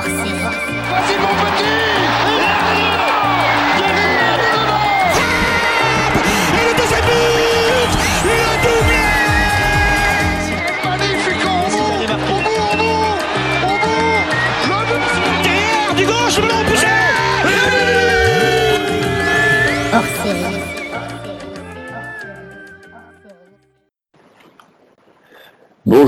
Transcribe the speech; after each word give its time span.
hors 0.00 0.06
série. 0.06 0.32
Petit 1.40 1.79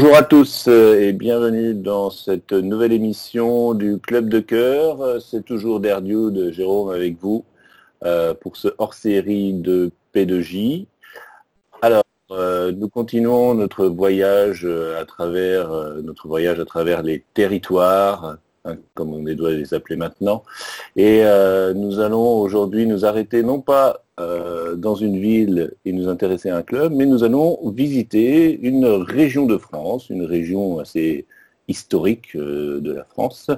Bonjour 0.02 0.16
à 0.16 0.24
tous 0.24 0.66
euh, 0.66 0.98
et 0.98 1.12
bienvenue 1.12 1.74
dans 1.74 2.10
cette 2.10 2.52
nouvelle 2.52 2.92
émission 2.92 3.72
du 3.72 3.98
Club 3.98 4.28
de 4.28 4.40
Cœur. 4.40 5.00
Euh, 5.00 5.20
C'est 5.20 5.44
toujours 5.44 5.78
Derdiou 5.78 6.32
de 6.32 6.50
Jérôme 6.50 6.90
avec 6.90 7.20
vous 7.20 7.44
euh, 8.02 8.34
pour 8.34 8.56
ce 8.56 8.66
hors-série 8.78 9.52
de 9.52 9.92
P2J. 10.12 10.86
Alors, 11.82 12.02
nous 12.30 12.88
continuons 12.88 13.54
notre 13.54 13.86
voyage 13.86 14.66
à 14.66 15.04
travers 15.04 15.70
notre 16.02 16.26
voyage 16.26 16.58
à 16.58 16.64
travers 16.64 17.04
les 17.04 17.22
territoires, 17.32 18.38
hein, 18.64 18.76
comme 18.94 19.12
on 19.14 19.24
les 19.24 19.34
doit 19.34 19.52
les 19.52 19.74
appeler 19.74 19.96
maintenant. 19.96 20.44
Et 20.96 21.20
euh, 21.24 21.74
nous 21.74 22.00
allons 22.00 22.40
aujourd'hui 22.40 22.86
nous 22.86 23.04
arrêter 23.04 23.42
non 23.42 23.60
pas 23.60 24.04
euh, 24.20 24.76
dans 24.76 24.94
une 24.94 25.18
ville 25.18 25.74
et 25.84 25.92
nous 25.92 26.08
intéresser 26.08 26.50
à 26.50 26.56
un 26.56 26.62
club, 26.62 26.92
mais 26.92 27.06
nous 27.06 27.24
allons 27.24 27.58
visiter 27.70 28.58
une 28.60 28.86
région 28.86 29.46
de 29.46 29.58
France, 29.58 30.10
une 30.10 30.24
région 30.24 30.78
assez 30.78 31.26
historique 31.68 32.36
euh, 32.36 32.80
de 32.80 32.92
la 32.92 33.04
France, 33.04 33.50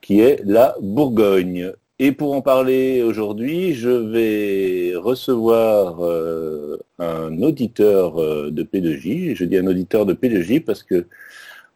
qui 0.00 0.20
est 0.20 0.40
la 0.44 0.76
Bourgogne. 0.80 1.72
Et 1.98 2.12
pour 2.12 2.34
en 2.34 2.42
parler 2.42 3.02
aujourd'hui, 3.02 3.72
je 3.72 3.88
vais 3.88 4.94
recevoir 4.96 6.04
euh, 6.04 6.76
un 6.98 7.40
auditeur 7.40 8.20
euh, 8.20 8.50
de 8.50 8.62
P2J. 8.64 9.34
Je 9.34 9.44
dis 9.46 9.56
un 9.56 9.66
auditeur 9.66 10.04
de 10.04 10.12
P2J 10.12 10.62
parce 10.62 10.82
que 10.82 11.06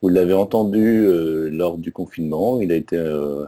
vous 0.02 0.08
l'avez 0.08 0.34
entendu 0.34 1.04
euh, 1.04 1.50
lors 1.50 1.76
du 1.76 1.92
confinement. 1.92 2.60
Il 2.60 2.72
a 2.72 2.76
été 2.76 2.96
euh, 2.96 3.44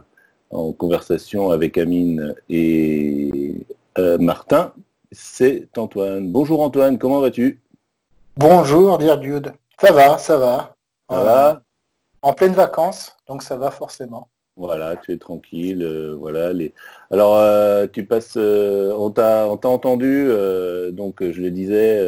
en 0.51 0.71
conversation 0.71 1.49
avec 1.49 1.77
Amine 1.77 2.35
et 2.49 3.65
euh, 3.97 4.17
Martin. 4.19 4.73
C'est 5.11 5.67
Antoine. 5.77 6.31
Bonjour 6.31 6.61
Antoine, 6.61 6.97
comment 6.97 7.19
vas-tu? 7.21 7.59
Bonjour, 8.37 8.97
dear 8.97 9.17
Dude. 9.17 9.53
Ça 9.79 9.91
va, 9.91 10.17
ça 10.17 10.37
va. 10.37 10.75
Ça 11.09 11.23
va? 11.23 11.61
En 12.21 12.33
pleine 12.33 12.53
vacances, 12.53 13.15
donc 13.27 13.43
ça 13.43 13.57
va 13.57 13.69
forcément. 13.69 14.29
Voilà, 14.55 14.95
tu 14.97 15.11
es 15.11 15.17
tranquille. 15.17 15.83
euh, 15.83 16.15
voilà. 16.17 16.53
Les... 16.53 16.73
Alors, 17.09 17.35
euh, 17.35 17.87
tu 17.91 18.05
passes. 18.05 18.37
euh, 18.37 18.93
on 18.95 19.09
t'a, 19.09 19.47
entendu. 19.47 20.27
donc, 20.91 21.23
je 21.23 21.41
le 21.41 21.49
disais, 21.49 21.99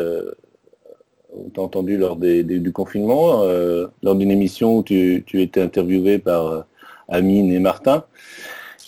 on 1.37 1.49
t'a 1.49 1.61
entendu 1.61 1.97
lors 1.97 2.15
du 2.15 2.71
confinement, 2.71 3.43
euh, 3.43 3.87
lors 4.03 4.15
d'une 4.15 4.31
émission 4.31 4.77
où 4.77 4.83
tu, 4.83 5.23
étais 5.33 5.61
interviewé 5.61 6.19
par 6.19 6.47
euh, 6.47 6.61
Amine 7.09 7.51
et 7.51 7.59
Martin. 7.59 8.05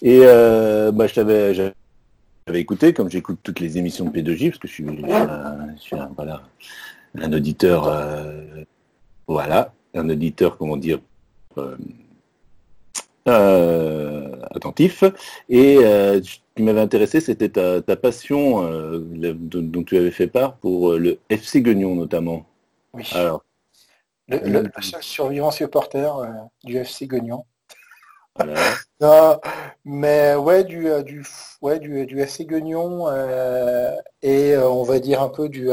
Et 0.02 0.22
euh, 0.24 0.92
bah, 0.92 1.08
je 1.08 1.16
t'avais, 1.16 1.54
j'avais 1.54 1.74
écouté, 2.54 2.94
comme 2.94 3.10
j'écoute 3.10 3.40
toutes 3.44 3.60
les 3.60 3.78
émissions 3.78 4.06
de 4.06 4.12
P2J, 4.12 4.50
parce 4.50 4.60
que 4.60 4.68
je 4.68 4.74
suis, 4.74 4.86
un, 4.86 4.94
un- 7.20 7.34
auditeur. 7.34 8.66
voilà, 9.28 9.74
un 9.94 10.10
auditeur, 10.10 10.58
comment 10.58 10.78
dire. 10.78 11.00
Euh, 13.28 14.32
attentif. 14.52 15.04
Et 15.50 15.78
euh, 15.78 16.22
ce 16.24 16.38
qui 16.56 16.64
m'avait 16.64 16.82
intéressé, 16.82 17.20
c'était 17.20 17.50
ta, 17.50 17.82
ta 17.82 17.96
passion 17.96 18.64
euh, 18.66 19.00
dont, 19.00 19.62
dont 19.62 19.84
tu 19.84 19.98
avais 19.98 20.12
fait 20.12 20.28
part 20.28 20.56
pour 20.58 20.92
euh, 20.92 20.98
le 20.98 21.20
FC 21.30 21.62
Guignon 21.62 21.96
notamment. 21.96 22.46
Oui. 22.94 23.04
Alors, 23.14 23.44
le, 24.28 24.40
le- 24.40 24.62
le 24.64 24.82
seul 24.82 25.04
survivant 25.04 25.52
supporter 25.52 26.10
du 26.64 26.84
FC 26.84 27.08
Guignon. 27.08 27.46
voilà. 28.36 28.54
Non, 29.00 29.40
mais 29.86 30.34
ouais, 30.36 30.64
du, 30.64 30.88
du, 31.04 31.24
ouais, 31.62 31.78
du, 31.80 32.08
du 32.08 32.26
FC 32.26 32.46
Guignon 32.46 33.08
et 34.24 34.58
on 34.58 34.82
va 34.84 35.00
dire 35.00 35.22
un 35.22 35.30
peu 35.30 35.50
du, 35.50 35.70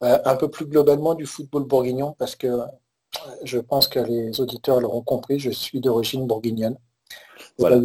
un 0.00 0.36
peu 0.36 0.50
plus 0.50 0.66
globalement 0.66 1.14
du 1.14 1.26
football 1.26 1.64
bourguignon 1.64 2.14
parce 2.18 2.36
que 2.36 2.48
je 3.44 3.58
pense 3.58 3.88
que 3.88 3.98
les 4.00 4.40
auditeurs 4.40 4.80
l'auront 4.80 5.02
compris, 5.02 5.38
je 5.38 5.50
suis 5.50 5.80
d'origine 5.80 6.26
bourguignonne. 6.26 6.76
Voilà. 7.58 7.80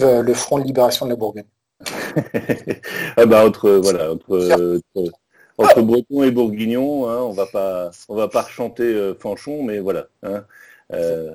Euh, 0.00 0.22
le 0.22 0.34
Front 0.34 0.58
de 0.58 0.64
Libération 0.64 1.06
de 1.06 1.10
la 1.10 1.16
Bourgogne. 1.16 1.44
ah 3.16 3.26
bah 3.26 3.46
entre 3.46 3.70
voilà 3.70 4.12
entre, 4.12 4.36
entre, 4.94 5.12
entre 5.56 5.82
Breton 5.82 6.22
et 6.24 6.30
Bourguignon, 6.30 7.08
hein, 7.08 7.18
on 7.22 7.32
va 7.32 7.46
pas 7.46 7.90
on 8.08 8.14
va 8.14 8.28
pas 8.28 8.44
chanter 8.44 8.82
euh, 8.84 9.14
Fanchon, 9.14 9.62
mais 9.62 9.78
voilà. 9.78 10.06
Hein, 10.22 10.44
euh, 10.92 11.34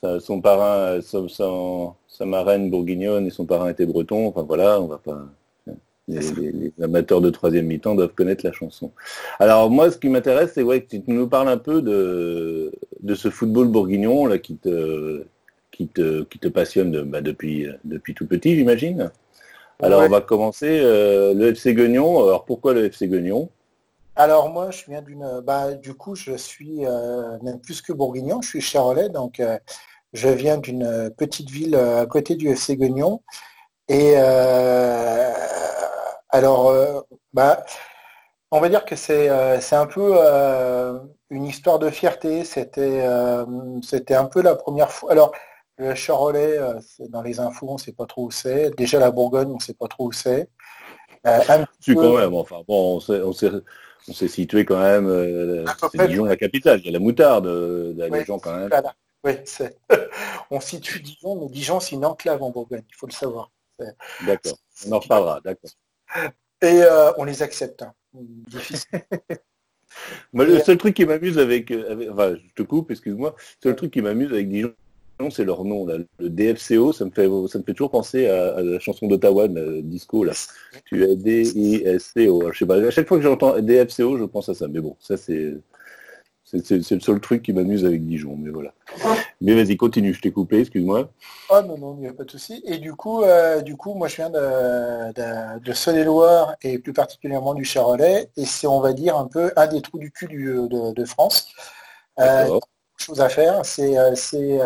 sa- 0.00 0.20
son 0.20 0.40
parrain, 0.40 1.00
son- 1.02 1.28
son- 1.28 1.94
sa 2.08 2.24
marraine 2.24 2.70
bourguignonne 2.70 3.26
et 3.26 3.30
son 3.30 3.46
parrain 3.46 3.70
était 3.70 3.86
breton. 3.86 4.28
Enfin 4.28 4.42
voilà, 4.42 4.80
on 4.80 4.86
va 4.86 4.98
pas. 4.98 5.26
Les, 6.08 6.20
les- 6.32 6.52
les 6.52 6.72
amateurs 6.84 7.20
de 7.20 7.30
troisième 7.30 7.66
mi-temps 7.66 7.94
doivent 7.94 8.14
connaître 8.14 8.44
la 8.44 8.52
chanson. 8.52 8.90
Alors 9.38 9.70
moi, 9.70 9.90
ce 9.90 9.98
qui 9.98 10.08
m'intéresse, 10.08 10.52
c'est 10.54 10.62
ouais, 10.62 10.80
que 10.82 10.88
tu 10.96 11.02
nous 11.08 11.28
parles 11.28 11.48
un 11.48 11.58
peu 11.58 11.82
de, 11.82 12.72
de 13.02 13.14
ce 13.14 13.28
football 13.30 13.68
bourguignon 13.68 14.26
là 14.26 14.38
qui 14.38 14.56
te 14.56 15.24
qui 15.70 15.86
te 15.88 16.22
qui 16.24 16.38
te 16.38 16.48
passionne 16.48 16.90
de- 16.90 17.02
bah, 17.02 17.20
depuis 17.20 17.66
depuis 17.84 18.14
tout 18.14 18.26
petit, 18.26 18.56
j'imagine. 18.56 19.10
Alors 19.82 20.00
Ouais. 20.00 20.06
on 20.06 20.10
va 20.10 20.20
commencer 20.22 20.80
euh, 20.82 21.34
le 21.34 21.54
FC 21.54 21.74
Guignon. 21.74 22.24
Alors 22.24 22.44
pourquoi 22.46 22.74
le 22.74 22.90
FC 22.90 23.06
Guignon 23.08 23.48
Alors 24.16 24.50
moi, 24.50 24.70
je 24.70 24.84
viens 24.88 25.02
d'une, 25.02 25.40
bah, 25.44 25.74
du 25.74 25.94
coup, 25.94 26.14
je 26.16 26.36
suis 26.36 26.84
euh, 26.86 27.38
même 27.42 27.60
plus 27.60 27.82
que 27.82 27.92
bourguignon, 27.92 28.42
je 28.42 28.48
suis 28.48 28.60
charolais, 28.60 29.08
donc 29.10 29.40
euh, 29.40 29.58
je 30.14 30.28
viens 30.28 30.58
d'une 30.58 31.10
petite 31.16 31.50
ville 31.50 31.76
à 31.76 32.06
côté 32.06 32.34
du 32.36 32.48
FC 32.48 32.76
Guignon. 32.76 33.20
Et 33.88 34.14
euh, 34.16 35.32
alors, 36.30 36.68
euh, 36.68 37.00
bah, 37.32 37.64
on 38.50 38.60
va 38.60 38.68
dire 38.68 38.84
que 38.84 38.96
c'est 38.96 39.28
euh, 39.28 39.58
un 39.72 39.86
peu 39.86 40.12
euh, 40.16 40.98
une 41.30 41.44
histoire 41.44 41.78
de 41.78 41.90
fierté. 41.90 42.44
C'était 42.44 43.04
un 44.14 44.24
peu 44.26 44.42
la 44.42 44.54
première 44.56 44.90
fois. 44.90 45.12
Alors, 45.12 45.32
le 45.76 45.94
Charolais, 45.94 46.58
c'est 46.80 47.08
dans 47.10 47.22
les 47.22 47.40
infos, 47.40 47.68
on 47.68 47.74
ne 47.74 47.78
sait 47.78 47.92
pas 47.92 48.06
trop 48.06 48.26
où 48.26 48.30
c'est. 48.30 48.70
Déjà 48.76 48.98
la 48.98 49.10
Bourgogne, 49.10 49.50
on 49.50 49.56
ne 49.56 49.60
sait 49.60 49.74
pas 49.74 49.88
trop 49.88 50.08
où 50.08 50.12
c'est. 50.12 50.50
Peu- 51.86 51.94
quand 51.94 52.16
même. 52.18 52.34
Enfin 52.34 52.62
bon, 52.66 52.96
on 52.96 53.00
s'est 53.00 53.20
on 53.22 53.32
s'est 53.32 53.50
on 54.08 54.12
s'est 54.12 54.28
situé 54.28 54.64
quand 54.64 54.80
même. 54.80 55.06
euh, 55.06 55.64
peu 55.80 55.88
c'est. 55.92 56.08
Dijon 56.08 56.24
la 56.24 56.36
capitale. 56.36 56.80
Il 56.80 56.86
y 56.86 56.88
a 56.88 56.92
la 56.92 56.98
moutarde. 56.98 57.46
euh, 57.46 58.24
gens 58.24 58.38
quand 58.38 58.56
même. 58.56 58.68
Voilà. 58.68 58.94
Oui. 59.24 59.32
On 60.50 60.60
situe 60.60 61.00
Dijon, 61.00 61.36
mais 61.40 61.48
Dijon, 61.48 61.80
c'est 61.80 61.96
une 61.96 62.04
enclave 62.04 62.42
en 62.42 62.50
Bourgogne, 62.50 62.84
il 62.88 62.94
faut 62.94 63.06
le 63.06 63.12
savoir. 63.12 63.50
D'accord. 64.26 64.56
On 64.86 64.92
en 64.92 64.98
reparlera. 65.00 65.40
D'accord. 65.40 65.70
Et 66.62 66.82
euh, 66.82 67.12
on 67.18 67.24
les 67.24 67.42
accepte. 67.42 67.82
hein. 67.82 67.92
Difficile. 68.48 69.00
Moi, 70.32 70.44
le 70.44 70.56
Et- 70.56 70.60
seul 70.60 70.76
truc 70.76 70.94
qui 70.94 71.04
m'amuse 71.06 71.38
avec, 71.38 71.70
euh, 71.70 71.90
avec- 71.92 72.10
enfin, 72.10 72.34
je 72.36 72.54
te 72.54 72.62
coupe, 72.66 72.90
excuse-moi. 72.90 73.34
Le 73.38 73.68
seul 73.70 73.76
truc 73.76 73.92
qui 73.92 74.02
m'amuse 74.02 74.32
avec 74.32 74.48
Dijon, 74.48 74.72
c'est 75.30 75.44
leur 75.44 75.64
nom, 75.64 75.86
là. 75.86 75.96
Le 76.18 76.28
DFCO, 76.30 76.92
ça 76.92 77.04
me 77.04 77.10
fait, 77.10 77.26
ça 77.48 77.58
me 77.58 77.64
fait 77.64 77.72
toujours 77.74 77.90
penser 77.90 78.26
à, 78.28 78.56
à 78.56 78.62
la 78.62 78.78
chanson 78.78 79.06
d'Ottawa, 79.08 79.46
le 79.48 79.82
disco, 79.82 80.24
là. 80.24 80.32
Tu 80.84 81.02
es 81.04 81.16
D-I-S-C-O. 81.16 82.52
Je 82.52 82.58
sais 82.58 82.66
pas. 82.66 82.76
À 82.76 82.90
chaque 82.90 83.08
fois 83.08 83.18
que 83.18 83.24
j'entends 83.24 83.58
DFCO, 83.60 84.18
je 84.18 84.24
pense 84.24 84.48
à 84.48 84.54
ça. 84.54 84.68
Mais 84.68 84.80
bon, 84.80 84.96
ça, 85.00 85.16
c'est, 85.16 85.54
c'est, 86.50 86.94
le 86.94 87.00
seul 87.00 87.20
truc 87.20 87.42
qui 87.42 87.52
m'amuse 87.52 87.84
avec 87.84 88.06
Dijon. 88.06 88.36
Mais 88.38 88.50
voilà. 88.50 88.72
Mais 89.40 89.54
vas-y, 89.54 89.76
continue. 89.76 90.14
Je 90.14 90.20
t'ai 90.20 90.30
coupé, 90.32 90.60
excuse-moi. 90.60 91.10
Oh 91.50 91.60
non, 91.66 91.78
non, 91.78 91.94
il 91.98 92.00
n'y 92.00 92.08
a 92.08 92.12
pas 92.12 92.24
de 92.24 92.30
souci. 92.30 92.62
Et 92.64 92.78
du 92.78 92.94
coup, 92.94 93.22
euh, 93.22 93.60
du 93.60 93.76
coup, 93.76 93.94
moi 93.94 94.08
je 94.08 94.16
viens 94.16 94.30
de, 94.30 95.12
de, 95.12 95.60
de 95.60 95.72
Saône-et-Loire 95.72 96.54
et 96.62 96.78
plus 96.78 96.92
particulièrement 96.92 97.54
du 97.54 97.64
Charolais. 97.64 98.30
Et 98.36 98.44
c'est, 98.44 98.66
on 98.66 98.80
va 98.80 98.92
dire, 98.92 99.16
un 99.16 99.26
peu 99.26 99.52
un 99.56 99.66
des 99.66 99.82
trous 99.82 99.98
du 99.98 100.10
cul 100.10 100.26
du- 100.26 100.68
de, 100.68 100.92
de 100.92 101.04
France. 101.04 101.48
Euh, 102.20 102.58
chose 102.96 103.20
à 103.20 103.28
faire. 103.28 103.64
C'est, 103.64 103.98
euh, 103.98 104.14
c'est 104.14 104.60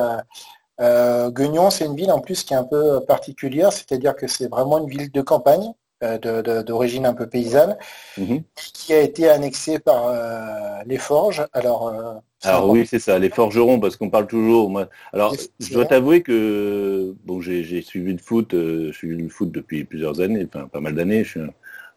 euh, 0.81 1.31
Guignon, 1.31 1.70
c'est 1.70 1.85
une 1.85 1.96
ville 1.96 2.11
en 2.11 2.20
plus 2.20 2.43
qui 2.44 2.55
est 2.55 2.56
un 2.56 2.64
peu 2.64 3.00
particulière, 3.05 3.73
c'est-à-dire 3.73 4.17
que 4.17 4.26
c'est 4.26 4.49
vraiment 4.49 4.78
une 4.78 4.88
ville 4.88 5.12
de 5.12 5.20
campagne, 5.20 5.73
d'origine 6.02 7.06
un 7.06 7.14
peu 7.14 7.26
paysanne, 7.28 7.76
Mhm. 8.19 8.43
qui 8.56 8.93
a 8.93 9.00
été 9.00 9.28
annexée 9.28 9.78
par 9.78 10.06
euh, 10.08 10.82
les 10.87 10.99
Forges. 10.99 11.46
Alors, 11.52 11.88
euh, 11.88 12.14
Alors 12.43 12.69
oui, 12.69 12.87
c'est 12.87 12.99
ça, 12.99 13.19
les 13.19 13.31
forgerons, 13.31 13.78
parce 13.81 13.96
qu'on 13.96 14.10
parle 14.10 14.26
toujours. 14.26 14.69
Moi. 14.70 14.88
Alors, 15.12 15.34
je 15.60 15.72
dois 15.72 15.87
t'avouer 15.87 16.22
que 16.22 17.14
bon, 17.25 17.40
j'ai 17.40 17.62
j'ai 17.64 17.82
suivi 17.82 18.12
le 18.12 18.19
foot, 18.19 18.54
euh, 18.54 18.88
je 18.93 18.96
suis 18.96 19.16
le 19.16 19.28
foot 19.28 19.50
depuis 19.52 19.84
plusieurs 19.84 20.20
années, 20.20 20.46
enfin 20.52 20.66
pas 20.66 20.81
mal 20.81 20.94
d'années. 20.94 21.25
Je 21.25 21.31
suis 21.31 21.40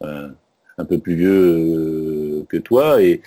un, 0.02 0.36
un- 0.78 0.86
peu 0.86 0.98
plus 0.98 1.16
vieux 1.16 2.46
que 2.50 2.58
toi. 2.58 3.02
Et, 3.02 3.22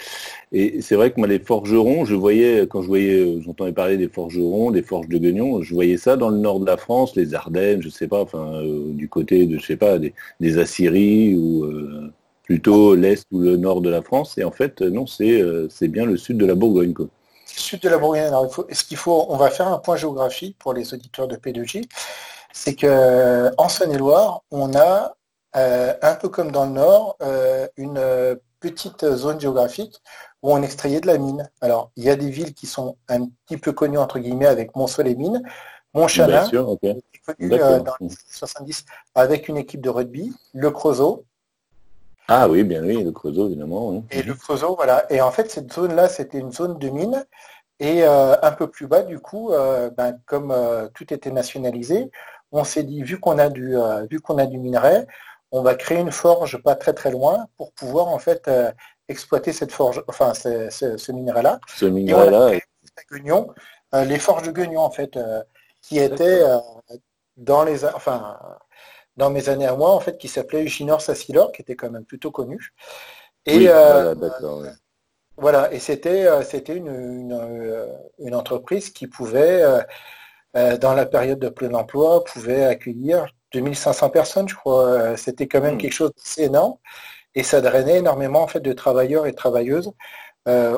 c'est 0.81 0.95
vrai 0.95 1.11
que 1.13 1.19
moi, 1.19 1.29
les 1.29 1.39
forgerons, 1.39 2.05
je 2.05 2.15
voyais, 2.15 2.67
quand 2.69 2.83
je 2.83 2.89
voyais, 2.89 3.41
j'entendais 3.43 3.73
parler 3.73 3.97
des 3.97 4.09
forgerons, 4.09 4.71
des 4.71 4.83
forges 4.83 5.09
de 5.09 5.19
Guignon, 5.19 5.63
je 5.63 5.75
voyais 5.75 5.97
ça 5.97 6.17
dans 6.17 6.31
le 6.31 6.39
nord 6.39 6.61
de 6.61 6.67
la 6.67 6.77
France, 6.77 7.17
les 7.17 7.35
Ardennes, 7.35 7.83
je 7.83 7.89
sais 7.89 8.09
pas, 8.09 8.21
enfin, 8.21 8.63
du 8.65 9.09
côté 9.09 9.47
de, 9.47 9.59
je 9.59 9.67
sais 9.67 9.77
pas, 9.77 9.99
des, 9.99 10.59
Assyries 10.59 11.37
ou 11.37 11.67
plutôt 12.45 12.95
l'est 12.95 13.25
ou 13.31 13.41
le 13.41 13.57
nord 13.57 13.83
de 13.83 13.91
la 13.91 14.03
France. 14.03 14.39
Et 14.39 14.45
en 14.45 14.51
fait, 14.51 14.81
non, 14.81 15.07
c'est 15.07 15.89
bien 15.89 16.07
le 16.07 16.17
sud 16.17 16.39
de 16.39 16.47
la 16.47 16.55
Bourgogne. 16.55 16.95
Sud 17.45 17.81
de 17.83 17.89
la 17.89 17.99
Bourgogne. 17.99 18.23
Alors, 18.23 18.47
il 18.47 18.53
faut, 18.53 18.67
ce 18.71 18.85
qu'il 18.85 18.97
faut, 18.97 19.27
on 19.29 19.37
va 19.37 19.51
faire 19.51 19.69
un 19.69 19.79
point 19.79 19.97
géographique 19.97 20.57
pour 20.59 20.73
les 20.73 20.95
auditeurs 20.95 21.29
de 21.29 21.37
P2J. 21.37 21.89
C'est 22.53 22.75
que 22.75 23.51
en 23.59 23.69
Saône-et-Loire, 23.69 24.43
on 24.51 24.75
a 24.75 25.18
euh, 25.57 25.95
un 26.03 26.15
peu 26.15 26.29
comme 26.29 26.53
dans 26.53 26.67
le 26.67 26.73
Nord, 26.73 27.17
euh, 27.23 27.67
une 27.77 28.01
petite 28.61 29.09
zone 29.15 29.41
géographique 29.41 30.01
où 30.43 30.53
on 30.53 30.63
extrayait 30.63 31.01
de 31.01 31.07
la 31.07 31.19
mine. 31.19 31.51
Alors, 31.61 31.91
il 31.97 32.05
y 32.05 32.11
a 32.11 32.17
des 32.17 32.31
villes 32.31 32.55
qui 32.55 32.67
sont 32.67 32.97
un 33.09 33.27
petit 33.47 33.57
peu 33.57 33.73
connues 33.73 33.99
entre 33.99 34.19
guillemets 34.19 34.47
avec 34.47 34.77
Montceau-les-Mines, 34.77 35.43
Montchanin, 35.95 36.49
connu 36.49 37.53
euh, 37.53 37.81
dans 37.81 37.95
les 38.01 38.09
70 38.31 38.85
avec 39.15 39.49
une 39.49 39.57
équipe 39.57 39.81
de 39.81 39.91
rugby, 39.91 40.33
le 40.53 40.71
Creusot, 40.71 41.25
ah 42.31 42.47
oui, 42.47 42.63
bien 42.63 42.83
oui, 42.83 43.03
le 43.03 43.11
Creusot, 43.11 43.47
évidemment. 43.47 44.05
Et 44.11 44.23
le 44.23 44.35
Creusot, 44.35 44.77
voilà. 44.77 45.11
Et 45.11 45.23
en 45.23 45.31
fait, 45.31 45.51
cette 45.51 45.73
zone-là, 45.73 46.11
c'était 46.11 46.39
une 46.39 46.53
zone 46.53 46.79
de 46.79 46.91
mine. 46.91 47.25
Et 47.81 48.03
euh, 48.03 48.35
un 48.43 48.53
peu 48.53 48.69
plus 48.69 48.87
bas, 48.87 49.03
du 49.03 49.19
coup, 49.19 49.53
euh, 49.53 49.89
ben, 49.91 50.19
comme 50.27 50.51
euh, 50.51 50.89
tout 50.95 51.13
était 51.15 51.31
nationalisé, 51.31 52.11
on 52.53 52.65
s'est 52.65 52.83
dit, 52.83 53.03
vu 53.03 53.19
qu'on 53.19 53.39
a 53.39 53.49
du 53.49 53.77
vu 54.11 54.21
qu'on 54.21 54.39
a 54.39 54.47
du 54.47 54.59
minerai, 54.59 55.07
on 55.51 55.63
va 55.63 55.75
créer 55.75 55.99
une 55.99 56.13
forge 56.13 56.63
pas 56.63 56.75
très 56.75 56.93
très 56.93 57.11
loin 57.11 57.47
pour 57.57 57.73
pouvoir 57.73 58.09
en 58.09 58.19
fait 58.19 58.51
exploiter 59.09 59.53
cette 59.53 59.73
forge, 59.73 60.03
enfin 60.09 60.35
ce, 60.35 61.13
minerai-là. 61.13 61.61
Ce 61.75 61.87
minerai-là. 61.87 62.59
les 64.05 64.19
forges 64.19 64.43
de 64.43 64.53
Guignon, 64.53 64.81
en 64.81 64.91
fait, 64.91 65.19
qui 65.81 65.99
étaient 65.99 66.43
dans 67.39 67.65
les, 67.65 67.85
enfin, 67.85 68.39
dans 69.17 69.31
mes 69.31 69.49
années 69.49 69.67
à 69.67 69.75
moi, 69.75 69.91
en 69.91 70.01
fait, 70.01 70.19
qui 70.19 70.29
s'appelait 70.29 70.63
Uginor 70.65 71.01
Sassilor, 71.01 71.53
qui 71.53 71.63
était 71.63 71.77
quand 71.77 71.91
même 71.91 72.05
plutôt 72.05 72.31
connu. 72.31 72.73
Et 73.47 73.69
euh, 73.69 74.15
voilà, 75.37 75.73
et 75.73 75.79
c'était 75.79 76.27
euh, 76.27 76.43
c'était 76.43 76.77
une, 76.77 77.33
euh, 77.33 77.87
une, 78.19 78.35
entreprise 78.35 78.91
qui 78.91 79.07
pouvait, 79.07 79.63
dans 80.55 80.95
la 80.95 81.07
période 81.07 81.39
de 81.39 81.49
plein 81.49 81.73
emploi, 81.75 82.25
pouvait 82.25 82.65
accueillir 82.65 83.27
2500 83.53 84.11
personnes, 84.11 84.49
je 84.49 84.55
crois. 84.55 85.17
C'était 85.17 85.47
quand 85.47 85.61
même 85.61 85.77
hmm. 85.77 85.79
quelque 85.79 85.93
chose 85.93 86.13
d'assez 86.17 86.45
énorme. 86.45 86.75
Et 87.35 87.43
ça 87.43 87.61
drainait 87.61 87.99
énormément 87.99 88.43
en 88.43 88.49
fait 88.49 88.61
de 88.61 88.73
travailleurs 88.73 89.27
et 89.27 89.35
travailleuses 89.35 89.93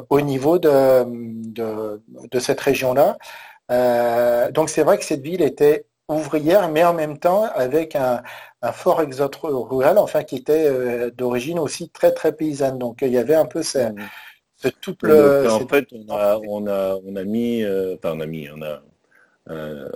au 0.09 0.21
niveau 0.21 0.59
de, 0.59 1.05
de, 1.07 2.03
de 2.29 2.39
cette 2.41 2.61
région-là. 2.61 3.17
donc 4.51 4.69
c'est 4.69 4.83
vrai 4.83 4.99
que 4.99 5.05
cette 5.05 5.23
ville 5.23 5.43
était 5.43 5.87
ouvrière, 6.11 6.69
mais 6.69 6.85
en 6.85 6.95
même 6.95 7.19
temps 7.19 7.45
avec 7.55 7.97
un, 7.97 8.23
fort 8.73 9.01
exode 9.01 9.35
rural, 9.43 9.97
enfin 9.97 10.23
qui 10.23 10.37
était 10.37 10.67
euh, 10.67 11.11
d'origine 11.11 11.59
aussi 11.59 11.89
très 11.89 12.13
très 12.13 12.33
paysanne. 12.33 12.79
Donc 12.79 12.99
il 13.01 13.09
y 13.09 13.19
avait 13.19 13.35
un 13.35 13.47
peu 13.47 13.63
ce, 13.63 13.79
ce 14.57 14.69
tout 14.69 14.97
le. 15.03 15.51
en 15.51 15.67
fait, 15.67 15.87
on 15.93 16.15
a, 16.15 16.39
on 16.47 16.67
a, 16.67 16.97
on 17.05 17.17
a 17.17 17.25
mis, 17.25 17.63
euh, 17.63 17.97
enfin 17.97 18.15
on 18.17 18.21
a 18.21 18.27
mis, 18.27 18.49
on 18.51 18.61
a 18.61 18.83
euh, 19.51 19.89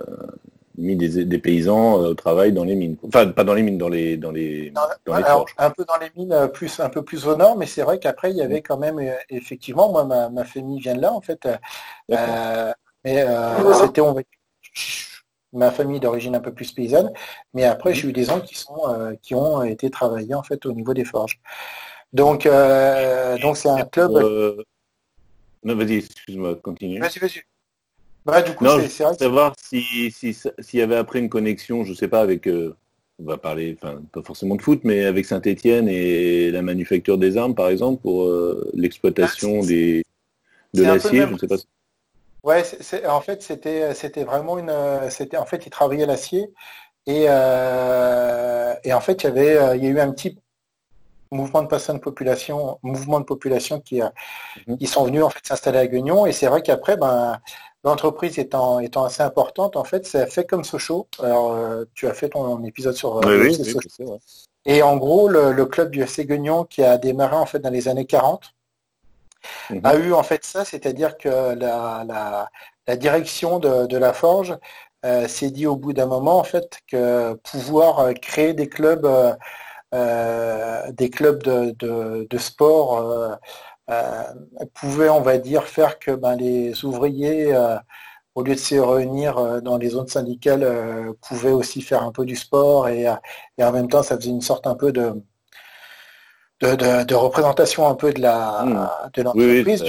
mis 0.77 0.95
des, 0.95 1.37
paysans 1.39 1.93
au 1.93 2.13
travail 2.13 2.53
dans 2.53 2.63
les 2.63 2.75
mines. 2.75 2.97
Enfin, 3.05 3.27
pas 3.27 3.43
dans 3.43 3.53
les 3.53 3.63
mines, 3.63 3.77
dans 3.77 3.89
les 3.89 4.17
dans 4.17 4.31
les, 4.31 4.71
dans, 4.71 5.15
les 5.15 5.23
forges. 5.23 5.55
Un 5.57 5.69
peu 5.69 5.85
dans 5.85 5.97
les 5.97 6.11
mines, 6.15 6.49
plus 6.53 6.79
un 6.79 6.89
peu 6.89 7.03
plus 7.03 7.25
au 7.27 7.35
nord, 7.35 7.57
mais 7.57 7.65
c'est 7.65 7.83
vrai 7.83 7.99
qu'après 7.99 8.31
il 8.31 8.37
y 8.37 8.41
avait 8.41 8.61
quand 8.61 8.77
même 8.77 8.99
effectivement, 9.29 9.91
moi 9.91 10.05
ma, 10.05 10.29
ma 10.29 10.43
famille 10.43 10.79
vient 10.79 10.95
de 10.95 11.01
là 11.01 11.13
en 11.13 11.21
fait. 11.21 11.47
mais 12.09 13.25
c'était 13.73 14.01
on 14.01 14.13
va 14.13 14.21
ma 15.55 15.71
famille 15.71 15.99
d'origine 15.99 16.35
un 16.35 16.39
peu 16.39 16.53
plus 16.53 16.71
paysanne, 16.71 17.11
mais 17.53 17.63
après 17.63 17.93
j'ai 17.93 18.09
eu 18.09 18.13
des 18.13 18.25
gens 18.25 18.41
qui 18.41 18.55
sont 18.55 18.87
euh, 18.87 19.13
qui 19.21 19.33
ont 19.33 19.63
été 19.63 19.89
travaillés 19.89 20.35
en 20.35 20.43
fait 20.43 20.65
au 20.65 20.73
niveau 20.73 20.93
des 20.93 21.05
forges. 21.05 21.39
Donc 22.13 22.45
euh, 22.45 23.37
donc 23.39 23.57
c'est 23.57 23.69
un 23.69 23.85
club. 23.85 24.11
Euh, 24.15 24.63
non, 25.63 25.75
vas-y, 25.75 25.95
excuse-moi, 25.95 26.55
continue. 26.55 26.99
Vas-y, 26.99 27.19
vas-y. 27.19 27.41
Bah, 28.25 28.41
du 28.41 28.53
coup, 28.55 28.65
c'est 28.89 29.03
vrai. 29.03 29.13
Savoir 29.13 29.53
s'il 29.61 30.11
si, 30.11 30.35
y 30.73 30.81
avait 30.81 30.95
après 30.95 31.19
une 31.19 31.29
connexion, 31.29 31.83
je 31.83 31.93
sais 31.93 32.07
pas, 32.07 32.21
avec, 32.21 32.47
on 32.47 33.23
va 33.23 33.37
parler, 33.37 33.77
enfin, 33.79 34.01
pas 34.11 34.23
forcément 34.23 34.55
de 34.55 34.61
foot, 34.61 34.81
mais 34.83 35.05
avec 35.05 35.25
Saint-Etienne 35.25 35.87
et 35.87 36.49
la 36.51 36.61
manufacture 36.63 37.17
des 37.17 37.37
armes, 37.37 37.53
par 37.53 37.69
exemple, 37.69 38.01
pour 38.01 38.27
l'exploitation 38.73 39.59
ah, 39.61 39.65
des 39.67 40.03
de 40.75 40.83
l'acier, 40.83 41.21
je 41.21 41.33
ne 41.33 41.37
sais 41.37 41.47
pas. 41.47 41.55
Ouais, 42.43 42.63
en 43.07 43.21
fait, 43.21 43.41
c'était, 43.41 43.93
c'était 43.95 44.23
vraiment 44.23 44.59
une, 44.59 44.71
c'était, 45.09 45.37
en 45.37 45.45
fait, 45.45 45.65
il 45.65 45.69
travaillait 45.71 46.05
l'acier 46.05 46.51
et, 47.07 47.25
euh, 47.27 48.75
et 48.83 48.93
en 48.93 49.01
fait, 49.01 49.23
il 49.23 49.25
y 49.25 49.29
avait, 49.29 49.57
euh, 49.57 49.75
il 49.75 49.83
y 49.83 49.87
a 49.87 49.89
eu 49.89 49.99
un 49.99 50.11
petit 50.11 50.37
mouvement 51.31 51.63
de 51.63 51.67
personnes 51.67 51.99
population, 51.99 52.77
mouvement 52.83 53.19
de 53.19 53.25
population 53.25 53.79
qui, 53.79 54.01
qui 54.79 54.87
sont 54.87 55.05
venus 55.05 55.23
en 55.23 55.29
fait 55.29 55.45
s'installer 55.45 55.79
à 55.79 55.87
Guignon 55.87 56.27
et 56.27 56.31
c'est 56.31 56.47
vrai 56.47 56.61
qu'après, 56.61 56.97
ben, 56.97 57.39
l'entreprise 57.85 58.37
étant, 58.39 58.79
étant 58.79 59.05
assez 59.05 59.23
importante, 59.23 59.77
en 59.77 59.83
fait, 59.83 60.05
ça 60.05 60.23
a 60.23 60.25
fait 60.25 60.45
comme 60.45 60.63
Sochaux. 60.63 61.07
Alors, 61.19 61.53
euh, 61.53 61.85
tu 61.93 62.07
as 62.07 62.13
fait 62.13 62.29
ton 62.29 62.63
épisode 62.65 62.95
sur 62.95 63.17
oui, 63.25 63.55
oui, 63.57 63.75
Et 64.65 64.81
en 64.81 64.97
gros, 64.97 65.29
le, 65.29 65.53
le 65.53 65.65
club 65.65 65.91
du 65.91 66.01
FC 66.01 66.25
Guignon 66.25 66.65
qui 66.65 66.83
a 66.83 66.97
démarré 66.97 67.35
en 67.35 67.45
fait 67.45 67.59
dans 67.59 67.69
les 67.69 67.87
années 67.87 68.05
40 68.05 68.55
a 69.83 69.95
eu 69.95 70.13
en 70.13 70.23
fait 70.23 70.43
ça, 70.45 70.65
c'est-à-dire 70.65 71.17
que 71.17 71.53
la, 71.55 72.49
direction 72.97 73.59
de, 73.59 73.97
la 73.97 74.13
Forge 74.13 74.57
euh, 75.05 75.27
s'est 75.27 75.51
dit 75.51 75.67
au 75.67 75.75
bout 75.75 75.93
d'un 75.93 76.05
moment 76.07 76.39
en 76.39 76.43
fait 76.43 76.79
que 76.87 77.33
pouvoir 77.35 78.13
créer 78.21 78.53
des 78.53 78.67
clubs, 78.67 79.07
euh, 79.93 80.91
des 80.91 81.09
clubs 81.09 81.43
de, 81.43 82.37
sport 82.37 82.97
euh, 82.97 83.35
pouvait, 84.73 85.09
on 85.09 85.21
va 85.21 85.37
dire, 85.37 85.63
faire 85.63 85.99
que 85.99 86.11
ben, 86.11 86.35
les 86.35 86.85
ouvriers 86.85 87.55
au 88.35 88.43
lieu 88.43 88.55
de 88.55 88.59
se 88.59 88.75
réunir 88.75 89.61
dans 89.61 89.77
les 89.77 89.89
zones 89.89 90.07
syndicales, 90.07 90.67
pouvaient 91.21 91.51
aussi 91.51 91.81
faire 91.81 92.03
un 92.03 92.11
peu 92.11 92.25
du 92.25 92.35
sport 92.35 92.89
et, 92.89 93.05
et, 93.57 93.63
en 93.63 93.71
même 93.71 93.87
temps 93.87 94.03
ça 94.03 94.17
faisait 94.17 94.29
une 94.29 94.41
sorte 94.41 94.67
un 94.67 94.75
peu 94.75 94.91
de, 94.91 95.13
de, 96.61 97.15
représentation 97.15 97.87
un 97.87 97.95
peu 97.95 98.13
de 98.13 98.21
la 98.21 98.63
hmm. 98.63 98.89
de 99.13 99.21
l'entreprise. 99.21 99.83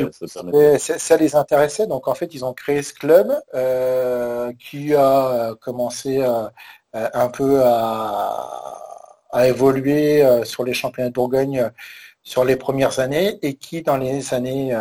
ça, 0.78 1.16
les 1.16 1.36
intéressait. 1.36 1.86
Donc 1.86 2.08
en 2.08 2.14
fait, 2.14 2.34
ils 2.34 2.44
ont 2.44 2.52
créé 2.52 2.82
ce 2.82 2.92
club 2.92 3.32
euh, 3.54 4.52
qui 4.58 4.94
a 4.94 5.54
commencé 5.60 6.22
euh, 6.22 6.48
un 6.92 7.28
peu 7.28 7.62
à, 7.62 8.62
évoluer 9.44 10.24
euh, 10.24 10.44
sur 10.44 10.64
les 10.64 10.72
championnats 10.72 11.10
de 11.10 11.14
Bourgogne 11.14 11.70
sur 12.26 12.44
les 12.44 12.56
premières 12.56 12.98
années 13.00 13.38
et 13.40 13.54
qui 13.54 13.80
dans 13.82 13.96
les 13.96 14.34
années 14.34 14.76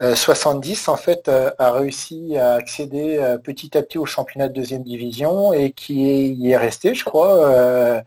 70 0.00 0.88
en 0.88 0.96
fait 0.96 1.30
a 1.58 1.72
réussi 1.72 2.36
à 2.36 2.54
accéder 2.54 3.36
petit 3.44 3.78
à 3.78 3.82
petit 3.82 3.98
au 3.98 4.06
championnat 4.06 4.48
de 4.48 4.54
deuxième 4.54 4.82
division 4.82 5.52
et 5.52 5.70
qui 5.70 6.32
y 6.32 6.50
est 6.50 6.56
resté, 6.56 6.94
je 6.94 7.04
crois 7.04 8.02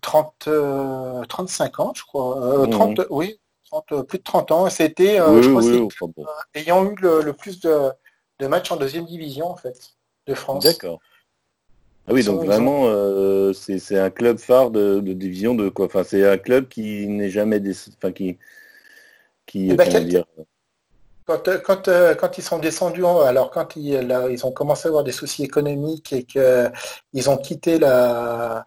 30, 0.00 0.48
35 1.28 1.78
euh, 1.78 1.82
ans, 1.82 1.92
je 1.94 2.02
crois. 2.02 2.68
30, 2.70 2.98
euh, 2.98 3.02
mmh. 3.02 3.06
Oui, 3.10 3.40
euh, 3.92 4.02
plus 4.02 4.18
de 4.18 4.24
30 4.24 4.52
ans. 4.52 4.70
C'était, 4.70 5.16
je 5.16 5.48
crois, 5.48 6.36
ayant 6.54 6.84
eu 6.86 6.94
le, 7.00 7.32
plus 7.32 7.60
de, 7.60 7.92
matchs 8.46 8.70
en 8.70 8.76
deuxième 8.76 9.06
division, 9.06 9.50
en 9.50 9.56
fait, 9.56 9.76
de 10.26 10.34
France. 10.34 10.64
D'accord. 10.64 11.00
Ah 12.08 12.12
oui, 12.12 12.24
donc 12.24 12.44
vraiment, 12.44 12.88
c'est 13.52 13.98
un 13.98 14.10
club 14.10 14.38
phare 14.38 14.70
de, 14.70 15.00
division 15.00 15.54
de 15.54 15.68
quoi 15.68 15.86
Enfin, 15.86 16.02
c'est 16.04 16.26
un 16.26 16.38
club 16.38 16.68
qui 16.68 17.06
n'est 17.06 17.30
jamais 17.30 17.60
des, 17.60 17.74
enfin 17.96 18.12
qui, 18.12 18.38
qui, 19.46 19.70
eh 19.70 19.74
ben, 19.74 20.04
dire... 20.04 20.24
Quand, 21.24 21.48
quand, 21.64 21.88
quand, 22.18 22.38
ils 22.38 22.42
sont 22.42 22.58
descendus, 22.58 23.06
alors 23.06 23.52
quand 23.52 23.76
ils, 23.76 24.12
ils 24.30 24.44
ont 24.46 24.50
commencé 24.50 24.86
à 24.86 24.88
avoir 24.88 25.04
des 25.04 25.12
soucis 25.12 25.44
économiques 25.44 26.12
et 26.12 26.24
qu'ils 26.24 27.30
ont 27.30 27.36
quitté 27.36 27.78
la, 27.78 28.64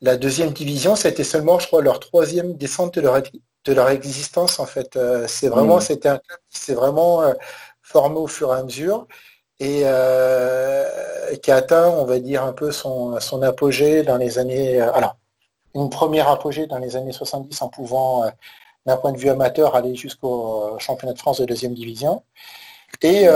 la 0.00 0.16
deuxième 0.16 0.50
division, 0.50 0.96
c'était 0.96 1.24
seulement, 1.24 1.58
je 1.58 1.66
crois, 1.66 1.82
leur 1.82 2.00
troisième 2.00 2.54
descente 2.54 2.94
de 2.94 3.00
leur, 3.00 3.22
de 3.22 3.72
leur 3.72 3.88
existence, 3.90 4.60
en 4.60 4.66
fait. 4.66 4.96
Euh, 4.96 5.26
c'est 5.26 5.48
vraiment, 5.48 5.78
mmh. 5.78 5.82
c'était 5.82 6.08
un 6.08 6.18
club 6.18 6.38
qui 6.50 6.58
s'est 6.60 6.74
vraiment 6.74 7.22
euh, 7.22 7.32
formé 7.82 8.16
au 8.16 8.26
fur 8.26 8.54
et 8.54 8.58
à 8.58 8.62
mesure 8.62 9.06
euh, 9.62 10.84
et 11.30 11.38
qui 11.38 11.50
a 11.50 11.56
atteint, 11.56 11.88
on 11.88 12.04
va 12.04 12.18
dire, 12.18 12.44
un 12.44 12.52
peu 12.52 12.70
son, 12.70 13.18
son 13.20 13.42
apogée 13.42 14.02
dans 14.02 14.16
les 14.16 14.38
années. 14.38 14.80
alors, 14.80 15.16
une 15.74 15.90
première 15.90 16.28
apogée 16.28 16.66
dans 16.66 16.78
les 16.78 16.96
années 16.96 17.12
70 17.12 17.60
en 17.62 17.68
pouvant, 17.68 18.24
d'un 18.86 18.96
point 18.96 19.12
de 19.12 19.18
vue 19.18 19.28
amateur, 19.28 19.74
aller 19.76 19.94
jusqu'au 19.94 20.78
championnat 20.78 21.12
de 21.12 21.18
France 21.18 21.40
de 21.40 21.44
deuxième 21.44 21.74
division 21.74 22.22
et 23.02 23.26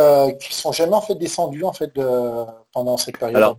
qui 0.40 0.54
sont 0.54 0.72
jamais 0.72 0.94
en 0.94 1.02
fait 1.02 1.16
descendus 1.16 1.64
en 1.64 1.74
fait 1.74 1.94
de, 1.94 2.46
pendant 2.72 2.96
cette 2.96 3.18
période. 3.18 3.36
Alors, 3.36 3.58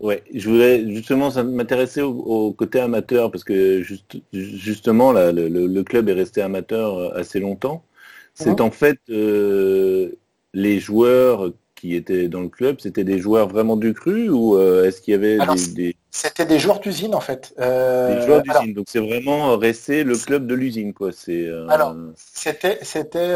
Ouais, 0.00 0.24
je 0.34 0.48
voulais 0.48 0.82
justement 0.94 1.30
m'intéresser 1.44 2.00
au, 2.00 2.52
côté 2.52 2.80
amateur 2.80 3.30
parce 3.30 3.44
que 3.44 3.82
juste, 3.82 4.16
justement 4.32 5.12
là, 5.12 5.30
le, 5.30 5.82
club 5.82 6.08
est 6.08 6.14
resté 6.14 6.40
amateur 6.40 6.98
euh, 6.98 7.18
assez 7.18 7.38
longtemps. 7.38 7.82
C'est 8.32 8.58
mhm. 8.58 8.66
en 8.66 8.70
fait 8.70 8.98
euh, 9.10 10.16
les 10.52 10.80
joueurs 10.80 11.52
qui 11.74 11.94
étaient 11.94 12.28
dans 12.28 12.42
le 12.42 12.48
club, 12.48 12.76
c'était 12.80 13.04
des 13.04 13.18
joueurs 13.18 13.48
vraiment 13.48 13.76
du 13.76 13.94
cru 13.94 14.28
ou 14.28 14.56
euh, 14.56 14.84
est-ce 14.86 15.00
qu'il 15.00 15.12
y 15.12 15.14
avait 15.14 15.38
des, 15.74 15.96
C'était 16.10 16.44
des 16.44 16.58
joueurs 16.58 16.80
d'usine 16.80 17.14
en 17.14 17.20
fait. 17.20 17.54
des 17.56 18.22
joueurs 18.26 18.42
d'usine, 18.42 18.74
donc 18.74 18.86
c'est 18.88 19.00
vraiment 19.00 19.56
resté 19.56 20.04
le 20.04 20.16
club 20.16 20.46
de 20.46 20.54
l'usine 20.54 20.92
quoi. 20.92 21.10
C'est. 21.12 21.48
Alors 21.68 21.94
c'était 22.16 22.78
c'était 22.82 23.34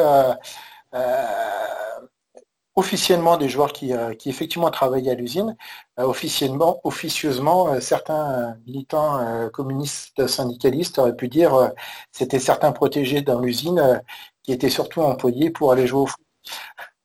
officiellement 2.77 3.37
des 3.37 3.49
joueurs 3.49 3.73
qui, 3.73 3.93
euh, 3.93 4.15
qui 4.15 4.29
effectivement 4.31 4.71
travaillaient 4.71 5.13
à 5.13 5.15
l'usine, 5.15 5.57
euh, 5.99 6.05
officiellement, 6.05 6.81
officieusement, 6.85 7.73
euh, 7.73 7.81
certains 7.81 8.57
militants 8.67 9.49
communistes 9.53 10.27
syndicalistes 10.27 10.99
auraient 10.99 11.17
pu 11.17 11.29
dire 11.29 11.73
c'était 12.13 12.39
certains 12.39 12.73
protégés 12.73 13.23
dans 13.23 13.41
l'usine 13.41 14.03
qui 14.43 14.53
étaient 14.53 14.71
surtout 14.71 15.03
employés 15.03 15.51
pour 15.51 15.73
aller 15.73 15.87
jouer 15.87 16.01
au 16.03 16.07
foot. 16.07 16.21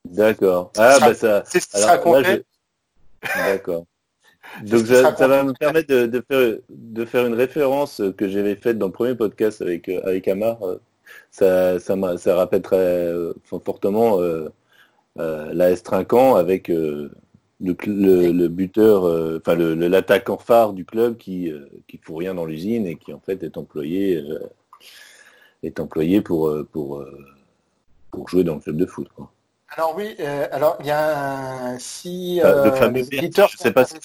D'accord. 0.05 0.71
Ah 0.77 0.97
bah 0.99 1.13
ça. 1.13 1.43
C'est 1.45 1.61
ça 1.61 2.01
D'accord. 3.35 3.85
Donc 4.63 4.85
ça, 4.87 5.11
va 5.11 5.43
me 5.43 5.53
permettre 5.53 5.93
de, 5.93 6.23
faire, 6.27 6.57
de 6.69 7.05
faire 7.05 7.25
une 7.27 7.35
référence 7.35 8.01
que 8.17 8.27
j'avais 8.27 8.55
faite 8.55 8.77
dans 8.77 8.87
le 8.87 8.91
premier 8.91 9.13
podcast 9.13 9.61
avec, 9.61 9.89
avec 9.89 10.27
Amar. 10.27 10.57
Ça, 11.29 11.79
ça, 11.79 11.95
ça 12.17 12.35
rappelle 12.35 12.61
très 12.61 13.13
fortement 13.63 14.19
euh, 15.19 15.53
la 15.53 15.75
Trinquant 15.75 16.35
avec 16.35 16.69
euh, 16.69 17.11
le, 17.59 18.47
buteur, 18.47 19.05
euh, 19.05 19.39
enfin 19.39 19.55
l'attaquant 19.55 20.37
phare 20.37 20.73
du 20.73 20.85
club 20.85 21.17
qui 21.17 21.51
qui 21.87 21.97
fout 21.97 22.17
rien 22.17 22.33
dans 22.35 22.45
l'usine 22.45 22.85
et 22.87 22.95
qui 22.95 23.13
en 23.13 23.19
fait 23.19 23.43
est 23.43 23.57
employé 23.57 24.23
est 25.63 25.79
employé 25.79 26.21
pour 26.21 26.53
pour 26.71 27.03
pour 28.11 28.29
jouer 28.29 28.43
dans 28.43 28.55
le 28.55 28.61
club 28.61 28.77
de 28.77 28.85
foot. 28.85 29.09
Alors 29.75 29.93
oui, 29.95 30.15
alors 30.51 30.77
il 30.79 30.87
y 30.87 30.91
a 30.91 31.71
un, 31.71 31.79
si 31.79 32.41
les 32.91 33.15
éditeurs 33.15 33.49
je 33.49 33.57
sais 33.57 33.71
pas 33.71 33.85
si 33.85 33.95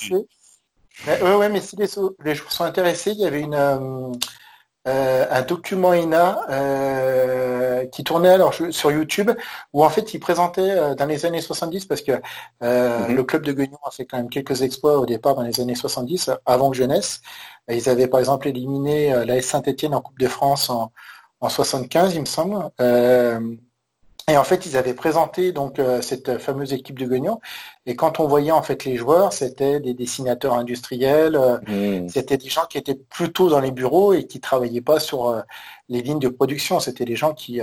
mais, 1.06 1.20
ouais, 1.22 1.48
mais 1.48 1.60
si 1.60 1.74
les, 1.76 1.86
les 2.24 2.34
joueurs 2.36 2.52
sont 2.52 2.64
intéressés, 2.64 3.10
il 3.10 3.20
y 3.20 3.26
avait 3.26 3.40
une 3.40 3.56
euh, 4.86 5.24
un 5.30 5.40
document 5.40 5.94
INA 5.94 6.44
euh, 6.50 7.86
qui 7.86 8.04
tournait 8.04 8.28
alors 8.28 8.52
sur 8.52 8.92
YouTube 8.92 9.30
où 9.72 9.82
en 9.82 9.88
fait 9.88 10.12
il 10.12 10.20
présentait 10.20 10.72
euh, 10.72 10.94
dans 10.94 11.06
les 11.06 11.24
années 11.24 11.40
70 11.40 11.86
parce 11.86 12.02
que 12.02 12.12
mhm. 12.12 13.16
le 13.16 13.22
club 13.24 13.46
de 13.46 13.52
Guignon 13.54 13.78
a 13.86 13.90
fait 13.90 14.04
quand 14.04 14.18
même 14.18 14.28
quelques 14.28 14.60
exploits 14.60 14.98
au 14.98 15.06
départ 15.06 15.36
dans 15.36 15.42
les 15.42 15.58
années 15.58 15.74
70 15.74 16.32
avant 16.44 16.70
que 16.70 16.76
jeunesse. 16.76 17.22
Ils 17.70 17.88
avaient 17.88 18.08
par 18.08 18.20
exemple 18.20 18.46
éliminé 18.46 19.24
la 19.24 19.40
Saint-Etienne 19.40 19.94
en 19.94 20.02
Coupe 20.02 20.18
de 20.18 20.28
France 20.28 20.68
en, 20.68 20.92
en 21.40 21.48
75 21.48 22.14
il 22.14 22.20
me 22.20 22.26
semble. 22.26 22.70
Et 24.26 24.38
en 24.38 24.44
fait, 24.44 24.64
ils 24.64 24.78
avaient 24.78 24.94
présenté 24.94 25.52
donc 25.52 25.78
euh, 25.78 26.00
cette 26.00 26.38
fameuse 26.38 26.72
équipe 26.72 26.98
de 26.98 27.06
Guignon. 27.06 27.40
Et 27.84 27.94
quand 27.94 28.20
on 28.20 28.26
voyait 28.26 28.52
en 28.52 28.62
fait 28.62 28.86
les 28.86 28.96
joueurs, 28.96 29.34
c'était 29.34 29.80
des 29.80 29.92
dessinateurs 29.92 30.54
industriels, 30.54 31.36
euh, 31.36 31.58
mmh. 31.66 32.08
c'était 32.08 32.38
des 32.38 32.48
gens 32.48 32.64
qui 32.64 32.78
étaient 32.78 32.94
plutôt 32.94 33.50
dans 33.50 33.60
les 33.60 33.70
bureaux 33.70 34.14
et 34.14 34.26
qui 34.26 34.40
travaillaient 34.40 34.80
pas 34.80 34.98
sur 34.98 35.28
euh, 35.28 35.42
les 35.90 36.00
lignes 36.00 36.20
de 36.20 36.28
production. 36.28 36.80
C'était 36.80 37.04
des 37.04 37.16
gens 37.16 37.34
qui 37.34 37.60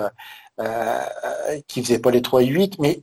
qui 1.67 1.81
faisaient 1.83 1.99
pas 1.99 2.11
les 2.11 2.21
3 2.21 2.43
et 2.43 2.45
8, 2.45 2.77
mais 2.77 3.01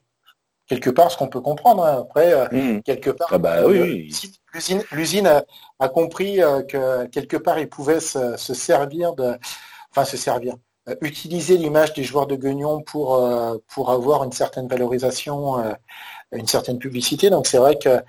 quelque 0.68 0.90
part, 0.90 1.10
ce 1.10 1.16
qu'on 1.16 1.26
peut 1.26 1.40
comprendre. 1.40 1.84
Hein. 1.84 1.98
Après, 2.02 2.48
mmh. 2.52 2.82
quelque 2.82 3.10
part, 3.10 3.28
ah 3.32 3.38
bah, 3.38 3.66
oui, 3.66 4.08
l'usine 4.92 5.26
a, 5.80 5.88
compris 5.88 6.36
que 6.68 7.06
quelque 7.06 7.36
part, 7.36 7.58
ils 7.58 7.68
pouvaient 7.68 7.98
se, 7.98 8.36
se 8.36 8.54
servir 8.54 9.14
de, 9.14 9.36
enfin 9.90 10.04
se 10.04 10.16
servir 10.16 10.54
utiliser 11.00 11.56
l'image 11.56 11.92
des 11.94 12.04
joueurs 12.04 12.26
de 12.26 12.36
Guignon 12.36 12.80
pour, 12.82 13.16
euh, 13.16 13.56
pour 13.68 13.90
avoir 13.90 14.24
une 14.24 14.32
certaine 14.32 14.68
valorisation, 14.68 15.58
euh, 15.58 15.72
une 16.32 16.46
certaine 16.46 16.78
publicité. 16.78 17.30
Donc 17.30 17.46
c'est 17.46 17.58
vrai 17.58 17.78
que 17.78 18.00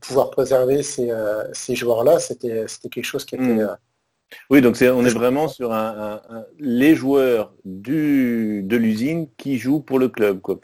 pouvoir 0.00 0.30
préserver 0.30 0.82
ces, 0.82 1.10
ces 1.52 1.74
joueurs-là, 1.74 2.18
c'était 2.18 2.66
quelque 2.90 3.04
chose 3.04 3.24
qui 3.24 3.36
était... 3.36 3.44
Hmm. 3.44 3.76
Oui, 4.50 4.60
donc 4.60 4.76
on 4.82 5.06
est 5.06 5.14
vraiment 5.14 5.48
sur 5.48 5.72
un, 5.72 6.20
les 6.58 6.94
joueurs 6.94 7.54
du, 7.64 8.62
de 8.62 8.76
l'usine 8.76 9.26
qui 9.38 9.56
jouent 9.56 9.80
pour 9.80 9.98
le 9.98 10.08
club. 10.08 10.40
Quoi. 10.42 10.60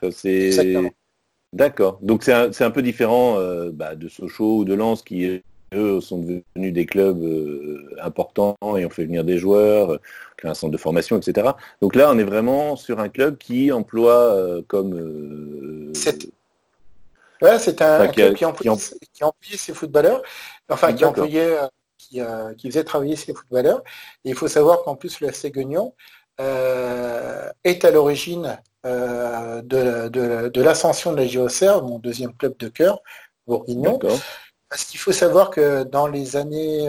D'accord. 1.54 1.98
Donc 2.02 2.24
c'est 2.24 2.32
un, 2.34 2.50
un, 2.60 2.70
peu 2.70 2.82
différent 2.82 3.38
bah, 3.72 3.94
de 3.94 4.08
Sochaux 4.08 4.58
ou 4.58 4.64
de 4.66 4.74
Lens 4.74 5.02
qui 5.02 5.42
eux 5.74 6.00
sont 6.00 6.18
devenus 6.18 6.72
des 6.72 6.86
clubs 6.86 7.22
euh, 7.22 7.88
importants 8.02 8.56
et 8.76 8.84
ont 8.84 8.90
fait 8.90 9.04
venir 9.04 9.24
des 9.24 9.38
joueurs, 9.38 9.92
euh, 9.92 10.00
un 10.44 10.54
centre 10.54 10.72
de 10.72 10.76
formation, 10.76 11.16
etc. 11.16 11.50
Donc 11.80 11.94
là, 11.94 12.10
on 12.12 12.18
est 12.18 12.24
vraiment 12.24 12.76
sur 12.76 13.00
un 13.00 13.08
club 13.08 13.38
qui 13.38 13.72
emploie 13.72 14.34
euh, 14.34 14.62
comme... 14.66 15.92
C'est 15.94 17.82
un, 17.82 18.08
club 18.08 18.34
qui, 18.34 18.44
employait, 18.44 18.76
ses 19.56 19.74
footballeurs, 19.74 20.22
enfin 20.70 20.92
qui 20.94 21.04
employait, 21.04 21.56
qui, 21.98 22.20
faisait 22.64 22.84
travailler 22.84 23.16
ses 23.16 23.34
footballeurs. 23.34 23.82
Et 24.24 24.30
il 24.30 24.34
faut 24.34 24.48
savoir 24.48 24.82
qu'en 24.82 24.96
plus, 24.96 25.20
le 25.20 25.28
FC 25.28 25.52
est 27.64 27.84
à 27.84 27.90
l'origine 27.90 28.58
de, 28.84 30.60
l'ascension 30.60 31.12
de 31.12 31.16
la 31.18 31.26
JOCR, 31.26 31.82
mon 31.82 31.98
deuxième 31.98 32.34
club 32.34 32.56
de 32.58 32.68
cœur, 32.68 33.00
Bourguignon. 33.46 33.98
Parce 34.68 34.84
qu'il 34.84 34.98
faut 34.98 35.12
savoir 35.12 35.50
que 35.50 35.84
dans 35.84 36.06
les 36.06 36.36
années 36.36 36.86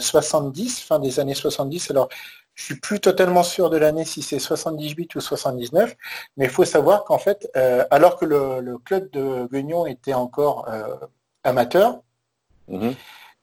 70, 0.00 0.78
euh, 0.80 0.86
fin 0.86 0.98
des 0.98 1.20
années 1.20 1.34
70, 1.34 1.90
alors 1.90 2.08
je 2.54 2.64
suis 2.64 2.76
plus 2.76 3.00
totalement 3.00 3.42
sûr 3.42 3.70
de 3.70 3.76
l'année 3.76 4.04
si 4.04 4.22
c'est 4.22 4.38
78 4.38 5.16
ou 5.16 5.20
79, 5.20 5.96
mais 6.36 6.44
il 6.44 6.50
faut 6.50 6.64
savoir 6.64 7.04
qu'en 7.04 7.18
fait, 7.18 7.50
euh, 7.56 7.84
alors 7.90 8.16
que 8.16 8.24
le, 8.24 8.78
club 8.78 9.10
de 9.10 9.48
Guignon 9.52 9.86
était 9.86 10.14
encore 10.14 10.68
euh, 10.68 10.94
amateur, 11.42 12.00
mhm. 12.68 12.94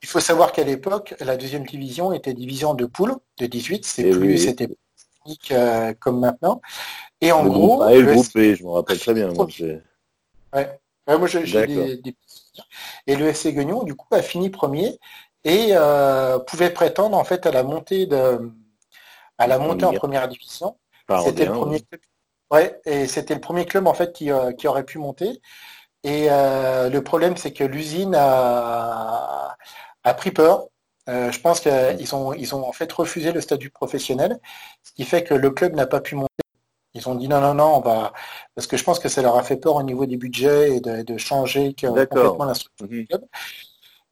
il 0.01 0.07
faut 0.07 0.21
savoir 0.21 0.53
qu'à 0.53 0.63
l'époque, 0.63 1.15
la 1.19 1.35
deuxième 1.35 1.65
division 1.65 2.13
était 2.13 2.33
division 2.33 2.73
de 2.73 2.85
poule 2.85 3.15
de 3.39 3.45
18, 3.45 3.85
c'est 3.85 4.03
eh 4.03 4.11
plus, 4.11 4.37
c'était 4.37 4.69
technique 5.25 5.53
comme 5.99 6.21
maintenant. 6.21 6.61
Et 7.19 7.31
en 7.33 7.45
gros, 7.45 7.83
le 7.85 8.13
groupe 8.13 8.25
je 8.33 8.63
me 8.63 8.69
rappelle 8.69 8.99
très 8.99 9.13
bien. 9.13 9.33
Moi, 9.33 9.47
moi 11.17 11.27
j'ai 11.27 11.97
des, 11.97 12.15
et 13.07 13.15
le 13.15 13.27
FC 13.27 13.53
Guignon, 13.53 13.83
du 13.83 13.95
coup, 13.95 14.07
a 14.11 14.21
fini 14.21 14.49
premier 14.49 14.99
et 15.43 15.69
euh, 15.71 16.39
pouvait 16.39 16.69
prétendre 16.69 17.17
en 17.17 17.23
fait 17.23 17.45
à 17.45 17.51
la 17.51 17.63
montée 17.63 18.05
de 18.05 18.51
à 19.37 19.47
la 19.47 19.57
montée 19.57 19.85
en 19.85 19.93
première 19.93 20.27
division. 20.27 20.77
C'était 21.25 21.45
le 21.45 21.53
premier 21.53 21.81
club. 21.81 22.01
Ouais, 22.51 22.79
et 22.85 23.07
c'était 23.07 23.33
le 23.33 23.41
premier 23.41 23.65
club 23.65 23.87
en 23.87 23.93
fait 23.93 24.13
qui, 24.13 24.29
euh, 24.29 24.51
aurait 24.65 24.83
pu 24.83 24.97
monter. 24.97 25.41
Et 26.03 26.27
euh, 26.29 26.89
le 26.89 27.03
problème, 27.03 27.37
c'est 27.37 27.53
que 27.53 27.63
l'usine 27.63 28.15
a, 28.15 29.55
a 30.03 30.13
pris 30.13 30.31
peur. 30.31 30.67
je 31.07 31.39
pense 31.39 31.59
qu'ils 31.59 32.15
ont, 32.15 32.33
ils 32.33 32.55
ont 32.55 32.67
en 32.67 32.71
fait 32.71 32.91
refusé 32.91 33.31
le 33.31 33.41
statut 33.41 33.69
professionnel, 33.69 34.39
ce 34.83 34.91
qui 34.91 35.05
fait 35.05 35.23
que 35.23 35.33
le 35.33 35.49
club 35.51 35.73
n'a 35.75 35.87
pas 35.87 36.01
pu 36.01 36.15
monter. 36.15 36.40
Ils 36.93 37.07
ont 37.07 37.15
dit 37.15 37.27
non, 37.27 37.39
non, 37.39 37.53
non, 37.53 37.77
on 37.77 37.79
va. 37.79 38.13
Parce 38.55 38.67
que 38.67 38.77
je 38.77 38.83
pense 38.83 38.99
que 38.99 39.09
ça 39.09 39.21
leur 39.21 39.37
a 39.37 39.43
fait 39.43 39.57
peur 39.57 39.75
au 39.75 39.83
niveau 39.83 40.05
des 40.05 40.17
budgets 40.17 40.77
et 40.77 40.81
de, 40.81 41.17
changer 41.17 41.73
complètement 41.79 42.45
la 42.45 42.53
structure 42.53 42.87
du 42.87 43.01
mhm. 43.01 43.07
club. 43.07 43.25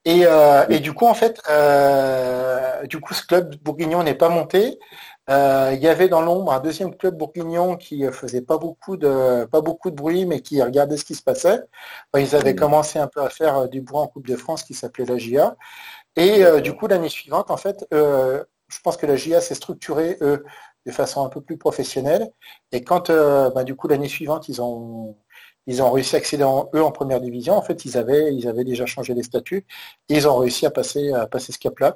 Et, 0.06 0.26
euh, 0.26 0.66
et, 0.70 0.80
du 0.80 0.94
coup, 0.94 1.06
en 1.06 1.14
fait, 1.14 1.42
euh, 1.50 2.86
du 2.88 3.02
coup, 3.02 3.14
ce 3.14 3.26
club 3.26 3.56
bourguignon 3.58 4.02
n'est 4.04 4.16
pas 4.16 4.30
monté. 4.30 4.80
Euh, 5.30 5.72
il 5.74 5.80
y 5.82 5.88
avait 5.88 6.08
dans 6.08 6.22
l'ombre 6.22 6.54
un 6.54 6.60
deuxième 6.60 6.96
club 6.96 7.18
bourguignon 7.18 7.76
qui 7.76 8.04
faisait 8.12 8.42
pas 8.42 8.58
beaucoup 8.58 8.98
de 8.98 9.46
pas 9.46 9.62
beaucoup 9.62 9.92
de 9.92 9.96
bruit, 9.96 10.26
mais 10.26 10.42
qui 10.42 10.62
regardait 10.64 10.98
ce 10.98 11.06
qui 11.06 11.16
se 11.16 11.22
passait. 11.22 11.62
ils 12.18 12.36
avaient 12.36 12.54
mhm. 12.54 12.60
commencé 12.60 12.98
un 12.98 13.08
peu 13.08 13.22
à 13.22 13.30
faire 13.30 13.68
du 13.70 13.82
bruit 13.82 14.00
en 14.00 14.08
Coupe 14.08 14.28
de 14.28 14.38
France 14.38 14.64
qui 14.64 14.74
s'appelait 14.74 15.06
la 15.06 15.18
GIA. 15.18 15.56
Et 16.16 16.44
du 16.62 16.74
coup, 16.76 16.88
l'année 16.88 17.10
suivante, 17.10 17.52
en 17.52 17.58
fait, 17.58 17.86
je 17.92 18.80
pense 18.84 18.98
que 18.98 19.06
la 19.06 19.16
GIA 19.16 19.42
s'est 19.42 19.56
structurée, 19.56 20.18
eux, 20.22 20.46
de 20.86 20.92
façon 20.92 21.26
un 21.26 21.30
peu 21.30 21.42
plus 21.42 21.58
professionnelle. 21.58 22.32
Et 22.72 22.84
quand, 22.84 23.10
euh, 23.10 23.50
bah, 23.52 23.64
du 23.64 23.76
coup, 23.76 23.88
l'année 23.88 24.08
suivante, 24.08 24.50
ils 24.50 24.62
ont, 24.62 25.18
ils 25.68 25.82
ont 25.82 25.92
réussi 25.92 26.16
à 26.16 26.20
accéder 26.20 26.44
en, 26.44 26.70
eux 26.74 26.84
en 26.84 26.92
première 26.92 27.22
division, 27.22 27.56
en 27.56 27.62
fait, 27.62 27.86
ils 27.86 27.98
avaient, 27.98 28.34
ils 28.34 28.48
avaient 28.48 28.64
déjà 28.64 28.86
changé 28.86 29.14
les 29.14 29.24
statuts 29.24 29.66
et 30.10 30.16
ils 30.16 30.28
ont 30.28 30.38
réussi 30.38 30.66
à 30.66 30.72
passer, 30.72 31.14
à 31.14 31.28
passer 31.28 31.52
ce 31.52 31.60
cap-là. 31.60 31.96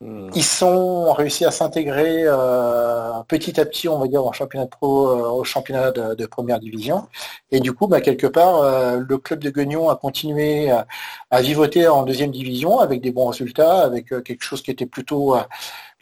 Hmm. 0.00 0.30
Ils 0.34 0.44
sont 0.44 1.12
réussi 1.12 1.44
à 1.44 1.50
s'intégrer 1.50 2.22
euh, 2.24 3.12
petit 3.26 3.60
à 3.60 3.64
petit, 3.66 3.88
on 3.88 3.98
va 3.98 4.06
dire, 4.06 4.24
en 4.24 4.30
championnat 4.32 4.66
de 4.66 4.70
pro, 4.70 5.08
euh, 5.08 5.28
au 5.30 5.42
championnat 5.42 5.90
de, 5.90 6.26
première 6.26 6.60
division. 6.60 7.08
Et 7.50 7.58
du 7.58 7.72
coup, 7.72 7.88
bah, 7.88 8.00
quelque 8.00 8.28
part, 8.28 8.62
le 8.96 9.18
club 9.18 9.40
de 9.40 9.50
Guignon 9.50 9.90
a 9.90 9.96
continué 9.96 10.70
à, 10.70 10.86
à, 11.30 11.42
vivoter 11.42 11.88
en 11.88 12.04
deuxième 12.04 12.30
division 12.30 12.78
avec 12.78 13.00
des 13.00 13.10
bons 13.10 13.26
résultats, 13.26 13.82
avec 13.82 14.06
quelque 14.08 14.42
chose 14.42 14.62
qui 14.62 14.70
était 14.70 14.86
plutôt 14.86 15.34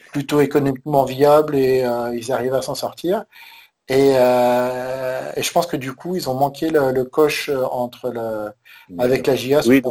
plutôt 0.07 0.41
économiquement 0.41 1.05
viable 1.05 1.55
et 1.55 1.83
euh, 1.83 2.15
ils 2.15 2.31
arrivent 2.31 2.53
à 2.53 2.61
s'en 2.61 2.75
sortir. 2.75 3.25
Euh, 3.89 5.31
et, 5.35 5.43
je 5.43 5.51
pense 5.51 5.65
que 5.65 5.77
du 5.77 5.93
coup, 5.93 6.15
ils 6.15 6.29
ont 6.29 6.33
manqué 6.33 6.69
le, 6.69 7.03
coche 7.03 7.49
euh, 7.49 7.63
entre 7.63 8.09
le, 8.09 8.51
avec 9.01 9.27
la 9.27 9.35
GIA. 9.35 9.61
Oui, 9.65 9.81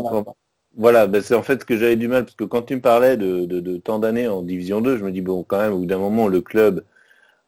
Voilà, 0.77 1.07
ben 1.07 1.23
c'est 1.23 1.35
en 1.35 1.43
fait 1.43 1.61
ce 1.61 1.65
que 1.65 1.77
j'avais 1.77 1.97
du 1.97 2.09
mal, 2.09 2.25
parce 2.25 2.37
que 2.37 2.45
quand 2.45 2.63
tu 2.63 2.77
me 2.77 2.81
parlais 2.83 3.17
de, 3.17 3.47
de, 3.47 3.61
de 3.61 3.77
tant 3.79 3.99
d'années 3.99 4.29
en 4.29 4.43
Division 4.43 4.81
2, 4.81 4.99
je 4.99 5.05
me 5.05 5.13
dis, 5.13 5.23
bon, 5.23 5.45
quand 5.45 5.59
même, 5.59 5.73
au 5.73 5.79
bout 5.79 5.87
d'un 5.87 5.99
moment, 5.99 6.29
le 6.29 6.43
club 6.43 6.85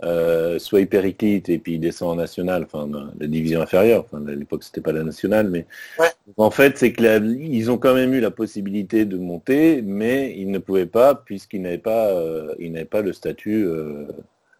euh, 0.05 0.59
soit 0.61 0.81
hypericlite 0.81 1.49
et 1.49 1.59
puis 1.59 1.75
il 1.75 1.81
descend 1.81 2.11
en 2.11 2.15
national, 2.15 2.63
enfin 2.65 2.89
la 3.19 3.27
division 3.27 3.61
inférieure, 3.61 4.05
enfin 4.11 4.25
à 4.27 4.31
l'époque 4.33 4.63
c'était 4.63 4.81
pas 4.81 4.93
la 4.93 5.03
nationale, 5.03 5.49
mais 5.51 5.67
Ouais. 5.99 6.11
en 6.37 6.51
fait 6.53 6.79
c'est 6.79 6.93
que 6.93 7.03
la- 7.03 7.17
ils 7.17 7.71
ont 7.71 7.79
quand 7.79 7.95
même 7.95 8.15
eu 8.15 8.21
la 8.21 8.31
possibilité 8.31 9.05
de 9.05 9.17
monter, 9.17 9.83
mais 9.83 10.35
ils 10.37 10.51
ne 10.51 10.59
pouvaient 10.59 10.87
pas 10.87 11.15
puisqu'ils 11.17 11.63
n'avaient 11.63 11.79
pas, 11.79 12.11
euh, 12.13 12.55
ils 12.61 12.71
n'avaient 12.71 12.85
pas 12.85 13.03
le 13.03 13.13
statut. 13.13 13.65
euh, 13.67 14.07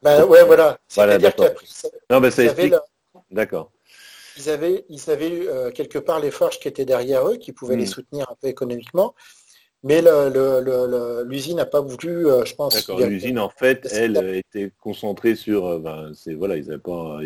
Ben, 0.03 0.25
ouais, 0.25 0.45
voilà. 0.45 0.79
D'accord. 0.97 1.47
qu'après, 1.47 1.67
ça- 1.67 1.89
Non, 2.11 2.21
ça 2.31 2.43
ils 2.43 2.49
avaient 2.49 2.63
explique. 2.65 2.75
D'accord. 3.31 3.71
ils 4.37 4.49
avaient, 4.51 4.85
ils 4.89 5.11
avaient 5.11 5.47
euh, 5.49 5.71
quelque 5.71 5.99
part 5.99 6.21
les 6.21 6.31
forges 6.31 6.59
qui 6.61 6.69
étaient 6.69 6.85
derrière 6.85 7.29
eux, 7.29 7.37
qui 7.37 7.53
pouvaient 7.53 7.77
Mm. 7.77 7.81
les 7.81 7.87
soutenir 7.87 8.31
un 8.31 8.37
peu 8.41 8.47
économiquement. 8.49 9.15
Mais 9.85 10.03
l'usine 11.27 11.57
n'a 11.57 11.67
pas 11.67 11.81
voulu, 11.81 12.27
euh, 12.27 12.45
je 12.45 12.55
pense. 12.55 12.75
D'accord. 12.75 13.01
L'usine 13.01 13.39
en 13.39 13.49
fait, 13.49 13.89
elle 13.93 14.17
euh, 14.17 14.39
était 14.39 14.73
concentrée 14.81 15.37
sur, 15.37 15.67
euh, 15.67 15.79
ben, 15.79 16.13
c'est 16.15 16.35
voilà, 16.35 16.57
ils 16.57 16.69
avaient 16.71 16.79
pas, 16.79 17.21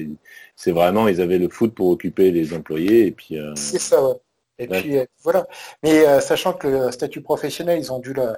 c'est 0.54 0.72
vraiment, 0.72 1.08
ils 1.08 1.20
avaient 1.20 1.38
le 1.38 1.48
foot 1.48 1.74
pour 1.74 1.88
occuper 1.88 2.30
les 2.30 2.52
employés 2.52 3.06
et 3.06 3.10
puis. 3.10 3.38
euh, 3.38 3.54
C'est 3.56 3.78
ça, 3.78 4.02
ouais. 4.06 4.14
Et 4.58 4.68
Ouais. 4.68 4.80
puis 4.80 4.98
euh, 4.98 5.04
voilà. 5.22 5.46
Mais 5.82 6.06
euh, 6.06 6.20
sachant 6.20 6.52
que 6.52 6.68
le 6.68 6.90
statut 6.92 7.22
professionnel, 7.22 7.78
ils 7.78 7.90
ont 7.92 7.98
dû 7.98 8.12
le, 8.12 8.34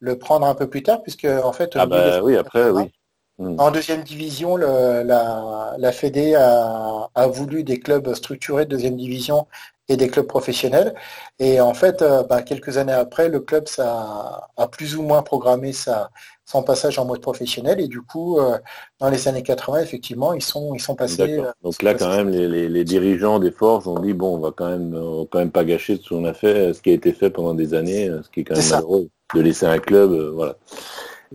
le 0.00 0.18
prendre 0.18 0.46
un 0.46 0.54
peu 0.54 0.68
plus 0.68 0.82
tard, 0.82 1.02
puisque 1.02 1.24
en 1.24 1.52
fait, 1.52 1.70
Ah 1.76 1.86
bah 1.86 2.20
oui, 2.22 2.36
après 2.36 2.64
80, 2.64 2.82
oui. 2.82 2.90
Mm. 3.38 3.56
En 3.58 3.70
deuxième 3.70 4.02
division, 4.02 4.56
le- 4.56 5.02
la, 5.04 5.74
la 5.78 5.92
Fédé 5.92 6.34
a, 6.34 7.08
a 7.14 7.26
voulu 7.28 7.64
des 7.64 7.78
clubs 7.80 8.12
structurés 8.14 8.66
de 8.66 8.70
deuxième 8.70 8.96
division 8.96 9.46
et 9.88 9.96
des 9.96 10.08
clubs 10.08 10.26
professionnels. 10.26 10.94
Et 11.38 11.60
en 11.60 11.74
fait, 11.74 12.02
euh, 12.02 12.22
bah, 12.22 12.42
quelques 12.42 12.78
années 12.78 12.92
après, 12.92 13.28
le 13.28 13.40
club 13.40 13.68
ça, 13.68 14.48
a 14.56 14.68
plus 14.68 14.96
ou 14.96 15.02
moins 15.02 15.22
programmé 15.22 15.72
sa, 15.72 16.10
son 16.46 16.62
passage 16.62 16.98
en 16.98 17.04
mode 17.04 17.20
professionnel. 17.20 17.80
Et 17.80 17.88
du 17.88 18.00
coup, 18.00 18.38
euh, 18.38 18.58
dans 19.00 19.10
les 19.10 19.26
années 19.28 19.42
80, 19.42 19.80
effectivement, 19.80 20.32
ils 20.34 20.42
sont, 20.42 20.74
ils 20.74 20.80
sont 20.80 20.94
passés. 20.94 21.38
Euh, 21.38 21.50
Donc 21.62 21.82
là, 21.82 21.94
quand 21.94 22.14
même, 22.16 22.28
les, 22.30 22.48
les- 22.48 22.68
les 22.68 22.84
dirigeants 22.84 23.38
des 23.38 23.50
forges 23.50 23.86
ont 23.88 23.98
dit 23.98 24.12
bon, 24.12 24.36
on 24.36 24.38
va 24.38 24.52
quand 24.52 24.68
même, 24.68 24.94
on 24.94 25.22
va 25.22 25.26
quand 25.30 25.38
même 25.40 25.50
pas 25.50 25.64
gâcher 25.64 25.98
ce 26.02 26.08
qu'on 26.08 26.24
a 26.24 26.34
fait, 26.34 26.72
ce 26.74 26.80
qui 26.80 26.90
a 26.90 26.94
été 26.94 27.12
fait 27.12 27.30
pendant 27.30 27.54
des 27.54 27.74
années, 27.74 28.08
ce 28.22 28.28
qui 28.30 28.40
est 28.40 28.44
quand 28.44 28.54
même 28.56 28.64
malheureux 28.70 29.08
de 29.34 29.40
laisser 29.40 29.66
un 29.66 29.78
club, 29.78 30.12
voilà. 30.34 30.56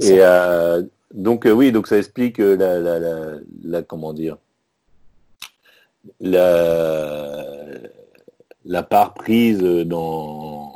Et 0.02 0.20
donc 1.14 1.48
oui, 1.52 1.72
donc 1.72 1.88
ça 1.88 1.98
explique 1.98 2.38
la, 2.38 2.80
la, 2.80 3.00
la, 3.00 3.16
la- 3.64 3.82
comment 3.82 4.14
dire, 4.14 4.38
la, 6.20 7.46
la 8.68 8.84
part 8.84 9.14
prise 9.14 9.60
dans 9.62 10.74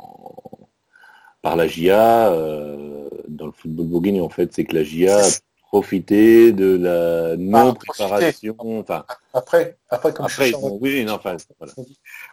par 1.42 1.56
la 1.56 1.66
GIA 1.66 2.32
euh, 2.32 3.08
dans 3.28 3.46
le 3.46 3.52
football 3.52 3.86
bourguignon. 3.86 4.24
En 4.24 4.28
fait, 4.28 4.52
c'est 4.54 4.64
que 4.64 4.74
la 4.76 4.84
GIA 4.84 5.18
a 5.18 5.28
profité 5.68 6.52
de 6.52 6.76
la 6.76 7.36
non 7.36 7.74
profité. 7.74 8.04
préparation, 8.04 8.56
enfin. 8.80 9.04
Après, 9.34 9.76
après, 9.90 10.12
comme 10.12 10.28
je 10.28 10.34
Après, 10.34 10.46
suis 10.48 10.54
ils 10.54 10.64
ont- 10.64 10.78
oui, 10.80 11.04
non, 11.04 11.14
enfin, 11.14 11.36
voilà. 11.58 11.72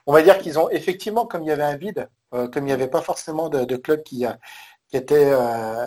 On 0.06 0.14
va 0.14 0.22
dire 0.22 0.38
qu'ils 0.40 0.60
ont 0.60 0.70
effectivement, 0.70 1.26
comme 1.26 1.44
il 1.44 1.48
y 1.48 1.52
avait 1.52 1.64
un 1.64 1.78
vide, 1.78 2.08
euh, 2.34 2.48
comme 2.48 2.64
il 2.64 2.68
n'y 2.68 2.74
avait 2.74 2.88
pas 2.88 3.02
forcément 3.02 3.50
de, 3.50 3.64
de 3.66 3.76
club 3.78 4.04
qui, 4.04 4.26
euh, 4.26 4.32
qui 4.90 4.98
était 4.98 5.32
euh, 5.32 5.86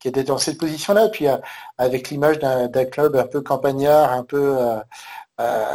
qui 0.00 0.08
était 0.08 0.24
dans 0.24 0.38
cette 0.38 0.58
position-là, 0.58 1.08
puis 1.08 1.28
euh, 1.28 1.36
avec 1.78 2.10
l'image 2.10 2.38
d'un 2.40 2.84
club 2.86 3.14
un 3.16 3.26
peu 3.26 3.40
campagnard, 3.40 4.12
un 4.12 4.24
peu 4.24 4.58
euh, 4.58 4.76
euh, 4.76 4.80
euh, 5.40 5.72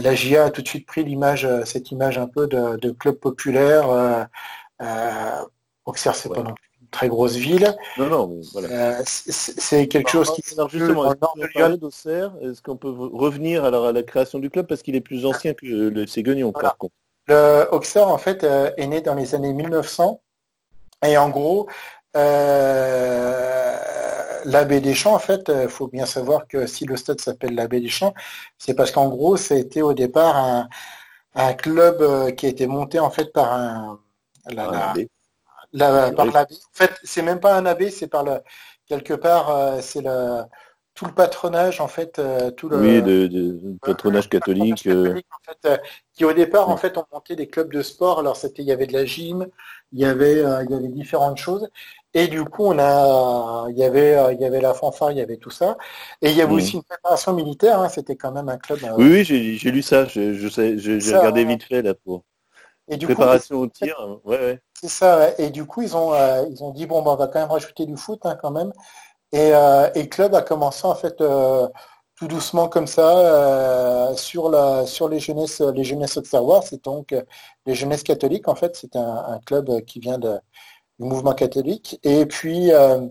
la 0.00 0.14
GIA 0.14 0.44
a 0.46 0.50
tout 0.50 0.62
de 0.62 0.68
suite 0.68 0.86
pris 0.86 1.04
l'image, 1.04 1.44
euh, 1.44 1.64
cette 1.64 1.90
image 1.90 2.18
un 2.18 2.26
peu 2.26 2.46
de, 2.46 2.76
de 2.76 2.90
club 2.90 3.16
populaire. 3.16 3.88
Euh, 3.90 4.24
euh, 4.82 5.44
Auxerre, 5.84 6.14
c'est 6.14 6.28
pas 6.28 6.36
Ouais. 6.40 6.44
non 6.44 6.54
plus 6.54 6.68
une 6.80 6.88
très 6.88 7.08
grosse 7.08 7.36
ville. 7.36 7.74
Non, 7.96 8.06
non, 8.08 8.26
mais 8.28 8.40
voilà. 8.52 8.68
Euh, 8.68 9.02
c'est 9.06 9.88
quelque 9.88 10.10
chose 10.10 10.30
qui 10.32 10.42
Alors 10.54 10.68
justement, 10.68 11.04
dans 11.04 11.10
le 11.34 11.58
nord 11.60 11.70
de 11.70 11.76
d'Auxerre? 11.76 12.32
Est-ce 12.42 12.60
qu'on 12.62 12.76
peut 12.76 12.90
revenir 12.90 13.64
alors 13.64 13.86
à 13.86 13.92
la 13.92 14.02
création 14.02 14.38
du 14.38 14.50
club? 14.50 14.66
Parce 14.66 14.82
qu'il 14.82 14.94
est 14.96 15.00
plus 15.00 15.24
ancien 15.26 15.54
que 15.54 15.64
le 15.66 16.06
Ségognon, 16.06 16.50
Voilà. 16.52 16.70
par 16.70 16.78
contre. 16.78 16.94
Le 17.26 17.66
Auxerre, 17.72 18.08
en 18.08 18.18
fait, 18.18 18.42
euh, 18.44 18.70
est 18.76 18.86
né 18.86 19.00
dans 19.00 19.14
les 19.14 19.34
années 19.34 19.52
1900. 19.52 20.20
Et 21.06 21.16
en 21.16 21.28
gros, 21.30 21.68
euh, 22.16 23.76
l'abbé 24.44 24.80
des 24.80 24.94
Champs, 24.94 25.14
en 25.14 25.18
fait, 25.18 25.50
il 25.54 25.68
faut 25.68 25.88
bien 25.88 26.06
savoir 26.06 26.46
que 26.48 26.66
si 26.66 26.84
le 26.86 26.96
stade 26.96 27.20
s'appelle 27.20 27.54
l'abbé 27.54 27.80
des 27.80 27.88
Champs, 27.88 28.14
c'est 28.58 28.74
parce 28.74 28.90
qu'en 28.92 29.08
gros, 29.08 29.36
ça 29.36 29.54
a 29.54 29.58
été 29.58 29.82
au 29.82 29.94
départ 29.94 30.36
un, 30.36 30.68
un 31.36 31.54
club 31.54 32.02
euh, 32.02 32.30
qui 32.32 32.46
a 32.46 32.50
été 32.50 32.66
monté 32.66 33.00
en 33.00 33.10
fait 33.10 33.32
par 33.32 33.52
un 33.54 34.00
la- 34.50 34.98
la- 35.72 36.12
par 36.12 36.32
l'abbé. 36.32 36.54
En 36.56 36.78
fait, 36.78 36.92
c'est 37.04 37.22
même 37.22 37.40
pas 37.40 37.56
un 37.56 37.66
abbé, 37.66 37.90
c'est 37.90 38.08
par 38.08 38.24
le 38.24 38.40
quelque 38.86 39.14
part, 39.14 39.50
euh, 39.50 39.80
c'est 39.82 40.02
le 40.02 40.42
tout 40.94 41.06
le 41.06 41.14
patronage 41.14 41.80
en 41.80 41.88
fait, 41.88 42.18
euh, 42.18 42.50
tout 42.52 42.68
le 42.68 42.78
oui, 42.78 43.02
de, 43.02 43.26
de 43.26 43.78
patronage 43.84 44.28
catholique. 44.28 44.86
euh, 44.86 45.16
catholique, 45.16 45.26
en 45.32 45.42
fait, 45.52 45.58
euh, 45.66 45.76
qui 46.14 46.24
au 46.24 46.32
départ 46.32 46.68
en 46.68 46.76
Mm. 46.76 46.78
fait 46.78 46.96
ont 46.98 47.04
monté 47.12 47.36
des 47.36 47.48
clubs 47.48 47.72
de 47.72 47.82
sport. 47.82 48.18
Alors 48.20 48.36
c'était, 48.36 48.62
il 48.62 48.68
y 48.68 48.72
avait 48.72 48.86
de 48.86 48.92
la 48.92 49.04
gym, 49.04 49.46
il 49.92 50.00
y 50.00 50.04
avait, 50.04 50.44
euh, 50.44 50.64
il 50.64 50.70
y 50.70 50.74
avait 50.74 50.88
différentes 50.88 51.38
choses. 51.38 51.68
Et 52.14 52.28
du 52.28 52.44
coup, 52.44 52.64
on 52.66 52.78
a, 52.78 53.66
il 53.70 53.76
y 53.78 53.84
avait, 53.84 54.16
euh, 54.16 54.32
il 54.32 54.40
y 54.40 54.44
avait 54.44 54.60
la 54.60 54.74
fanfare, 54.74 55.12
il 55.12 55.18
y 55.18 55.20
avait 55.20 55.36
tout 55.36 55.50
ça. 55.50 55.76
Et 56.22 56.30
il 56.30 56.36
y 56.36 56.42
avait 56.42 56.52
Mm. 56.52 56.56
aussi 56.56 56.76
une 56.76 56.82
préparation 56.82 57.32
militaire. 57.34 57.80
hein, 57.80 57.88
c'était 57.88 58.16
quand 58.16 58.32
même 58.32 58.48
un 58.48 58.58
club. 58.58 58.82
euh, 58.84 58.98
Oui, 58.98 59.24
oui, 59.30 59.56
j'ai 59.58 59.70
lu 59.70 59.82
ça. 59.82 60.06
je- 60.06 60.32
je 60.34 61.16
regardé 61.16 61.44
vite 61.44 61.62
fait 61.64 61.82
là 61.82 61.94
pour 61.94 62.24
et 62.88 62.96
du 62.96 63.06
coup, 63.06 63.14
préparation 63.14 63.56
au 63.60 63.66
tir. 63.68 63.96
hein. 64.00 64.20
Ouais, 64.24 64.38
ouais. 64.38 64.60
C'est 64.80 64.88
ça, 64.88 65.18
ouais. 65.18 65.34
et 65.38 65.50
du 65.50 65.64
coup, 65.66 65.82
ils 65.82 65.96
ont, 65.96 66.12
euh, 66.14 66.46
ils 66.50 66.62
ont 66.62 66.70
dit, 66.70 66.86
bon, 66.86 67.02
bah, 67.02 67.12
on 67.12 67.16
va 67.16 67.26
quand 67.26 67.40
même 67.40 67.50
rajouter 67.50 67.84
du 67.86 67.96
foot 67.96 68.20
hein, 68.24 68.36
quand 68.40 68.50
même. 68.52 68.72
Et, 69.32 69.54
euh, 69.54 69.90
et 69.94 70.02
le 70.04 70.08
club 70.08 70.34
a 70.34 70.42
commencé 70.42 70.86
en 70.86 70.94
fait 70.96 71.16
tout 72.16 72.26
doucement 72.28 72.68
comme 72.68 72.86
ça 72.86 74.14
sur, 74.16 74.50
la, 74.50 74.86
sur 74.86 75.08
les 75.08 75.20
jeunesses, 75.20 75.60
les 75.60 75.84
jeunesses 75.84 76.16
auxerrois. 76.16 76.62
C'est 76.62 76.84
donc 76.84 77.14
les 77.66 77.74
jeunesses 77.74 78.02
catholiques, 78.02 78.48
en 78.48 78.54
fait, 78.56 78.76
c'est 78.76 78.96
un, 78.96 79.02
un 79.34 79.38
club 79.40 79.84
qui 79.86 80.00
vient 80.00 80.18
de, 80.18 80.38
du 80.98 81.06
mouvement 81.06 81.34
catholique. 81.34 82.00
Et 82.02 82.26
puis, 82.26 82.72
euh, 82.72 83.06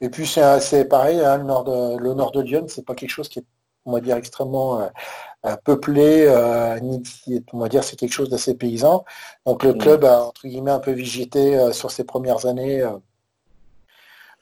et 0.00 0.08
puis 0.08 0.26
c'est 0.26 0.84
pareil, 0.86 1.20
hein, 1.20 1.38
le, 1.38 1.44
nord 1.44 1.64
de, 1.64 1.98
le 1.98 2.14
nord 2.14 2.32
de 2.32 2.40
Lyon, 2.40 2.66
c'est 2.68 2.84
pas 2.84 2.94
quelque 2.94 3.10
chose 3.10 3.28
qui 3.28 3.40
est, 3.40 3.44
on 3.84 3.92
va 3.92 4.00
dire, 4.00 4.16
extrêmement 4.16 4.80
euh, 4.80 4.88
euh, 5.46 5.56
peuplé, 5.64 6.26
euh, 6.26 6.78
ni, 6.80 7.02
on 7.52 7.58
va 7.58 7.68
dire, 7.68 7.84
c'est 7.84 7.96
quelque 7.96 8.12
chose 8.12 8.30
d'assez 8.30 8.54
paysan. 8.54 9.04
Donc 9.46 9.62
le 9.64 9.74
Mm. 9.74 9.78
club 9.78 10.04
a 10.04 10.24
entre 10.24 10.46
guillemets 10.46 10.70
un 10.70 10.80
peu 10.80 10.92
euh, 10.92 11.72
sur 11.72 11.90
ses 11.90 12.04
premières 12.04 12.46
années 12.46 12.82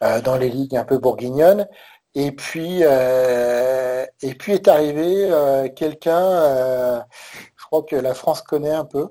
dans 0.01 0.37
les 0.37 0.49
ligues 0.49 0.77
un 0.77 0.85
peu 0.85 0.99
bourguignonnes. 0.99 1.67
Et 2.15 2.33
puis, 2.33 2.83
et 2.83 4.35
puis 4.35 4.53
est 4.53 4.69
arrivé 4.69 5.31
quelqu'un, 5.77 7.05
je 7.57 7.65
crois 7.67 7.83
que 7.83 7.97
la 7.97 8.15
France 8.15 8.43
connaît 8.43 8.71
un 8.71 8.85
peu. 8.85 9.09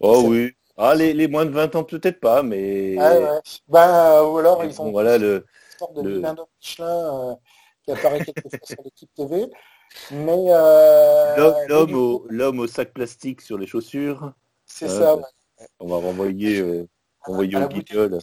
Oh 0.00 0.22
oui. 0.26 0.52
Ah, 0.78 0.94
les, 0.94 1.12
les 1.12 1.26
moins 1.28 1.44
de 1.44 1.50
20 1.50 1.74
ans 1.74 1.84
peut-être 1.84 2.20
pas, 2.20 2.42
mais 2.42 2.96
ouais. 2.96 3.40
Ben, 3.68 3.88
euh, 3.90 4.24
ou 4.30 4.38
alors 4.38 4.64
ils 4.64 4.74
bon, 4.76 4.84
ont 4.84 4.90
voilà 4.92 5.18
le. 5.18 5.44
une 5.72 5.78
sorte 5.78 5.94
de 5.96 6.02
le- 6.02 6.22
Michelin 6.60 7.30
euh, 7.30 7.34
qui 7.84 7.90
apparaît 7.92 8.24
quelquefois 8.24 8.58
sur 8.62 8.82
l'équipe 8.84 9.10
TV. 9.14 9.46
Mais 10.12 10.44
euh, 10.50 11.66
L'homme 11.66 11.94
au, 11.94 12.26
l'homme 12.28 12.60
au 12.60 12.66
sac 12.66 12.92
plastique 12.92 13.40
sur 13.40 13.58
les 13.58 13.66
chaussures. 13.66 14.32
c'est 14.66 14.86
Ouais, 14.86 14.90
ça. 14.92 15.16
ouais. 15.16 15.22
ouais. 15.60 15.66
On 15.80 15.88
va 15.88 15.96
renvoyer, 15.96 16.60
euh, 16.60 16.86
renvoyer 17.22 17.56
À 17.56 17.64
au 17.64 17.68
guignol. 17.68 18.18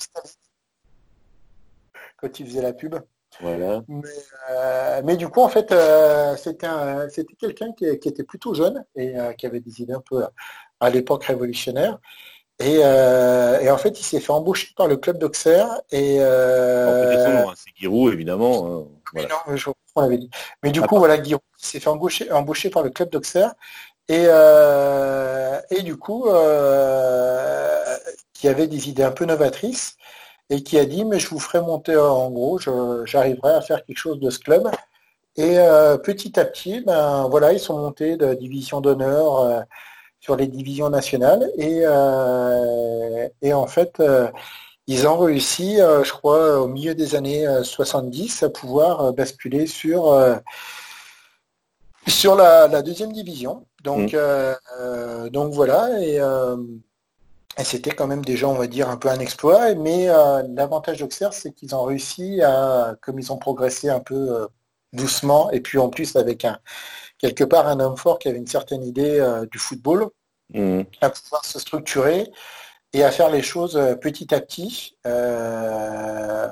quand 2.17 2.39
il 2.39 2.45
faisait 2.47 2.61
la 2.61 2.73
pub. 2.73 2.95
Voilà. 3.41 3.81
Mais, 3.89 4.01
euh, 4.51 5.01
mais 5.03 5.17
du 5.17 5.27
coup, 5.27 5.41
en 5.41 5.49
fait, 5.49 5.69
euh, 5.73 6.37
c'était 6.37 6.67
un- 6.67 7.09
c'était 7.09 7.33
quelqu'un 7.35 7.73
qui, 7.73 7.99
qui 7.99 8.07
était 8.07 8.23
plutôt 8.23 8.53
jeune 8.53 8.85
et 8.95 9.19
euh, 9.19 9.33
qui 9.33 9.45
avait 9.45 9.59
des 9.59 9.81
idées 9.81 9.93
un 9.93 9.99
peu 10.01 10.23
à, 10.23 10.31
à 10.79 10.89
l'époque 10.89 11.25
révolutionnaire. 11.25 11.99
Et, 12.59 12.79
euh, 12.83 13.59
et 13.59 13.69
en 13.69 13.77
fait, 13.77 13.99
il 13.99 14.03
s'est 14.03 14.19
fait 14.19 14.31
embaucher 14.31 14.69
par 14.77 14.87
le 14.87 14.95
club 14.95 15.17
d'Auxerre. 15.17 15.81
Et 15.91 16.17
euh, 16.19 17.45
hein, 17.49 17.53
c'est 17.55 17.71
Giroud 17.75 18.13
évidemment. 18.13 18.65
hein. 18.65 18.87
Voilà. 19.13 19.29
non, 19.47 19.55
je 19.55 19.69
dit. 20.17 20.29
Mais 20.63 20.71
du 20.71 20.81
Ah, 20.81 20.87
coup, 20.87 20.97
voilà, 20.97 21.17
Guillaume 21.17 21.39
s'est 21.57 21.79
fait 21.79 21.89
embaucher, 21.89 22.31
embaucher 22.31 22.69
par 22.69 22.83
le 22.83 22.89
club 22.89 23.09
d'Auxerre. 23.09 23.53
Et, 24.07 24.25
euh, 24.27 25.59
et 25.69 25.81
du 25.81 25.97
coup, 25.97 26.25
qui 28.33 28.47
avait 28.47 28.67
des 28.67 28.89
idées 28.89 29.03
un 29.03 29.11
peu 29.11 29.25
novatrices 29.25 29.95
et 30.49 30.63
qui 30.63 30.77
a 30.77 30.85
dit, 30.85 31.03
mais 31.05 31.19
je 31.19 31.27
vous 31.29 31.39
ferai 31.39 31.59
monter 31.59 31.97
en 31.97 32.29
gros, 32.29 32.59
j'arriverai 33.05 33.53
à 33.53 33.61
faire 33.61 33.83
quelque 33.85 33.97
chose 33.97 34.19
de 34.19 34.29
ce 34.29 34.39
club. 34.39 34.69
Et 35.37 35.57
petit 36.03 36.39
à 36.39 36.45
petit, 36.45 36.81
ben 36.81 37.27
voilà, 37.29 37.51
ils 37.51 37.59
sont 37.59 37.77
montés 37.77 38.15
de 38.15 38.33
division 38.33 38.79
d'honneur 38.79 39.65
sur 40.19 40.36
les 40.36 40.47
divisions 40.47 40.89
nationales. 40.89 41.49
Et, 41.58 41.82
euh, 41.84 43.28
et 43.41 43.54
en 43.54 43.67
fait, 43.67 43.99
euh, 43.99 44.28
ils 44.88 45.08
ont 45.08 45.17
réussi, 45.17 45.82
euh, 45.82 46.04
je 46.04 46.12
crois, 46.12 46.60
au 46.62 46.67
milieu 46.67 46.95
des 46.95 47.15
années 47.15 47.47
euh, 47.47 47.63
70, 47.63 48.43
à 48.43 48.49
pouvoir 48.49 49.13
basculer 49.13 49.67
sur, 49.67 50.13
sur 52.08 52.36
la, 52.36 52.67
la 52.67 52.82
deuxième 52.82 53.12
division. 53.13 53.65
Donc, 53.84 54.13
Mm. 54.13 54.17
euh, 54.17 55.30
donc 55.30 55.54
voilà. 55.54 55.89
Et, 56.01 56.19
euh, 56.19 56.58
Et 57.58 57.63
c'était 57.63 57.91
quand 57.91 58.08
même 58.08 58.25
déjà, 58.25 58.47
on 58.49 58.56
va 58.56 58.67
dire, 58.67 58.89
un 58.89 58.97
peu 58.97 59.10
un 59.10 59.19
exploit. 59.19 59.73
Mais 59.75 60.10
euh, 60.10 60.43
l'avantage 60.56 60.99
d'Auxerre, 60.99 61.34
c'est 61.34 61.51
qu'ils 61.54 61.73
ont 61.73 61.84
réussi 61.84 62.41
à, 62.41 62.95
comme 63.01 63.17
ils 63.19 63.32
ont 63.32 63.38
progressé 63.38 63.89
un 63.89 64.01
peu 64.01 64.47
doucement, 64.91 65.51
et 65.51 65.62
puis 65.62 65.78
en 65.78 65.89
plus 65.89 66.15
avec 66.15 66.45
un 66.45 66.58
quelque 67.25 67.43
part 67.43 67.67
un 67.67 67.79
homme 67.79 67.97
fort 67.97 68.19
qui 68.19 68.27
avait 68.27 68.38
une 68.38 68.47
certaine 68.47 68.83
idée 68.83 69.19
euh, 69.19 69.45
du 69.47 69.57
football, 69.59 70.09
Mhm. 70.53 70.85
à 71.01 71.09
pouvoir 71.09 71.43
se 71.43 71.57
structurer 71.59 72.29
et 72.93 73.03
à 73.03 73.09
faire 73.11 73.31
les 73.31 73.41
choses 73.41 73.75
euh, 73.77 73.95
petit 73.95 74.31
à 74.33 74.39
petit. 74.41 74.95
euh, 75.07 76.47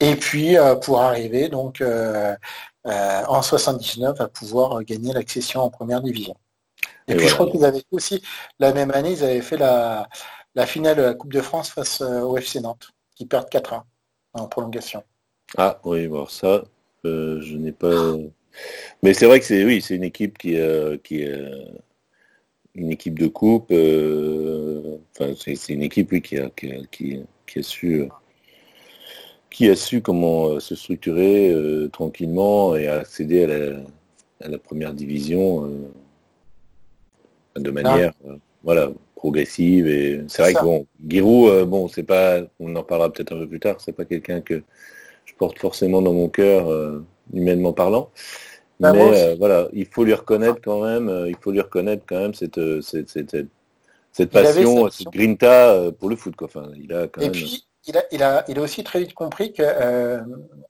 et 0.00 0.16
puis 0.16 0.56
pour 0.82 1.00
arriver 1.00 1.48
donc 1.48 1.80
en 2.84 3.42
79 3.42 4.20
à 4.20 4.28
pouvoir 4.28 4.82
gagner 4.84 5.12
l'accession 5.12 5.60
en 5.62 5.70
première 5.70 6.02
division. 6.02 6.34
Et, 7.06 7.12
Et 7.12 7.16
puis 7.16 7.28
je 7.28 7.34
crois 7.34 7.48
qu'ils 7.50 7.64
avaient 7.64 7.84
aussi 7.92 8.20
la 8.58 8.72
même 8.74 8.90
année, 8.90 9.12
ils 9.12 9.24
avaient 9.24 9.40
fait 9.40 9.56
la, 9.56 10.08
la 10.56 10.66
finale 10.66 10.96
de 10.96 11.02
la 11.02 11.14
Coupe 11.14 11.32
de 11.32 11.40
France 11.40 11.70
face 11.70 12.00
au 12.00 12.36
FC 12.36 12.60
Nantes, 12.60 12.88
qui 13.14 13.26
perdent 13.26 13.48
4-1 13.48 13.84
en 14.34 14.46
prolongation. 14.48 15.02
Ah 15.56 15.78
oui, 15.84 16.08
bon 16.08 16.26
ça, 16.26 16.64
euh, 17.04 17.40
je 17.40 17.56
n'ai 17.56 17.72
pas. 17.72 17.88
Mais 19.02 19.14
c'est 19.14 19.26
vrai 19.26 19.40
que 19.40 19.46
c'est 19.46 19.64
oui, 19.64 19.80
c'est 19.82 19.96
une 19.96 20.04
équipe 20.04 20.38
qui 20.38 20.56
euh, 20.56 20.96
qui 21.02 21.22
est 21.22 21.34
une 22.74 22.90
équipe 22.90 23.18
de 23.18 23.26
coupe. 23.26 23.70
euh, 23.72 24.96
Enfin, 25.18 25.32
c'est 25.36 25.72
une 25.74 25.82
équipe 25.82 26.10
oui, 26.12 26.22
qui 26.22 26.38
a 26.38 26.50
qui 26.50 26.70
a, 26.72 26.76
qui, 26.90 27.20
qui 27.46 27.58
a 27.58 27.62
su 27.62 28.08
qui 29.50 29.68
a 29.68 29.76
su 29.76 30.00
comment 30.00 30.48
euh, 30.48 30.60
se 30.60 30.74
structurer 30.74 31.50
euh, 31.50 31.88
tranquillement 31.88 32.74
et 32.76 32.86
accéder 32.88 33.44
à 33.44 33.46
la, 33.48 33.76
à 34.40 34.48
la 34.48 34.58
première 34.58 34.94
division 34.94 35.66
euh, 35.66 37.60
de 37.60 37.70
manière 37.70 38.12
euh, 38.26 38.36
voilà 38.62 38.90
progressive 39.14 39.86
et 39.86 40.22
c'est 40.28 40.42
vrai 40.42 40.52
Ça. 40.54 40.60
que 40.60 40.64
bon 40.64 40.86
Giroud 41.06 41.50
euh, 41.50 41.64
bon 41.66 41.88
c'est 41.88 42.02
pas 42.02 42.40
on 42.58 42.74
en 42.76 42.82
parlera 42.82 43.12
peut-être 43.12 43.34
un 43.34 43.38
peu 43.40 43.46
plus 43.48 43.60
tard 43.60 43.76
c'est 43.80 43.92
pas 43.92 44.04
quelqu'un 44.06 44.40
que 44.40 44.62
je 45.26 45.34
porte 45.34 45.58
forcément 45.58 46.00
dans 46.00 46.14
mon 46.14 46.28
cœur 46.30 46.70
euh, 46.70 47.04
humainement 47.32 47.72
parlant 47.72 48.10
Bah, 48.80 48.92
mais 48.94 49.12
euh, 49.32 49.36
voilà 49.38 49.68
il 49.72 49.86
faut 49.86 50.04
lui 50.04 50.14
reconnaître 50.14 50.60
quand 50.62 50.82
même 50.84 51.08
euh, 51.08 51.28
il 51.30 51.36
faut 51.40 51.52
lui 51.52 51.60
reconnaître 51.60 52.04
quand 52.08 52.18
même 52.20 52.34
cette 52.34 52.58
euh, 52.58 52.80
cette, 52.82 53.08
cette, 53.10 53.36
cette 54.12 54.32
passion 54.32 54.90
cette 54.90 55.10
grinta 55.10 55.92
pour 55.98 56.08
le 56.10 56.16
foot 56.16 56.36
quoi 56.36 56.48
enfin 56.48 56.70
il 56.76 56.92
a 56.92 57.08
quand 57.08 57.22
Et 57.22 57.30
même 57.30 57.32
puis, 57.32 57.66
il 57.86 57.96
a, 57.96 58.02
il, 58.12 58.22
a, 58.22 58.44
il 58.48 58.58
a 58.58 58.62
aussi 58.62 58.84
très 58.84 59.00
vite 59.00 59.14
compris 59.14 59.52
que 59.52 59.62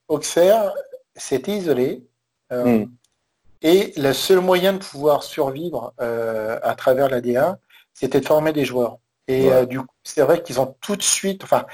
Auxerre 0.09 0.73
s'était 1.17 1.53
isolé. 1.53 2.05
euh, 2.53 2.85
Mm. 2.85 2.85
Et 3.63 3.93
le 3.97 4.13
seul 4.13 4.41
moyen 4.41 4.75
de 4.75 4.79
pouvoir 4.79 5.23
survivre 5.23 5.95
euh, 6.01 6.59
à 6.63 6.75
travers 6.75 7.09
la 7.11 7.21
D1, 7.21 7.59
c'était 7.95 8.21
de 8.21 8.27
former 8.27 8.53
des 8.53 8.65
joueurs. 8.65 8.99
Et 9.29 9.49
Ouais. 9.49 9.53
euh, 9.53 9.67
du 9.67 9.81
coup, 9.81 9.87
c'est 10.05 10.23
vrai 10.23 10.43
qu'ils 10.43 10.61
ont 10.61 10.77
tout 10.81 10.97
de 10.97 11.03
suite, 11.03 11.45
enfin, 11.45 11.67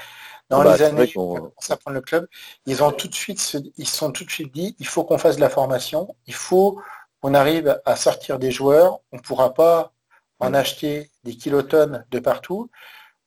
dans 0.49 0.63
Bah, 0.63 0.73
les 0.73 0.81
années 0.83 1.11
où 1.15 1.21
on 1.21 1.39
commence 1.41 1.71
à 1.71 1.77
prendre 1.77 1.95
le 1.95 2.01
club, 2.01 2.27
ils 2.65 2.83
ont 2.83 2.91
tout 2.91 3.07
de 3.07 3.15
suite, 3.15 3.39
se- 3.39 3.57
ils 3.77 3.87
sont 3.87 4.11
tout 4.11 4.25
de 4.25 4.31
suite 4.31 4.53
dit, 4.53 4.75
il 4.79 4.87
faut 4.87 5.03
qu'on 5.03 5.17
fasse 5.17 5.35
de 5.37 5.41
la 5.41 5.49
formation, 5.49 6.07
il 6.27 6.33
faut 6.33 6.81
qu'on 7.21 7.33
arrive 7.33 7.79
à 7.85 7.95
sortir 7.95 8.39
des 8.39 8.51
joueurs, 8.51 8.99
on 9.11 9.17
ne 9.17 9.21
pourra 9.21 9.53
pas 9.53 9.93
en 10.39 10.49
Mm. 10.49 10.55
acheter 10.55 11.11
des 11.23 11.35
kilotonnes 11.35 12.05
de 12.11 12.19
partout, 12.19 12.69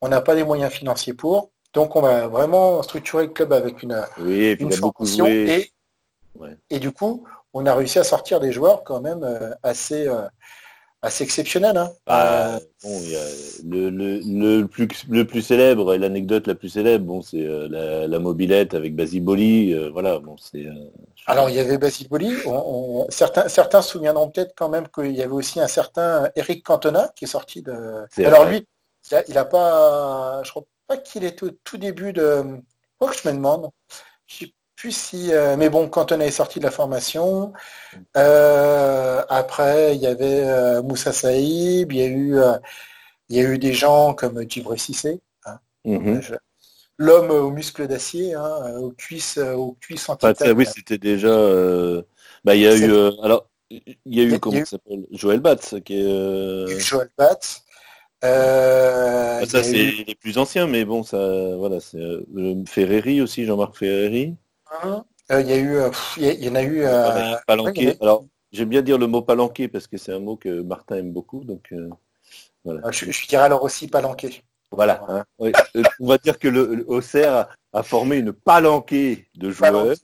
on 0.02 0.08
n'a 0.08 0.20
pas 0.22 0.34
les 0.34 0.44
moyens 0.44 0.72
financiers 0.72 1.14
pour, 1.14 1.50
donc 1.74 1.96
on 1.96 2.02
va 2.02 2.28
vraiment 2.28 2.82
structurer 2.82 3.26
le 3.26 3.32
club 3.32 3.52
avec 3.52 3.82
une, 3.82 4.02
oui 4.16 4.44
et 4.44 4.56
puis 4.56 4.64
une 4.64 4.72
formation 4.72 5.26
et, 5.26 5.72
Ouais. 6.34 6.56
et 6.70 6.78
du 6.80 6.92
coup, 6.92 7.26
on 7.52 7.66
a 7.66 7.74
réussi 7.74 7.98
à 7.98 8.04
sortir 8.04 8.40
des 8.40 8.52
joueurs 8.52 8.84
quand 8.84 9.00
même 9.00 9.22
euh, 9.24 9.50
assez, 9.62 10.06
euh, 10.08 10.22
assez 11.02 11.24
exceptionnels. 11.24 11.76
hein. 11.76 11.92
Ah, 12.06 12.58
Euh, 12.58 12.60
bon, 12.82 13.00
il 13.04 13.10
y 13.10 13.16
a 13.16 13.24
le, 13.64 13.90
le, 13.90 14.18
le 14.60 14.66
plus, 14.66 14.88
le 15.08 15.24
plus 15.26 15.40
célèbre 15.42 15.94
et 15.94 15.98
l'anecdote 15.98 16.46
la 16.48 16.54
plus 16.56 16.68
célèbre, 16.68 17.04
bon, 17.06 17.22
c'est 17.22 17.46
euh, 17.46 17.68
la, 17.68 18.08
la 18.08 18.18
mobilette 18.18 18.74
avec 18.74 18.96
Basiboli. 18.96 19.72
euh, 19.72 19.90
voilà, 19.90 20.18
bon, 20.18 20.36
c'est. 20.36 20.66
euh, 20.66 20.90
alors 21.26 21.50
il 21.50 21.56
y 21.56 21.60
avait 21.60 21.78
Basile 21.78 22.08
Boli, 22.08 22.40
on- 22.44 23.04
on- 23.06 23.10
certains, 23.10 23.48
certains 23.48 23.82
se 23.82 23.90
souviendront 23.90 24.30
peut-être 24.30 24.54
quand 24.56 24.68
même 24.68 24.88
qu'il 24.88 25.12
y 25.12 25.22
avait 25.22 25.32
aussi 25.32 25.60
un 25.60 25.68
certain 25.68 26.30
Eric 26.36 26.64
Cantona 26.64 27.08
qui 27.16 27.24
est 27.24 27.28
sorti 27.28 27.62
de. 27.62 28.04
Alors 28.22 28.44
vrai. 28.44 28.46
lui, 28.46 28.66
il 29.10 29.14
a, 29.14 29.24
il 29.28 29.38
a 29.38 29.44
pas, 29.44 30.42
je 30.44 30.50
crois 30.50 30.64
pas 30.86 30.96
qu'il 30.98 31.24
était 31.24 31.44
au 31.44 31.50
tout 31.64 31.78
début 31.78 32.12
de. 32.12 32.60
Quoi 32.98 33.10
que 33.12 33.16
je 33.18 33.28
me 33.28 33.34
demande. 33.34 33.70
Je 34.26 34.46
plus 34.82 34.90
si, 34.90 35.32
euh, 35.32 35.56
mais 35.56 35.70
bon, 35.70 35.88
Cantona 35.88 36.26
est 36.26 36.32
sorti 36.32 36.58
de 36.58 36.64
la 36.64 36.72
formation. 36.72 37.52
Euh, 38.16 39.22
après, 39.28 39.94
il 39.94 40.02
y 40.02 40.08
avait 40.08 40.40
euh, 40.40 40.82
Moussa 40.82 41.12
Saïb, 41.12 41.92
il 41.92 41.98
y 41.98 42.02
a 42.02 42.06
eu, 42.06 42.36
il 43.28 43.36
y 43.36 43.38
a 43.38 43.44
eu 43.44 43.58
des 43.58 43.72
gens 43.72 44.12
comme 44.12 44.42
Djibril 44.42 44.80
Cissé, 44.80 45.20
mhm. 45.84 46.20
je- 46.20 46.34
l'homme 46.98 47.30
aux 47.30 47.52
muscles 47.52 47.86
d'acier, 47.86 48.34
hein, 48.34 48.76
aux 48.80 48.90
cuisses, 48.90 49.38
aux 49.38 49.76
cuisses 49.80 50.08
anti 50.08 50.26
ça, 50.36 50.52
oui, 50.52 50.66
c'était 50.66 50.98
déjà. 50.98 51.30
bah, 52.42 52.56
il 52.56 52.62
y 52.62 52.66
a 52.66 52.76
eu. 52.76 52.92
alors, 53.22 53.46
il 53.70 53.96
y 54.06 54.20
a 54.20 54.24
eu 54.24 54.40
comment 54.40 54.58
il 54.58 54.66
s'appelle 54.66 55.06
Joël 55.12 55.38
Batz, 55.38 55.76
qui 55.84 55.94
est. 56.00 56.78
Joël 56.80 57.08
Batz. 57.16 57.62
Euh, 58.24 59.38
bah, 59.38 59.44
y 59.44 59.48
ça, 59.48 59.62
c'est 59.62 59.78
eu- 59.78 60.04
les 60.08 60.14
plus 60.16 60.38
anciens, 60.38 60.66
mais 60.66 60.84
bon, 60.84 61.04
ça, 61.04 61.18
voilà, 61.56 61.78
c'est 61.78 62.00
Ferreri 62.66 63.20
aussi, 63.20 63.44
Jean-Marc 63.44 63.76
Ferreri. 63.76 64.34
Euh, 65.30 65.40
il 65.40 65.48
y 65.48 65.52
a 65.52 65.56
eu, 65.56 65.76
euh, 65.76 65.90
il 66.16 66.44
y 66.44 66.48
en 66.48 66.54
a 66.54 66.62
eu. 66.62 66.82
euh, 66.82 67.02
Voilà, 67.02 67.42
Palanqué. 67.46 67.70
ouais, 67.70 67.74
il 67.76 67.84
y 67.84 67.88
en 67.88 67.92
a- 67.92 68.02
Alors, 68.02 68.26
j'aime 68.52 68.68
bien 68.68 68.82
dire 68.82 68.98
le 68.98 69.06
mot 69.06 69.22
palanqué 69.22 69.68
parce 69.68 69.86
que 69.86 69.96
c'est 69.96 70.12
un 70.12 70.18
mot 70.20 70.36
que 70.36 70.62
Martin 70.62 70.96
aime 70.96 71.12
beaucoup, 71.12 71.44
donc. 71.44 71.72
euh, 71.72 71.88
je, 72.90 73.10
je 73.10 73.26
dirais 73.26 73.44
alors 73.44 73.62
aussi 73.62 73.88
Palanqué. 73.88 74.42
Voilà. 74.70 75.04
hein. 75.08 75.24
Oui. 75.38 75.52
On 76.00 76.06
va 76.06 76.18
dire 76.18 76.38
que 76.38 76.48
le, 76.48 76.74
le 76.74 76.84
Auxerre 76.88 77.48
a, 77.72 77.82
formé 77.82 78.16
une 78.18 78.32
palanquée 78.32 79.26
de 79.34 79.50
joueurs 79.50 79.94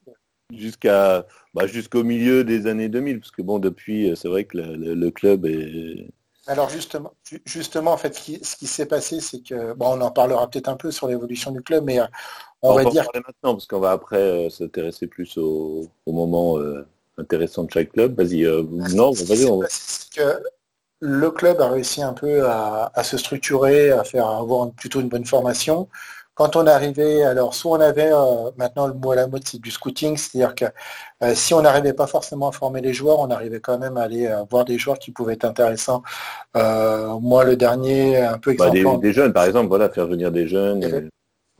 jusqu'à 0.52 1.26
bah, 1.54 1.66
jusqu'au 1.66 2.04
milieu 2.04 2.44
des 2.44 2.66
années 2.66 2.88
2000, 2.88 3.20
parce 3.20 3.30
que 3.30 3.42
bon, 3.42 3.58
depuis, 3.58 4.14
c'est 4.16 4.28
vrai 4.28 4.44
que 4.44 4.58
le, 4.58 4.76
le- 4.76 4.94
le 4.94 5.10
club 5.10 5.46
est. 5.46 6.10
Alors 6.48 6.70
justement, 6.70 7.12
ju- 7.24 7.42
justement, 7.44 7.92
en 7.92 7.98
fait, 7.98 8.14
ce 8.14 8.56
qui, 8.56 8.66
s'est 8.66 8.86
passé, 8.86 9.20
c'est 9.20 9.40
que, 9.40 9.74
bon, 9.74 9.98
on 9.98 10.00
en 10.00 10.10
parlera 10.10 10.48
peut-être 10.48 10.68
un 10.68 10.76
peu 10.76 10.90
sur 10.90 11.06
l'évolution 11.06 11.50
du 11.52 11.62
club, 11.62 11.84
mais 11.84 12.00
euh, 12.00 12.06
on, 12.62 12.74
va 12.74 12.82
va 12.82 12.88
en 12.88 12.90
dire 12.90 13.04
parler 13.04 13.20
maintenant, 13.26 13.52
parce 13.52 13.66
qu'on 13.66 13.80
va 13.80 13.90
après 13.92 14.16
euh, 14.16 14.48
s'intéresser 14.50 15.06
plus 15.06 15.36
au, 15.36 15.86
au 16.06 16.12
moment 16.12 16.58
euh, 16.58 16.86
intéressant 17.18 17.64
de 17.64 17.70
chaque 17.70 17.92
club. 17.92 18.16
Vas-y, 18.16 18.46
euh, 18.46 18.62
non, 18.94 19.12
Ce 19.12 19.22
qui 19.22 19.28
vas-y, 19.28 19.38
s'est 19.38 19.50
on 19.50 19.58
va. 19.58 19.66
passé, 19.66 19.80
c'est 19.86 20.20
que 20.20 20.42
le 21.00 21.30
club 21.30 21.60
a 21.60 21.68
réussi 21.68 22.02
un 22.02 22.14
peu 22.14 22.46
à, 22.46 22.90
à 22.94 23.04
se 23.04 23.18
structurer, 23.18 23.92
à 23.92 24.02
faire 24.04 24.26
à 24.26 24.38
avoir 24.38 24.70
plutôt 24.72 25.00
une 25.00 25.08
bonne 25.08 25.26
formation. 25.26 25.88
Quand 26.38 26.54
on 26.54 26.66
arrivait, 26.68 27.24
alors 27.24 27.52
soit 27.52 27.78
on 27.78 27.80
avait, 27.80 28.12
euh, 28.12 28.50
maintenant 28.56 28.86
le 28.86 28.94
mot 28.94 29.10
à 29.10 29.16
la 29.16 29.26
mode 29.26 29.42
c'est 29.44 29.60
du 29.60 29.72
scouting, 29.72 30.16
c'est-à-dire 30.16 30.54
que 30.54 30.66
euh, 31.24 31.34
si 31.34 31.52
on 31.52 31.62
n'arrivait 31.62 31.94
pas 31.94 32.06
forcément 32.06 32.48
à 32.48 32.52
former 32.52 32.80
les 32.80 32.94
joueurs, 32.94 33.18
on 33.18 33.30
arrivait 33.30 33.58
quand 33.58 33.76
même 33.76 33.96
à 33.96 34.02
aller 34.02 34.28
euh, 34.28 34.44
voir 34.48 34.64
des 34.64 34.78
joueurs 34.78 35.00
qui 35.00 35.10
pouvaient 35.10 35.34
être 35.34 35.44
intéressants. 35.44 36.04
Moi 36.54 37.42
le 37.44 37.56
dernier, 37.56 38.18
un 38.18 38.38
peu 38.38 38.54
Bah, 38.54 38.70
des, 38.70 38.78
exemplaire, 38.78 39.00
des 39.00 39.12
jeunes, 39.12 39.32
par 39.32 39.44
exemple, 39.46 39.68
voilà, 39.68 39.88
faire 39.90 40.06
venir 40.06 40.30
des 40.30 40.46
jeunes. 40.46 40.84
Et- 40.84 41.08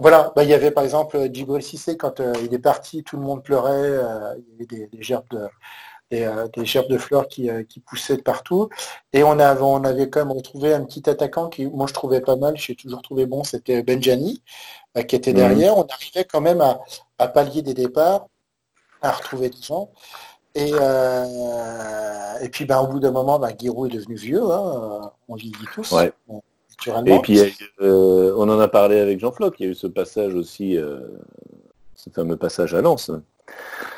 Voilà, 0.01 0.33
bah, 0.37 0.45
il 0.45 0.49
y 0.49 0.55
avait 0.55 0.71
par 0.71 0.85
exemple 0.85 1.19
Djibril 1.33 1.61
Cissé, 1.61 1.97
quand 1.97 2.21
euh, 2.21 2.33
il 2.45 2.55
est 2.55 2.61
parti, 2.61 3.03
tout 3.03 3.17
le 3.17 3.25
monde 3.25 3.43
pleurait, 3.43 3.73
euh, 3.73 4.35
il 4.39 4.45
y 4.53 4.55
avait 4.55 4.67
des, 4.67 4.87
des 4.87 5.03
gerbes 5.03 5.29
de, 5.33 5.49
des, 6.11 6.25
euh, 6.25 6.49
des 6.49 6.65
gerbes 6.65 6.89
de 6.89 6.99
fleurs 6.99 7.29
qui, 7.29 7.51
euh, 7.51 7.63
qui 7.65 7.81
poussaient 7.81 8.17
de 8.17 8.23
partout. 8.23 8.69
Et 9.13 9.23
on 9.23 9.39
avait, 9.39 9.63
on 9.63 9.85
avait 9.85 10.09
quand 10.09 10.25
même 10.25 10.37
retrouvé 10.37 10.73
un 10.75 10.85
petit 10.85 11.09
attaquant 11.09 11.49
qui, 11.49 11.67
moi 11.67 11.87
je 11.87 11.95
trouvais 11.95 12.21
pas 12.21 12.37
mal, 12.37 12.57
j'ai 12.57 12.75
toujours 12.75 13.03
trouvé 13.03 13.27
bon, 13.27 13.45
c'était 13.45 13.83
Benjani, 13.83 14.43
euh, 14.97 15.03
qui 15.03 15.17
était 15.17 15.33
Mhm. 15.33 15.37
derrière. 15.37 15.77
On 15.77 15.87
arrivait 15.87 16.25
quand 16.25 16.41
même 16.41 16.61
à, 16.61 16.81
à 17.19 17.29
pallier 17.29 17.63
des 17.63 17.75
départs, 17.75 18.27
à 19.03 19.13
retrouver 19.13 19.51
des 19.51 19.63
gens. 19.63 19.91
Et, 20.55 20.73
euh, 20.73 22.39
et 22.41 22.49
puis 22.49 22.65
ben, 22.65 22.81
au 22.81 22.87
bout 22.89 23.01
d'un 23.01 23.11
moment, 23.13 23.39
ben, 23.39 23.53
Giroud 23.59 23.93
est 23.93 23.97
devenu 23.97 24.17
vieux, 24.17 24.43
hein, 24.51 25.13
on 25.29 25.35
vieillit 25.37 25.55
tous, 25.75 25.93
Ouais. 25.93 26.13
Et 27.07 27.19
puis, 27.21 27.41
euh, 27.81 28.33
on 28.37 28.49
en 28.49 28.59
a 28.61 28.69
parlé 28.69 29.01
avec 29.01 29.19
Jean 29.19 29.33
Floc, 29.33 29.57
il 29.59 29.65
y 29.65 29.67
a 29.67 29.71
eu 29.73 29.75
ce 29.75 29.89
passage 29.89 30.35
aussi, 30.35 30.77
euh, 30.77 31.01
ce 31.97 32.09
fameux 32.11 32.37
passage 32.37 32.73
à 32.75 32.81
Lens. 32.81 33.11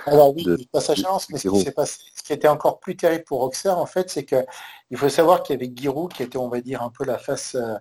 Alors 0.06 0.34
oui, 0.34 0.44
de- 0.44 0.56
il 0.58 0.66
passe 0.68 0.90
à 0.90 0.94
chance, 0.94 1.28
mais 1.30 1.38
ce 1.38 1.48
qui 1.48 1.60
s'est 1.62 1.72
passé, 1.72 1.98
ce 2.16 2.22
qui 2.22 2.32
était 2.32 2.48
encore 2.48 2.80
plus 2.80 2.96
terrible 2.96 3.24
pour 3.24 3.40
Auxerre, 3.42 3.78
en 3.78 3.86
fait, 3.86 4.08
c'est 4.10 4.24
que 4.24 4.44
il 4.90 4.96
faut 4.96 5.08
savoir 5.08 5.42
qu'il 5.42 5.54
y 5.54 5.62
avait 5.62 5.72
Giroud 5.74 6.12
qui 6.12 6.22
était, 6.22 6.38
on 6.38 6.48
va 6.48 6.60
dire, 6.60 6.82
un 6.82 6.90
peu 6.90 7.04
la 7.04 7.18
face, 7.18 7.54
euh, 7.54 7.74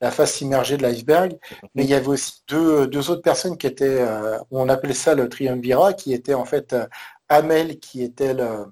la 0.00 0.10
face 0.10 0.40
immergée 0.40 0.76
de 0.76 0.82
l'iceberg, 0.82 1.38
mais 1.74 1.84
il 1.84 1.90
y 1.90 1.94
avait 1.94 2.08
aussi 2.08 2.42
deux, 2.48 2.86
deux 2.86 3.10
autres 3.10 3.22
personnes 3.22 3.56
qui 3.58 3.66
étaient, 3.66 4.00
euh, 4.00 4.38
on 4.50 4.68
appelait 4.68 4.94
ça 4.94 5.14
le 5.14 5.28
triumvirat, 5.28 5.92
qui 5.92 6.12
était 6.12 6.34
en 6.34 6.44
fait 6.44 6.72
euh, 6.72 6.86
Hamel, 7.28 7.78
qui 7.78 8.02
était 8.02 8.34
le, 8.34 8.66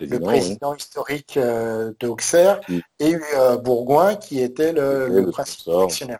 Le 0.00 0.06
le 0.06 0.20
président, 0.20 0.74
historique 0.74 1.36
euh, 1.36 1.92
de 2.00 2.08
Auxerre, 2.08 2.60
Mm. 2.68 2.78
et 3.00 3.16
Bourgoin, 3.62 4.16
qui 4.16 4.40
était 4.40 4.72
le, 4.72 5.30
principal 5.30 5.82
actionnaire. 5.84 6.18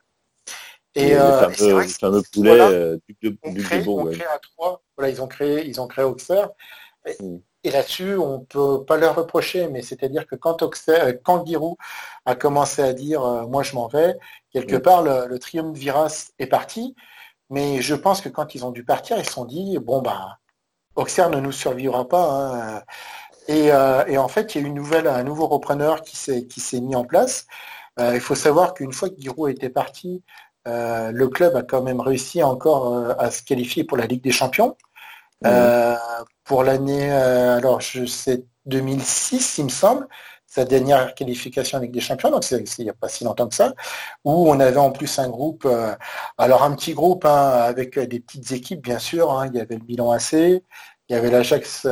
Et, 0.94 1.08
Et, 1.08 1.08
les 1.10 1.14
fameux, 1.16 1.52
et 1.52 1.56
c'est 1.56 1.72
vrai 1.72 1.86
les 1.86 1.92
que 1.92 1.98
fameux 1.98 2.22
poulets 2.32 2.56
voilà, 2.56 2.96
Duc 3.08 3.16
de, 3.22 3.36
on 3.42 3.52
Duc 3.52 3.58
de 3.58 3.62
crée, 3.62 3.80
on 3.80 3.84
Bourgogne. 3.84 4.14
crée 4.14 4.26
à 4.26 4.38
trois. 4.38 4.82
Voilà, 4.98 5.10
ils 5.12 5.22
ont 5.22 5.28
créé, 5.28 5.66
ils 5.66 5.80
ont 5.80 5.86
créé 5.86 6.04
Auxerre. 6.04 6.50
Et, 7.06 7.16
Mm. 7.22 7.40
et 7.64 7.70
là-dessus, 7.70 8.16
on 8.16 8.40
peut 8.40 8.84
pas 8.84 8.96
leur 8.98 9.14
reprocher, 9.16 9.68
mais 9.68 9.82
c'est-à-dire 9.82 10.26
que 10.26 10.36
quand, 10.36 10.58
Giroud 11.46 11.76
a 12.26 12.34
commencé 12.34 12.82
à 12.82 12.92
dire 12.92 13.22
moi 13.48 13.62
je 13.62 13.74
m'en 13.74 13.88
vais, 13.88 14.16
quelque 14.52 14.76
part 14.76 15.02
le, 15.02 15.26
le 15.26 15.38
triomphe 15.38 15.76
Viras 15.76 16.30
est 16.38 16.46
parti. 16.46 16.94
Mais 17.50 17.80
je 17.80 17.94
pense 17.94 18.20
que 18.20 18.28
quand 18.28 18.54
ils 18.54 18.64
ont 18.64 18.72
dû 18.72 18.84
partir, 18.84 19.18
ils 19.18 19.24
se 19.24 19.32
sont 19.32 19.44
dit 19.46 19.78
bon 19.78 20.02
bah 20.02 20.38
Auxerre 20.96 21.30
ne 21.30 21.40
nous 21.40 21.52
survivra 21.52 22.06
pas. 22.08 22.24
Hein. 22.78 22.82
Et, 23.48 23.68
et, 23.68 24.18
en 24.18 24.28
fait, 24.28 24.54
il 24.54 24.62
y 24.62 24.64
a 24.64 24.68
une 24.68 24.74
nouvelle, 24.74 25.06
un 25.06 25.24
nouveau 25.24 25.46
repreneur 25.48 26.02
qui 26.02 26.16
s'est 26.16 26.80
mis 26.80 26.94
en 26.96 27.04
place. 27.04 27.46
Euh, 27.98 28.14
il 28.14 28.20
faut 28.20 28.34
savoir 28.34 28.74
qu'une 28.74 28.92
fois 28.92 29.10
que 29.10 29.16
Giroud 29.18 29.50
était 29.50 29.70
parti, 29.70 30.22
euh, 30.66 31.10
le 31.12 31.28
club 31.28 31.56
a 31.56 31.62
quand 31.62 31.82
même 31.82 32.00
réussi 32.00 32.42
encore 32.42 32.94
euh, 32.94 33.14
à 33.18 33.30
se 33.30 33.42
qualifier 33.42 33.84
pour 33.84 33.96
la 33.96 34.06
Ligue 34.06 34.22
des 34.22 34.30
Champions. 34.30 34.76
Pour 36.44 36.62
l'année, 36.64 37.10
alors 37.10 37.80
je 37.80 38.04
sais 38.06 38.44
2006, 38.66 39.58
il 39.58 39.64
me 39.64 39.68
semble, 39.68 40.06
sa 40.46 40.64
dernière 40.64 41.14
qualification 41.14 41.78
Ligue 41.78 41.92
des 41.92 42.00
Champions, 42.00 42.30
donc 42.30 42.44
c'est 42.44 42.62
il 42.78 42.84
n'y 42.84 42.90
a 42.90 42.94
pas 42.94 43.08
si 43.08 43.24
longtemps 43.24 43.48
que 43.48 43.54
ça, 43.54 43.74
où 44.24 44.50
on 44.50 44.58
avait 44.60 44.78
en 44.78 44.90
plus 44.90 45.18
un 45.18 45.28
groupe, 45.28 45.68
alors 46.38 46.62
un 46.62 46.74
petit 46.74 46.94
groupe 46.94 47.24
hein, 47.24 47.50
avec 47.64 47.98
des 47.98 48.20
petites 48.20 48.52
équipes 48.52 48.82
bien 48.82 48.98
sûr, 48.98 49.30
hein. 49.30 49.46
il 49.46 49.56
y 49.56 49.60
avait 49.60 49.76
le 49.76 49.84
Milan 49.86 50.10
AC, 50.10 50.32
il 50.32 50.62
y 51.10 51.14
avait 51.14 51.30
l'Ajax 51.30 51.86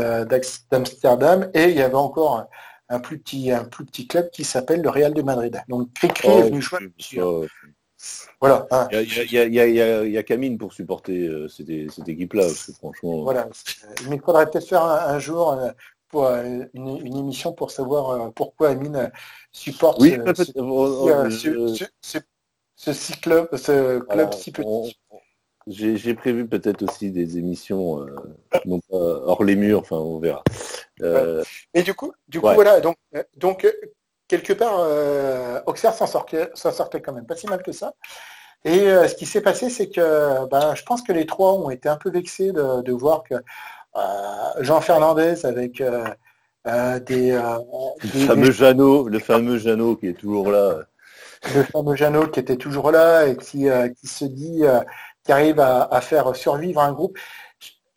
d'Amsterdam 0.70 1.50
et 1.54 1.64
il 1.64 1.76
y 1.76 1.82
avait 1.82 1.94
encore 1.94 2.46
un 2.88 3.00
plus 3.00 3.18
petit, 3.18 3.50
un 3.50 3.64
plus 3.64 3.85
petit 3.85 4.06
club 4.06 4.30
qui 4.30 4.44
s'appelle 4.44 4.80
le 4.80 4.90
Real 4.90 5.12
de 5.12 5.22
Madrid. 5.22 5.61
Donc 5.68 5.92
Cricri 5.94 6.28
est 6.28 6.42
venu 6.42 6.62
jouer. 6.62 6.78
Voilà. 8.40 8.66
Il 8.92 10.12
y, 10.12 10.19
a, 10.19 10.23
Camille 10.23 10.57
pour 10.57 10.73
supporter 10.73 11.27
euh, 11.27 11.49
cette, 11.49 12.09
équipe-là, 12.09 12.47
franchement. 12.79 13.23
Voilà. 13.23 13.49
Mais 14.09 14.16
il 14.16 14.23
faudrait 14.23 14.49
peut-être 14.51 14.69
faire 14.69 14.85
un, 14.85 15.19
jour 15.19 15.53
euh, 15.53 15.71
pour, 16.09 16.27
euh, 16.27 16.64
une, 16.75 17.16
émission 17.16 17.53
pour 17.53 17.71
savoir 17.71 18.33
pourquoi 18.33 18.71
Amine 18.71 19.11
supporte 19.53 20.03
ce, 20.03 20.09
club, 23.21 23.49
ce 23.57 24.01
club 24.01 24.33
si 24.35 24.53
petit. 24.53 24.97
J'ai 25.66 26.14
prévu 26.14 26.47
peut-être 26.47 26.83
aussi 26.83 27.11
des 27.11 27.38
émissions, 27.38 28.01
euh, 28.01 28.14
non 28.66 28.79
pas 28.88 28.97
hors 28.97 29.42
les 29.42 29.57
murs, 29.57 29.81
enfin 29.81 29.97
on 29.97 30.21
verra. 30.21 30.45
Euh, 31.03 31.42
Et 31.75 31.83
du 31.83 31.92
coup, 31.92 32.12
du 32.29 32.40
coup 32.40 32.47
voilà, 32.55 32.81
donc, 32.81 32.97
euh, 33.16 33.25
donc 33.37 33.66
quelque 34.29 34.53
part, 34.53 34.79
euh, 34.81 35.61
Auxerre 35.67 35.95
s'en 35.95 36.07
sortait, 36.07 36.51
sortait 36.55 37.01
quand 37.01 37.12
même 37.12 37.27
pas 37.27 37.37
si 37.37 37.47
mal 37.47 37.62
que 37.62 37.73
ça. 37.73 37.95
Et 38.65 38.81
ce 38.81 39.15
qui 39.15 39.27
s'est 39.27 39.43
passé, 39.43 39.71
c'est 39.71 39.89
que 39.89 40.49
ben, 40.49 40.75
je 40.75 40.83
pense 40.83 41.03
que 41.03 41.12
les 41.12 41.25
trois 41.25 41.53
ont 41.53 41.71
été 41.71 41.89
un 41.89 41.97
peu 41.97 42.11
vexés 42.11 42.51
de, 42.53 42.93
voir 42.93 43.23
que 43.23 43.35
Jean 44.61 44.81
Fernandez 44.81 45.47
avec 45.47 45.81
des, 46.65 47.31
le 47.33 48.27
fameux 48.27 48.51
Jeannot, 48.51 49.09
le 49.09 49.19
fameux 49.21 49.59
Jeannot 49.59 49.97
qui 49.97 50.09
est 50.09 50.19
toujours 50.19 50.51
là. 50.51 50.81
Le 51.55 51.62
fameux 51.62 51.95
Jeannot 51.95 52.27
qui 52.29 52.41
était 52.41 52.57
toujours 52.57 52.91
là 52.91 53.27
et 53.27 53.37
qui, 53.37 53.69
qui 54.01 54.07
se 54.09 54.25
dit 54.25 54.65
qui 55.27 55.33
arrive 55.33 55.61
à, 55.61 56.01
faire 56.01 56.35
survivre 56.35 56.81
un 56.81 56.93
groupe. 56.93 57.19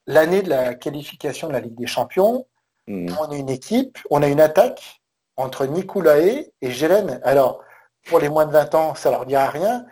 L'année 0.08 0.42
de 0.42 0.50
la 0.50 0.74
qualification 0.74 1.48
de 1.48 1.54
la 1.54 1.60
Ligue 1.60 1.78
des 1.78 1.88
Champions, 1.88 2.48
hmm. 2.88 3.08
on 3.20 3.32
a 3.32 3.36
une 3.36 3.50
équipe, 3.50 4.00
on 4.10 4.24
a 4.24 4.28
une 4.28 4.42
attaque 4.42 4.99
entre 5.40 5.66
Nicolae 5.66 6.52
et 6.62 6.72
Gélène. 6.72 7.20
Alors, 7.24 7.64
pour 8.06 8.20
les 8.20 8.30
moins 8.30 8.46
de 8.46 8.52
20 8.52 8.76
ans, 8.76 8.96
ça 8.96 9.10
leur 9.10 9.26
dira 9.26 9.50
rien, 9.50 9.86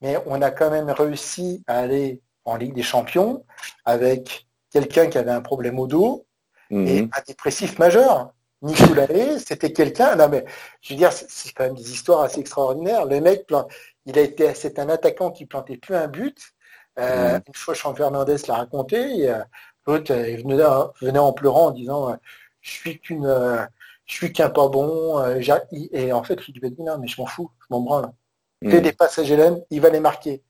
mais 0.00 0.18
on 0.26 0.42
a 0.42 0.50
quand 0.50 0.70
même 0.70 0.90
réussi 0.90 1.64
à 1.66 1.78
aller 1.78 2.20
en 2.44 2.56
Ligue 2.56 2.74
des 2.74 2.82
Champions 2.82 3.44
avec 3.84 4.46
quelqu'un 4.70 5.06
qui 5.06 5.18
avait 5.18 5.30
un 5.30 5.40
problème 5.40 5.78
au 5.78 5.86
dos 5.86 6.26
hmm. 6.70 6.86
et 6.86 6.98
un 7.00 7.22
dépressif 7.26 7.78
majeur. 7.78 8.32
Nicolae, 8.60 9.38
c'était 9.38 9.72
quelqu'un, 9.72 10.14
non 10.14 10.28
mais 10.28 10.44
je 10.82 10.92
veux 10.92 10.98
dire, 10.98 11.10
c'est 11.12 11.52
quand 11.52 11.64
même 11.64 11.74
des 11.74 11.90
histoires 11.90 12.20
assez 12.20 12.38
extraordinaires. 12.38 13.06
Le 13.06 13.20
mec, 13.20 13.46
il 14.06 14.18
a 14.18 14.22
été, 14.22 14.54
c'est 14.54 14.78
un 14.78 14.88
attaquant 14.88 15.30
qui 15.30 15.46
plantait 15.46 15.78
plus 15.78 15.96
un 15.96 16.06
but, 16.06 16.38
euh, 16.98 17.40
une 17.46 17.54
fois, 17.54 17.74
Jean 17.74 17.94
Fernandez 17.94 18.36
l'a 18.46 18.54
raconté. 18.54 19.32
L'autre 19.86 20.12
euh, 20.12 20.36
venait, 21.00 21.18
en 21.18 21.32
pleurant 21.32 21.68
en 21.68 21.70
disant 21.70 22.10
euh, 22.10 22.16
Je 22.60 22.70
suis 22.70 23.00
qu'une, 23.00 23.26
je 24.12 24.18
suis 24.18 24.32
qu'un 24.32 24.50
pas 24.50 24.68
bon. 24.68 25.24
et 25.92 26.12
en 26.12 26.22
fait, 26.22 26.38
je 26.40 26.52
lui 26.52 26.70
dis 26.70 26.82
Non, 26.82 26.98
mais 26.98 27.08
je 27.08 27.18
m'en 27.18 27.26
fous, 27.26 27.50
je 27.60 27.66
m'en 27.70 27.80
branle. 27.80 28.12
Fais 28.62 28.80
des 28.80 28.92
passes 28.92 29.18
à 29.18 29.24
Gélène, 29.24 29.60
il 29.70 29.80
va 29.80 29.88
les 29.88 30.00
marquer. 30.00 30.42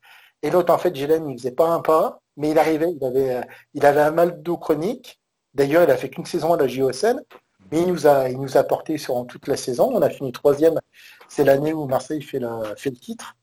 Et 0.43 0.51
l'autre, 0.51 0.75
en 0.75 0.79
fait, 0.79 0.95
Gélène, 0.95 1.31
il 1.31 1.39
faisait 1.39 1.53
pas 1.53 1.69
un 1.69 1.81
pas, 1.81 2.21
mais 2.37 2.51
il 2.51 2.59
arrivait, 2.59 2.93
il 2.93 3.05
avait, 3.05 3.41
il 3.75 3.87
avait 3.87 4.01
un 4.01 4.11
mal 4.11 4.43
d'eau 4.43 4.57
chronique. 4.57 5.21
D'ailleurs, 5.55 5.85
il 5.85 5.91
a 5.91 5.97
fait 5.97 6.11
qu'une 6.11 6.27
saison 6.27 6.53
à 6.53 6.57
la 6.57 6.67
JOSN, 6.67 7.23
mais 7.71 7.83
il 7.83 7.87
nous 7.87 8.07
a, 8.07 8.29
il 8.29 8.41
nous 8.41 8.57
a 8.57 8.65
porté 8.65 8.99
sur 8.99 9.25
toute 9.29 9.47
la 9.47 9.57
saison. 9.57 9.91
On 9.95 10.03
a 10.03 10.11
fini 10.11 10.33
troisième. 10.33 10.81
C'est 11.29 11.45
l'année 11.45 11.73
où 11.73 11.87
Marseille 11.87 12.21
fait 12.21 12.41
le, 12.41 12.49
fait 12.77 12.91
le 12.91 12.97
titre. 12.97 13.37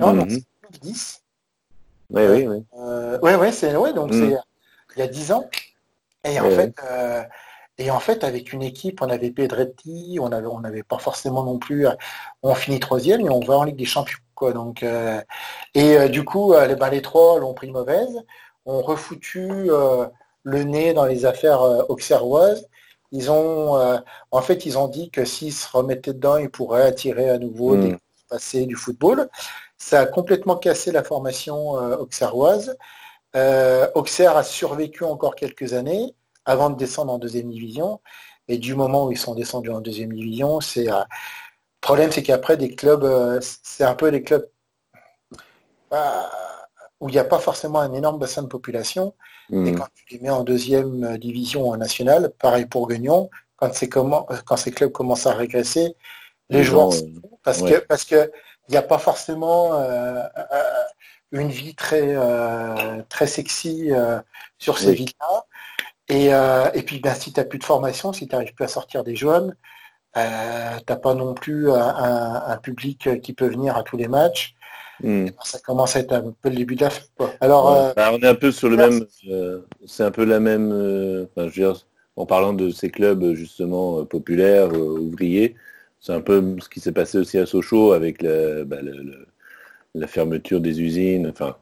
Non, 0.00 0.12
non, 0.12 0.26
c'est 0.28 0.44
2010. 0.82 1.22
Oui, 2.10 2.22
oui, 2.28 2.46
oui. 2.48 2.64
Euh, 2.76 3.20
ouais, 3.20 3.36
ouais, 3.36 3.52
c'est 3.52 3.76
ouais, 3.76 3.92
donc 3.92 4.12
c'est 4.12 4.18
mm. 4.18 4.42
il 4.96 4.98
y 4.98 5.02
a 5.02 5.06
dix 5.06 5.30
ans. 5.30 5.48
Et 6.24 6.40
en 6.40 6.50
fait, 6.50 6.74
euh, 6.84 7.22
et 7.80 7.90
en 7.90 7.98
fait, 7.98 8.24
avec 8.24 8.52
une 8.52 8.62
équipe, 8.62 9.00
on 9.00 9.08
avait 9.08 9.30
Pedretti, 9.30 10.18
on 10.20 10.32
avait, 10.32 10.46
on 10.46 10.60
n'avait 10.60 10.82
pas 10.82 10.98
forcément 10.98 11.44
non 11.44 11.58
plus, 11.58 11.86
euh, 11.86 11.92
on 12.42 12.54
finit 12.54 12.78
troisième 12.78 13.22
et 13.22 13.30
on 13.30 13.40
va 13.40 13.56
en 13.56 13.64
Ligue 13.64 13.76
des 13.76 13.86
Champions, 13.86 14.18
quoi. 14.34 14.52
Donc, 14.52 14.82
euh, 14.82 15.18
et 15.74 15.96
euh, 15.96 16.08
du 16.08 16.22
coup, 16.22 16.52
les, 16.52 16.76
ben, 16.76 16.90
les 16.90 17.00
trois 17.00 17.40
l'ont 17.40 17.54
pris 17.54 17.70
mauvaise, 17.70 18.22
ont 18.66 18.82
refoutu 18.82 19.70
le 20.42 20.62
nez 20.64 20.92
dans 20.92 21.06
les 21.06 21.24
affaires 21.24 21.62
auxerroises. 21.88 22.68
Ils 23.12 23.30
ont, 23.30 24.02
en 24.30 24.42
fait, 24.42 24.66
ils 24.66 24.76
ont 24.76 24.86
dit 24.86 25.10
que 25.10 25.24
s'ils 25.24 25.54
se 25.54 25.66
remettaient 25.74 26.12
dedans, 26.12 26.36
ils 26.36 26.50
pourraient 26.50 26.86
attirer 26.86 27.30
à 27.30 27.38
nouveau 27.38 27.76
mm. 27.76 27.80
des 27.80 27.96
passés 28.28 28.66
du 28.66 28.76
football. 28.76 29.30
Ça 29.78 30.00
a 30.00 30.06
complètement 30.06 30.56
cassé 30.56 30.92
la 30.92 31.02
formation 31.02 31.70
auxerroise. 31.98 32.76
Auxerre 33.94 34.36
a 34.36 34.44
survécu 34.44 35.04
encore 35.04 35.34
quelques 35.34 35.72
années 35.72 36.14
avant 36.50 36.70
de 36.70 36.76
descendre 36.76 37.12
en 37.12 37.18
deuxième 37.18 37.50
division. 37.50 38.00
Et 38.48 38.58
du 38.58 38.74
moment 38.74 39.06
où 39.06 39.12
ils 39.12 39.18
sont 39.18 39.34
descendus 39.34 39.70
en 39.70 39.80
deuxième 39.80 40.12
division, 40.12 40.60
c'est 40.60 40.90
euh, 40.90 40.98
le 40.98 41.80
problème, 41.80 42.10
c'est 42.10 42.22
qu'après 42.22 42.56
des 42.56 42.74
clubs, 42.74 43.06
c'est 43.40 43.84
un 43.84 43.94
peu 43.94 44.10
des 44.10 44.22
clubs 44.22 44.46
où 47.00 47.08
il 47.08 47.12
n'y 47.12 47.18
a 47.18 47.24
pas 47.24 47.38
forcément 47.38 47.80
un 47.80 47.92
énorme 47.94 48.18
bassin 48.18 48.42
de 48.42 48.48
population. 48.48 49.14
Mmh. 49.48 49.66
Et 49.66 49.74
quand 49.74 49.86
tu 49.94 50.04
les 50.10 50.20
mets 50.20 50.30
en 50.30 50.44
deuxième 50.44 51.16
division 51.16 51.70
en 51.70 51.76
national, 51.76 52.32
pareil 52.38 52.66
pour 52.66 52.88
Guignon, 52.88 53.30
quand, 53.56 53.70
quand 54.44 54.56
ces 54.56 54.70
clubs 54.72 54.92
commencent 54.92 55.26
à 55.26 55.32
régresser, 55.32 55.96
les, 56.50 56.64
joueurs, 56.64 56.90
parce 57.44 57.62
que 57.62 57.78
parce 57.78 58.04
que 58.04 58.30
il 58.70 58.72
n'y 58.72 58.76
a 58.76 58.82
pas 58.82 58.98
forcément 58.98 59.74
euh, 59.74 60.22
euh, 60.36 60.62
une 61.32 61.48
vie 61.48 61.74
très, 61.74 62.14
euh, 62.14 63.02
très 63.08 63.26
sexy 63.26 63.90
sur 64.58 64.78
ces 64.78 64.92
villes-là. 64.92 65.44
Et, 66.10 66.82
puis, 66.82 67.00
ben, 67.00 67.14
si 67.14 67.32
tu 67.32 67.40
n'as 67.40 67.46
plus 67.46 67.58
de 67.58 67.64
formation, 67.64 68.12
si 68.12 68.26
tu 68.26 68.34
n'arrives 68.34 68.54
plus 68.54 68.64
à 68.64 68.68
sortir 68.68 69.04
des 69.04 69.16
jeunes, 69.16 69.54
tu 70.14 70.20
n'as 70.20 70.96
pas 70.96 71.14
non 71.14 71.34
plus 71.34 71.70
un, 71.70 72.56
public 72.62 73.20
qui 73.22 73.32
peut 73.32 73.48
venir 73.48 73.76
à 73.76 73.82
tous 73.82 73.96
les 73.96 74.08
matchs. 74.08 74.54
Hmm. 75.02 75.28
Ça 75.42 75.58
commence 75.60 75.96
à 75.96 76.00
être 76.00 76.12
un 76.12 76.34
peu 76.42 76.50
le 76.50 76.56
début 76.56 76.76
de 76.76 76.82
la 76.82 76.90
fin. 76.90 77.04
Alors, 77.40 77.94
bah, 77.94 78.10
on 78.12 78.18
est 78.18 78.26
un 78.26 78.34
peu 78.34 78.52
sur 78.52 78.68
le 78.68 78.76
même, 78.76 79.06
c'est 79.86 80.04
un 80.04 80.10
peu 80.10 80.24
la 80.24 80.40
même, 80.40 81.26
en 82.16 82.26
parlant 82.26 82.52
de 82.52 82.70
ces 82.70 82.90
clubs 82.90 83.34
justement 83.34 84.04
populaires, 84.04 84.72
ouvriers, 84.72 85.56
c'est 86.00 86.12
un 86.12 86.22
peu 86.22 86.56
ce 86.60 86.68
qui 86.68 86.80
s'est 86.80 86.92
passé 86.92 87.18
aussi 87.18 87.38
à 87.38 87.46
Sochaux 87.46 87.92
avec 87.92 88.24
bah, 88.24 88.78
la 89.94 90.06
fermeture 90.06 90.60
des 90.60 90.80
usines. 90.80 91.28
Enfin, 91.28 91.56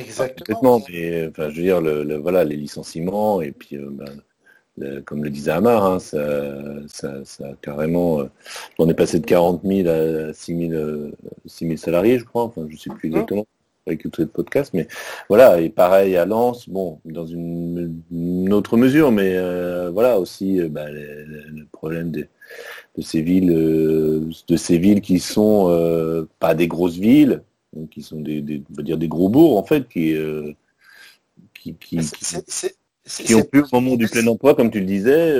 Exactement. 0.00 0.82
mais 0.88 1.28
enfin, 1.28 1.50
je 1.50 1.56
veux 1.56 1.62
dire, 1.62 1.80
le, 1.80 2.16
voilà, 2.16 2.44
les 2.44 2.56
licenciements 2.56 3.40
et 3.40 3.52
puis, 3.52 3.76
euh, 3.76 3.88
bah, 3.90 4.06
comme 5.04 5.22
le 5.24 5.30
disait 5.30 5.50
Amar, 5.50 5.84
hein, 5.84 5.98
ça, 5.98 6.84
ça, 6.88 7.44
a 7.44 7.54
carrément, 7.60 8.20
euh, 8.20 8.30
on 8.78 8.88
est 8.88 8.94
passé 8.94 9.20
de 9.20 9.26
40 9.26 9.62
000 9.64 9.88
à 9.88 10.32
6 10.32 10.70
000, 11.48 11.76
salariés, 11.76 12.18
je 12.18 12.24
crois. 12.24 12.44
Enfin, 12.44 12.66
je 12.68 12.76
sais 12.76 12.90
plus 12.90 13.08
mmh. 13.08 13.12
exactement 13.12 13.46
avec 13.86 14.02
tout 14.02 14.20
le 14.20 14.26
podcast, 14.26 14.72
mais 14.74 14.86
voilà, 15.28 15.60
et 15.60 15.68
pareil 15.68 16.16
à 16.16 16.24
Lens, 16.24 16.68
bon, 16.68 17.00
dans 17.04 17.26
une, 17.26 18.52
autre 18.52 18.76
mesure, 18.76 19.10
mais 19.10 19.36
euh, 19.36 19.90
voilà 19.90 20.20
aussi 20.20 20.60
bah, 20.68 20.90
le 20.90 21.64
problème 21.72 22.10
des 22.10 22.28
de 22.96 23.02
ces 23.02 23.22
villes, 23.22 23.52
de 23.52 24.56
ces 24.56 24.78
villes 24.78 25.00
qui 25.00 25.18
sont 25.18 26.26
pas 26.40 26.54
des 26.54 26.68
grosses 26.68 26.98
villes, 26.98 27.42
qui 27.90 28.02
sont 28.02 28.20
des, 28.20 28.40
dire 28.40 28.98
des 28.98 29.08
gros 29.08 29.28
bourgs 29.28 29.56
en 29.56 29.64
fait, 29.64 29.88
qui 29.88 30.14
euh, 30.14 30.52
qui, 31.54 31.74
qui, 31.74 33.34
ont 33.34 33.42
pu 33.42 33.60
au 33.60 33.66
moment 33.72 33.96
du 33.96 34.08
plein 34.08 34.26
emploi, 34.26 34.54
comme 34.54 34.70
tu 34.70 34.80
le 34.80 34.86
disais, 34.86 35.34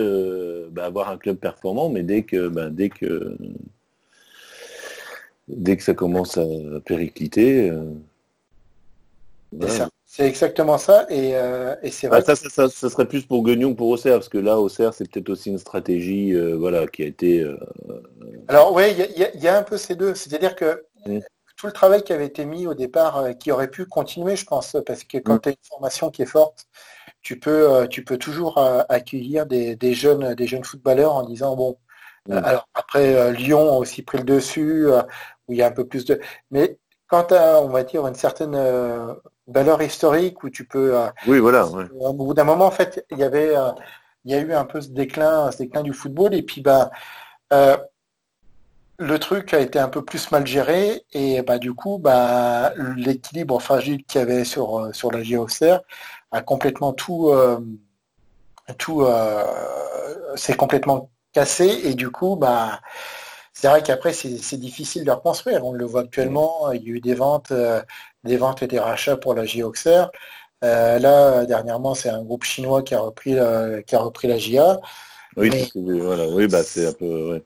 bah, 0.70 0.84
avoir 0.86 1.08
un 1.10 1.16
club 1.16 1.36
performant, 1.36 1.88
mais 1.88 2.02
dès 2.02 2.22
que 2.22 2.48
bah, 2.48 2.70
dès 2.70 2.88
que 2.88 3.36
dès 5.48 5.76
que 5.76 5.82
ça 5.82 5.94
commence 5.94 6.38
à 6.38 6.44
péricliter. 6.84 7.72
C'est 10.12 10.26
exactement 10.26 10.76
ça, 10.76 11.06
et, 11.08 11.36
euh, 11.36 11.76
et 11.82 11.90
c'est 11.92 12.08
vrai. 12.08 12.18
Ah, 12.18 12.24
ça, 12.24 12.34
ça, 12.34 12.48
ça, 12.50 12.68
ça 12.68 12.90
serait 12.90 13.06
plus 13.06 13.24
pour 13.24 13.44
Guignon 13.44 13.72
que 13.72 13.78
pour 13.78 13.88
Auxerre, 13.90 14.14
parce 14.14 14.28
que 14.28 14.38
là, 14.38 14.58
Auxerre, 14.58 14.92
c'est 14.92 15.08
peut-être 15.08 15.30
aussi 15.30 15.50
une 15.50 15.58
stratégie, 15.58 16.34
euh, 16.34 16.56
voilà, 16.56 16.88
qui 16.88 17.04
a 17.04 17.06
été. 17.06 17.40
euh, 17.40 17.56
Alors 18.48 18.74
oui, 18.74 18.90
y 18.90 19.20
y, 19.20 19.26
il 19.34 19.40
y 19.40 19.46
a 19.46 19.56
un 19.56 19.62
peu 19.62 19.76
ces 19.76 19.94
deux. 19.94 20.16
C'est-à-dire 20.16 20.56
que 20.56 20.82
Mm. 21.06 21.18
Tout 21.60 21.66
le 21.66 21.72
travail 21.72 22.02
qui 22.02 22.12
avait 22.14 22.24
été 22.26 22.46
mis 22.46 22.66
au 22.66 22.72
départ, 22.72 23.18
euh, 23.18 23.32
qui 23.34 23.52
aurait 23.52 23.68
pu 23.68 23.84
continuer, 23.84 24.34
je 24.34 24.46
pense, 24.46 24.76
parce 24.86 25.04
que 25.04 25.18
quand 25.18 25.34
Mm. 25.34 25.40
tu 25.42 25.48
as 25.50 25.52
une 25.52 25.58
formation 25.68 26.10
qui 26.10 26.22
est 26.22 26.26
forte, 26.26 26.64
tu 27.20 27.38
peux, 27.38 27.70
euh, 27.70 27.86
tu 27.86 28.02
peux 28.02 28.16
toujours 28.16 28.56
euh, 28.56 28.82
accueillir 28.88 29.44
des, 29.44 29.76
des 29.76 29.92
jeunes, 29.92 30.34
des 30.34 30.46
jeunes 30.46 30.64
footballeurs 30.64 31.14
en 31.14 31.22
disant 31.22 31.56
bon. 31.56 31.76
Mm. 32.28 32.32
alors 32.44 32.66
après, 32.74 33.32
Lyon 33.34 33.68
a 33.74 33.76
aussi 33.76 34.02
pris 34.02 34.18
le 34.18 34.24
dessus, 34.24 34.86
où 34.88 35.52
il 35.52 35.58
y 35.58 35.62
a 35.62 35.66
un 35.66 35.70
peu 35.70 35.86
plus 35.86 36.04
de. 36.06 36.18
Mais 36.50 36.78
quand 37.08 37.24
tu 37.24 37.34
as, 37.34 37.60
on 37.60 37.68
va 37.68 37.82
dire, 37.84 38.06
une 38.06 38.14
certaine 38.14 38.56
valeur 39.46 39.82
historique, 39.82 40.42
où 40.44 40.50
tu 40.50 40.66
peux 40.66 40.94
Oui, 41.26 41.38
voilà. 41.40 41.66
ouais. 41.66 41.84
au 41.98 42.12
bout 42.14 42.34
d'un 42.34 42.44
moment, 42.44 42.66
en 42.66 42.70
fait, 42.70 43.04
il 43.10 43.18
y 43.18 43.22
avait, 43.24 43.54
il 44.24 44.32
y 44.32 44.34
a 44.34 44.38
eu 44.40 44.52
un 44.52 44.64
peu 44.64 44.80
ce 44.80 44.88
déclin, 44.90 45.50
ce 45.50 45.58
déclin 45.58 45.82
du 45.82 45.92
football, 45.94 46.34
et 46.34 46.42
puis 46.42 46.60
bah, 46.60 46.90
euh, 47.52 47.76
le 49.00 49.18
truc 49.18 49.54
a 49.54 49.60
été 49.60 49.78
un 49.78 49.88
peu 49.88 50.04
plus 50.04 50.30
mal 50.30 50.46
géré, 50.46 51.02
et 51.12 51.40
bah 51.40 51.58
du 51.58 51.72
coup, 51.72 51.98
bah 51.98 52.72
l'équilibre 52.96 53.58
fragile 53.58 54.04
qu'il 54.04 54.20
y 54.20 54.22
avait 54.22 54.44
sur 54.44 54.78
euh, 54.78 54.92
sur 54.92 55.10
la 55.10 55.22
JOCR 55.22 55.80
a 56.32 56.42
complètement 56.42 56.92
tout, 56.92 57.30
euh, 57.30 57.58
tout, 58.78 59.02
euh, 59.02 59.42
s'est 60.36 60.54
complètement 60.54 61.10
cassé, 61.32 61.80
et 61.84 61.94
du 61.94 62.10
coup, 62.10 62.36
bah 62.36 62.80
c'est 63.54 63.68
vrai 63.68 63.82
qu'après 63.82 64.12
c'est 64.12 64.36
c'est 64.36 64.58
difficile 64.58 65.04
de 65.04 65.10
reconstruire. 65.10 65.64
On 65.64 65.72
le 65.72 65.86
voit 65.86 66.02
actuellement, 66.02 66.70
il 66.72 66.82
y 66.82 66.86
a 66.86 66.94
eu 66.96 67.00
des 67.00 67.14
ventes, 67.14 67.52
euh, 67.52 67.80
des 68.24 68.36
ventes 68.36 68.62
et 68.62 68.66
des 68.66 68.78
rachats 68.80 69.16
pour 69.16 69.34
la. 69.34 69.44
Euh, 70.62 70.98
là, 70.98 71.46
dernièrement, 71.46 71.94
c'est 71.94 72.10
un 72.10 72.22
groupe 72.22 72.44
chinois 72.44 72.82
qui 72.82 72.94
a 72.94 73.00
repris 73.00 73.32
la, 73.32 73.82
qui 73.82 73.96
a 73.96 74.00
repris 74.00 74.28
la 74.28 74.36
JA. 74.36 74.78
Oui, 75.38 75.48
Mais- 75.50 75.64
c'est- 75.64 76.00
voilà, 76.00 76.28
oui, 76.28 76.46
bah 76.48 76.62
c'est 76.62 76.86
un 76.86 76.92
peu, 76.92 77.32
ouais. 77.32 77.42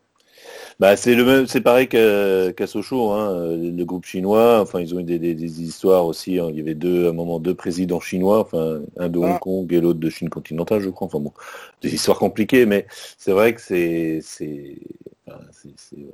Bah 0.81 0.97
c'est 0.97 1.15
le 1.15 1.25
même, 1.25 1.47
c'est 1.47 1.61
pareil 1.61 1.89
qu'à 1.89 2.53
qu'à 2.53 2.67
Sochaux, 2.67 3.11
hein, 3.11 3.31
euh, 3.33 3.71
le 3.71 3.85
groupe 3.85 4.05
chinois. 4.07 4.61
Enfin, 4.61 4.81
ils 4.81 4.95
ont 4.95 4.99
eu 5.01 5.05
des, 5.05 5.19
des- 5.21 5.35
des 5.35 5.63
histoires 5.63 6.05
aussi. 6.07 6.39
hein. 6.41 6.49
Il 6.51 6.57
y 6.57 6.61
avait 6.61 6.75
deux, 6.75 7.07
à 7.07 7.11
un 7.11 7.13
moment, 7.13 7.39
deux 7.39 7.55
présidents 7.55 8.01
chinois, 8.01 8.41
enfin 8.41 8.81
un 8.97 9.09
de 9.09 9.19
Hong 9.19 9.33
Ah. 9.37 9.39
Kong 9.41 9.73
et 9.73 9.81
l'autre 9.81 10.01
de 10.01 10.11
Chine 10.11 10.29
continentale, 10.31 10.81
je 10.81 10.91
crois. 10.91 11.07
Enfin 11.07 11.21
bon, 11.21 11.33
des 11.81 11.95
histoires 11.95 12.19
compliquées, 12.19 12.67
mais 12.67 12.87
c'est 13.19 13.33
vrai 13.33 13.55
que 13.55 13.61
c'est, 13.61 14.21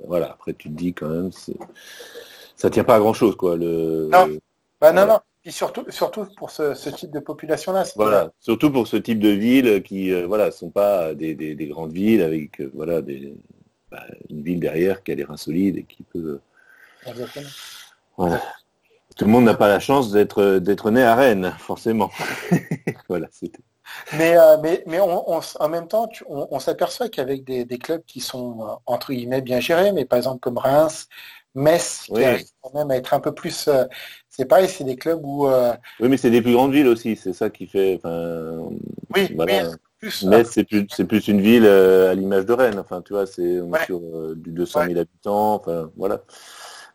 voilà. 0.05 0.31
Après, 0.31 0.53
tu 0.53 0.69
te 0.69 0.73
dis 0.75 0.93
quand 0.93 1.09
même, 1.09 1.31
ça 2.55 2.69
tient 2.69 2.83
pas 2.83 2.95
à 2.95 2.99
grand 2.99 3.13
chose, 3.13 3.35
quoi. 3.35 3.55
Le, 3.57 4.09
Non. 4.11 4.27
Bah 4.79 4.91
non, 4.93 5.05
non. 5.07 5.19
Puis 5.41 5.51
surtout, 5.51 5.83
surtout 5.89 6.25
pour 6.37 6.51
ce, 6.51 6.75
ce 6.75 6.89
type 6.91 7.09
de 7.11 7.19
population-là. 7.19 7.83
Voilà, 7.95 8.31
surtout 8.39 8.69
pour 8.71 8.87
ce 8.87 8.97
type 8.97 9.19
de 9.19 9.29
villes 9.29 9.81
qui, 9.81 10.11
euh, 10.11 10.27
voilà, 10.27 10.51
sont 10.51 10.69
pas 10.69 11.15
des, 11.15 11.33
des- 11.33 11.55
des 11.55 11.65
grandes 11.67 11.91
villes 11.91 12.21
avec, 12.21 12.61
euh, 12.61 12.69
voilà, 12.75 13.01
des, 13.01 13.33
bah, 13.91 14.05
une 14.29 14.43
ville 14.43 14.59
derrière 14.59 15.03
qui 15.03 15.11
a 15.11 15.15
les 15.15 15.23
reins 15.23 15.37
solides 15.37 15.77
et 15.77 15.83
qui 15.83 16.03
peut, 16.03 16.39
Exactement. 17.05 17.49
voilà. 18.17 18.41
Tout 19.17 19.25
le 19.25 19.31
monde 19.31 19.45
n'a 19.45 19.53
pas 19.55 19.67
la 19.67 19.79
chance 19.79 20.11
d'être 20.11 20.57
d'être 20.59 20.91
né 20.91 21.03
à 21.03 21.15
Rennes, 21.15 21.53
forcément. 21.59 22.11
voilà, 23.09 23.27
c'était. 23.31 23.61
Mais, 24.13 24.37
euh, 24.37 24.57
mais, 24.61 24.83
mais 24.87 24.99
on, 24.99 25.39
en 25.59 25.69
même 25.69 25.87
temps, 25.87 26.07
tu- 26.07 26.23
on, 26.27 26.47
on 26.51 26.59
s'aperçoit 26.59 27.09
qu'avec 27.09 27.43
des, 27.43 27.65
des 27.65 27.77
clubs 27.77 28.03
qui 28.05 28.19
sont 28.21 28.61
euh, 28.61 28.73
entre 28.85 29.13
guillemets 29.13 29.41
bien 29.41 29.59
gérés, 29.59 29.91
mais 29.91 30.05
par 30.05 30.17
exemple 30.17 30.39
comme 30.39 30.57
Reims, 30.57 31.07
Metz, 31.55 32.03
qui 32.05 32.13
Oui. 32.13 32.23
arrivent 32.23 32.47
quand 32.61 32.73
même 32.73 32.91
à 32.91 32.95
être 32.97 33.13
un 33.13 33.19
peu 33.19 33.33
plus. 33.33 33.67
euh, 33.67 33.85
c'est 34.29 34.45
pareil, 34.45 34.69
c'est 34.69 34.83
des 34.85 34.95
clubs 34.95 35.19
où. 35.23 35.47
euh, 35.47 35.73
Oui, 35.99 36.09
mais 36.09 36.17
c'est 36.17 36.31
des 36.31 36.41
plus 36.41 36.53
grandes 36.53 36.73
villes 36.73 36.87
aussi, 36.87 37.15
c'est 37.15 37.33
ça 37.33 37.49
qui 37.49 37.67
fait. 37.67 37.99
Oui, 38.03 39.33
Voilà. 39.35 39.63
oui, 39.63 39.75
plus. 40.01 40.23
mais 40.25 40.43
c'est 40.43 40.63
plus 40.65 40.85
c'est 40.89 41.05
plus 41.05 41.27
une 41.27 41.39
ville 41.41 41.65
euh, 41.65 42.11
à 42.11 42.15
l'image 42.15 42.45
de 42.45 42.53
Rennes. 42.53 42.79
Enfin, 42.79 43.01
tu 43.01 43.13
vois, 43.13 43.25
c'est 43.25 43.61
on 43.61 43.67
est 43.69 43.71
Ouais. 43.79 43.85
sur 43.85 43.99
euh, 43.99 44.33
du 44.35 44.51
200 44.51 44.81
000 44.81 44.93
Ouais. 44.93 44.99
habitants. 45.01 45.53
Enfin, 45.55 45.89
voilà. 45.95 46.23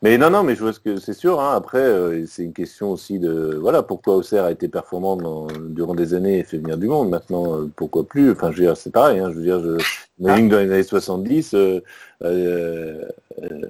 Mais 0.02 0.18
non, 0.18 0.28
non, 0.28 0.42
mais 0.42 0.54
je 0.54 0.60
vois 0.60 0.74
ce 0.74 0.80
que 0.80 0.98
c'est 0.98 1.14
sûr. 1.14 1.40
Hein, 1.40 1.54
après, 1.56 1.78
euh, 1.80 2.26
c'est 2.26 2.42
une 2.42 2.52
question 2.52 2.90
aussi 2.92 3.18
de 3.18 3.56
voilà 3.60 3.82
pourquoi 3.82 4.16
Auxerre 4.16 4.44
a 4.44 4.52
été 4.52 4.68
performant 4.68 5.16
dans- 5.16 5.46
durant 5.70 5.94
des 5.94 6.12
années 6.12 6.38
et 6.40 6.44
fait 6.44 6.58
venir 6.58 6.76
du 6.76 6.86
monde. 6.86 7.08
Maintenant, 7.08 7.60
euh, 7.62 7.70
pourquoi 7.74 8.04
plus? 8.04 8.30
Enfin, 8.32 8.50
je 8.52 8.58
veux 8.58 8.64
dire, 8.64 8.76
c'est 8.76 8.92
pareil. 8.92 9.20
Hein, 9.20 9.30
je 9.30 9.36
veux 9.36 9.42
dire, 9.42 9.60
je, 9.62 9.78
j'imagine 10.18 10.48
que 10.50 10.54
dans 10.54 10.60
les 10.60 10.70
années 10.72 10.82
70, 10.82 11.54
euh, 11.54 11.80
euh, 12.24 13.02
euh, 13.42 13.60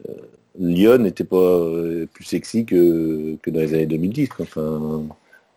Lyon 0.58 0.98
n'était 0.98 1.24
pas 1.24 1.60
plus 2.12 2.24
sexy 2.24 2.64
que, 2.64 3.36
que 3.42 3.50
dans 3.50 3.60
les 3.60 3.74
années 3.74 3.86
2010. 3.86 4.28
quoi. 4.30 4.44
Enfin, 4.48 5.02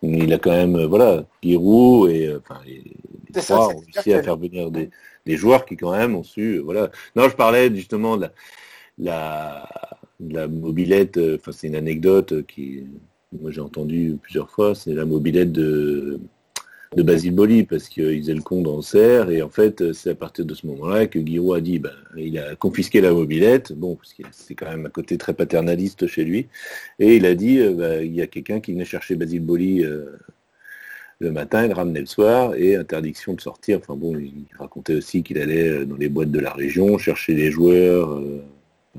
il 0.01 0.33
a 0.33 0.39
quand 0.39 0.51
même, 0.51 0.75
euh, 0.75 0.87
voilà, 0.87 1.25
Giroud 1.43 2.09
et 2.09 2.27
euh, 2.27 2.39
enfin, 2.39 2.61
les, 2.65 2.81
les 2.83 2.95
C'est 3.33 3.41
ça, 3.41 3.55
trois 3.55 3.73
ont 3.73 3.79
réussi 3.79 4.13
à 4.13 4.23
faire 4.23 4.37
venir 4.37 4.71
des, 4.71 4.89
des 5.25 5.37
joueurs 5.37 5.65
qui 5.65 5.75
quand 5.77 5.91
même 5.91 6.15
ont 6.15 6.23
su, 6.23 6.55
euh, 6.57 6.61
voilà. 6.61 6.91
Non, 7.15 7.29
je 7.29 7.35
parlais 7.35 7.73
justement 7.73 8.17
de 8.17 8.23
la, 8.23 8.31
la, 8.97 9.69
de 10.19 10.33
la 10.33 10.47
mobilette, 10.47 11.19
enfin 11.35 11.51
c'est 11.51 11.67
une 11.67 11.75
anecdote 11.75 12.45
qui, 12.47 12.85
moi 13.39 13.51
j'ai 13.51 13.61
entendu 13.61 14.17
plusieurs 14.21 14.49
fois, 14.49 14.75
c'est 14.75 14.93
la 14.93 15.05
mobilette 15.05 15.51
de, 15.51 16.19
de 16.95 17.03
Basile 17.03 17.35
Boli 17.35 17.63
parce 17.63 17.87
qu'il 17.87 18.19
faisait 18.19 18.33
le 18.33 18.41
con 18.41 18.61
dans 18.63 18.77
le 18.77 18.81
cerf 18.81 19.29
et 19.29 19.43
en 19.43 19.49
fait 19.49 19.93
c'est 19.93 20.09
à 20.11 20.15
partir 20.15 20.43
de 20.45 20.53
ce 20.55 20.65
moment-là 20.67 21.05
que 21.05 21.23
Giroud 21.23 21.55
a 21.57 21.61
dit, 21.61 21.77
ben, 21.77 21.91
il 22.17 22.39
a 22.39 22.55
confisqué 22.55 22.99
la 22.99 23.11
mobilette, 23.13 23.73
bon 23.73 23.95
parce 23.95 24.13
que 24.13 24.23
c'est 24.31 24.55
quand 24.55 24.69
même 24.69 24.87
un 24.87 24.89
côté 24.89 25.17
très 25.17 25.33
paternaliste 25.33 26.07
chez 26.07 26.23
lui, 26.23 26.47
et 26.97 27.15
il 27.17 27.25
a 27.27 27.35
dit, 27.35 27.59
euh, 27.59 27.73
ben, 27.73 28.03
il 28.03 28.15
y 28.15 28.21
a 28.23 28.27
quelqu'un 28.27 28.59
qui 28.59 28.73
venait 28.73 28.85
chercher 28.85 29.15
Basile 29.15 29.41
Boli 29.43 29.83
euh, 29.83 30.17
le 31.19 31.31
matin, 31.31 31.65
il 31.65 31.73
ramenait 31.73 31.99
le 31.99 32.05
soir 32.07 32.55
et 32.55 32.75
interdiction 32.75 33.33
de 33.33 33.41
sortir. 33.41 33.79
Enfin 33.81 33.93
bon, 33.95 34.17
il 34.17 34.45
racontait 34.57 34.95
aussi 34.95 35.21
qu'il 35.21 35.37
allait 35.37 35.67
euh, 35.69 35.85
dans 35.85 35.97
les 35.97 36.07
boîtes 36.09 36.31
de 36.31 36.39
la 36.39 36.53
région 36.53 36.97
chercher 36.97 37.33
les 37.35 37.51
joueurs. 37.51 38.13
euh. 38.13 38.41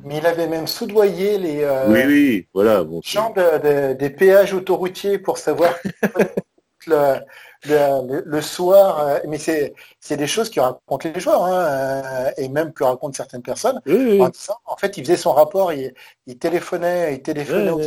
Mais 0.04 0.18
il 0.18 0.26
avait 0.26 0.46
même 0.46 0.66
soudoyé 0.66 1.38
les 1.38 1.62
euh, 1.62 1.90
Oui, 1.90 2.00
oui, 2.06 2.46
voilà. 2.54 2.84
Bon, 2.84 3.00
gens 3.02 3.32
de- 3.34 3.92
de- 3.92 3.98
des 3.98 4.10
péages 4.10 4.52
autoroutiers 4.54 5.18
pour 5.18 5.38
savoir 5.38 5.74
le, 6.86 8.22
le, 8.26 8.40
soir. 8.40 9.00
euh, 9.00 9.18
mais 9.28 9.38
c'est 9.38 10.16
des 10.16 10.26
choses 10.26 10.50
que 10.50 10.60
racontent 10.60 11.08
les 11.12 11.20
joueurs 11.20 11.44
hein, 11.44 11.52
euh, 11.52 12.30
et 12.36 12.48
même 12.48 12.72
que 12.72 12.84
racontent 12.84 13.12
certaines 13.12 13.42
personnes. 13.42 13.80
Oui, 13.86 14.18
oui, 14.20 14.22
En, 14.66 14.76
fait, 14.76 14.96
il 14.96 15.04
faisait 15.04 15.16
son 15.16 15.32
rapport, 15.32 15.72
il, 15.72 15.92
il 16.26 16.38
téléphonait, 16.38 17.14
il 17.14 17.22
téléphonait 17.22 17.70
au 17.70 17.80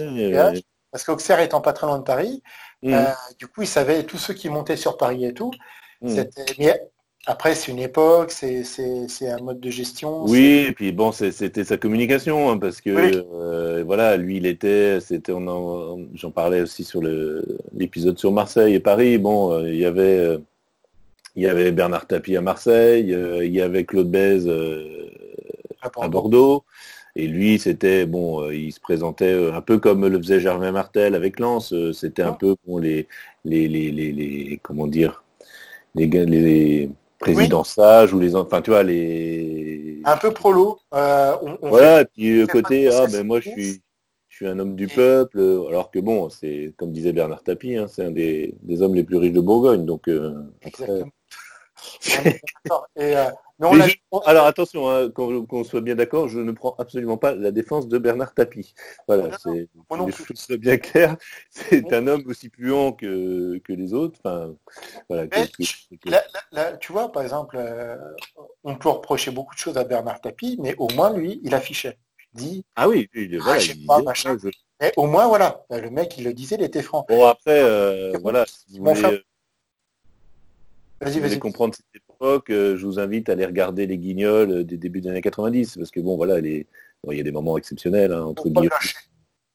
parce 0.91 1.03
qu'Auxerre 1.05 1.39
étant 1.39 1.59
pas 1.59 1.73
très 1.73 1.87
loin 1.87 1.97
de 1.97 2.03
Paris, 2.03 2.43
Mhm. 2.83 2.93
euh, 2.93 3.05
du 3.39 3.47
coup, 3.47 3.63
il 3.63 3.67
savait 3.67 4.03
tous 4.03 4.19
ceux 4.19 4.35
qui 4.35 4.47
montaient 4.49 4.77
sur 4.77 4.95
Paris 4.97 5.25
et 5.25 5.33
tout. 5.33 5.49
C'était- 6.05 6.45
Mais 6.59 6.79
après, 7.25 7.55
c'est 7.55 7.71
une 7.71 7.79
époque, 7.79 8.31
c'est 8.31 8.63
un 9.29 9.37
mode 9.41 9.59
de 9.59 9.69
gestion. 9.69 10.25
Oui, 10.25 10.65
et 10.67 10.71
puis 10.73 10.91
bon, 10.91 11.11
c'était 11.11 11.63
sa 11.63 11.77
communication, 11.77 12.49
hein, 12.51 12.57
parce 12.57 12.81
que 12.81 12.89
Oui. 12.89 13.21
euh, 13.33 13.83
voilà, 13.85 14.17
lui, 14.17 14.37
il 14.37 14.45
était, 14.45 14.99
c'était, 14.99 15.31
on 15.31 15.47
en- 15.47 15.99
j'en 16.15 16.31
parlais 16.31 16.61
aussi 16.61 16.83
sur 16.83 17.01
l'épisode 17.73 18.17
sur 18.19 18.31
Marseille 18.31 18.73
et 18.75 18.79
Paris. 18.79 19.17
Bon, 19.17 19.53
euh, 19.53 19.69
il 19.69 19.77
y 19.77 19.85
avait, 19.85 20.17
euh, 20.19 20.37
il 21.35 21.43
y 21.43 21.47
avait 21.47 21.71
Bernard 21.71 22.07
Tapie 22.07 22.35
à 22.37 22.41
Marseille, 22.41 23.15
il 23.43 23.53
y 23.53 23.61
avait 23.61 23.85
Claude 23.85 24.09
Bèze 24.11 24.49
à 25.81 26.07
Bordeaux. 26.09 26.63
Et 27.15 27.27
lui, 27.27 27.59
c'était 27.59 28.05
bon, 28.07 28.49
il 28.49 28.71
se 28.71 28.79
présentait 28.79 29.51
un 29.53 29.61
peu 29.61 29.77
comme 29.77 30.07
le 30.07 30.17
faisait 30.17 30.39
Germain 30.39 30.71
Martel 30.71 31.13
avec 31.15 31.39
Lens. 31.39 31.73
C'était 31.93 32.23
un 32.23 32.29
Ah. 32.33 32.37
peu 32.39 32.55
bon 32.65 32.79
les 32.79 33.07
les, 33.45 33.67
les, 33.67 33.91
les, 33.91 34.11
les- 34.11 34.59
comment 34.63 34.87
dire 34.87 35.23
les, 35.95 36.07
gars- 36.07 36.25
les 37.27 37.33
présidents 37.33 37.63
sages 37.63 38.13
ou 38.13 38.19
les 38.19 38.35
enfin 38.35 38.61
tu 38.61 38.71
vois 38.71 38.83
les 38.83 40.01
Un 40.05 40.17
peu 40.17 40.31
prolo. 40.31 40.79
euh, 40.93 41.35
on, 41.41 41.57
on 41.61 41.69
voilà 41.69 42.01
et 42.01 42.05
puis 42.05 42.39
le 42.39 42.45
fait 42.45 42.51
côté 42.51 42.89
ah 42.89 43.05
ben 43.11 43.25
moi 43.25 43.39
je 43.39 43.49
suis 43.49 43.81
je 44.29 44.35
suis 44.37 44.47
un 44.47 44.57
homme 44.59 44.75
du 44.75 44.87
peuple 44.87 45.39
euh, 45.39 45.67
alors 45.67 45.91
que 45.91 45.99
bon 45.99 46.29
c'est 46.29 46.73
comme 46.77 46.91
disait 46.91 47.13
Bernard 47.13 47.43
Tapie 47.43 47.75
hein, 47.75 47.87
c'est 47.87 48.03
un 48.03 48.11
des, 48.11 48.55
des 48.63 48.81
hommes 48.81 48.95
les 48.95 49.03
plus 49.03 49.17
riches 49.17 49.33
de 49.33 49.41
Bourgogne 49.41 49.85
donc 49.85 50.07
euh, 50.07 50.33
après-. 50.65 51.03
Et, 52.95 53.17
euh, 53.17 53.29
mais 53.59 53.67
on 53.67 53.75
Mais 53.75 53.83
a- 53.83 53.87
je- 53.87 53.95
alors 54.25 54.45
attention, 54.45 54.89
hein, 54.89 55.09
qu'on 55.11 55.63
soit 55.63 55.81
bien 55.81 55.95
d'accord, 55.95 56.27
je 56.27 56.39
ne 56.39 56.51
prends 56.51 56.75
absolument 56.79 57.17
pas 57.17 57.33
la 57.35 57.51
défense 57.51 57.87
de 57.87 57.97
Bernard 57.97 58.33
Tapie. 58.33 58.73
Voilà, 59.07 59.37
c'est 59.41 60.57
bien 60.57 60.77
claires. 60.77 61.17
C'est 61.49 61.93
un 61.93 62.07
homme 62.07 62.23
aussi 62.27 62.49
puant 62.49 62.91
que, 62.93 63.57
que 63.59 63.73
les 63.73 63.93
autres. 63.93 64.19
Enfin, 64.23 64.55
voilà. 65.09 65.23
Mais 65.31 65.47
que- 65.47 65.63
que- 65.63 65.95
que- 65.95 66.09
Là, 66.09 66.23
là, 66.33 66.39
là, 66.51 66.77
tu 66.77 66.91
vois, 66.91 67.11
par 67.11 67.23
exemple, 67.23 67.57
euh, 67.59 67.97
on 68.63 68.75
peut 68.75 68.89
reprocher 68.89 69.31
beaucoup 69.31 69.53
de 69.53 69.59
choses 69.59 69.77
à 69.77 69.83
Bernard 69.83 70.19
Tapie, 70.21 70.57
mais 70.59 70.75
au 70.77 70.89
moins, 70.89 71.13
lui, 71.13 71.39
il 71.43 71.53
affichait. 71.55 71.97
Il 72.35 72.39
dit, 72.39 72.65
Ah 72.75 72.89
oui, 72.89 73.09
il- 73.13 73.39
voilà, 73.39 73.59
je 73.59 73.67
sais 73.71 73.77
il 73.77 73.85
pas, 73.85 73.95
disait, 73.97 74.05
machin. 74.05 74.35
ah, 74.35 74.37
je- 74.43 74.49
mais 74.81 74.91
au 74.97 75.05
moins, 75.05 75.27
voilà, 75.27 75.63
le 75.69 75.89
mec, 75.91 76.17
il 76.17 76.23
le 76.23 76.33
disait, 76.33 76.55
il 76.55 76.63
était 76.63 76.81
franc. 76.81 77.05
Bon 77.07 77.25
après, 77.25 77.61
euh, 77.61 78.17
voilà, 78.21 78.45
si 78.47 78.79
vous 78.79 78.83
Mon 78.85 78.93
voulez, 78.93 79.01
frère- 79.01 79.11
si 79.11 79.23
Vas-y, 81.01 81.13
vous 81.13 81.19
voulez 81.19 81.29
vas-y. 81.29 81.39
comprendre 81.39 81.75
cette 81.75 82.01
époque, 82.23 82.49
euh, 82.51 82.77
je 82.77 82.85
vous 82.85 82.99
invite 82.99 83.27
à 83.29 83.33
aller 83.33 83.45
regarder 83.45 83.85
les 83.85 83.97
guignols 83.97 84.51
euh, 84.51 84.63
des 84.63 84.77
débuts 84.77 85.01
des 85.01 85.09
années 85.09 85.21
90, 85.21 85.77
parce 85.77 85.91
que 85.91 85.99
bon, 85.99 86.15
voilà, 86.15 86.39
les... 86.39 86.67
bon, 87.03 87.11
il 87.11 87.17
y 87.17 87.21
a 87.21 87.23
des 87.23 87.31
moments 87.31 87.57
exceptionnels 87.57 88.13
hein, 88.13 88.23
entre 88.23 88.49
lâcher. 88.49 88.95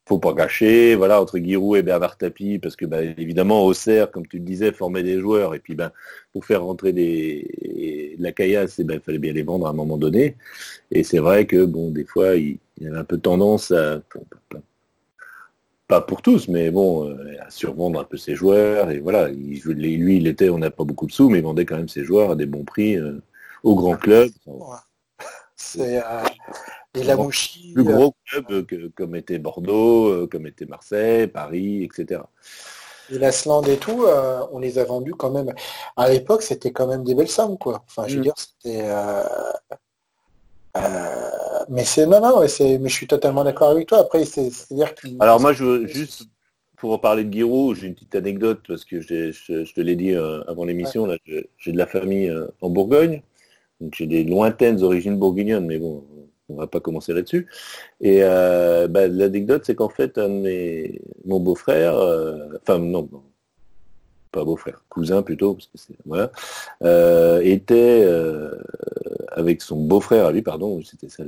faut 0.07 0.19
pas 0.19 0.33
gâcher, 0.33 0.95
voilà, 0.95 1.19
entre 1.19 1.39
Giroud 1.39 1.77
et 1.77 1.81
Bernard 1.81 2.17
Tapie, 2.17 2.59
parce 2.59 2.75
que 2.75 2.85
bah, 2.85 3.01
évidemment, 3.01 3.65
Auxerre, 3.65 4.11
comme 4.11 4.27
tu 4.27 4.37
le 4.37 4.43
disais, 4.45 4.71
formait 4.71 5.01
des 5.01 5.19
joueurs, 5.19 5.55
et 5.55 5.59
puis 5.59 5.73
ben, 5.73 5.91
pour 6.31 6.45
faire 6.45 6.63
rentrer 6.63 6.93
des, 6.93 8.15
la 8.19 8.31
caillasse, 8.31 8.77
il 8.77 8.85
ben, 8.85 8.99
fallait 8.99 9.17
bien 9.17 9.33
les 9.33 9.43
vendre 9.43 9.65
à 9.65 9.71
un 9.71 9.73
moment 9.73 9.97
donné. 9.97 10.37
Et 10.91 11.03
c'est 11.03 11.19
vrai 11.19 11.47
que 11.47 11.65
bon, 11.65 11.89
des 11.89 12.05
fois, 12.05 12.35
il, 12.35 12.59
y 12.79 12.87
avait 12.87 12.97
un 12.97 13.03
peu 13.03 13.17
tendance 13.17 13.71
à 13.71 14.01
pas 15.89 16.01
pour 16.01 16.21
tous, 16.21 16.47
mais 16.47 16.69
bon, 16.69 17.09
euh, 17.09 17.35
à 17.41 17.49
survendre 17.49 17.99
un 17.99 18.03
peu 18.03 18.15
ses 18.15 18.35
joueurs. 18.35 18.91
Et 18.91 18.99
voilà, 18.99 19.27
il, 19.29 19.59
lui, 19.63 20.17
il 20.17 20.27
était, 20.27 20.49
on 20.49 20.59
n'a 20.59 20.69
pas 20.69 20.83
beaucoup 20.83 21.07
de 21.07 21.11
sous, 21.11 21.29
mais 21.29 21.39
il 21.39 21.43
vendait 21.43 21.65
quand 21.65 21.77
même 21.77 21.89
ses 21.89 22.05
joueurs 22.05 22.31
à 22.31 22.35
des 22.35 22.45
bons 22.45 22.63
prix 22.63 22.95
euh, 22.95 23.19
au 23.63 23.75
grand 23.75 23.97
club. 23.97 24.29
C'est 25.55 25.99
la 26.93 27.15
Mouchi. 27.17 27.73
Plus 27.73 27.83
gros 27.83 28.13
club 28.27 28.65
que, 28.67 28.87
comme 28.89 29.15
était 29.15 29.39
Bordeaux, 29.39 30.09
euh, 30.09 30.27
comme 30.27 30.45
était 30.45 30.67
Marseille, 30.67 31.25
Paris, 31.25 31.83
etc. 31.83 32.21
Et 33.11 33.17
l'Asland 33.17 33.63
et 33.63 33.77
tout, 33.77 34.05
euh, 34.05 34.45
on 34.51 34.59
les 34.59 34.77
a 34.77 34.85
vendus 34.85 35.15
quand 35.15 35.31
même. 35.31 35.51
À 35.97 36.07
l'époque, 36.07 36.43
c'était 36.43 36.71
quand 36.71 36.85
même 36.85 37.03
des 37.03 37.15
belles 37.15 37.27
sommes, 37.27 37.57
quoi. 37.57 37.83
Enfin, 37.87 38.07
je 38.07 38.13
veux 38.13 38.19
mm. 38.19 38.23
dire, 38.23 38.35
c'était. 38.37 38.87
Euh, 40.79 41.65
mais 41.69 41.83
c'est 41.83 42.05
non, 42.05 42.21
non, 42.21 42.47
c'est, 42.47 42.77
mais 42.77 42.89
je 42.89 42.93
suis 42.93 43.07
totalement 43.07 43.43
d'accord 43.43 43.69
avec 43.69 43.87
toi. 43.87 43.99
Après, 43.99 44.25
c'est, 44.25 44.47
à 44.71 44.73
dire 44.75 44.95
que. 44.95 45.07
Alors 45.19 45.39
moi, 45.39 45.53
je 45.53 45.63
veux 45.63 45.87
juste 45.87 46.23
pour 46.77 46.99
parler 47.01 47.25
de 47.25 47.33
Giroud, 47.33 47.75
j'ai 47.75 47.87
une 47.87 47.93
petite 47.93 48.15
anecdote 48.15 48.61
parce 48.67 48.85
que 48.85 49.01
je, 49.01 49.73
te 49.73 49.81
l'ai 49.81 49.95
dit 49.95 50.15
avant 50.15 50.63
l'émission. 50.63 51.05
Là, 51.05 51.17
j'ai 51.25 51.71
de 51.71 51.77
la 51.77 51.85
famille 51.85 52.33
en 52.61 52.69
Bourgogne, 52.69 53.21
donc 53.81 53.95
j'ai 53.95 54.07
des 54.07 54.23
lointaines 54.23 54.81
origines 54.81 55.17
bourguignonnes, 55.17 55.65
mais 55.65 55.77
bon, 55.77 56.05
on 56.49 56.55
va 56.55 56.67
pas 56.67 56.79
commencer 56.79 57.13
là-dessus. 57.13 57.47
Et 58.01 58.19
euh, 58.23 58.87
bah, 58.87 59.07
l'anecdote, 59.07 59.63
c'est 59.65 59.75
qu'en 59.75 59.89
fait, 59.89 60.17
mon 61.25 61.39
beau-frère, 61.39 61.95
euh, 61.95 62.49
enfin 62.61 62.79
non, 62.79 63.07
pas 64.31 64.43
beau-frère, 64.43 64.83
cousin 64.89 65.21
plutôt, 65.21 65.53
parce 65.53 65.67
que 65.67 65.77
c'est 65.77 65.95
voilà, 66.05 66.31
euh, 66.83 67.41
était 67.41 68.05
avec 69.39 69.61
son 69.61 69.77
beau-frère 69.77 70.25
à 70.27 70.31
lui, 70.31 70.41
pardon, 70.41 70.81
c'était 70.83 71.09
ça, 71.09 71.23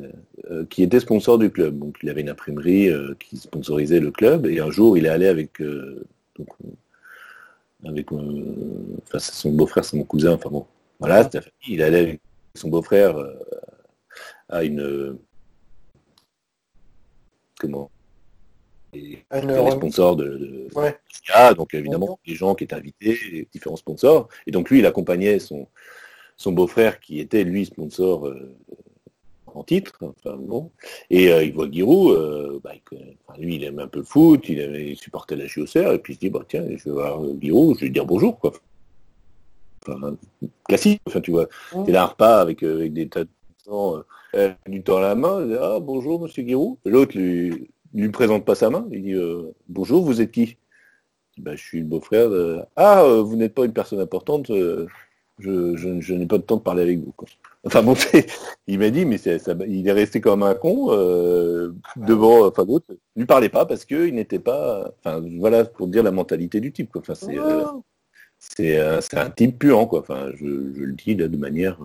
qui 0.70 0.84
était 0.84 0.99
sponsor 0.99 1.39
du 1.39 1.49
club. 1.49 1.80
Donc 1.80 1.97
il 2.03 2.09
avait 2.09 2.22
une 2.22 2.30
imprimerie 2.30 2.89
qui 3.20 3.38
sponsorisait 3.38 3.99
le 3.99 4.12
club, 4.12 4.45
et 4.45 4.59
un 4.59 4.70
jour 4.70 4.97
il 4.97 5.05
est 5.05 5.09
allé 5.09 5.28
avec 5.28 5.62
donc, 5.62 6.49
avec 7.86 8.12
enfin 8.12 9.20
son 9.20 9.51
beau-frère, 9.53 9.86
c'est 9.86 9.97
mon 9.97 10.03
cousin, 10.03 10.34
enfin 10.34 10.49
bon, 10.49 10.66
voilà, 10.99 11.30
il 11.68 11.82
allait 11.82 11.99
avec 11.99 12.22
son 12.55 12.70
beau-frère 12.70 13.16
à 14.49 14.64
une 14.64 15.18
comment? 17.59 17.89
Les 18.93 19.24
sponsors 19.72 20.18
de, 20.18 20.68
donc 21.55 21.74
évidemment 21.74 22.20
les 22.26 22.36
gens 22.36 22.55
qui 22.55 22.66
étaient 22.66 22.76
invités, 22.76 23.18
les 23.32 23.47
différents 23.49 23.78
sponsors. 23.78 24.28
Et 24.47 24.51
donc 24.51 24.70
lui, 24.70 24.80
il 24.80 24.86
accompagnait 24.86 25.39
son, 25.39 25.70
son 26.41 26.51
beau-frère 26.51 26.99
qui 26.99 27.19
était 27.19 27.43
lui 27.43 27.65
sponsor 27.65 28.27
euh, 28.27 28.55
en 29.47 29.63
titre. 29.63 29.93
Enfin, 30.01 30.37
bon. 30.37 30.71
Et 31.09 31.31
euh, 31.31 31.43
il 31.43 31.53
voit 31.53 31.69
Giroud, 31.69 32.15
euh, 32.15 32.59
bah, 32.63 32.71
lui 33.37 33.55
il 33.55 33.63
aime 33.63 33.79
un 33.79 33.87
peu 33.87 33.99
le 33.99 34.05
foot, 34.05 34.47
il, 34.49 34.95
supportait 34.97 35.35
la 35.35 35.45
JOCR, 35.45 35.93
et 35.93 35.99
puis 35.99 36.13
il 36.13 36.15
se 36.15 36.19
dit 36.19 36.29
bah, 36.29 36.45
tiens, 36.47 36.65
je 36.67 36.83
vais 36.83 36.91
voir 36.91 37.21
Giroud, 37.41 37.75
je 37.75 37.81
vais 37.81 37.85
lui 37.87 37.93
dire 37.93 38.05
bonjour. 38.05 38.39
Quoi. 38.39 38.53
Enfin, 39.87 40.15
classique, 40.67 41.01
enfin, 41.07 41.21
tu 41.21 41.31
vois, 41.31 41.47
c'est 41.85 41.95
un 41.95 42.05
repas 42.05 42.39
avec, 42.39 42.61
avec 42.61 42.93
des 42.93 43.07
tas 43.07 43.23
de 43.23 43.29
euh, 44.35 44.53
lui 44.65 44.81
tend 44.83 44.99
la 44.99 45.15
main, 45.15 45.41
il 45.41 45.49
dit, 45.49 45.55
ah 45.59 45.79
bonjour 45.81 46.21
monsieur 46.21 46.43
Guirou. 46.43 46.77
L'autre 46.85 47.17
lui 47.17 47.69
lui 47.93 48.09
présente 48.09 48.45
pas 48.45 48.55
sa 48.55 48.69
main, 48.69 48.87
il 48.91 49.03
dit 49.03 49.13
euh, 49.13 49.51
bonjour, 49.67 50.03
vous 50.03 50.21
êtes 50.21 50.31
qui? 50.31 50.57
Bah, 51.37 51.55
je 51.55 51.61
suis 51.61 51.79
le 51.79 51.85
beau-frère 51.85 52.29
de... 52.29 52.59
Ah, 52.75 53.03
euh, 53.03 53.21
vous 53.21 53.35
n'êtes 53.35 53.53
pas 53.53 53.65
une 53.65 53.73
personne 53.73 53.99
importante, 53.99 54.51
euh, 55.49 55.75
je, 55.77 56.13
n'ai 56.13 56.25
pas 56.25 56.37
de 56.37 56.43
temps 56.43 56.57
de 56.57 56.61
parler 56.61 56.83
avec 56.83 56.99
vous. 56.99 57.13
Enfin 57.65 57.83
bon, 57.83 57.95
il 58.67 58.79
m'a 58.79 58.89
dit, 58.89 59.05
mais 59.05 59.17
ça, 59.17 59.53
il 59.67 59.87
est 59.87 59.91
resté 59.91 60.21
comme 60.21 60.43
un 60.43 60.55
con 60.55 60.87
devant, 61.95 62.47
enfin 62.47 62.65
d'autres. 62.65 62.95
Lui 63.15 63.25
parlait 63.25 63.49
pas 63.49 63.65
parce 63.65 63.85
qu'il 63.85 64.15
n'était 64.15 64.39
pas. 64.39 64.91
Enfin 64.99 65.23
voilà 65.39 65.65
pour 65.65 65.87
dire 65.87 66.03
la 66.03 66.11
mentalité 66.11 66.59
du 66.59 66.71
type. 66.71 66.95
Enfin 66.95 67.13
c'est 67.13 67.37
c'est 68.39 69.17
un 69.17 69.29
type 69.29 69.59
puant 69.59 69.85
quoi. 69.85 69.99
Enfin 69.99 70.31
je, 70.35 70.45
je 70.45 70.83
le 70.83 70.93
dis 70.93 71.15
là 71.15 71.27
de 71.27 71.37
manière 71.37 71.77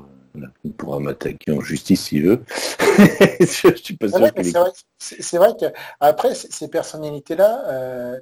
il 0.64 0.72
pourra 0.72 1.00
m'attaquer 1.00 1.52
en 1.52 1.60
justice 1.60 2.04
s'il 2.04 2.24
veut. 2.24 2.42
je 3.40 3.74
suis 3.76 3.96
pas 3.96 4.08
sûr 4.08 4.72
c'est, 4.98 5.36
vrai, 5.36 5.52
que 5.58 5.66
après 6.00 6.34
ces 6.34 6.68
personnalités-là, 6.68 7.64
euh, 7.68 8.20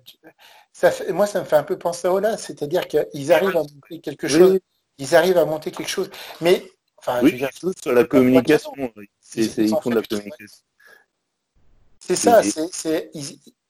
moi 1.11 1.26
ça 1.26 1.41
me 1.41 1.45
fait 1.45 1.57
un 1.57 1.62
peu 1.62 1.78
penser 1.78 2.09
au 2.09 2.18
là, 2.18 2.37
c'est-à-dire 2.37 2.87
qu'ils 2.89 3.32
arrivent 3.32 3.57
à 3.57 3.62
monter 3.62 4.01
quelque 4.03 4.28
chose, 4.28 4.59
ils 4.99 5.15
arrivent 5.15 5.39
à 5.39 5.45
monter 5.45 5.71
quelque 5.71 5.89
chose, 5.89 6.11
mais 6.41 6.65
enfin, 6.99 7.21
oui, 7.23 7.37
je 7.39 7.69
sur 7.81 7.93
la 7.93 8.05
communication, 8.05 8.73
c'est, 9.21 9.45
ils 9.45 9.69
font 9.69 9.91
de 9.91 9.97
la 9.97 10.03
communication. 10.03 10.63
C'est 11.99 12.17
ça, 12.17 12.43
c'est, 12.43 13.11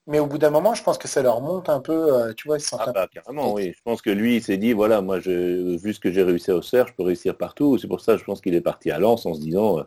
mais 0.07 0.19
au 0.19 0.27
bout 0.27 0.39
d'un 0.39 0.51
moment, 0.51 0.75
je 0.75 0.83
pense 0.83 0.99
que 0.99 1.09
ça 1.09 1.23
leur 1.23 1.41
monte 1.41 1.69
un 1.71 1.81
peu, 1.81 2.13
euh, 2.13 2.33
tu 2.35 2.47
vois, 2.47 2.59
ils 2.59 2.63
sont 2.63 2.77
ah 2.79 2.93
bah, 2.93 3.09
carrément, 3.11 3.55
oui. 3.55 3.73
Je 3.75 3.83
pense 3.85 4.03
que 4.03 4.11
lui, 4.11 4.37
il 4.37 4.43
s'est 4.43 4.59
dit, 4.59 4.75
voilà, 4.75 5.01
moi, 5.01 5.19
je, 5.19 5.77
vu 5.77 5.95
ce 5.95 6.01
que 6.01 6.13
j'ai 6.13 6.23
réussi 6.23 6.51
à 6.51 6.57
Auxerre, 6.57 6.87
je 6.89 6.93
peux 6.93 7.05
réussir 7.05 7.37
partout. 7.37 7.79
C'est 7.79 7.89
pour 7.89 8.01
ça, 8.01 8.19
je 8.19 8.25
pense 8.25 8.43
qu'il 8.43 8.55
est 8.55 8.61
parti 8.61 8.91
à 8.91 8.99
Lens 8.99 9.25
en 9.25 9.33
se 9.33 9.41
disant, 9.41 9.79
euh, 9.79 9.83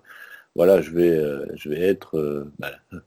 voilà, 0.56 0.82
je 0.82 0.90
vais, 0.90 1.10
euh, 1.10 1.46
je 1.56 1.70
vais 1.70 1.82
être, 1.82 2.48
bah, 2.58 2.72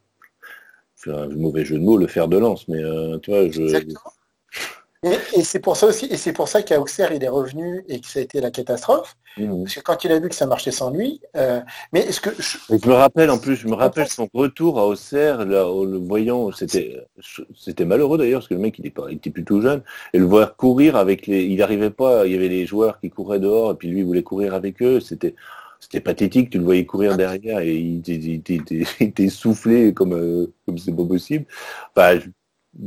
faire 0.94 1.18
un 1.18 1.28
mauvais 1.28 1.64
jeu 1.64 1.78
de 1.78 1.82
mots, 1.82 1.96
le 1.96 2.06
fer 2.06 2.28
de 2.28 2.38
Lens, 2.38 2.68
mais 2.68 2.82
tu 3.22 3.30
vois, 3.30 3.48
je. 3.50 3.62
Exactement. 3.62 4.12
Et, 5.02 5.42
c'est 5.44 5.60
pour 5.60 5.78
ça 5.78 5.86
aussi, 5.86 6.06
et 6.10 6.18
c'est 6.18 6.34
pour 6.34 6.46
ça 6.46 6.62
qu'à 6.62 6.78
Auxerre, 6.78 7.10
il 7.12 7.24
est 7.24 7.28
revenu 7.28 7.82
et 7.88 8.00
que 8.00 8.06
ça 8.06 8.18
a 8.18 8.22
été 8.22 8.38
la 8.38 8.50
catastrophe. 8.50 9.16
Mmh. 9.38 9.62
Parce 9.62 9.74
que 9.76 9.80
quand 9.80 10.04
il 10.04 10.12
a 10.12 10.18
vu 10.18 10.28
que 10.28 10.34
ça 10.34 10.44
marchait 10.46 10.72
sans 10.72 10.90
lui, 10.90 11.22
euh, 11.36 11.60
mais 11.94 12.00
est-ce 12.00 12.20
que 12.20 12.30
je... 12.38 12.58
me 12.86 12.92
rappelle 12.92 13.30
en 13.30 13.38
plus, 13.38 13.56
je 13.56 13.66
me 13.66 13.74
rappelle 13.74 14.08
son 14.08 14.28
retour 14.34 14.78
à 14.78 14.86
Auxerre, 14.86 15.46
là, 15.46 15.64
le 15.64 15.96
voyant, 15.96 16.52
c'était, 16.52 17.02
c'était 17.56 17.86
malheureux 17.86 18.18
d'ailleurs 18.18 18.40
parce 18.40 18.48
que 18.48 18.54
le 18.54 18.60
mec 18.60 18.78
il 18.78 18.86
était, 18.86 18.94
pas, 18.94 19.06
il 19.08 19.16
était 19.16 19.30
plutôt 19.30 19.62
jeune 19.62 19.82
et 20.12 20.18
le 20.18 20.26
voir 20.26 20.56
courir 20.56 20.96
avec 20.96 21.26
les, 21.26 21.44
il 21.44 21.56
n'arrivait 21.56 21.90
pas, 21.90 22.26
il 22.26 22.32
y 22.32 22.36
avait 22.36 22.48
les 22.48 22.66
joueurs 22.66 23.00
qui 23.00 23.08
couraient 23.08 23.40
dehors 23.40 23.72
et 23.72 23.74
puis 23.76 23.88
lui 23.88 24.00
il 24.00 24.04
voulait 24.04 24.22
courir 24.22 24.52
avec 24.52 24.82
eux, 24.82 25.00
c'était, 25.00 25.34
c'était 25.78 26.00
pathétique, 26.00 26.50
tu 26.50 26.58
le 26.58 26.64
voyais 26.64 26.84
courir 26.84 27.16
derrière 27.16 27.60
et 27.60 27.74
il 27.74 28.02
était, 28.06 29.28
soufflé 29.30 29.94
comme 29.94 30.12
euh, 30.12 30.52
comme 30.66 30.76
c'est 30.76 30.94
pas 30.94 31.04
possible. 31.04 31.46
Enfin, 31.96 32.18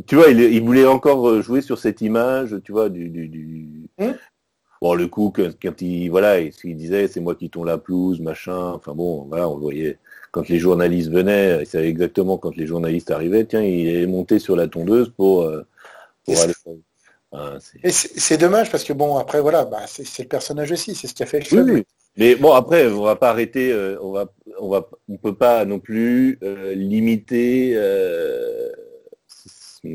tu 0.08 0.16
vois, 0.16 0.30
il, 0.30 0.64
voulait 0.64 0.86
encore 0.86 1.28
euh, 1.30 1.42
jouer 1.42 1.62
sur 1.62 1.78
cette 1.78 2.02
image, 2.02 2.56
tu 2.64 2.72
vois, 2.72 2.90
du, 2.90 3.10
du, 3.10 3.90
hein? 4.00 4.16
Bon 4.82 4.96
le 4.96 5.08
coup 5.08 5.34
quand, 5.34 5.82
il 5.82 6.10
voilà, 6.10 6.42
il, 6.42 6.76
disait 6.76 7.08
c'est 7.08 7.22
moi 7.22 7.36
qui 7.36 7.50
tourne 7.50 7.68
la 7.68 7.78
pelouse, 7.78 8.20
machin. 8.20 8.74
Enfin 8.74 8.94
bon, 8.94 9.24
voilà, 9.30 9.48
on 9.48 9.56
le 9.56 9.62
voyait 9.62 9.98
quand 10.32 10.50
les 10.50 10.60
journalistes 10.60 11.10
venaient, 11.10 11.62
il 11.62 11.66
savait 11.66 11.88
exactement 11.88 12.38
quand 12.38 12.54
les 12.58 12.68
journalistes 12.68 13.10
arrivaient. 13.10 13.46
Tiens, 13.46 13.62
il 13.62 13.88
est 13.88 14.08
monté 14.08 14.40
sur 14.40 14.58
la 14.58 14.68
tondeuse 14.68 15.10
pour, 15.16 15.44
euh, 15.44 15.66
pour 16.26 16.36
aller. 16.38 16.54
c'est 17.92 18.38
dommage 18.38 18.70
parce 18.72 18.84
que 18.84 18.92
bon 18.92 19.16
après 19.16 19.40
voilà, 19.40 19.64
bah, 19.64 19.84
c'est 19.88 20.24
le 20.24 20.28
personnage 20.28 20.74
aussi, 20.74 20.96
c'est 20.96 21.08
ce 21.08 21.14
qui 21.14 21.24
a 21.24 21.28
fait 21.28 21.50
le 21.50 21.62
oui, 21.62 21.84
Mais 22.18 22.36
bon 22.36 22.52
après, 22.52 22.88
on 22.88 23.04
va 23.04 23.16
pas 23.16 23.30
arrêter, 23.30 23.72
euh, 23.72 23.98
on 24.02 24.12
va, 24.12 24.26
on 24.60 24.68
va, 24.68 24.90
on 25.08 25.16
peut 25.16 25.36
pas 25.36 25.64
non 25.64 25.80
plus 25.80 26.40
limiter 26.76 27.78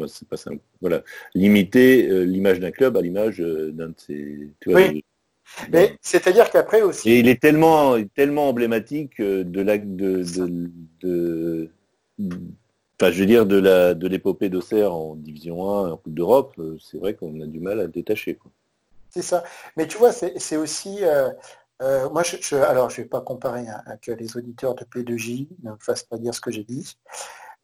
c'est 0.07 0.29
pas 0.29 0.37
simple. 0.37 0.61
Voilà, 0.81 1.03
limiter 1.35 2.09
euh, 2.09 2.23
l'image 2.23 2.61
d'un 2.61 2.71
club 2.71 2.97
à 2.97 3.03
l'image 3.03 3.41
euh, 3.41 3.71
d'un 3.73 3.89
de 3.89 3.95
ses. 3.97 4.49
oui. 4.67 5.05
Mais 5.73 5.97
c'est-à-dire 6.03 6.51
qu'après 6.51 6.83
aussi. 6.83 7.09
Et 7.11 7.21
il 7.21 7.29
est 7.29 7.41
tellement, 7.41 7.97
tellement 8.15 8.51
emblématique 8.51 9.19
euh, 9.19 9.45
de 9.45 9.63
la, 9.63 9.79
de, 9.79 10.23
de, 11.01 11.71
enfin, 13.01 13.11
je 13.11 13.21
veux 13.21 13.27
dire 13.27 13.47
de 13.47 13.57
la, 13.57 13.95
de 13.95 14.07
l'épopée 14.09 14.51
d'Auxerre 14.51 14.95
en 14.95 15.15
Division 15.15 15.71
1, 15.71 15.93
en 15.93 15.97
Coupe 15.97 16.13
d'Europe. 16.13 16.61
C'est 16.83 16.99
vrai 16.99 17.15
qu'on 17.15 17.41
a 17.41 17.47
du 17.47 17.61
mal 17.61 17.81
à 17.81 17.87
détacher. 17.87 18.39
C'est 19.09 19.23
ça. 19.23 19.43
Mais 19.79 19.87
tu 19.87 19.97
vois, 19.97 20.13
c'est 20.13 20.57
aussi. 20.59 20.99
moi, 21.81 22.23
je, 22.23 22.57
alors, 22.57 22.91
je 22.91 23.01
vais 23.01 23.09
pas 23.09 23.23
comparer 23.23 23.67
hein, 23.69 23.83
que 24.03 24.13
les 24.13 24.37
auditeurs 24.37 24.75
de 24.75 24.85
P2J 24.85 25.49
ne 25.63 25.71
me 25.71 25.77
fassent 25.81 26.05
pas 26.05 26.19
dire 26.19 26.35
ce 26.35 26.43
que 26.43 26.51
j'ai 26.51 26.65
dit. 26.65 26.95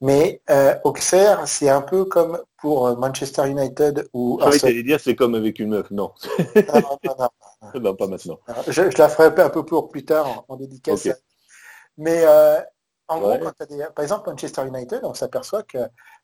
Mais 0.01 0.43
euh, 0.51 0.75
Auxerre, 0.85 1.47
c'est 1.47 1.69
un 1.69 1.81
peu 1.81 2.05
comme 2.05 2.39
pour 2.59 2.87
euh, 2.87 2.97
Manchester 2.97 3.49
United 3.49 4.09
ou. 4.13 4.39
Ah 4.43 4.51
oui, 4.51 4.83
dire 4.83 4.99
c'est 5.01 5.15
comme 5.15 5.35
avec 5.35 5.59
une 5.59 5.69
meuf, 5.71 5.91
non. 5.91 6.13
non, 6.57 6.99
non, 7.05 7.31
non, 7.81 7.95
pas 7.97 8.07
maintenant. 8.07 8.39
Je, 8.69 8.83
la 8.99 9.09
ferai 9.09 9.43
un 9.43 9.51
peu 9.51 9.65
pour 9.65 9.89
plus 9.89 10.05
tard 10.05 10.45
en, 10.49 10.57
dédicace. 10.57 11.09
Mais 11.97 12.23
euh, 12.25 12.61
en 13.07 13.21
gros, 13.21 13.39
quand 13.39 13.53
as 13.61 13.67
des, 13.67 13.85
par 13.95 14.03
exemple 14.03 14.29
Manchester 14.31 14.67
United, 14.67 15.01
on 15.05 15.15
s'aperçoit 15.15 15.63
que 15.63 15.79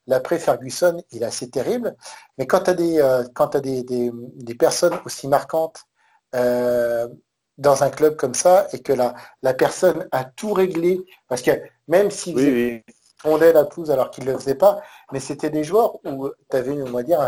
l'après 0.07 0.39
Ferguson, 0.39 1.03
il 1.13 1.23
est 1.23 1.27
assez 1.27 1.49
terrible. 1.51 1.95
Mais 2.39 2.47
quand 2.47 2.61
tu 2.61 2.71
as, 2.71 2.75
des, 2.75 2.99
euh, 3.01 3.25
quand 3.35 3.55
as 3.55 3.61
des, 3.61 3.83
des, 3.85 4.11
des, 4.15 4.55
personnes 4.55 4.99
aussi 5.05 5.29
marquantes 5.29 5.85
dans 6.33 7.83
un 7.83 7.91
club 7.91 8.17
comme 8.17 8.35
ça 8.35 8.67
et 8.73 8.81
que 8.81 8.95
la, 8.95 9.15
la 9.43 9.53
personne 9.53 10.09
a 10.13 10.25
tout 10.25 10.55
réglé, 10.55 11.01
parce 11.29 11.43
que 11.43 11.51
même 11.87 12.11
si 12.11 12.35
oui, 12.35 12.83
oui 12.87 12.95
fondaient 13.23 13.53
la 13.53 13.65
pelouse 13.65 13.91
alors 13.91 14.11
qu'ils 14.11 14.25
ne 14.25 14.33
le 14.33 14.39
faisaient 14.39 14.55
pas, 14.55 14.81
mais 15.13 15.21
c'était 15.21 15.51
des 15.51 15.65
joueurs 15.65 15.97
où 16.05 16.31
tu 16.51 16.57
avais, 16.57 16.83
on 16.83 16.91
va 16.91 17.03
dire, 17.03 17.21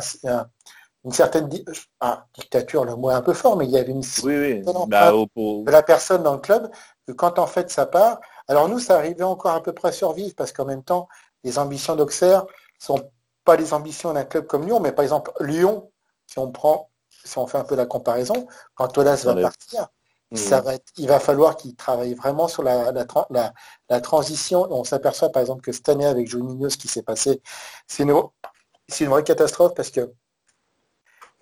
une 1.05 1.13
certaine 1.13 1.49
ah, 2.01 2.27
dictature, 2.35 2.85
le 2.85 2.97
mot 2.97 3.11
est 3.11 3.15
un 3.15 3.23
peu 3.23 3.35
fort, 3.35 3.57
mais 3.57 3.67
il 3.67 3.71
y 3.71 3.79
avait 3.79 3.93
une 3.93 4.03
oui, 4.23 4.37
oui. 4.39 4.63
Bah, 4.87 5.13
de 5.13 5.71
la 5.71 5.83
personne 5.83 6.23
dans 6.23 6.35
le 6.35 6.41
club 6.41 6.71
que 7.07 7.13
quand 7.13 7.39
en 7.39 7.47
fait 7.47 7.71
ça 7.71 7.87
part, 7.87 8.21
alors 8.49 8.69
nous 8.69 8.79
ça 8.79 8.97
arrivait 8.97 9.25
encore 9.25 9.53
à 9.53 9.63
peu 9.63 9.73
près 9.73 9.89
à 9.89 9.93
survivre 9.93 10.35
parce 10.37 10.53
qu'en 10.53 10.65
même 10.65 10.85
temps 10.85 11.09
les 11.43 11.59
ambitions 11.59 11.97
d'Auxerre 11.97 12.47
sont 12.79 13.11
pas 13.45 13.57
les 13.57 13.75
ambitions 13.75 14.13
d'un 14.13 14.25
club 14.25 14.47
comme 14.47 14.65
Lyon, 14.65 14.79
mais 14.81 14.93
par 14.93 15.03
exemple 15.03 15.33
Lyon, 15.41 15.91
si 16.27 16.39
on 16.39 16.51
prend, 16.51 16.89
si 17.25 17.37
on 17.37 17.47
fait 17.47 17.59
un 17.59 17.65
peu 17.65 17.75
la 17.75 17.87
comparaison, 17.87 18.47
quand 18.75 18.97
Olas 18.97 19.23
va 19.25 19.35
partir, 19.35 19.89
mmh. 20.33 20.79
il 20.99 21.09
va 21.09 21.21
falloir 21.21 21.57
qu'il 21.57 21.75
travaille 21.77 22.15
vraiment 22.15 22.49
sur 22.49 22.63
la, 22.63 22.93
la, 22.93 23.53
la, 23.89 24.01
transition. 24.01 24.67
On 24.71 24.85
s'aperçoit 24.85 25.31
par 25.31 25.41
exemple 25.43 25.63
que 25.63 25.73
cette 25.73 25.89
année 25.89 26.07
avec 26.07 26.29
Juninho, 26.29 26.69
ce 26.69 26.77
qui 26.77 26.89
s'est 26.89 27.03
passé, 27.03 27.43
c'est 27.87 28.03
une, 28.03 28.15
une 29.01 29.09
vraie 29.09 29.25
catastrophe 29.25 29.75
parce 29.75 29.91
que 29.91 30.13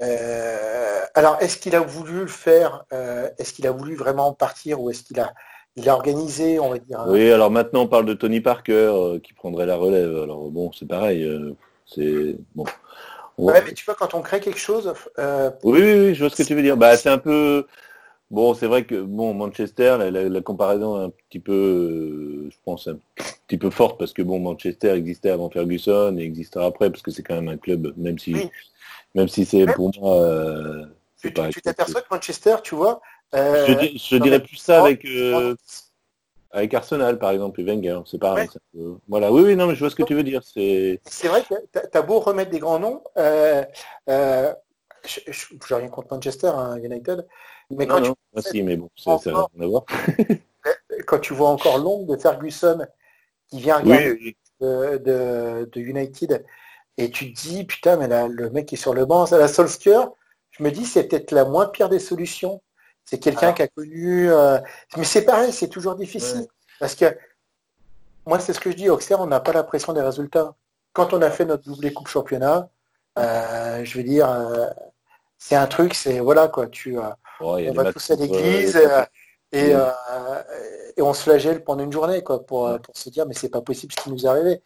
euh, 0.03 1.03
alors, 1.15 1.37
est-ce 1.41 1.59
qu'il 1.59 1.75
a 1.77 1.81
voulu 1.81 2.21
le 2.21 2.27
faire 2.27 2.85
euh, 2.93 3.29
Est-ce 3.39 3.53
qu'il 3.53 3.67
a 3.67 3.71
voulu 3.71 3.95
vraiment 3.95 4.33
partir 4.33 4.81
ou 4.81 4.91
est-ce 4.91 5.03
qu'il 5.03 5.21
a, 5.21 5.35
il 5.77 5.89
a 5.89 5.95
organisé, 5.95 6.59
on 6.59 6.71
va 6.71 6.79
dire 6.79 7.05
Oui, 7.07 7.31
alors 7.31 7.51
maintenant 7.51 7.83
on 7.83 7.87
parle 7.87 8.07
de 8.07 8.15
Tony 8.15 8.41
Parker 8.41 8.73
euh, 8.73 9.19
qui 9.19 9.35
prendrait 9.35 9.67
la 9.67 9.77
relève. 9.77 10.23
Alors 10.23 10.51
bon, 10.51 10.73
c'est 10.73 10.89
pareil. 10.89 11.29
c'est 11.87 12.37
bon. 12.55 12.65
Ouais, 13.37 13.63
mais 13.65 13.73
tu 13.73 13.85
vois, 13.85 13.95
quand 13.95 14.15
on 14.15 14.21
crée 14.21 14.41
quelque 14.41 14.59
chose. 14.59 14.93
Oui, 15.19 15.25
oui, 15.65 15.81
oui, 15.83 16.15
je 16.15 16.21
vois 16.21 16.31
ce 16.31 16.37
que 16.37 16.43
tu 16.43 16.55
veux 16.55 16.63
dire. 16.63 16.77
Bah, 16.77 16.97
c'est 16.97 17.09
un 17.09 17.19
peu. 17.19 17.67
Bon, 18.31 18.55
c'est 18.55 18.67
vrai 18.67 18.85
que 18.85 19.03
bon, 19.03 19.35
Manchester, 19.35 19.97
la, 20.11 20.41
comparaison 20.41 21.01
est 21.01 21.05
un 21.07 21.11
petit 21.29 21.41
peu, 21.41 22.49
je 22.49 22.57
pense, 22.65 22.87
un 22.87 22.97
petit 23.49 23.59
peu 23.59 23.71
forte 23.71 23.99
parce 23.99 24.13
que 24.13 24.23
bon, 24.23 24.39
Manchester 24.39 24.93
existait 24.93 25.31
avant 25.31 25.51
Ferguson 25.51 26.17
et 26.17 26.23
existera 26.23 26.67
après 26.67 26.91
parce 26.91 27.03
que 27.03 27.11
c'est 27.11 27.25
quand 27.25 27.35
même 27.35 27.49
un 27.49 27.57
club, 27.57 27.93
même 27.97 28.19
si 28.19 28.37
même 29.15 29.29
si 29.29 29.45
c'est 29.45 29.67
pour 29.67 29.91
moi. 29.99 30.23
Euh, 30.23 30.87
tu 31.21 31.33
t'aperçois 31.33 32.03
que 32.03 32.09
Manchester, 32.11 32.57
tu 32.63 32.75
vois. 32.75 33.01
Euh, 33.35 33.67
je, 33.95 34.17
dirais 34.17 34.41
plus 34.41 34.57
ça 34.57 34.83
avec, 34.83 35.05
euh, 35.05 35.55
avec 36.51 36.73
Arsenal, 36.75 37.19
par 37.19 37.31
exemple, 37.31 37.61
et 37.61 37.65
Wenger. 37.65 38.01
C'est 38.07 38.19
pareil. 38.19 38.49
Voilà, 39.09 39.31
oui, 39.31 39.43
oui, 39.43 39.57
non, 39.57 39.67
mais 39.67 39.75
je 39.75 39.81
vois 39.81 39.91
ce 39.91 39.97
que 39.97 40.03
tu 40.03 40.15
veux 40.15 40.23
dire. 40.23 40.43
C'est 40.45 41.01
vrai 41.25 41.43
que 41.43 41.55
tu 41.73 41.99
as 41.99 42.03
beau 42.03 42.21
remettre 42.21 42.51
des 42.51 42.59
grands 42.59 42.79
noms. 42.79 43.03
Je 45.05 45.21
n'ai 45.29 45.77
rien 45.77 45.89
contre 45.89 46.15
Manchester, 46.15 46.49
hein, 46.55 46.77
United. 46.77 47.27
Mais 47.71 47.87
quand 47.87 48.03
tu... 48.03 48.13
si, 48.39 48.63
mais 48.63 48.77
bon, 48.77 48.91
ça 48.97 49.19
n'a 49.27 49.47
rien 49.55 49.65
à 49.65 49.67
voir. 49.67 49.85
quand 51.07 51.19
tu 51.19 51.35
vois 51.35 51.49
encore 51.49 51.79
l'ombre 51.79 52.15
de 52.15 52.21
Ferguson 52.21 52.87
qui 53.49 53.61
vient 53.61 53.81
de, 53.81 54.97
de, 54.99 55.81
United 55.81 56.45
et 56.99 57.11
tu 57.11 57.33
te 57.33 57.41
dis, 57.41 57.65
putain, 57.65 57.97
mais 57.97 58.09
là, 58.09 58.29
le 58.29 58.51
mec 58.51 58.67
qui 58.67 58.75
est 58.75 58.79
sur 58.79 58.95
le 58.95 59.07
banc, 59.07 59.27
c'est 59.27 59.39
la 59.39 59.49
Solskjaer. 59.49 60.11
Je 60.51 60.63
me 60.63 60.71
dis, 60.71 60.85
c'est 60.85 61.05
peut-être 61.05 61.33
la 61.33 61.45
moins 61.45 61.67
pire 61.67 61.89
des 61.89 61.99
solutions. 61.99 62.63
C'est 63.05 63.19
quelqu'un 63.19 63.53
qui 63.53 63.63
a 63.63 63.69
connu. 63.69 64.31
Euh, 64.31 64.59
mais 64.97 65.05
c'est 65.05 65.25
pareil, 65.25 65.53
c'est 65.53 65.69
toujours 65.69 65.95
difficile. 65.95 66.47
Parce 66.79 66.95
que 66.95 67.17
moi, 68.27 68.39
c'est 68.39 68.53
ce 68.53 68.61
que 68.61 68.71
je 68.71 68.77
dis, 68.77 68.89
Auxerre, 68.91 69.21
on 69.21 69.27
n'a 69.27 69.41
pas 69.41 69.53
la 69.53 69.65
pression 69.65 69.93
des 69.93 70.03
résultats. 70.03 70.55
Quand 70.93 71.13
on 71.13 71.23
a 71.23 71.31
fait 71.31 71.45
notre 71.45 71.65
doublé 71.65 71.93
coupe 71.93 72.09
championnat, 72.09 72.69
euh, 73.19 73.85
je 73.85 73.97
veux 73.97 74.05
dire, 74.05 74.29
euh, 74.29 74.67
c'est 75.43 75.57
un 75.57 75.67
truc, 75.67 75.95
c'est 75.95 76.21
voilà 76.21 76.47
quoi, 76.47 76.69
tu 76.69 76.97
on 77.41 77.73
va 77.73 77.93
tous 77.93 78.11
à 78.11 78.15
l'église 78.15 78.81
et, 79.53 79.73
et, 79.73 81.03
on 81.03 81.13
se 81.13 81.23
flagelle 81.23 81.65
pendant 81.65 81.83
une 81.83 81.93
journée 81.93 82.23
quoi, 82.23 82.47
pour, 82.47 82.79
pour 82.81 82.97
se 82.97 83.11
dire 83.11 83.27
mais 83.27 83.35
c'est 83.35 83.49
pas 83.49 83.63
possible 83.63 83.93
ce 83.97 84.05
qui 84.05 84.11
nous 84.11 84.25
est 84.25 84.29
arrivé. 84.29 84.63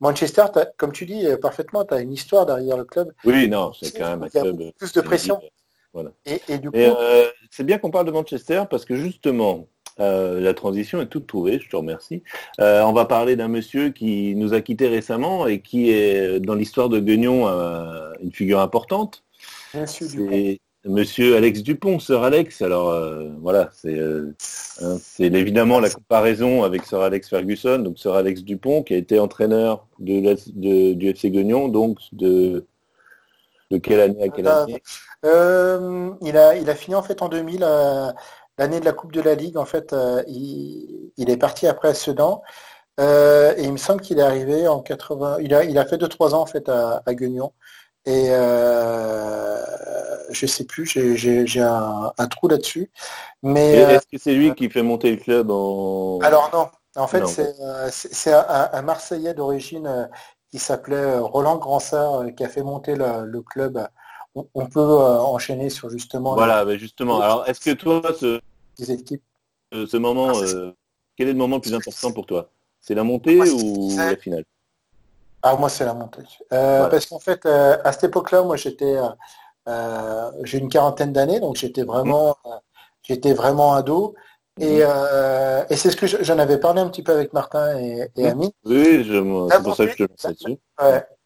Manchester, 0.00 0.44
comme 0.76 0.92
tu 0.92 1.06
dis 1.06 1.26
euh, 1.26 1.36
parfaitement, 1.36 1.84
tu 1.84 1.94
as 1.94 2.00
une 2.00 2.12
histoire 2.12 2.46
derrière 2.46 2.76
le 2.76 2.84
club. 2.84 3.12
Oui, 3.24 3.48
non, 3.48 3.72
c'est 3.72 3.96
quand 3.96 4.10
même 4.10 4.22
un 4.22 4.28
club. 4.28 4.72
Plus 4.78 4.92
de 4.92 5.00
pression. 5.00 5.40
Voilà. 5.92 6.10
Et, 6.26 6.58
du 6.58 6.70
coup, 6.70 6.76
euh, 6.76 7.26
c'est 7.50 7.64
bien 7.64 7.78
qu'on 7.78 7.90
parle 7.90 8.06
de 8.06 8.12
Manchester 8.12 8.64
parce 8.70 8.84
que 8.84 8.94
justement, 8.94 9.66
euh, 9.98 10.38
la 10.38 10.54
transition 10.54 11.00
est 11.00 11.06
toute 11.06 11.26
trouvée, 11.26 11.58
je 11.58 11.68
te 11.68 11.74
remercie. 11.74 12.22
on 12.58 12.92
va 12.92 13.04
parler 13.06 13.34
d'un 13.34 13.48
monsieur 13.48 13.90
qui 13.90 14.36
nous 14.36 14.54
a 14.54 14.60
quittés 14.60 14.88
récemment 14.88 15.46
et 15.46 15.60
qui 15.60 15.90
est 15.90 16.38
dans 16.40 16.54
l'histoire 16.54 16.88
de 16.88 17.00
Guignon 17.00 17.48
une 18.20 18.32
figure 18.32 18.60
importante. 18.60 19.24
Monsieur 20.84 21.36
Alex 21.36 21.62
Dupont, 21.62 21.98
Sir 21.98 22.22
Alex. 22.22 22.62
Alors 22.62 22.90
euh, 22.90 23.28
voilà, 23.40 23.68
c'est 23.72 23.98
euh, 23.98 24.34
hein, 24.80 24.96
c'est 25.00 25.24
évidemment 25.24 25.80
la 25.80 25.90
comparaison 25.90 26.62
avec 26.62 26.84
Sir 26.84 27.00
Alex 27.00 27.28
Ferguson, 27.28 27.78
donc 27.80 27.98
Sir 27.98 28.14
Alex 28.14 28.42
Dupont 28.42 28.82
qui 28.82 28.94
a 28.94 28.96
été 28.96 29.18
entraîneur 29.18 29.86
de, 29.98 30.92
du 30.94 31.08
FC 31.08 31.30
Guignon, 31.30 31.68
donc 31.68 31.98
de 32.12 32.64
de 33.70 33.76
quelle 33.76 34.00
année 34.00 34.22
à 34.22 34.28
quelle 34.28 34.48
année? 34.48 34.82
euh, 35.26 36.10
il, 36.22 36.38
a, 36.38 36.56
il 36.56 36.70
a 36.70 36.74
fini 36.74 36.94
en 36.94 37.02
fait 37.02 37.20
en 37.20 37.28
2000, 37.28 37.60
l'année 38.56 38.80
de 38.80 38.84
la 38.84 38.92
Coupe 38.92 39.12
de 39.12 39.20
la 39.20 39.34
Ligue. 39.34 39.58
En 39.58 39.66
fait, 39.66 39.94
il, 40.26 41.12
est 41.28 41.36
parti 41.36 41.66
après 41.66 41.88
à 41.88 41.94
Sedan. 41.94 42.40
et 42.98 43.54
il 43.58 43.72
me 43.72 43.76
semble 43.76 44.00
qu'il 44.00 44.20
est 44.20 44.22
arrivé 44.22 44.68
en 44.68 44.80
80. 44.80 45.38
Il 45.40 45.52
a, 45.52 45.64
il 45.64 45.76
a 45.76 45.84
fait 45.84 45.98
2-3 45.98 46.34
ans 46.34 46.40
en 46.40 46.46
fait 46.46 46.66
à, 46.70 47.02
à 47.04 47.14
Guignon. 47.14 47.52
Et 48.06 48.28
euh, 48.30 49.58
je 50.30 50.46
sais 50.46 50.64
plus, 50.64 50.86
j'ai 50.86 51.60
un, 51.60 52.28
trou 52.30 52.48
là-dessus. 52.48 52.90
Mais 53.42 53.72
est-ce 53.72 54.06
que 54.10 54.18
c'est 54.18 54.34
lui 54.34 54.50
euh, 54.50 54.54
qui 54.54 54.68
fait 54.68 54.82
monter 54.82 55.10
le 55.10 55.16
club 55.16 55.50
en 55.50 56.18
Alors 56.20 56.50
non. 56.52 56.68
En 56.96 57.06
fait, 57.06 57.26
c'est 57.26 57.54
euh, 58.32 58.42
un, 58.72 58.82
Marseillais 58.82 59.34
d'origine 59.34 59.86
euh, 59.86 60.06
qui 60.50 60.58
s'appelait 60.58 61.18
Roland 61.18 61.56
Gransart 61.56 62.34
qui 62.36 62.44
a 62.44 62.48
fait 62.48 62.62
monter 62.62 62.96
le, 62.96 63.40
club. 63.42 63.86
On, 64.34 64.66
peut 64.66 64.80
enchaîner 64.80 65.70
sur 65.70 65.90
justement. 65.90 66.34
Voilà, 66.34 66.64
mais 66.64 66.78
justement. 66.78 67.20
Alors, 67.20 67.48
est-ce 67.48 67.60
que 67.60 67.70
toi, 67.72 68.02
ce, 68.18 68.40
ce 68.78 69.96
moment, 69.96 70.32
ah, 70.34 70.72
quel 71.16 71.28
est 71.28 71.32
le 71.32 71.38
moment 71.38 71.56
le 71.56 71.62
plus 71.62 71.74
important 71.74 72.12
pour 72.12 72.26
toi? 72.26 72.50
C'est 72.80 72.94
la 72.94 73.04
montée 73.04 73.40
ou 73.50 73.96
la 73.96 74.16
finale? 74.16 74.44
Ah, 75.42 75.56
moi, 75.56 75.68
c'est 75.68 75.84
la 75.84 75.94
montée. 75.94 76.22
Euh, 76.52 76.88
parce 76.88 77.06
qu'en 77.06 77.18
fait, 77.18 77.46
euh, 77.46 77.76
à 77.84 77.92
cette 77.92 78.04
époque-là, 78.04 78.42
moi, 78.42 78.56
j'étais, 78.56 78.96
euh, 79.68 80.30
j'ai 80.42 80.58
une 80.58 80.68
quarantaine 80.68 81.12
d'années, 81.12 81.40
donc 81.40 81.56
j'étais 81.56 81.84
vraiment, 81.84 82.36
j'étais 83.02 83.32
vraiment 83.32 83.74
ado. 83.74 84.14
Et, 84.60 84.80
mhm. 84.80 85.66
et 85.70 85.76
c'est 85.76 85.90
ce 85.92 85.96
que 85.96 86.06
j'en 86.06 86.38
avais 86.40 86.58
parlé 86.58 86.80
un 86.80 86.88
petit 86.88 87.04
peu 87.04 87.12
avec 87.12 87.32
Martin 87.32 87.78
et, 87.78 88.10
et 88.16 88.26
Ami. 88.26 88.52
Oui, 88.64 89.06
c'est 89.08 89.62
pour 89.62 89.76
ça 89.76 89.86
que 89.86 89.92
je 89.92 89.96
te 89.96 90.02
lance 90.02 90.34
dessus. 90.34 90.58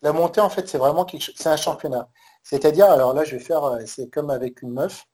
la 0.02 0.12
montée, 0.12 0.42
en 0.42 0.50
fait, 0.50 0.68
c'est 0.68 0.76
vraiment 0.76 1.06
quelque 1.06 1.22
chose, 1.22 1.34
c'est 1.38 1.48
un 1.48 1.56
championnat. 1.56 2.08
C'est-à-dire, 2.42 2.90
alors 2.90 3.14
là, 3.14 3.24
je 3.24 3.36
vais 3.36 3.42
faire, 3.42 3.78
c'est 3.86 4.10
comme 4.10 4.28
avec 4.28 4.60
une 4.60 4.72
meuf, 4.72 5.06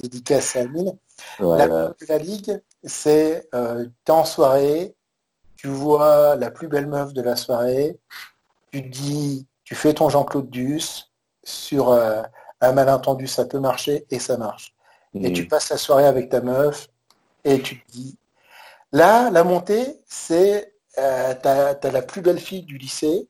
dédicace 0.00 0.56
à 0.56 0.60
Amine. 0.60 0.98
La, 1.40 1.94
la 2.08 2.18
Ligue, 2.18 2.60
c'est 2.84 3.48
euh, 3.54 3.86
en 4.08 4.24
soirée, 4.24 4.94
tu 5.58 5.66
vois 5.66 6.36
la 6.36 6.50
plus 6.50 6.68
belle 6.68 6.86
meuf 6.86 7.12
de 7.12 7.20
la 7.20 7.36
soirée, 7.36 7.98
tu 8.72 8.80
dis, 8.80 9.46
tu 9.64 9.74
fais 9.74 9.92
ton 9.92 10.08
Jean-Claude 10.08 10.48
Duss, 10.48 11.08
sur 11.42 11.90
euh, 11.90 12.22
un 12.60 12.72
malentendu, 12.72 13.26
ça 13.26 13.44
peut 13.44 13.58
marcher 13.58 14.06
et 14.10 14.18
ça 14.18 14.36
marche. 14.36 14.74
Et 15.14 15.32
tu 15.32 15.42
mhm. 15.42 15.48
passes 15.48 15.70
la 15.70 15.78
soirée 15.78 16.04
avec 16.04 16.28
ta 16.28 16.40
meuf 16.40 16.88
et 17.44 17.60
tu 17.60 17.80
te 17.80 17.90
dis, 17.90 18.16
là, 18.92 19.30
la 19.30 19.42
montée, 19.42 20.00
c'est, 20.06 20.74
euh, 20.98 21.34
tu 21.34 21.48
as, 21.48 21.90
la 21.90 22.02
plus 22.02 22.20
belle 22.20 22.38
fille 22.38 22.62
du 22.62 22.78
lycée 22.78 23.28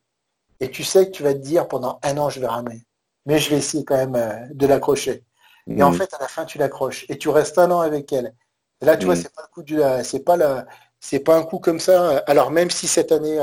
et 0.59 0.69
tu 0.69 0.83
sais 0.83 1.07
que 1.07 1.11
tu 1.11 1.23
vas 1.23 1.33
te 1.33 1.39
dire 1.39 1.67
pendant 1.67 1.99
un 2.03 2.17
an, 2.17 2.29
je 2.29 2.39
vais 2.39 2.47
ramer. 2.47 2.85
Mais 3.25 3.39
je 3.39 3.49
vais 3.49 3.57
essayer 3.57 3.83
quand 3.85 3.97
même 3.97 4.15
euh, 4.15 4.45
de 4.51 4.67
l'accrocher. 4.67 5.23
Et 5.67 5.81
en 5.81 5.91
mhm. 5.91 5.97
fait, 5.97 6.13
à 6.13 6.19
la 6.19 6.27
fin, 6.27 6.45
tu 6.45 6.57
l'accroches 6.59 7.05
et 7.09 7.17
tu 7.17 7.29
restes 7.29 7.57
un 7.57 7.71
an 7.71 7.79
avec 7.79 8.11
elle. 8.13 8.35
Et 8.81 8.85
là, 8.85 8.97
tu 8.97 9.05
vois, 9.05 9.15
mhm. 9.15 9.21
c'est 9.21 9.33
pas 9.33 9.41
le 9.41 9.53
coup 9.53 9.63
du, 9.63 9.79
c'est 10.03 10.23
pas 10.23 10.35
la, 10.35 10.67
c'est 10.99 11.19
pas 11.19 11.37
un 11.37 11.43
coup 11.43 11.59
comme 11.59 11.79
ça. 11.79 12.17
Alors 12.27 12.51
même 12.51 12.69
si 12.69 12.87
cette 12.87 13.11
année, 13.11 13.39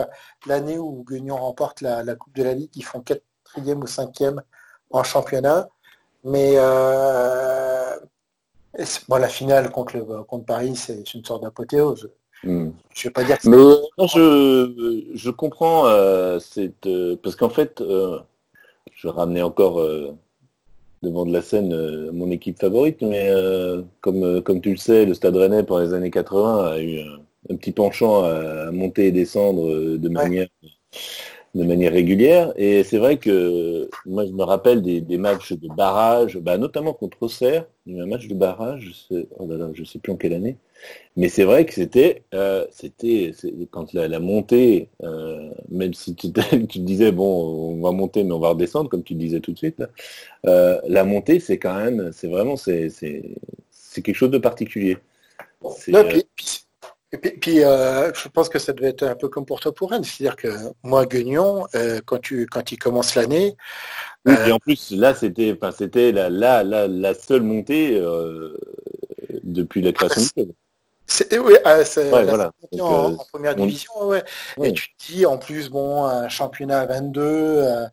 l'année 0.47 0.79
où 0.79 1.05
Guignon 1.09 1.37
remporte 1.37 1.81
la, 1.81 2.15
Coupe 2.15 2.35
de 2.35 2.43
la 2.43 2.55
Ligue, 2.55 2.71
ils 2.75 2.85
font 2.85 3.01
quatrième 3.01 3.83
ou 3.83 3.87
cinquième 3.87 4.43
en 4.91 5.03
championnat. 5.03 5.69
Mais 6.25 6.55
euh, 6.57 7.97
bon, 9.09 9.17
la 9.17 9.29
finale 9.29 9.71
contre, 9.71 9.99
contre 10.27 10.45
Paris, 10.45 10.77
c'est 10.77 11.15
une 11.15 11.25
sorte 11.25 11.43
d'apothéose. 11.43 12.11
Hmm. 12.45 12.71
Je 12.95 13.09
vais 13.09 13.13
pas 13.13 13.25
dire 13.25 13.39
que 13.39 13.49
Mais 13.49 14.07
je, 14.07 15.05
je 15.15 15.31
comprends 15.31 15.87
euh, 15.87 16.39
euh, 16.87 17.17
parce 17.23 17.37
qu'en 17.37 17.49
fait, 17.49 17.83
je 18.93 19.09
ramenais 19.09 19.43
encore 19.43 19.81
devant 21.03 21.25
de 21.25 21.33
la 21.33 21.43
scène 21.43 22.11
mon 22.11 22.31
équipe 22.31 22.61
favorite, 22.61 23.01
mais 23.01 23.33
comme, 24.01 24.43
comme 24.43 24.61
tu 24.61 24.73
le 24.73 24.77
sais, 24.77 25.07
le 25.07 25.15
Stade 25.15 25.37
Rennais 25.37 25.63
pour 25.63 25.79
les 25.79 25.95
années 25.95 26.11
80 26.11 26.67
a 26.67 26.79
eu 26.79 27.01
un 27.01 27.21
petit 27.55 27.73
penchant 27.73 28.25
à 28.25 28.71
monter 28.73 29.07
et 29.07 29.13
descendre 29.13 29.71
euh, 29.71 29.99
de 29.99 30.09
manière 30.09 30.49
de 31.57 31.65
manière 31.65 31.93
régulière. 31.93 32.53
Et 32.57 32.85
c'est 32.85 32.99
vrai 32.99 33.17
que 33.17 33.89
moi, 34.05 34.27
je 34.27 34.33
me 34.33 34.45
rappelle 34.45 34.83
des, 34.83 35.19
matchs 35.19 35.53
de 35.55 35.69
barrage, 35.69 36.39
bah, 36.39 36.59
notamment 36.59 36.93
contre 36.93 37.23
Auxerre, 37.23 37.67
un 37.89 38.07
match 38.07 38.29
de 38.29 38.35
barrage, 38.35 39.07
oh 39.11 39.49
je 39.73 39.81
ne 39.81 39.87
sais 39.87 39.99
plus 39.99 40.13
en 40.13 40.17
quelle 40.17 40.35
année. 40.35 40.57
Mais 41.17 41.29
c'est 41.29 41.45
vrai 41.45 41.65
que 41.65 41.73
c'était, 41.73 42.23
euh, 42.35 42.67
c'était 42.71 43.33
quand 43.71 43.95
la, 43.95 44.21
montée, 44.21 44.91
euh, 45.03 45.51
même 45.71 45.95
si 45.95 46.15
tu, 46.15 46.31
tu, 46.69 46.79
disais 46.81 47.11
bon, 47.11 47.75
on 47.79 47.83
va 47.83 47.93
monter, 47.93 48.23
mais 48.23 48.33
on 48.33 48.39
va 48.39 48.51
redescendre, 48.51 48.91
comme 48.91 49.03
tu 49.03 49.15
disais 49.15 49.41
tout 49.41 49.53
de 49.53 49.59
suite, 49.59 49.83
euh, 50.47 50.79
la 50.87 51.05
montée, 51.05 51.41
c'est 51.41 51.59
quand 51.59 51.75
même, 51.75 52.11
c'est 52.13 52.29
vraiment, 52.29 52.57
c'est, 52.57 52.91
c'est, 52.91 53.23
quelque 54.03 54.15
chose 54.15 54.31
de 54.31 54.37
particulier. 54.37 54.99
Et 57.13 57.19
puis, 57.19 57.63
euh, 57.63 58.13
je 58.15 58.29
pense 58.29 58.49
que 58.49 58.59
ça 58.59 58.73
devait 58.73 58.89
être 58.89 59.05
un 59.05 59.15
peu 59.15 59.29
comme 59.29 59.47
pour 59.47 59.61
toi 59.61 59.73
pour 59.73 59.91
Rennes. 59.91 60.03
C'est-à-dire 60.03 60.37
que 60.37 60.49
moi, 60.83 61.07
Guignon, 61.07 61.67
euh, 61.75 62.01
quand, 62.05 62.19
tu, 62.19 62.47
quand 62.47 62.73
il 62.73 62.79
commence 62.79 63.15
l'année. 63.15 63.57
et 64.27 64.31
euh, 64.31 64.53
en 64.53 64.59
plus, 64.59 64.91
là, 64.91 65.15
c'était 65.15 65.57
c'était 65.77 66.11
la, 66.11 66.29
la, 66.29 66.65
la, 66.65 67.15
seule 67.15 67.43
montée 67.43 68.01
depuis 69.45 69.83
la 69.83 69.93
création 69.93 70.23
du 70.23 70.29
club. 70.31 70.53
C'était 71.09 71.39
oui, 71.39 71.55
ah, 71.65 71.83
voilà. 72.11 72.51
en, 72.81 73.17
première 73.33 73.55
division, 73.55 73.93
ouais. 74.07 74.25
Et 74.61 74.73
tu 74.73 74.89
te 74.89 75.13
dis, 75.13 75.25
en 75.25 75.39
plus, 75.39 75.71
bon, 75.71 76.05
un 76.05 76.29
championnat 76.29 76.81
à 76.81 76.87
22, 76.87 77.89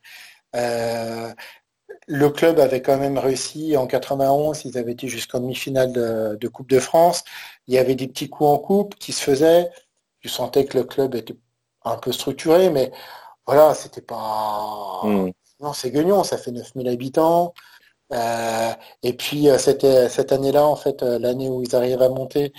le 2.08 2.30
club 2.30 2.60
avait 2.60 2.82
quand 2.82 2.98
même 2.98 3.18
réussi 3.18 3.78
en 3.78 3.88
91, 3.88 4.66
ils 4.66 4.78
avaient 4.78 4.92
été 4.92 5.08
jusqu'en 5.08 5.40
demi-finale 5.40 5.92
de, 5.94 6.48
Coupe 6.48 6.70
de 6.70 6.80
France. 6.80 7.24
Il 7.68 7.74
y 7.74 7.78
avait 7.78 7.96
des 7.96 8.08
petits 8.08 8.30
coups 8.30 8.50
en 8.50 8.58
coupe 8.58 8.96
qui 8.96 9.12
se 9.14 9.24
faisaient. 9.24 9.70
Tu 10.20 10.30
sentais 10.30 10.66
que 10.66 10.78
le 10.78 10.84
club 10.84 11.16
était 11.16 11.36
un 11.84 11.98
peu 11.98 12.12
structuré, 12.12 12.70
mais 12.70 12.92
voilà, 13.46 13.74
c'était 13.74 14.02
pas. 14.02 15.02
Hmm. 15.04 15.32
Non, 15.60 15.74
c'est 15.74 15.92
Guignon, 15.92 16.24
ça 16.24 16.38
fait 16.38 16.52
9000 16.52 16.88
habitants. 16.90 17.54
Euh, 18.14 18.74
et 19.02 19.14
puis 19.14 19.50
euh, 19.50 19.58
c'était 19.58 20.10
cette 20.10 20.32
année-là, 20.32 20.66
en 20.66 20.76
fait, 20.76 21.02
euh, 21.04 21.20
l'année 21.20 21.50
où 21.50 21.64
ils 21.64 21.76
arrivent 21.76 22.02
à 22.02 22.10
monter, 22.10 22.54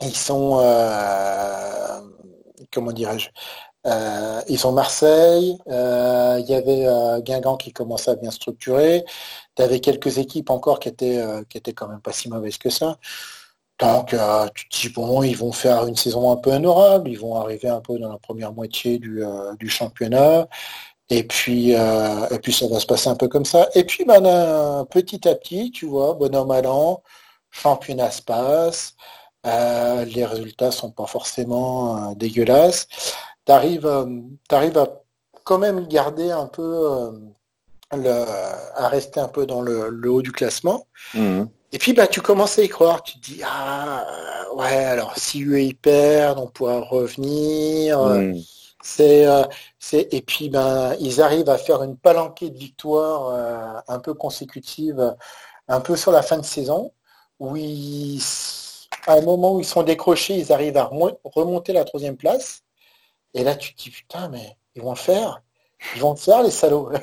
ils 0.00 0.14
sont 0.16 0.58
comment 2.72 2.92
dirais-je 2.92 3.30
euh, 3.86 4.42
ils 4.48 4.58
sont 4.58 4.72
Marseille, 4.72 5.56
euh, 5.68 6.40
il 6.40 6.50
y 6.50 6.54
avait 6.54 6.86
euh, 6.86 7.20
Guingamp 7.20 7.56
qui 7.56 7.72
commençait 7.72 8.10
à 8.10 8.16
bien 8.16 8.30
structurer, 8.30 9.04
tu 9.56 9.62
avais 9.62 9.80
quelques 9.80 10.18
équipes 10.18 10.50
encore 10.50 10.80
qui 10.80 10.88
étaient, 10.88 11.22
qui 11.48 11.58
étaient 11.58 11.72
quand 11.72 11.88
même 11.88 12.00
pas 12.00 12.12
si 12.12 12.28
mauvaises 12.28 12.58
que 12.58 12.70
ça. 12.70 12.98
Donc 13.78 14.14
tu 14.54 14.68
te 14.68 14.80
dis 14.80 14.88
bon, 14.90 15.22
ils 15.22 15.36
vont 15.36 15.52
faire 15.52 15.86
une 15.86 15.96
saison 15.96 16.32
un 16.32 16.36
peu 16.36 16.52
honorable, 16.52 17.10
ils 17.10 17.18
vont 17.18 17.36
arriver 17.36 17.68
un 17.68 17.80
peu 17.80 17.98
dans 17.98 18.10
la 18.10 18.18
première 18.18 18.52
moitié 18.52 18.98
du, 18.98 19.22
championnat. 19.68 20.48
Et 21.10 21.24
puis, 21.24 21.70
et 21.72 22.38
puis 22.42 22.52
ça 22.52 22.68
va 22.68 22.80
se 22.80 22.86
passer 22.86 23.08
un 23.08 23.16
peu 23.16 23.28
comme 23.28 23.44
ça. 23.44 23.68
Et 23.74 23.84
puis 23.84 24.04
ben, 24.04 24.84
petit 24.90 25.28
à 25.28 25.34
petit, 25.36 25.70
tu 25.70 25.86
vois, 25.86 26.14
bonhomme 26.14 26.50
allant, 26.50 27.02
championnat 27.50 28.10
se 28.10 28.22
passe, 28.22 28.96
les 29.44 30.24
résultats 30.26 30.72
sont 30.72 30.90
pas 30.90 31.06
forcément 31.06 32.12
dégueulasses 32.14 32.88
tu 33.48 33.54
arrives, 34.54 34.78
à 34.78 35.02
quand 35.44 35.58
même 35.58 35.86
garder 35.88 36.30
un 36.30 36.46
peu, 36.46 36.62
euh, 36.62 37.10
le, 37.96 38.24
à 38.76 38.88
rester 38.88 39.20
un 39.20 39.28
peu 39.28 39.46
dans 39.46 39.62
le, 39.62 40.10
haut 40.10 40.22
du 40.22 40.32
classement. 40.32 40.86
Mhm. 41.14 41.48
Et 41.72 41.78
puis 41.78 41.92
bah 41.92 42.06
tu 42.06 42.22
commences 42.22 42.58
à 42.58 42.62
y 42.62 42.68
croire, 42.68 43.02
tu 43.02 43.20
te 43.20 43.24
dis 43.26 43.40
ah 43.44 44.06
ouais 44.56 44.84
alors 44.84 45.18
si 45.18 45.40
ils 45.40 45.76
perdent, 45.76 46.38
on 46.38 46.46
pourra 46.46 46.80
revenir. 46.80 48.00
Mhm. 48.00 48.42
C'est, 48.82 49.26
euh, 49.26 49.42
c'est 49.78 50.08
et 50.12 50.22
puis 50.22 50.48
ben 50.50 50.94
ils 51.00 51.20
arrivent 51.20 51.50
à 51.50 51.58
faire 51.58 51.82
une 51.82 51.96
palanquée 51.96 52.50
de 52.50 52.58
victoires 52.58 53.28
euh, 53.28 53.80
un 53.88 53.98
peu 53.98 54.14
consécutives, 54.14 55.14
un 55.68 55.80
peu 55.80 55.96
sur 55.96 56.12
la 56.12 56.22
fin 56.22 56.38
de 56.38 56.44
saison, 56.44 56.92
où 57.40 57.56
à 59.06 59.14
un 59.14 59.20
moment 59.22 59.54
où 59.54 59.60
ils 59.60 59.66
sont 59.66 59.82
décrochés, 59.82 60.36
ils 60.36 60.52
arrivent 60.52 60.76
à 60.76 60.90
remonter 61.24 61.72
la 61.72 61.84
troisième 61.84 62.16
place. 62.16 62.62
Et 63.34 63.44
là, 63.44 63.54
tu 63.56 63.74
te 63.74 63.82
dis, 63.82 63.90
putain, 63.90 64.28
mais 64.28 64.56
ils 64.74 64.82
vont 64.82 64.90
le 64.90 64.96
faire. 64.96 65.42
Ils 65.94 66.00
vont 66.00 66.10
le 66.12 66.18
faire, 66.18 66.42
les 66.42 66.50
salauds. 66.50 66.90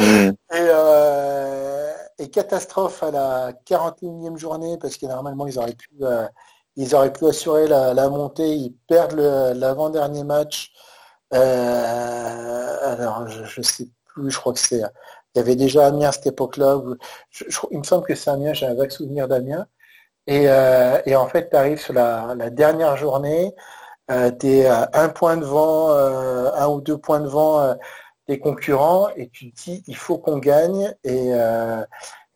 Mm. 0.00 0.30
Euh, 0.54 1.94
et, 2.18 2.30
catastrophe 2.30 3.04
à 3.04 3.12
la 3.12 3.52
41e 3.64 4.36
journée, 4.36 4.76
parce 4.76 4.96
que 4.96 5.06
normalement, 5.06 5.46
ils 5.46 5.56
auraient 5.56 5.72
pu, 5.72 5.90
euh, 6.02 6.26
ils 6.74 6.96
auraient 6.96 7.12
pu 7.12 7.26
assurer 7.26 7.68
la, 7.68 8.08
montée. 8.08 8.56
Ils 8.56 8.74
perdent 8.88 9.14
l'avant-dernier 9.14 10.24
match. 10.24 10.72
Euh, 11.32 12.92
alors, 12.92 13.28
je 13.28 13.60
ne 13.60 13.64
sais 13.64 13.88
plus, 14.06 14.32
je 14.32 14.38
crois 14.38 14.52
que 14.52 14.58
c'est... 14.58 14.82
Il 15.34 15.38
y 15.38 15.40
avait 15.40 15.54
déjà 15.54 15.86
Amiens 15.86 16.08
à 16.08 16.12
cette 16.12 16.26
époque-là. 16.26 16.80
il 17.70 17.78
me 17.78 17.84
semble 17.84 18.04
que 18.04 18.16
c'est 18.16 18.30
Amiens, 18.30 18.52
j'ai 18.52 18.66
un 18.66 18.74
vague 18.74 18.90
souvenir 18.90 19.28
d'Amiens. 19.28 19.68
Et, 20.26 20.48
en 20.50 21.28
fait, 21.28 21.50
tu 21.50 21.56
arrives 21.56 21.80
sur 21.80 21.94
la, 21.94 22.34
la 22.36 22.50
dernière 22.50 22.96
journée, 22.96 23.54
euh, 24.10 24.30
tu 24.30 24.48
es 24.48 24.66
à 24.66 24.88
un 24.94 25.08
point 25.10 25.36
de 25.36 25.44
vent, 25.44 25.90
euh, 25.90 26.50
un 26.54 26.68
ou 26.68 26.80
deux 26.80 26.96
points 26.96 27.20
de 27.20 27.28
vent 27.28 27.60
euh, 27.60 27.74
des 28.26 28.38
concurrents 28.38 29.08
et 29.16 29.28
tu 29.28 29.52
te 29.52 29.62
dis 29.62 29.84
il 29.86 29.96
faut 29.96 30.16
qu'on 30.18 30.38
gagne 30.38 30.94
et, 31.04 31.30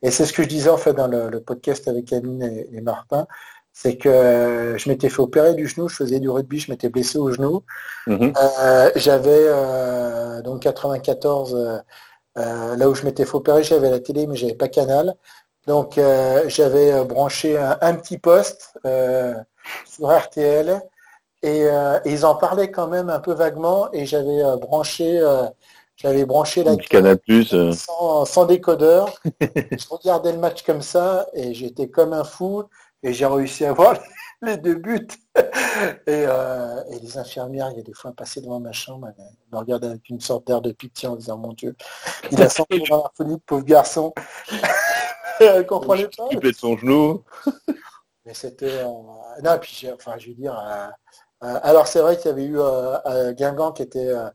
et 0.03 0.11
c'est 0.11 0.25
ce 0.25 0.33
que 0.33 0.43
je 0.43 0.49
disais 0.49 0.71
en 0.71 0.79
fait 0.79 0.95
dans 0.95 1.07
le, 1.07 1.41
podcast 1.41 1.87
avec 1.87 2.13
Amine 2.15 2.43
et, 2.43 2.81
Martin, 2.81 3.27
c'est 3.75 3.99
que 3.99 4.75
je 4.79 4.89
m'étais 4.89 5.11
fait 5.11 5.21
opérer 5.21 5.53
du 5.53 5.67
genou, 5.67 5.89
je 5.89 5.97
faisais 5.97 6.19
du 6.19 6.31
rugby, 6.31 6.59
je 6.61 6.71
m'étais 6.71 6.89
blessé 6.89 7.19
au 7.19 7.31
genou. 7.31 7.63
Mhm. 8.07 8.33
j'avais 8.97 10.43
donc 10.43 10.63
94 10.63 11.83
là 12.37 12.89
où 12.89 12.95
je 12.95 13.05
m'étais 13.05 13.27
fait 13.27 13.35
opérer, 13.35 13.63
j'avais 13.63 13.91
la 13.91 14.01
télé 14.01 14.27
mais 14.27 14.37
j'avais 14.37 14.55
pas 14.55 14.69
canal. 14.69 15.15
Donc 15.67 16.01
j'avais 16.47 17.05
branché 17.05 17.59
un, 17.59 17.77
un, 17.83 17.95
petit 17.97 18.17
poste 18.17 18.79
sur 19.85 20.11
RTL 20.11 20.81
euh, 21.45 22.01
et, 22.05 22.13
ils 22.13 22.25
en 22.25 22.37
parlaient 22.37 22.71
quand 22.71 22.87
même 22.87 23.11
un 23.11 23.19
peu 23.19 23.33
vaguement 23.33 23.93
et 23.93 24.07
j'avais 24.07 24.45
euh, 24.45 24.57
branché 24.57 25.19
euh, 25.19 25.47
j'avais 25.97 26.25
branché 26.25 26.65
la 26.65 26.77
Canal 26.77 27.19
Plus 27.19 27.55
sans, 27.73 28.47
décodeur. 28.47 29.13
je 29.41 29.89
regardais 29.89 30.33
le 30.33 30.39
match 30.39 30.63
comme 30.63 30.83
ça 30.83 31.27
et 31.35 31.53
j'étais 31.55 31.89
comme 31.89 32.13
un 32.13 32.25
fou 32.25 32.65
et 33.03 33.13
j'ai 33.13 33.27
réussi 33.27 33.65
à 33.65 33.73
voir 33.73 33.95
les 34.43 34.57
deux 34.57 34.75
buts. 34.75 35.07
et, 36.07 36.27
les 37.03 37.19
infirmières, 37.19 37.71
il 37.73 37.77
y 37.77 37.81
a 37.81 37.85
des 37.85 37.93
fois 37.93 38.13
passé 38.13 38.41
devant 38.41 38.59
ma 38.59 38.73
chambre, 38.73 39.09
elles 39.17 39.25
me 39.53 39.59
regardaient 39.59 39.89
avec 39.89 40.09
une 40.09 40.21
sorte 40.21 40.47
d'air 40.47 40.61
de 40.61 40.73
pitié 40.73 41.09
en 41.09 41.17
disant 41.17 41.39
mon 41.39 41.53
Dieu, 41.53 41.77
il 42.31 42.41
a 42.43 42.49
senti 42.49 42.83
dans 42.89 43.03
la 43.03 43.11
folie, 43.15 43.39
pauvre 43.47 43.65
garçon. 43.65 44.13
elle 45.41 45.67
comprenait 45.67 46.09
pas. 46.17 46.29
de 46.35 46.53
son 46.53 46.77
genou. 46.77 47.23
Mais 48.25 48.35
c'était. 48.35 48.85
non, 48.85 49.59
puis 49.61 49.89
enfin, 49.93 50.17
je 50.19 50.29
veux 50.29 50.35
dire, 50.35 50.59
euh, 50.59 50.89
alors 51.43 51.89
c'est 51.89 52.01
vrai 52.01 52.17
qu'il 52.17 52.27
y 52.27 52.29
avait 52.31 52.45
eu 52.45 52.59
euh, 52.59 53.33
Guingamp 53.33 53.73
qui 53.73 53.83
était, 53.83 54.09
euh, 54.09 54.31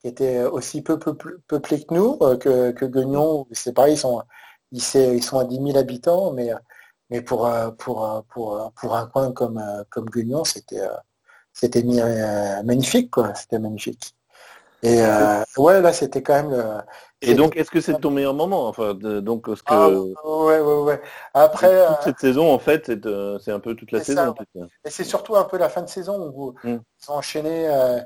qui 0.00 0.08
était 0.08 0.42
aussi 0.44 0.82
peu, 0.82 0.98
peuplé 0.98 1.84
que 1.84 1.94
nous, 1.94 2.16
que, 2.38 2.70
que 2.72 2.84
Guignon. 2.86 3.46
C'est 3.52 3.72
pareil, 3.72 3.94
ils 3.94 3.98
sont, 3.98 4.22
ils, 4.70 5.22
sont 5.22 5.38
à 5.38 5.44
10 5.44 5.56
000 5.56 5.76
habitants, 5.76 6.32
mais, 6.32 6.50
mais 7.10 7.22
pour, 7.22 7.50
pour, 7.78 8.24
pour, 8.28 8.72
pour 8.74 8.96
un 8.96 9.06
coin 9.06 9.32
comme, 9.32 9.62
comme 9.90 10.06
Guignon, 10.10 10.44
c'était 10.44 10.80
magnifique. 12.64 13.12
C'était 13.34 13.58
magnifique. 13.58 14.14
Et 14.82 15.00
ouais, 15.56 15.80
là, 15.80 15.92
c'était 15.92 16.22
quand 16.22 16.42
même 16.42 16.82
et 17.22 17.34
donc, 17.34 17.56
est-ce 17.56 17.70
que 17.70 17.80
c'est 17.80 17.98
ton 18.00 18.10
meilleur 18.10 18.34
moment 18.34 18.66
Enfin, 18.66 18.94
donc, 18.94 19.46
ce 19.46 19.62
que... 19.62 19.72
Ah, 19.72 19.88
ouais, 19.88 20.60
ouais, 20.60 20.82
ouais. 20.82 21.00
Après, 21.34 21.86
toute 21.86 22.02
cette 22.02 22.18
saison, 22.18 22.52
en 22.52 22.58
fait, 22.58 22.90
c'est 23.40 23.52
un 23.52 23.60
peu 23.60 23.74
toute 23.76 23.92
la 23.92 24.02
saison. 24.02 24.34
Et 24.84 24.90
c'est 24.90 25.04
surtout 25.04 25.36
un 25.36 25.44
peu 25.44 25.56
la 25.56 25.68
fin 25.68 25.82
de 25.82 25.88
saison 25.88 26.32
où 26.34 26.54
hmm. 26.64 26.78
ils 27.00 27.10
ont 27.10 27.14
enchaîné, 27.14 27.68
euh, 27.68 28.00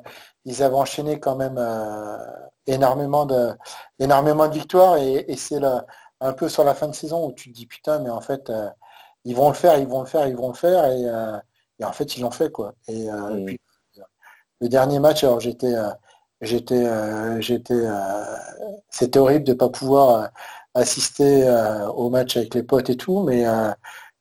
ils 0.45 0.63
avaient 0.63 0.75
enchaîné 0.75 1.19
quand 1.19 1.37
même 1.37 1.57
euh, 1.59 2.19
énormément 2.67 3.25
de, 3.25 3.53
énormément 3.99 4.49
de 4.49 4.55
victoires, 4.55 4.99
et, 4.99 5.25
c'est 5.37 5.61
un 6.21 6.33
peu 6.35 6.49
sur 6.49 6.65
la 6.65 6.75
fin 6.75 6.89
de 6.89 6.95
saison 6.95 7.27
où 7.27 7.33
tu 7.33 7.51
te 7.51 7.55
dis 7.57 7.67
putain, 7.67 8.01
mais 8.01 8.11
en 8.11 8.21
fait, 8.21 8.51
euh, 8.51 8.69
ils 9.25 9.35
vont 9.35 9.49
le 9.49 9.55
faire, 9.55 9.79
ils 9.79 9.89
vont 9.89 10.01
le 10.01 10.07
faire, 10.07 10.27
ils 10.27 10.37
vont 10.37 10.49
le 10.49 10.55
faire, 10.55 10.85
et, 10.85 11.85
en 11.85 11.93
fait, 11.93 12.17
ils 12.17 12.21
l'ont 12.21 12.31
fait 12.31 12.53
quoi. 12.53 12.75
Et, 12.87 13.11
hmm. 13.11 13.47
puis, 13.47 13.61
le 14.61 14.69
dernier 14.69 14.99
match, 14.99 15.25
alors 15.25 15.41
j'étais 15.41 15.75
j'étais 16.41 16.87
euh, 16.87 17.41
j'étais 17.41 17.75
euh, 17.75 18.37
c'était 18.91 19.19
horrible 19.19 19.45
de 19.45 19.55
pas 19.55 19.69
pouvoir 19.69 20.23
euh, 20.23 20.27
assister 20.75 21.49
au 21.95 22.11
match 22.11 22.37
avec 22.37 22.55
les 22.55 22.63
potes 22.63 22.91
et 22.91 22.97
tout 22.97 23.23
mais 23.23 23.45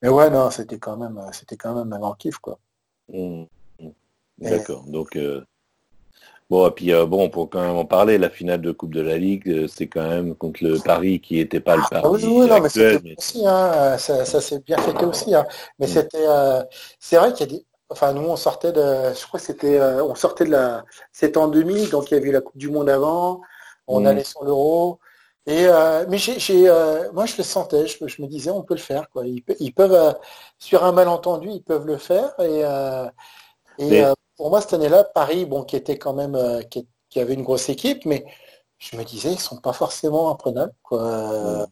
mais 0.01 0.07
ouais 0.07 0.29
non 0.29 0.49
c'était 0.49 0.77
quand 0.77 0.95
même 0.95 1.21
c'était 1.33 1.57
quand 1.57 1.75
même 1.75 1.91
un 1.91 1.99
grand 1.99 2.13
kiff 2.13 2.37
quoi 2.37 2.59
mmh. 3.11 3.43
Mmh. 3.79 3.89
d'accord 4.39 4.83
donc 4.87 5.17
Bon, 6.47 6.67
et 6.67 6.71
puis 6.71 6.91
bon, 7.07 7.27
pour 7.31 7.49
quand 7.49 7.59
même 7.59 7.75
en 7.75 7.85
parler, 7.85 8.19
la 8.19 8.29
finale 8.29 8.61
de 8.61 8.71
Coupe 8.71 8.93
de 8.93 9.01
la 9.01 9.17
Ligue, 9.17 9.65
c'est 9.67 9.87
quand 9.87 10.07
même 10.07 10.35
contre 10.35 10.63
le 10.63 10.77
Paris 10.77 11.19
qui 11.19 11.37
n'était 11.37 11.59
pas 11.59 11.75
le 11.75 11.81
ah, 11.85 12.01
Paris. 12.01 12.23
oui, 12.23 12.47
non, 12.47 12.61
mais 12.61 12.69
c'était 12.69 13.15
aussi, 13.17 13.47
hein, 13.47 13.97
ça, 13.97 14.23
s'est 14.23 14.59
bien 14.59 14.77
fêté 14.77 15.05
aussi. 15.05 15.33
Hein. 15.33 15.47
Mais 15.79 15.87
mmh. 15.87 15.89
c'était, 15.89 16.27
c'est 16.99 17.17
vrai 17.17 17.33
qu'il 17.33 17.51
y 17.51 17.55
a 17.55 17.57
des, 17.57 17.65
enfin 17.89 18.13
nous 18.13 18.21
on 18.23 18.35
sortait 18.35 18.71
de, 18.71 18.81
je 19.13 19.25
crois 19.27 19.39
que 19.39 19.45
c'était, 19.45 19.79
euh, 19.79 20.03
on 20.03 20.15
sortait 20.15 20.45
de 20.45 20.51
la, 20.51 20.85
c'était 21.11 21.37
en 21.37 21.47
2000, 21.47 21.89
donc 21.89 22.11
il 22.11 22.15
y 22.15 22.17
avait 22.17 22.29
eu 22.29 22.31
la 22.31 22.41
Coupe 22.41 22.57
du 22.57 22.69
Monde 22.69 22.89
avant, 22.89 23.41
on 23.87 24.03
Mhm. 24.03 24.05
allait 24.05 24.23
sur 24.23 24.43
l'Euro. 24.43 24.99
Et 25.47 25.67
euh, 25.67 26.05
mais 26.09 26.17
j'ai, 26.17 26.67
euh, 26.69 27.11
moi 27.13 27.25
je 27.27 27.37
le 27.37 27.43
sentais, 27.43 27.85
je, 27.87 28.05
je 28.07 28.21
me 28.21 28.27
disais 28.27 28.49
on 28.51 28.63
peut 28.63 28.73
le 28.75 28.79
faire 28.79 29.09
quoi. 29.11 29.27
Ils, 29.27 29.43
pe- 29.43 29.55
ils 29.59 29.73
peuvent 29.73 29.93
euh, 29.93 30.11
sur 30.59 30.83
un 30.83 30.91
malentendu 30.91 31.49
ils 31.49 31.63
peuvent 31.63 31.85
le 31.85 31.97
faire 31.97 32.33
et, 32.39 32.65
euh, 32.65 33.07
et 33.77 33.91
Mais- 33.91 34.01
euh, 34.03 34.13
pour 34.37 34.49
moi 34.49 34.61
cette 34.61 34.73
année-là 34.73 35.03
Paris 35.05 35.45
bon 35.45 35.63
qui 35.63 35.75
était 35.75 35.97
quand 35.99 36.13
même 36.13 36.35
euh, 36.35 36.61
qui, 36.63 36.87
qui 37.09 37.19
avait 37.19 37.33
une 37.35 37.43
grosse 37.43 37.69
équipe 37.69 38.05
mais 38.05 38.25
je 38.79 38.97
me 38.97 39.03
disais 39.03 39.31
ils 39.33 39.39
sont 39.39 39.57
pas 39.61 39.73
forcément 39.73 40.31
imprenables 40.31 40.73
quoi. 40.83 41.01
Mhm. 41.41 41.65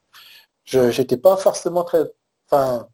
Je 0.65 0.91
j'étais 0.91 1.17
pas 1.17 1.37
forcément 1.37 1.83
très, 1.83 2.03
enfin 2.49 2.87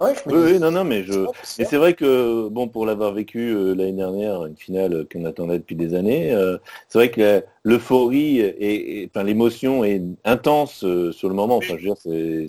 ouais 0.00 0.14
je 0.14 0.30
me 0.30 0.52
Oui, 0.52 0.58
non, 0.58 0.70
non, 0.70 0.84
mais 0.84 1.04
je. 1.04 1.26
Mais 1.58 1.64
c'est 1.64 1.76
vrai 1.76 1.94
que, 1.94 2.48
bon, 2.48 2.68
pour 2.68 2.86
l'avoir 2.86 3.12
vécu 3.12 3.38
euh, 3.50 3.74
l'année 3.74 3.92
dernière, 3.92 4.44
une 4.46 4.56
finale 4.56 5.06
qu'on 5.10 5.24
attendait 5.24 5.58
depuis 5.58 5.76
des 5.76 5.94
années, 5.94 6.32
euh, 6.32 6.58
c'est 6.88 6.98
vrai 6.98 7.10
que 7.10 7.42
l'euphorie 7.62 8.40
et, 8.40 9.02
et- 9.02 9.10
enfin, 9.14 9.24
l'émotion 9.24 9.84
est 9.84 10.02
intense 10.24 10.84
euh, 10.84 11.12
sur 11.12 11.28
le 11.28 11.34
moment. 11.34 11.56
Enfin, 11.58 11.76
je 11.78 11.88
veux 11.88 11.94
dire, 11.94 12.46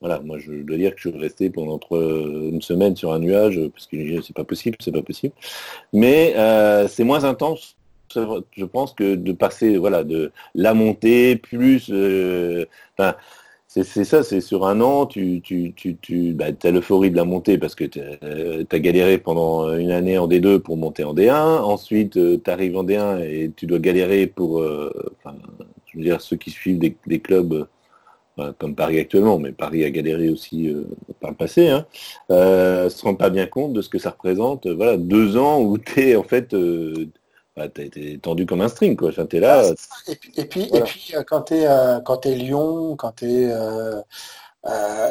voilà, 0.00 0.20
moi, 0.20 0.38
je 0.38 0.52
dois 0.52 0.78
dire 0.78 0.94
que 0.94 1.00
je 1.00 1.10
suis 1.10 1.18
resté 1.18 1.50
pendant 1.50 1.78
une 1.90 2.62
semaine 2.62 2.96
sur 2.96 3.12
un 3.12 3.18
nuage 3.18 3.60
parce 3.68 3.86
que 3.86 3.98
je 3.98 4.02
me 4.02 4.08
disais, 4.08 4.22
c'est 4.26 4.36
pas 4.36 4.44
possible, 4.44 4.76
c'est 4.80 4.92
pas 4.92 5.02
possible. 5.02 5.34
Mais 5.92 6.34
euh, 6.36 6.88
c'est 6.88 7.04
moins 7.04 7.24
intense. 7.24 7.76
Je 8.14 8.64
pense 8.64 8.92
que 8.94 9.14
de 9.14 9.32
passer, 9.32 9.76
voilà, 9.76 10.02
de 10.04 10.32
la 10.54 10.74
montée 10.74 11.36
plus, 11.36 11.90
euh, 11.92 12.64
enfin, 12.98 13.14
c'est 13.84 14.04
ça, 14.04 14.24
c'est 14.24 14.40
sur 14.40 14.66
un 14.66 14.80
an, 14.80 15.06
tu, 15.06 15.40
tu, 15.42 15.72
tu, 15.74 15.96
tu 15.96 16.32
bah, 16.34 16.46
as 16.64 16.70
l'euphorie 16.72 17.10
de 17.12 17.16
la 17.16 17.24
montée 17.24 17.56
parce 17.56 17.76
que 17.76 17.84
tu 17.84 18.00
as 18.00 18.78
galéré 18.80 19.18
pendant 19.18 19.72
une 19.78 19.92
année 19.92 20.18
en 20.18 20.26
D2 20.26 20.58
pour 20.58 20.76
monter 20.76 21.04
en 21.04 21.14
D1. 21.14 21.60
Ensuite, 21.62 22.14
tu 22.42 22.50
arrives 22.50 22.76
en 22.76 22.82
D1 22.84 23.20
et 23.22 23.52
tu 23.56 23.66
dois 23.66 23.78
galérer 23.78 24.26
pour, 24.26 24.60
euh, 24.60 24.90
enfin, 25.20 25.36
je 25.86 25.98
veux 25.98 26.04
dire, 26.04 26.20
ceux 26.20 26.36
qui 26.36 26.50
suivent 26.50 26.80
des, 26.80 26.96
des 27.06 27.20
clubs 27.20 27.52
euh, 27.52 27.64
enfin, 28.38 28.54
comme 28.58 28.74
Paris 28.76 28.98
actuellement, 28.98 29.38
mais 29.38 29.52
Paris 29.52 29.84
a 29.84 29.90
galéré 29.90 30.30
aussi 30.30 30.68
euh, 30.68 30.84
par 31.20 31.30
le 31.30 31.36
passé, 31.36 31.68
hein, 31.68 31.86
euh, 32.30 32.88
se 32.90 33.02
rendent 33.04 33.18
pas 33.18 33.30
bien 33.30 33.46
compte 33.46 33.72
de 33.74 33.82
ce 33.82 33.88
que 33.90 33.98
ça 33.98 34.10
représente. 34.10 34.66
euh, 34.66 34.74
Voilà, 34.74 34.96
deux 34.96 35.36
ans 35.36 35.60
où 35.62 35.78
tu 35.78 36.00
es 36.10 36.16
en 36.16 36.24
fait, 36.24 36.54
euh, 36.54 37.08
bah, 37.56 37.68
t'as 37.68 37.84
été 37.84 38.18
tendu 38.18 38.46
comme 38.46 38.60
un 38.62 38.68
string, 38.68 38.96
quoi. 38.96 39.08
Enfin, 39.10 39.26
t'es 39.26 39.40
là, 39.40 39.62
Ah, 39.62 39.74
ça. 39.76 39.94
Et 40.06 40.16
puis, 40.16 40.32
et 40.36 40.44
puis, 40.46 40.62
Voilà. 40.68 40.78
et 40.78 40.82
puis 40.82 41.14
euh, 41.14 41.22
quand 41.24 41.42
tu 41.42 41.54
es, 41.54 41.66
quand 42.04 42.18
t'es 42.18 42.34
Lyon, 42.34 42.96
quand 42.96 43.12
tu 43.12 43.26
es, 43.26 43.48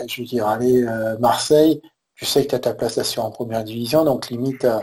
je 0.07 0.21
veux 0.21 0.27
dire, 0.27 0.47
allez, 0.47 0.83
euh, 0.83 1.17
Marseille, 1.19 1.81
tu 2.15 2.25
sais 2.25 2.43
que 2.43 2.49
tu 2.49 2.55
as 2.55 2.59
ta 2.59 2.73
place 2.73 2.97
là 2.97 3.23
en 3.23 3.31
première 3.31 3.63
division, 3.63 4.03
donc 4.05 4.29
limite, 4.29 4.65
euh, 4.65 4.79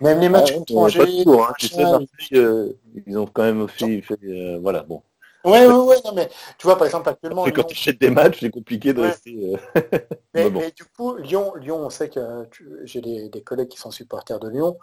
même 0.00 0.20
les 0.20 0.28
matchs 0.28 0.52
Ah, 0.52 0.54
contre 0.54 0.76
ouais, 0.76 0.92
pas 0.92 1.06
Angers, 1.06 1.24
toujours, 1.24 1.46
hein. 1.48 1.54
Tu 1.58 1.68
sais, 1.68 1.86
Marseille, 1.86 2.28
euh, 2.34 2.72
ils 3.06 3.18
ont 3.18 3.26
quand 3.26 3.42
même 3.42 3.68
fait, 3.68 4.00
fait, 4.02 4.18
euh, 4.24 4.58
voilà, 4.60 4.82
bon. 4.82 5.02
Ouais, 5.44 5.66
ouais, 5.66 5.74
ouais, 5.74 5.96
non, 6.04 6.12
mais 6.14 6.28
tu 6.58 6.66
vois, 6.66 6.76
par 6.76 6.86
exemple, 6.86 7.08
actuellement, 7.08 7.50
quand 7.52 7.64
tu 7.64 7.74
achètes 7.74 8.00
des 8.00 8.10
matchs, 8.10 8.40
c'est 8.40 8.50
compliqué 8.50 8.92
de 8.92 9.00
Ouais. 9.00 9.00
rester. 9.00 9.54
euh, 9.54 9.56
mais, 10.34 10.44
mais 10.44 10.50
bon. 10.50 10.64
mais 10.66 10.70
du 10.70 10.84
coup, 10.84 11.16
Lyon, 11.16 11.54
Lyon, 11.56 11.78
on 11.86 11.90
sait 11.90 12.08
que 12.08 12.44
tu- 12.46 12.68
j'ai 12.84 13.00
des, 13.00 13.28
des 13.28 13.42
collègues 13.42 13.68
qui 13.68 13.78
sont 13.78 13.90
supporters 13.90 14.38
de 14.38 14.48
Lyon. 14.48 14.78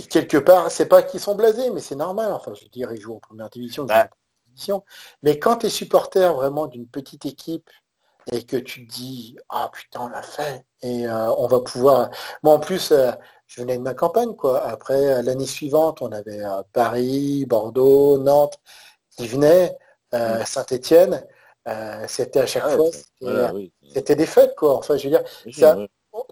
Et 0.00 0.06
quelque 0.08 0.38
part, 0.38 0.70
c'est 0.70 0.86
pas 0.86 1.02
qu'ils 1.02 1.20
sont 1.20 1.34
blasés, 1.34 1.70
mais 1.70 1.80
c'est 1.80 1.94
normal. 1.96 2.32
Enfin, 2.32 2.52
je 2.54 2.62
veux 2.62 2.70
dire, 2.70 2.90
ils 2.92 3.00
jouent 3.00 3.16
en 3.16 3.20
première 3.20 3.50
division, 3.50 3.84
Bah. 3.84 4.08
division. 4.46 4.82
Mais 5.22 5.38
quand 5.38 5.56
tu 5.58 5.66
es 5.66 5.70
supporter 5.70 6.32
vraiment 6.34 6.66
d'une 6.66 6.86
petite 6.86 7.26
équipe 7.26 7.68
et 8.32 8.44
que 8.44 8.56
tu 8.56 8.86
te 8.86 8.92
dis, 8.92 9.36
ah 9.48 9.70
putain, 9.72 10.00
on 10.02 10.08
l'a 10.08 10.22
fait, 10.22 10.64
et 10.82 11.06
euh, 11.06 11.30
on 11.36 11.46
va 11.46 11.60
pouvoir. 11.60 12.10
Moi, 12.42 12.54
en 12.54 12.60
plus, 12.60 12.92
euh, 12.92 13.10
je 13.46 13.60
venais 13.60 13.76
de 13.76 13.82
ma 13.82 13.94
campagne, 13.94 14.34
quoi. 14.36 14.62
Après, 14.66 15.06
euh, 15.18 15.22
l'année 15.22 15.46
suivante, 15.46 16.00
on 16.02 16.12
avait 16.12 16.42
euh, 16.44 16.62
Paris, 16.72 17.44
Bordeaux, 17.46 18.18
Nantes 18.18 18.58
qui 19.16 19.26
venaient, 19.26 19.76
euh, 20.14 20.44
Saint-Étienne. 20.44 21.26
c'était 22.08 22.40
à 22.40 22.46
chaque. 22.46 22.64
Ah, 22.66 22.76
fois, 22.76 22.86
c'était, 22.92 23.06
voilà, 23.20 23.54
oui. 23.54 23.72
c'était 23.92 24.16
des 24.16 24.26
fêtes, 24.26 24.54
quoi. 24.56 24.76
Enfin, 24.76 24.96
je 24.96 25.04
veux 25.04 25.10
dire, 25.10 25.24
ça- 25.52 25.76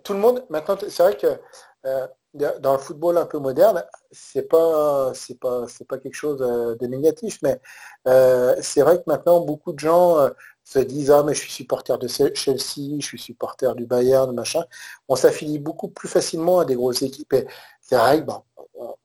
tout 0.02 0.12
le 0.12 0.18
monde, 0.18 0.44
maintenant, 0.48 0.76
c'est 0.80 1.02
vrai 1.02 1.16
que 1.16 1.40
euh, 1.86 2.06
dans 2.34 2.72
le 2.72 2.78
football 2.78 3.18
un 3.18 3.26
peu 3.26 3.38
moderne, 3.38 3.84
c'est 4.10 4.42
pas, 4.48 5.12
c'est 5.14 5.38
pas, 5.38 5.66
c'est 5.68 5.86
pas 5.86 5.98
quelque 5.98 6.14
chose 6.14 6.42
euh, 6.42 6.76
de 6.76 6.86
négatif, 6.86 7.38
mais 7.42 7.60
euh, 8.06 8.54
c'est 8.60 8.82
vrai 8.82 8.98
que 8.98 9.04
maintenant, 9.06 9.40
beaucoup 9.40 9.72
de 9.72 9.78
gens 9.78 10.18
euh, 10.18 10.30
se 10.64 10.78
disent, 10.78 11.10
ah, 11.10 11.22
mais 11.22 11.34
je 11.34 11.40
suis 11.40 11.52
supporter 11.52 11.98
de 11.98 12.06
Chelsea, 12.08 13.00
je 13.00 13.06
suis 13.06 13.18
supporter 13.18 13.74
du 13.74 13.86
Bayern, 13.86 14.32
machin. 14.34 14.64
On 15.08 15.16
s'affilie 15.16 15.58
beaucoup 15.58 15.88
plus 15.88 16.08
facilement 16.08 16.60
à 16.60 16.64
des 16.64 16.74
grosses 16.74 17.02
équipes 17.02 17.32
et 17.32 17.46
c'est 17.80 17.96
vrai 17.96 18.20
que, 18.20 18.26
bon, 18.26 18.42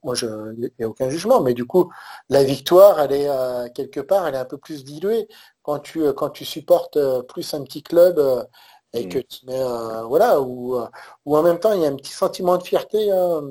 moi, 0.03 0.15
je, 0.15 0.27
a 0.27 0.87
aucun 0.87 1.09
jugement, 1.09 1.41
mais 1.41 1.53
du 1.53 1.65
coup, 1.65 1.91
la 2.29 2.43
victoire, 2.43 2.99
elle 2.99 3.13
est, 3.13 3.73
quelque 3.73 4.01
part, 4.01 4.27
elle 4.27 4.35
est 4.35 4.37
un 4.37 4.45
peu 4.45 4.57
plus 4.57 4.83
diluée 4.83 5.27
quand 5.63 5.79
tu, 5.79 6.01
quand 6.13 6.29
tu 6.29 6.45
supportes 6.45 6.99
plus 7.27 7.53
un 7.53 7.63
petit 7.63 7.81
club 7.81 8.19
et 8.93 9.05
Mm. 9.05 9.09
que 9.09 9.19
tu 9.19 9.45
mets, 9.45 9.59
euh, 9.59 10.03
voilà, 10.03 10.39
ou, 10.41 10.75
euh, 10.75 10.87
ou 11.25 11.35
en 11.37 11.43
même 11.43 11.59
temps, 11.59 11.73
il 11.73 11.81
y 11.81 11.85
a 11.85 11.89
un 11.89 11.95
petit 11.95 12.11
sentiment 12.13 12.57
de 12.57 12.63
fierté 12.63 13.11
hein, 13.11 13.41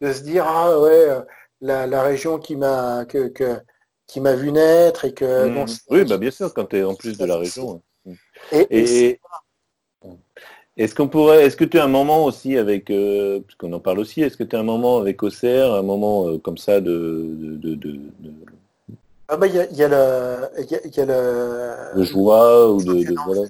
de 0.00 0.12
se 0.12 0.22
dire, 0.22 0.44
ah 0.46 0.78
ouais, 0.80 1.08
euh, 1.10 1.22
la, 1.60 1.86
la 1.86 2.02
région 2.02 2.38
qui 2.38 2.56
m'a 2.56 3.04
que, 3.06 3.28
que- 3.28 3.60
qui 4.06 4.20
m'a 4.20 4.34
vu 4.34 4.52
naître 4.52 5.04
et 5.04 5.14
que 5.14 5.48
Mm. 5.48 5.54
bon, 5.54 5.66
Oui, 5.90 6.04
bah, 6.04 6.18
bien 6.18 6.30
sûr, 6.30 6.52
quand 6.52 6.66
tu 6.66 6.76
es 6.78 6.84
en 6.84 6.94
plus 6.94 7.16
de 7.18 7.24
la 7.26 7.36
région. 7.38 7.82
hein. 8.06 8.12
et, 8.52 8.66
Et 8.70 9.20
est-ce 10.76 10.94
qu'on 10.94 11.08
pourrait, 11.08 11.44
est-ce 11.44 11.56
que 11.56 11.64
tu 11.64 11.78
as 11.78 11.84
un 11.84 11.88
moment 11.88 12.24
aussi 12.24 12.56
avec, 12.56 12.90
euh, 12.90 13.40
parce 13.40 13.54
qu'on 13.56 13.72
en 13.72 13.80
parle 13.80 13.98
aussi, 14.00 14.22
est-ce 14.22 14.36
que 14.36 14.44
tu 14.44 14.56
as 14.56 14.60
un 14.60 14.64
moment 14.64 14.98
avec 14.98 15.22
Auxerre, 15.22 15.72
un 15.74 15.82
moment 15.82 16.28
euh, 16.28 16.38
comme 16.38 16.56
ça 16.58 16.80
de, 16.80 17.28
de, 17.30 17.74
de, 17.74 17.74
de- 17.74 18.32
ah 19.28 19.36
bah, 19.36 19.46
il 19.46 19.54
y 19.54 19.60
a, 19.60 19.66
il 19.70 19.76
y 19.76 19.82
a 19.82 19.88
le 19.88 20.60
y 20.70 20.74
a, 20.74 20.86
y 20.86 21.00
a 21.00 21.06
le 21.06 21.98
de 22.00 22.04
joie 22.04 22.70
ou 22.70 22.82
de, 22.82 23.14
voilà. 23.24 23.42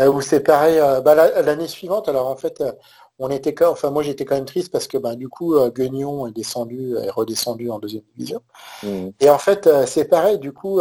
Euh, 0.00 0.10
où 0.10 0.20
c'est 0.20 0.40
pareil, 0.40 0.78
euh, 0.78 1.00
bah, 1.00 1.14
la- 1.14 1.42
l'année 1.42 1.68
suivante, 1.68 2.08
alors 2.08 2.26
en 2.28 2.36
fait, 2.36 2.60
euh, 2.60 2.72
on 3.20 3.30
était 3.30 3.54
quand, 3.54 3.70
enfin 3.70 3.90
moi 3.90 4.02
j'étais 4.02 4.24
quand 4.24 4.34
même 4.34 4.44
triste 4.44 4.72
parce 4.72 4.88
que 4.88 4.98
bah, 4.98 5.14
du 5.14 5.28
coup 5.28 5.54
Guignon 5.70 6.26
est 6.26 6.32
descendu, 6.32 6.96
est 6.96 7.10
redescendu 7.10 7.70
en 7.70 7.78
deuxième 7.78 8.02
division. 8.16 8.40
Mm. 8.82 9.10
Et 9.20 9.30
en 9.30 9.38
fait, 9.38 9.68
c'est 9.86 10.06
pareil, 10.06 10.38
du 10.40 10.52
coup, 10.52 10.80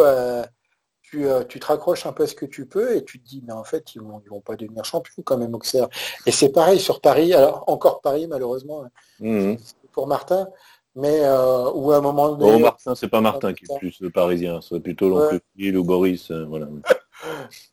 tu, 1.04 1.28
tu 1.48 1.60
te 1.60 1.66
raccroches 1.68 2.08
un 2.08 2.12
peu 2.12 2.24
à 2.24 2.28
ce 2.28 2.34
que 2.34 2.48
tu 2.48 2.66
peux 2.66 2.96
et 2.98 3.04
tu 3.04 3.22
te 3.22 3.28
dis, 3.28 3.44
mais 3.46 3.54
en 3.54 3.64
fait, 3.64 3.94
ils 3.94 4.02
vont, 4.02 4.20
ils 4.26 4.30
vont 4.30 4.42
pas 4.42 4.56
devenir 4.56 4.84
champions 4.84 5.22
quand 5.24 5.38
même, 5.38 5.54
Auxerre. 5.54 5.88
Et 6.26 6.32
c'est 6.32 6.50
pareil 6.50 6.80
sur 6.80 7.02
Paris, 7.02 7.36
alors 7.36 7.64
encore 7.68 8.02
Paris 8.02 8.26
malheureusement 8.28 8.84
hein, 8.84 8.90
Mm. 9.20 9.56
pour 9.92 10.08
Martin, 10.08 10.48
mais 10.96 11.20
euh, 11.22 11.70
où 11.72 11.92
à 11.92 11.98
un 11.98 12.02
moment 12.02 12.30
donné, 12.30 12.54
Bon, 12.54 12.60
Martin, 12.62 12.96
c'est 12.96 13.10
pas 13.10 13.22
Martin 13.22 13.54
qui 13.54 13.66
est 13.66 13.78
plus 13.78 13.96
parisien, 14.12 14.60
c'est 14.62 14.80
plutôt 14.80 15.10
l'oncle 15.10 15.40
Ouais. 15.60 15.76
Ou 15.76 15.84
Boris, 15.84 16.32
euh, 16.32 16.46
voilà. 16.50 16.66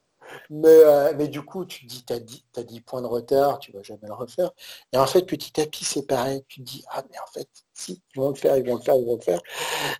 Mais, 0.51 0.69
euh, 0.69 1.13
mais 1.17 1.29
du 1.29 1.43
coup, 1.43 1.65
tu 1.65 1.83
te 1.83 1.87
dis, 1.87 2.05
tu 2.05 2.13
as 2.13 2.19
10, 2.19 2.45
t'as 2.53 2.63
10 2.63 2.81
points 2.81 3.03
de 3.03 3.07
retard, 3.07 3.59
tu 3.59 3.73
vas 3.73 3.83
jamais 3.83 4.07
le 4.07 4.15
refaire. 4.15 4.51
Et 4.93 4.99
en 4.99 5.07
fait, 5.07 5.23
petit 5.23 5.61
à 5.61 5.67
petit, 5.67 5.85
c'est 5.85 6.07
pareil. 6.07 6.45
Tu 6.49 6.61
te 6.61 6.67
dis, 6.67 6.85
ah, 6.91 7.03
mais 7.11 7.19
en 7.19 7.31
fait, 7.33 7.49
si, 7.75 8.03
ils 8.15 8.21
vont 8.21 8.31
le 8.31 8.35
faire, 8.35 8.57
ils 8.57 8.67
vont 8.69 8.77
le 8.77 8.83
faire, 8.83 8.97
ils 8.97 9.07
vont 9.07 9.17
le 9.17 9.23
faire. 9.23 9.41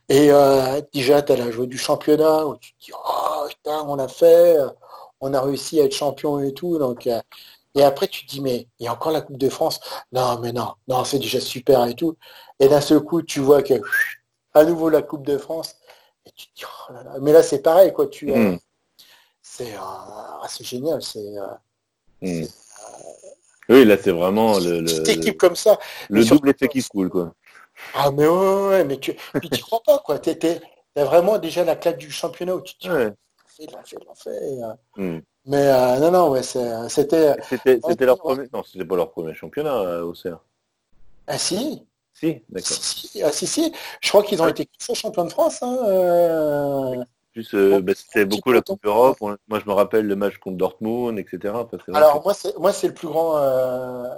Et 0.09 0.31
euh, 0.31 0.81
déjà, 0.93 1.23
tu 1.23 1.33
as 1.33 1.37
la 1.37 1.51
joie 1.51 1.67
du 1.67 1.79
championnat 1.79 2.47
où 2.47 2.57
tu 2.57 2.73
te 2.75 2.87
dis, 2.87 2.93
oh, 2.95 3.47
putain, 3.49 3.85
on 3.87 3.97
l'a 3.97 4.09
fait, 4.09 4.57
on 5.21 5.35
a 5.35 5.41
réussi 5.41 5.81
à 5.81 5.85
être 5.85 5.95
champion 5.95 6.41
et 6.41 6.53
tout. 6.55 6.79
Donc, 6.79 7.07
euh, 7.07 7.21
et 7.75 7.83
après, 7.85 8.09
tu 8.09 8.27
te 8.27 8.31
dis, 8.31 8.41
mais 8.41 8.69
il 8.79 8.87
y 8.87 8.89
a 8.89 8.93
encore 8.93 9.13
la 9.13 9.21
Coupe 9.21 9.39
de 9.39 9.49
France? 9.49 9.81
Non, 10.13 10.39
mais 10.41 10.53
non, 10.53 10.75
non, 10.89 11.05
c'est 11.05 11.19
déjà 11.19 11.41
super 11.41 11.87
et 11.87 11.95
tout. 11.95 12.17
Et 12.59 12.69
d'un 12.69 12.81
seul 12.81 13.01
coup, 13.01 13.23
tu 13.23 13.41
vois 13.41 13.63
que, 13.63 13.75
à 14.55 14.65
nouveau, 14.65 14.89
la 14.89 15.03
Coupe 15.03 15.25
de 15.27 15.39
France. 15.39 15.77
Oh. 16.63 16.93
Mais 17.21 17.33
là, 17.33 17.43
c'est 17.43 17.63
pareil, 17.63 17.93
quoi. 17.93 18.07
Tu, 18.09 18.31
euh, 18.33 18.53
Mm. 18.53 18.59
C'est 19.61 19.75
euh, 19.75 19.79
ah, 19.81 20.47
c'est 20.49 20.65
génial. 20.65 21.03
C'est 21.03 21.19
euh, 21.39 21.47
Mm. 22.23 22.45
Oui, 23.71 23.85
là, 23.87 23.97
c'est 23.97 24.11
vraiment 24.11 24.59
le, 24.59 24.81
le, 24.81 24.85
petite 24.85 25.09
équipe 25.09 25.39
comme 25.39 25.57
ça. 25.57 25.79
le 26.11 26.23
double 26.23 26.51
effet 26.51 26.69
qui 26.69 26.83
se 26.83 26.89
coule, 26.91 27.09
quoi. 27.09 27.33
Ah, 27.95 28.11
mais 28.11 28.27
ouais, 28.27 28.37
ouais, 28.37 28.69
ouais, 28.69 28.85
mais 28.85 28.99
tu 28.99 29.17
t'y 29.51 29.61
crois 29.63 29.83
pas, 29.83 29.99
quoi. 30.01 30.19
T'as 30.19 31.05
vraiment 31.05 31.39
déjà 31.39 31.65
la 31.65 31.77
claque 31.77 31.97
du 31.97 32.11
championnat 32.11 32.57
où 32.57 32.61
tu 32.61 32.75
te 32.75 32.81
dis, 32.81 32.91
Ouais. 32.91 33.11
il 33.59 33.71
l'a 33.71 33.83
fait, 33.83 33.97
il 33.99 34.07
l'a 34.07 34.15
fait. 34.15 34.53
et, 34.53 34.63
euh, 34.63 34.75
Mm. 34.97 35.23
Mais 35.47 35.67
euh, 35.67 35.99
non, 36.01 36.11
non, 36.11 36.31
ouais, 36.31 36.43
c'était. 36.43 37.37
C'était, 37.49 37.81
c'était 37.83 38.05
leur 38.05 38.17
Ouais. 38.23 38.35
premier, 38.35 38.49
non, 38.53 38.63
c'était 38.63 38.85
pas 38.85 38.97
leur 38.97 39.11
premier 39.11 39.33
championnat, 39.33 39.75
euh, 39.81 40.03
Auxerre. 40.03 40.41
Ah 41.27 41.39
si, 41.39 41.87
Si, 42.13 42.43
d'accord. 42.51 42.67
si, 42.69 43.09
si, 43.09 43.23
ah, 43.23 43.33
si, 43.33 43.47
si. 43.47 43.73
Je 44.03 44.09
crois 44.11 44.23
qu'ils 44.25 44.43
ont 44.43 44.49
été 44.49 44.69
champions 44.93 45.25
de 45.25 45.31
France. 45.31 45.63
Hein, 45.63 45.79
euh, 45.87 47.05
Plus, 47.33 47.55
euh, 47.55 47.81
bah, 47.81 47.93
c'était 47.95 48.25
beaucoup 48.25 48.51
la 48.53 48.61
Coupe 48.61 48.85
Europe. 48.85 49.19
Moi, 49.21 49.37
je 49.61 49.65
me 49.67 49.73
rappelle 49.73 50.07
le 50.07 50.17
match 50.17 50.39
contre 50.39 50.57
Dortmund, 50.57 51.19
etc. 51.19 51.55
Alors 51.95 52.23
moi, 52.25 52.35
c'est 52.35 52.57
moi, 52.59 52.73
c'est 52.73 52.89
le 52.89 52.95
plus 52.95 53.07
grand, 53.09 53.37
euh, 53.39 54.09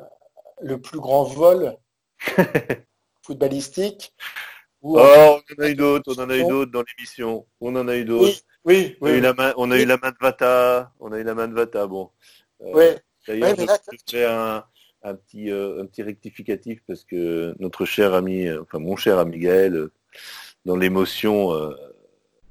le 0.62 0.80
plus 0.80 0.98
grand 0.98 1.24
vol 1.24 1.76
footballistique. 3.22 4.14
que- 4.18 4.22
Où, 4.82 4.98
Oh, 4.98 5.00
euh, 5.00 5.38
on 5.58 5.62
en 5.62 5.64
a 5.64 5.68
eu 5.68 5.74
d'autres, 5.76 6.12
on 6.16 6.22
en 6.22 6.28
a 6.30 6.36
eu 6.36 6.44
d'autres 6.44 6.72
dans 6.72 6.82
l'émission. 6.82 7.46
On 7.60 7.76
en 7.76 7.86
a 7.86 7.96
eu 7.96 8.04
d'autres. 8.04 8.40
oui, 8.64 8.96
oui, 8.98 8.98
On 9.00 9.06
a 9.06 9.10
eu 9.10 9.14
oui, 9.14 9.20
la 9.20 9.32
main, 9.34 9.52
on 9.56 9.70
a 9.70 9.74
Oui. 9.76 9.82
eu 9.82 9.86
la 9.86 9.96
main 9.98 10.10
de 10.10 10.16
Vata. 10.20 10.92
On 10.98 11.12
a 11.12 11.18
eu 11.18 11.22
la 11.22 11.34
main 11.34 11.46
de 11.48 11.54
Vata. 11.54 11.86
Bon. 11.86 12.10
Oui. 12.60 12.86
D'ailleurs, 13.28 13.54
je 13.56 13.64
là, 13.66 13.78
fais 14.10 14.24
un, 14.24 14.64
un 15.04 15.14
petit, 15.14 15.50
un 15.52 15.86
petit 15.86 16.02
rectificatif 16.02 16.80
parce 16.88 17.04
que 17.04 17.54
notre 17.60 17.84
cher 17.84 18.14
ami, 18.14 18.50
enfin 18.50 18.80
mon 18.80 18.96
cher 18.96 19.18
ami 19.20 19.38
Gaël, 19.38 19.88
dans 20.64 20.76
l'émotion 20.76 21.52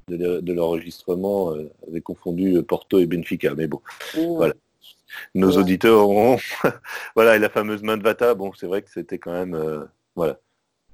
de 0.07 0.15
l'e- 0.17 0.41
de 0.41 0.53
l'enregistrement, 0.53 1.53
euh, 1.53 1.71
avait 1.87 2.01
confondu 2.01 2.55
euh, 2.57 2.63
Porto 2.63 2.99
et 2.99 3.05
Benfica. 3.05 3.53
Mais 3.55 3.67
bon, 3.67 3.81
Voilà. 4.13 4.53
nos 5.35 5.51
Ouais. 5.51 5.57
auditeurs 5.57 5.99
auront... 6.01 6.37
voilà, 7.15 7.35
et 7.35 7.39
la 7.39 7.49
fameuse 7.49 7.83
main 7.83 7.97
de 7.97 8.03
Vata, 8.03 8.33
bon, 8.33 8.51
c'est 8.53 8.67
vrai 8.67 8.81
que 8.81 8.89
c'était 8.91 9.19
quand 9.19 9.31
même... 9.33 9.55
euh, 9.55 9.85
voilà. 10.15 10.39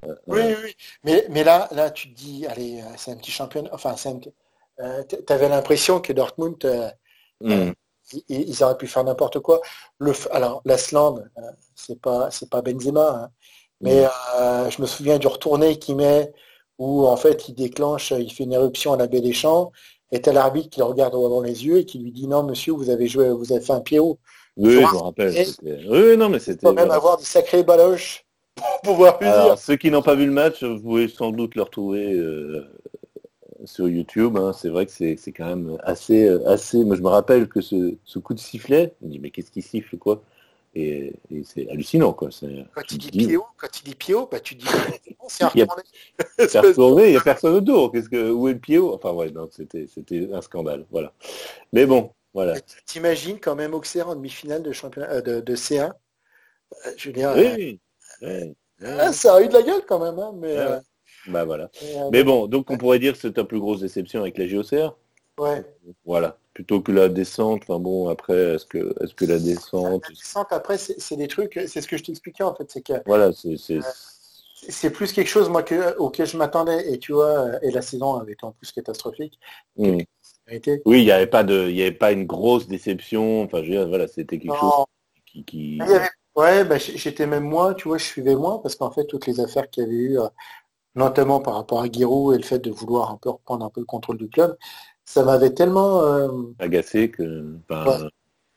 Euh, 0.08 0.16
Oui, 0.28 0.42
oui. 0.64 0.76
Mais, 1.04 1.26
mais 1.30 1.44
là, 1.44 1.68
là, 1.72 1.90
tu 1.92 2.10
te 2.14 2.16
dis, 2.18 2.46
allez, 2.48 2.84
c'est 2.98 3.12
un 3.12 3.18
petit 3.18 3.32
championnat. 3.32 3.70
Enfin, 3.74 3.96
c'est 3.96 4.10
un 4.10 4.18
petit- 4.18 4.34
euh, 4.80 5.04
t- 5.04 5.24
t'avais 5.24 5.50
l'impression 5.50 6.00
que 6.00 6.14
Dortmund, 6.14 6.58
hmm. 7.42 7.72
ils, 8.30 8.50
ils 8.50 8.64
auraient 8.64 8.78
pu 8.78 8.88
faire 8.88 9.04
n'importe 9.04 9.40
quoi. 9.40 9.62
Le, 10.00 10.14
alors, 10.32 10.62
l'Asland, 10.66 11.20
euh, 11.38 11.42
c'est 11.76 12.00
pas, 12.00 12.30
c'est 12.32 12.50
pas 12.50 12.62
Benzema, 12.62 13.10
hein. 13.24 13.32
mais 13.82 14.06
euh, 14.40 14.70
je 14.70 14.82
me 14.82 14.88
souviens 14.88 15.18
du 15.18 15.28
retourné 15.28 15.80
qu'il 15.80 15.96
met 15.96 16.32
où 16.80 17.06
en 17.08 17.18
fait 17.18 17.50
il 17.50 17.56
déclenche, 17.56 18.12
il 18.12 18.32
fait 18.32 18.44
une 18.44 18.54
éruption 18.54 18.94
à 18.94 18.98
la 18.98 19.08
baie 19.08 19.22
des 19.22 19.34
Champs, 19.34 19.72
et 20.12 20.22
t'as 20.22 20.32
l'arbitre 20.34 20.70
qui 20.70 20.80
le 20.80 20.86
regarde 20.86 21.14
dans 21.14 21.42
les 21.42 21.66
yeux 21.66 21.80
et 21.80 21.86
qui 21.86 22.00
lui 22.00 22.12
dit 22.12 22.28
non 22.28 22.44
monsieur, 22.44 22.74
vous 22.74 22.90
avez 22.90 23.08
joué, 23.08 23.30
vous 23.32 23.52
avez 23.52 23.62
fait 23.62 23.74
un 23.74 23.82
pied 23.82 24.00
haut. 24.00 24.18
Oui, 24.56 24.72
je 24.74 24.80
me 24.80 24.86
rappelle. 24.86 25.34
Oui, 25.64 26.18
non, 26.18 26.30
mais 26.30 26.38
Il 26.38 26.42
c'était... 26.42 26.66
faut 26.66 26.74
même 26.74 26.86
voilà. 26.86 26.96
avoir 26.96 27.18
des 27.18 27.24
sacrés 27.26 27.64
baloches 27.64 28.26
pour 28.56 28.82
pouvoir 28.94 29.18
lui 29.22 29.28
dire. 29.28 29.36
Alors, 29.36 29.58
ceux 29.60 29.76
qui 29.76 29.92
n'ont 29.92 30.02
pas 30.02 30.16
vu 30.16 30.26
le 30.26 30.32
match, 30.32 30.64
vous 30.64 30.80
pouvez 30.82 31.08
sans 31.08 31.32
doute 31.32 31.54
le 31.56 31.62
retrouver 31.62 32.14
euh, 32.14 32.66
sur 33.66 33.88
YouTube. 33.88 34.36
hein. 34.38 34.54
C'est 34.54 34.70
vrai 34.70 34.86
que 34.88 34.92
c'est 34.92 35.16
quand 35.36 35.46
même 35.46 35.78
assez, 35.84 36.28
euh, 36.28 36.48
assez. 36.48 36.84
Moi, 36.84 36.96
je 36.96 37.02
me 37.02 37.08
rappelle 37.10 37.48
que 37.48 37.62
ce, 37.62 37.96
ce 38.04 38.18
coup 38.18 38.34
de 38.34 38.40
sifflet, 38.40 38.96
me 39.02 39.10
dis 39.10 39.20
mais 39.20 39.30
qu'est-ce 39.30 39.52
qui 39.52 39.62
siffle 39.62 39.98
quoi? 39.98 40.24
Et, 40.80 41.14
et 41.32 41.44
c'est 41.44 41.68
hallucinant 41.70 42.14
quoi. 42.14 42.30
C'est 42.30 42.48
Quand 42.76 42.82
tu 42.84 42.96
il 42.96 42.98
te 43.00 43.10
dit 43.18 43.26
dis, 43.28 43.36
haut, 43.38 43.46
quand 43.58 43.68
dit 43.84 43.96
pied 43.96 44.14
haut, 44.14 44.28
bah, 44.32 44.40
tu 44.40 44.54
dis 44.54 44.68
c'est 45.28 45.44
un 45.44 45.48
retourné. 45.48 45.84
c'est 46.48 46.60
retourné, 46.60 47.06
il 47.08 47.12
n'y 47.12 47.18
a 47.18 47.22
personne 47.22 47.56
autour. 47.56 47.92
Qu'est-ce 47.92 48.10
que 48.10 48.30
où 48.32 48.48
est 48.48 48.60
le 48.70 48.80
haut 48.80 48.94
Enfin 48.94 49.12
ouais, 49.14 49.32
donc 49.32 49.50
c'était 49.54 49.88
c'était 49.88 50.30
un 50.32 50.42
scandale. 50.42 50.86
Voilà. 50.92 51.14
Mais 51.74 51.86
bon, 51.88 52.12
voilà. 52.34 52.56
T'imagines 52.86 53.40
quand 53.40 53.56
même 53.56 53.74
Auxerre 53.74 54.10
en 54.10 54.16
demi-finale 54.16 54.62
de 54.62 54.72
championnat 54.72 55.10
euh, 55.14 55.22
de, 55.22 55.40
de 55.40 55.56
C1 55.56 55.92
Euh, 56.86 56.92
Je 56.98 57.10
veux 57.10 57.14
dire, 57.14 57.30
euh, 57.30 57.56
Oui. 57.56 57.80
ah, 58.84 59.12
ça 59.14 59.36
a 59.36 59.42
eu 59.42 59.48
de 59.48 59.54
la 59.54 59.64
gueule 59.64 59.82
quand 59.88 60.00
même. 60.00 60.20
Hein, 60.20 60.34
mais, 60.36 60.54
ouais. 60.54 60.58
euh, 60.60 60.80
Bah 61.28 61.46
voilà. 61.46 61.72
mais, 61.82 62.10
Mais 62.12 62.24
bon, 62.24 62.46
donc 62.48 62.70
on 62.70 62.78
pourrait 62.78 63.00
dire 63.00 63.14
que 63.14 63.20
c'est 63.20 63.34
ta 63.34 63.44
plus 63.46 63.60
grosse 63.60 63.80
déception 63.80 64.22
avec 64.22 64.38
la 64.38 64.48
JOCR. 64.48 64.96
ouais. 65.40 65.66
Voilà. 66.06 66.38
Plutôt 66.58 66.82
que 66.82 66.92
la 66.92 67.08
descente. 67.08 67.62
Enfin 67.70 67.78
bon, 67.78 68.10
après, 68.10 68.56
est-ce 68.56 68.66
que 68.66 68.92
est-ce 69.00 69.14
que 69.14 69.26
la 69.26 69.38
descente 69.38 70.02
La 70.10 70.16
descente, 70.16 70.48
après, 70.50 70.80
c'est 70.80 71.16
des 71.16 71.28
trucs, 71.28 71.54
c'est 71.68 71.82
ce 71.82 71.88
que 71.88 71.98
je 71.98 72.04
t'expliquais 72.04 72.42
en 72.42 72.56
fait, 72.56 72.72
c'est 72.72 72.82
que 72.82 72.94
Voilà, 73.06 73.32
c'est 73.32 73.58
c'est- 73.58 73.80
c'est 74.68 74.90
plus 74.90 75.12
quelque 75.14 75.28
chose 75.28 75.50
moi 75.50 75.62
que, 75.62 75.96
auquel 76.00 76.26
je 76.26 76.36
m'attendais. 76.36 76.92
Et 76.92 76.98
tu 76.98 77.12
vois, 77.12 77.64
et 77.64 77.70
la 77.70 77.84
saison 77.84 78.16
avait 78.16 78.32
été 78.32 78.44
en 78.44 78.54
plus 78.54 78.72
catastrophique. 78.72 79.40
Hmm. 79.76 80.00
Été- 80.48 80.82
Oui, 80.86 81.02
il 81.02 81.06
n'y 81.06 81.12
avait 81.12 81.28
pas 81.28 81.44
de, 81.44 81.70
il 81.70 81.76
y 81.76 81.84
avait 81.84 81.92
pas 81.92 82.12
une 82.12 82.26
grosse 82.26 82.68
déception. 82.68 83.44
Enfin, 83.44 83.60
je 83.60 83.70
veux 83.70 83.78
dire, 83.78 83.88
voilà, 83.88 84.08
c'était 84.08 84.40
quelque 84.40 84.58
chose 84.60 84.86
qui, 85.28 85.44
qui- 85.46 85.80
avait- 85.80 86.10
Ouais, 86.36 86.64
bah, 86.66 86.80
j'étais 86.80 87.28
même 87.28 87.44
moins, 87.44 87.76
tu 87.76 87.88
vois, 87.88 88.00
je 88.00 88.06
suivais 88.06 88.36
moins 88.36 88.58
parce 88.58 88.76
qu'en 88.76 88.90
fait, 88.90 89.06
toutes 89.06 89.28
les 89.28 89.40
affaires 89.40 89.70
qu'il 89.70 89.84
y 89.84 89.86
avait 89.86 89.96
eu, 89.96 90.20
euh, 90.20 90.28
notamment 90.96 91.40
par 91.40 91.54
rapport 91.54 91.82
à 91.82 91.88
Giroud 91.92 92.34
et 92.34 92.38
le 92.40 92.44
fait 92.44 92.58
de 92.60 92.72
vouloir 92.72 93.12
un 93.12 93.18
peu 93.18 93.30
reprendre 93.30 93.64
un 93.64 93.70
peu 93.70 93.80
le 93.82 93.86
contrôle 93.86 94.18
du 94.18 94.28
club, 94.28 94.58
ça 95.08 95.24
m'avait 95.24 95.54
tellement, 95.54 96.04
euh, 96.04 96.28
agacé 96.60 97.10
que, 97.10 97.56
enfin, 97.70 98.10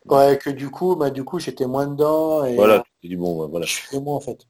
ouais, 0.07 0.37
que 0.37 0.51
du 0.51 0.69
coup, 0.69 0.97
bah, 0.97 1.11
du 1.11 1.23
coup, 1.23 1.39
j'étais 1.39 1.67
moins 1.67 1.87
dedans 1.87 2.45
et 2.45 2.57
voilà, 2.57 2.79
euh, 2.79 2.83
tu 3.01 3.09
dis 3.09 3.17
bon, 3.17 3.39
bah, 3.39 3.47
voilà. 3.49 3.67
je 3.67 3.73
suivais 3.73 4.03
moins 4.03 4.17
en 4.17 4.21
fait. 4.21 4.47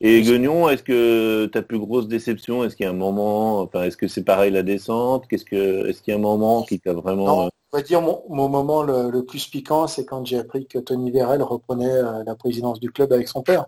Et 0.00 0.22
Guignon, 0.22 0.68
est-ce 0.70 0.82
que 0.82 1.46
ta 1.46 1.62
plus 1.62 1.78
grosse 1.78 2.08
déception, 2.08 2.64
est-ce 2.64 2.74
qu'il 2.74 2.84
y 2.84 2.86
a 2.88 2.90
un 2.90 2.94
moment, 2.94 3.60
enfin, 3.60 3.84
est-ce 3.84 3.98
que 3.98 4.08
c'est 4.08 4.24
pareil 4.24 4.50
la 4.50 4.62
descente? 4.62 5.28
Qu'est-ce 5.28 5.44
que, 5.44 5.86
est-ce 5.86 6.02
qu'il 6.02 6.12
y 6.12 6.14
a 6.14 6.18
un 6.18 6.22
moment 6.22 6.62
qui 6.62 6.80
t'a 6.80 6.94
vraiment, 6.94 7.26
Non, 7.26 7.50
on 7.72 7.76
va 7.76 7.82
dire 7.82 8.00
mon, 8.00 8.24
mon 8.30 8.48
moment 8.48 8.82
le, 8.82 9.10
le 9.10 9.24
plus 9.24 9.46
piquant, 9.46 9.86
c'est 9.86 10.06
quand 10.06 10.24
j'ai 10.24 10.38
appris 10.38 10.66
que 10.66 10.78
Tony 10.78 11.10
Vérel 11.10 11.42
reprenait 11.42 11.86
euh, 11.86 12.24
la 12.24 12.34
présidence 12.34 12.80
du 12.80 12.90
club 12.90 13.12
avec 13.12 13.28
son 13.28 13.42
père. 13.42 13.66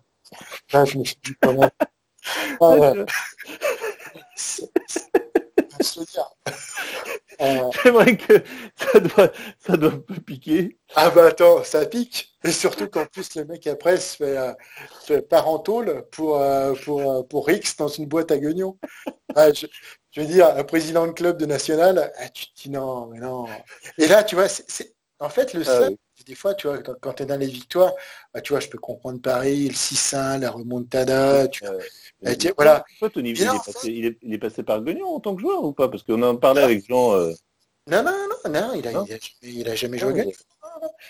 Là, 0.72 0.86
je 0.86 0.98
me 0.98 1.04
suis 1.04 1.18
dit 1.22 1.34
même. 1.44 1.68
Ah 2.58 2.70
ouais, 2.70 3.04
Euh, 7.40 7.70
c'est 7.82 7.90
vrai 7.90 8.16
que 8.16 8.42
ça 8.76 9.00
doit, 9.00 9.32
ça 9.58 9.76
doit 9.76 9.92
un 9.92 9.98
peu 9.98 10.14
piquer. 10.20 10.78
ah 10.94 11.10
bah 11.10 11.26
attends, 11.26 11.64
ça 11.64 11.86
pique. 11.86 12.32
Et 12.44 12.52
surtout 12.52 12.88
qu'en 12.88 13.06
plus 13.06 13.34
le 13.36 13.44
mec 13.46 13.66
après 13.66 13.98
se 13.98 14.16
fait, 14.16 14.36
euh, 14.36 14.52
se 15.00 15.14
fait 15.14 15.22
part 15.22 15.48
en 15.48 15.58
tôle 15.58 16.04
pour, 16.12 16.36
euh, 16.40 16.74
pour, 16.84 17.00
euh, 17.10 17.22
pour 17.22 17.46
Rix 17.46 17.74
dans 17.78 17.88
une 17.88 18.06
boîte 18.06 18.30
à 18.30 18.38
guignons. 18.38 18.78
Ah, 19.34 19.52
je, 19.52 19.66
je 20.12 20.20
veux 20.22 20.26
dire, 20.28 20.48
un 20.56 20.64
président 20.64 21.06
de 21.06 21.12
club 21.12 21.38
de 21.38 21.46
national, 21.46 22.12
ah, 22.18 22.28
tu 22.30 22.46
te 22.46 22.62
dis 22.62 22.70
non, 22.70 23.06
mais 23.08 23.20
non. 23.20 23.46
Et 23.98 24.08
là, 24.08 24.24
tu 24.24 24.36
vois, 24.36 24.48
c'est, 24.48 24.70
c'est- 24.70 24.94
en 25.20 25.28
fait 25.30 25.54
le 25.54 25.64
Ah 25.66 25.80
seul, 25.80 25.90
oui. 25.90 25.98
Des 26.26 26.34
fois, 26.34 26.54
tu 26.54 26.66
vois, 26.68 26.78
quand, 26.78 27.12
tu 27.14 27.22
es 27.22 27.26
dans 27.26 27.36
les 27.36 27.46
victoires, 27.46 27.92
bah, 28.32 28.40
tu 28.40 28.52
vois, 28.52 28.60
je 28.60 28.68
peux 28.68 28.78
comprendre 28.78 29.20
Paris, 29.20 29.68
le 29.68 29.74
6-1, 29.74 30.38
la 30.38 30.50
remontada, 30.50 31.48
tu 31.48 31.64
vois. 31.64 31.74
Euh, 31.74 31.80
Et 32.32 32.36
tu- 32.36 32.52
voilà. 32.56 32.84
Toi, 32.98 33.10
Tony, 33.10 33.30
il 33.30 33.40
est, 33.40 33.64
passé, 33.64 33.88
il, 33.90 34.04
est, 34.06 34.18
il 34.22 34.32
est 34.32 34.38
passé 34.38 34.62
par 34.62 34.82
Guignon 34.82 35.08
en 35.16 35.20
tant 35.20 35.34
que 35.34 35.40
joueur 35.42 35.62
ou 35.64 35.72
pas? 35.72 35.88
Parce 35.88 36.02
qu'on 36.02 36.22
en 36.22 36.36
parlait 36.36 36.62
avec 36.62 36.86
Jean. 36.88 37.14
euh, 37.14 37.32
Non, 37.86 38.02
non, 38.02 38.12
non, 38.44 38.50
non, 38.50 38.72
il 38.74 38.86
a, 38.88 38.92
Non 38.92 39.04
il 39.04 39.12
a, 39.12 39.18
il 39.42 39.68
a 39.68 39.74
jamais 39.74 39.98
Ah, 39.98 40.00
joué. 40.00 40.12
Guignon. 40.14 40.32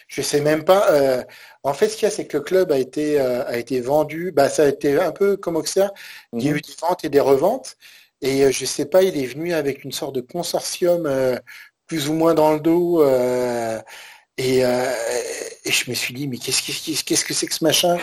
Je 0.09 0.23
sais 0.23 0.41
même 0.41 0.65
pas. 0.65 0.91
euh, 0.93 1.23
en 1.63 1.75
fait, 1.75 1.89
ce 1.89 1.97
qu'il 1.97 2.05
y 2.05 2.07
a, 2.07 2.11
c'est 2.11 2.27
que 2.27 2.37
le 2.39 2.43
club 2.43 2.73
a 2.73 2.79
été, 2.79 3.21
euh, 3.21 3.45
a 3.47 3.57
été 3.59 3.81
vendu. 3.81 4.33
Bah, 4.33 4.49
ça 4.49 4.65
a 4.65 4.69
été 4.69 4.99
un 5.01 5.13
peu 5.13 5.37
comme 5.37 5.57
Auxerre. 5.57 5.93
Il 6.39 6.45
y 6.45 6.49
a 6.49 6.51
Mhm. 6.53 6.57
eu 6.59 6.61
des 6.61 6.75
ventes 6.81 7.05
et 7.05 7.09
des 7.09 7.21
reventes. 7.21 7.77
Et 8.23 8.51
je 8.53 8.65
sais 8.65 8.87
pas, 8.87 9.03
il 9.03 9.17
est 9.17 9.27
venu 9.27 9.53
avec 9.53 9.85
une 9.85 9.93
sorte 9.93 10.15
de 10.15 10.21
consortium 10.21 11.09
plus 11.87 12.09
ou 12.09 12.15
moins 12.15 12.35
dans 12.35 12.53
le 12.55 12.61
dos. 12.61 13.03
Euh, 14.41 14.43
et, 14.43 14.65
euh, 14.65 14.93
et 15.65 15.73
je 15.73 15.91
me 15.91 15.95
suis 15.95 16.15
dit, 16.15 16.29
mais 16.29 16.39
qu'est-ce 16.39 16.63
qu'est-ce- 16.63 17.05
qu'est-ce 17.05 17.25
que 17.25 17.35
c'est 17.35 17.47
que 17.47 17.55
ce 17.55 17.65
machin? 17.65 17.99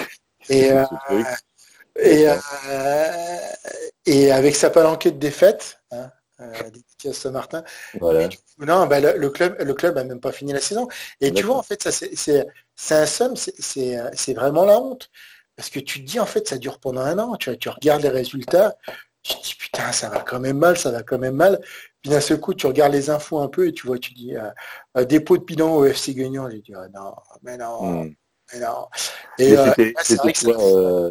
Et, 0.50 0.72
euh, 0.72 0.86
et, 2.00 2.28
euh, 2.30 3.38
et 4.06 4.32
avec 4.32 4.56
sa 4.56 4.70
palanquée 4.70 5.12
de 5.12 5.18
défaites, 5.18 5.80
hein, 5.92 6.10
dédicace 6.72 7.18
Saint-Martin, 7.18 7.64
Voilà. 8.00 8.30
non, 8.58 8.88
bah, 8.88 9.00
le, 9.00 9.18
le 9.18 9.30
club, 9.30 9.58
le 9.60 9.74
club 9.74 9.98
a 9.98 10.04
même 10.04 10.20
pas 10.20 10.32
fini 10.32 10.54
la 10.54 10.62
saison. 10.62 10.88
Et 11.20 11.32
tu 11.32 11.44
vois, 11.44 11.58
en 11.58 11.64
fait, 11.64 11.84
ça, 11.84 11.92
c'est, 11.92 12.16
c'est, 12.16 12.46
c'est 12.76 12.96
un 12.96 13.06
somme, 13.06 13.36
c'est, 13.36 13.54
c'est, 13.60 14.34
vraiment 14.34 14.66
la 14.66 14.80
honte. 14.80 15.10
Parce 15.56 15.70
que 15.70 15.80
tu 15.80 16.04
te 16.04 16.10
dis, 16.10 16.20
en 16.20 16.26
fait, 16.26 16.48
ça 16.48 16.58
dure 16.58 16.80
pendant 16.80 17.02
un 17.02 17.20
an. 17.20 17.36
Tu 17.36 17.70
regardes 17.70 18.02
les 18.02 18.10
résultats, 18.10 18.76
tu 19.24 19.36
te 19.36 19.44
dis, 19.44 19.56
putain, 19.56 19.92
ça 19.92 20.10
va 20.10 20.20
quand 20.22 20.40
même 20.40 20.58
mal, 20.58 20.78
ça 20.78 20.92
va 20.92 21.04
quand 21.04 21.20
même 21.20 21.36
mal. 21.36 21.62
Puis 22.02 22.10
d'un 22.10 22.22
seul 22.22 22.40
coup, 22.40 22.54
tu 22.54 22.66
regardes 22.66 22.94
les 22.94 23.10
infos 23.10 23.40
un 23.40 23.48
peu 23.48 23.68
et 23.68 23.74
tu 23.74 23.86
vois, 23.86 24.00
tu 24.00 24.14
dis, 24.14 24.36
euh, 24.36 24.50
euh, 24.98 25.06
dépôt 25.06 25.38
de 25.38 25.44
bilan 25.44 25.76
au 25.76 25.86
FC 25.86 26.14
Guignon. 26.14 26.50
J'ai 26.50 26.60
dit, 26.60 26.74
ah, 26.76 26.88
non, 26.94 27.14
mais 27.44 27.58
non, 27.58 28.04
Hmm. 28.04 28.14
mais 28.54 28.60
non. 28.60 28.88
Et, 29.38 29.56
euh, 29.58 29.72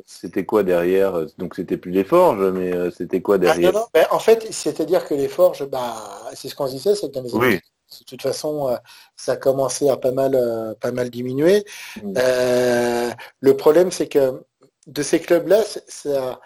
c'était 0.05 0.45
quoi, 0.45 0.63
derrière 0.63 1.27
Donc 1.39 1.55
c'était 1.55 1.77
plus 1.77 1.93
les 1.93 2.05
forges, 2.05 2.51
mais 2.53 2.91
c'était 2.91 3.23
quoi 3.23 3.37
Ah, 3.37 3.39
derrière? 3.39 3.73
non, 3.73 3.81
non, 3.81 3.87
ben, 3.95 4.07
en 4.11 4.19
fait, 4.19 4.53
c'est-à-dire 4.53 5.07
que 5.07 5.15
les 5.15 5.29
forges, 5.29 5.65
bah, 5.67 5.95
c'est 6.35 6.49
ce 6.49 6.55
qu'on 6.55 6.67
se 6.67 6.73
disait, 6.73 6.95
c'est 6.95 7.09
que 7.09 7.15
dans 7.15 7.23
les 7.23 7.33
Oui. 7.33 7.55
de 7.57 8.05
toute 8.05 8.23
façon, 8.23 8.77
ça 9.17 9.33
a 9.33 9.37
commencé 9.37 9.89
à 9.89 9.97
pas 9.97 10.13
mal, 10.13 10.77
pas 10.81 10.93
mal 10.93 11.11
diminuer. 11.11 11.65
Mm. 12.03 12.15
Euh, 12.19 13.11
le 13.41 13.57
problème, 13.57 13.91
c'est 13.91 14.09
que 14.09 14.43
de 14.87 15.03
ces 15.03 15.21
clubs-là, 15.21 15.63
ça, 15.89 16.41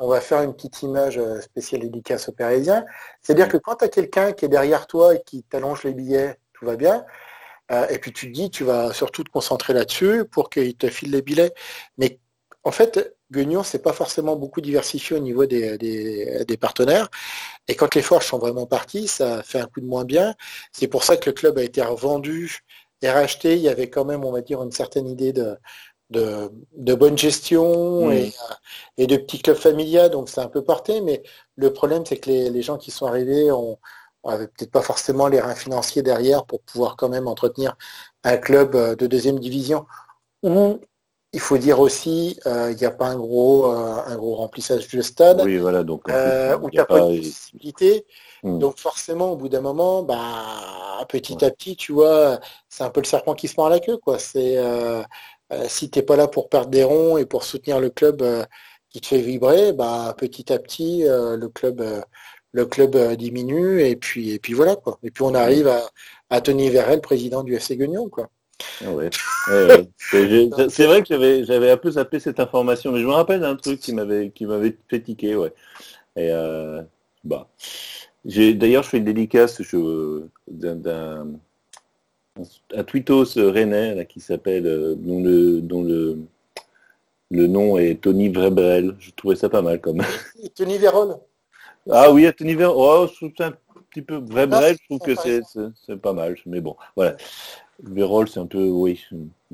on 0.00 0.08
va 0.08 0.20
faire 0.20 0.42
une 0.42 0.54
petite 0.54 0.82
image 0.82 1.18
euh, 1.18 1.40
spéciale 1.40 1.82
dédicace 1.82 2.28
aux 2.28 2.32
Parisiens. 2.32 2.84
C'est-à-dire 3.22 3.48
que 3.48 3.56
quand 3.56 3.76
tu 3.76 3.84
as 3.84 3.88
quelqu'un 3.88 4.32
qui 4.32 4.44
est 4.44 4.48
derrière 4.48 4.86
toi 4.86 5.14
et 5.14 5.22
qui 5.24 5.42
t'allonge 5.42 5.84
les 5.84 5.92
billets, 5.92 6.36
tout 6.52 6.66
va 6.66 6.76
bien. 6.76 7.04
Euh, 7.70 7.86
et 7.88 7.98
puis 7.98 8.12
tu 8.12 8.28
te 8.28 8.32
dis, 8.32 8.50
tu 8.50 8.64
vas 8.64 8.92
surtout 8.92 9.24
te 9.24 9.30
concentrer 9.30 9.72
là-dessus 9.74 10.24
pour 10.24 10.50
qu'il 10.50 10.74
te 10.76 10.88
file 10.88 11.10
les 11.10 11.22
billets. 11.22 11.52
Mais 11.98 12.20
en 12.64 12.70
fait, 12.70 13.14
Guignon, 13.30 13.62
c'est 13.62 13.82
pas 13.82 13.92
forcément 13.92 14.36
beaucoup 14.36 14.60
diversifié 14.60 15.16
au 15.16 15.20
niveau 15.20 15.46
des, 15.46 15.76
des, 15.78 16.44
des 16.46 16.56
partenaires. 16.56 17.08
Et 17.68 17.74
quand 17.74 17.94
les 17.94 18.02
forges 18.02 18.26
sont 18.26 18.38
vraiment 18.38 18.66
partis, 18.66 19.08
ça 19.08 19.42
fait 19.42 19.60
un 19.60 19.66
coup 19.66 19.80
de 19.80 19.86
moins 19.86 20.04
bien. 20.04 20.34
C'est 20.72 20.88
pour 20.88 21.04
ça 21.04 21.16
que 21.16 21.28
le 21.28 21.34
club 21.34 21.58
a 21.58 21.62
été 21.62 21.82
revendu 21.82 22.60
et 23.02 23.10
racheté. 23.10 23.54
Il 23.56 23.62
y 23.62 23.68
avait 23.68 23.90
quand 23.90 24.04
même, 24.04 24.24
on 24.24 24.32
va 24.32 24.40
dire, 24.40 24.62
une 24.62 24.72
certaine 24.72 25.08
idée 25.08 25.32
de, 25.32 25.56
de, 26.10 26.50
de 26.76 26.94
bonne 26.94 27.18
gestion 27.18 27.98
Mm. 28.06 28.12
et, 28.12 28.26
euh, 28.26 28.54
et 28.98 29.06
de 29.06 29.16
petits 29.16 29.40
clubs 29.40 29.56
familiaux. 29.56 30.08
Donc 30.08 30.28
c'est 30.28 30.40
un 30.40 30.48
peu 30.48 30.62
porté. 30.62 31.00
Mais 31.00 31.22
le 31.56 31.72
problème, 31.72 32.04
c'est 32.06 32.18
que 32.18 32.30
les, 32.30 32.50
les 32.50 32.62
gens 32.62 32.78
qui 32.78 32.90
sont 32.90 33.06
arrivés 33.06 33.50
ont, 33.50 33.78
peut-être 34.22 34.70
pas 34.70 34.82
forcément 34.82 35.26
les 35.28 35.40
reins 35.40 35.54
financiers 35.54 36.02
derrière 36.02 36.44
pour 36.44 36.60
pouvoir 36.60 36.96
quand 36.96 37.08
même 37.08 37.28
entretenir 37.28 37.76
un 38.24 38.36
club 38.36 38.74
euh, 38.74 38.94
de 38.94 39.06
deuxième 39.06 39.38
division 39.38 39.86
où 40.42 40.80
il 41.32 41.40
faut 41.40 41.58
dire 41.58 41.78
aussi, 41.78 42.40
il 42.46 42.76
n'y 42.76 42.86
a 42.86 42.90
pas 42.90 43.08
un 43.08 43.16
gros, 43.16 43.66
un 43.66 44.16
gros 44.16 44.36
remplissage 44.36 44.88
de 44.88 45.02
stade. 45.02 45.42
Oui, 45.44 45.58
voilà, 45.58 45.84
donc 45.84 46.06
où 46.06 46.10
il 46.10 46.70
n'y 46.72 46.78
a 46.78 46.86
pas, 46.86 47.00
de 47.00 47.18
possibilité. 47.18 48.06
Hmm. 48.42 48.58
Donc 48.58 48.78
forcément, 48.78 49.32
au 49.32 49.36
bout 49.36 49.50
d'un 49.50 49.60
moment, 49.60 50.02
bah, 50.02 51.04
petit 51.06 51.44
à 51.44 51.50
petit, 51.50 51.76
tu 51.76 51.92
vois, 51.92 52.40
c'est 52.70 52.82
un 52.82 52.88
peu 52.88 53.02
le 53.02 53.06
serpent 53.06 53.34
qui 53.34 53.46
se 53.46 53.56
mord 53.58 53.68
la 53.68 53.78
queue, 53.78 53.98
quoi. 53.98 54.18
C'est 54.18 54.56
si 55.68 55.90
t'es 55.90 56.02
pas 56.02 56.16
là 56.16 56.28
pour 56.28 56.48
perdre 56.48 56.70
des 56.70 56.84
ronds 56.84 57.18
et 57.18 57.26
pour 57.26 57.44
soutenir 57.44 57.80
le 57.80 57.90
club 57.90 58.22
qui 58.90 59.00
te 59.00 59.06
fait 59.06 59.20
vibrer, 59.20 59.72
bah, 59.72 60.14
petit 60.16 60.52
à 60.52 60.58
petit, 60.58 61.04
le 61.04 61.48
club 61.48 61.82
le 62.52 62.66
club 62.66 62.96
euh, 62.96 63.16
diminue 63.16 63.82
et 63.82 63.96
puis 63.96 64.32
et 64.32 64.38
puis 64.38 64.52
voilà 64.52 64.76
quoi. 64.76 64.98
Et 65.02 65.10
puis 65.10 65.22
on 65.22 65.34
arrive 65.34 65.68
à, 65.68 65.82
à 66.30 66.40
Tony 66.40 66.70
Verrel, 66.70 67.00
président 67.00 67.42
du 67.42 67.54
FC 67.54 67.76
Guignon 67.76 68.08
quoi. 68.08 68.28
Ah 68.84 68.86
c'est 70.68 70.86
vrai 70.86 71.02
que 71.02 71.08
j'avais 71.08 71.44
j'avais 71.44 71.70
un 71.70 71.76
peu 71.76 71.92
zappé 71.92 72.18
cette 72.18 72.40
information, 72.40 72.90
mais 72.90 73.00
je 73.00 73.06
me 73.06 73.12
rappelle 73.12 73.40
d'un 73.40 73.56
truc 73.56 73.80
qui 73.80 73.92
m'avait 73.92 74.30
qui 74.30 74.46
m'avait 74.46 74.76
fait 74.88 75.00
tiquer, 75.00 75.36
ouais. 75.36 75.52
Et 76.16 76.30
euh, 76.32 76.82
bah, 77.22 77.48
j'ai 78.24 78.54
d'ailleurs 78.54 78.82
je 78.82 78.88
fais 78.88 78.98
une 78.98 79.04
dédicace 79.04 79.60
d'un 80.48 81.26
un 82.74 82.84
tweetos 82.84 83.36
rennais 83.36 83.94
là, 83.94 84.04
qui 84.04 84.20
s'appelle 84.20 84.66
euh, 84.66 84.94
dont 84.94 85.22
le 85.22 85.60
dont 85.60 85.82
le 85.82 86.18
le 87.30 87.46
nom 87.46 87.76
est 87.76 88.00
Tony 88.00 88.28
Vrebrel. 88.28 88.96
Je 88.98 89.10
trouvais 89.10 89.36
ça 89.36 89.48
pas 89.48 89.62
mal 89.62 89.80
comme. 89.80 90.02
Tony 90.54 90.78
Verrel. 90.78 91.16
Ah 91.90 92.10
oui, 92.12 92.26
à 92.26 92.32
ton 92.32 92.44
niveau, 92.44 92.72
oh, 92.74 93.06
je 93.08 93.14
trouve 93.14 93.32
un 93.40 93.52
petit 93.90 94.02
peu 94.02 94.16
vrai 94.16 94.46
bref, 94.46 94.76
je 94.80 94.96
trouve 94.96 95.00
que 95.00 95.14
c'est 95.86 95.96
pas 95.96 96.12
mal. 96.12 96.36
Mais 96.46 96.60
bon, 96.60 96.76
voilà. 96.96 97.16
Vérol, 97.82 98.28
c'est 98.28 98.40
un 98.40 98.46
peu, 98.46 98.64
oui, 98.68 99.00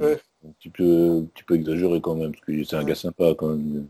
un 0.01 0.17
petit 0.59 0.71
peu, 0.71 1.23
un 1.23 1.25
petit 1.27 1.45
peu 1.45 1.55
exagéré 1.55 2.01
quand 2.01 2.15
même, 2.15 2.33
parce 2.33 2.45
que 2.45 2.65
c'est 2.65 2.77
un 2.77 2.85
gars 2.85 2.95
sympa 2.95 3.35
quand 3.37 3.49
même. 3.49 3.87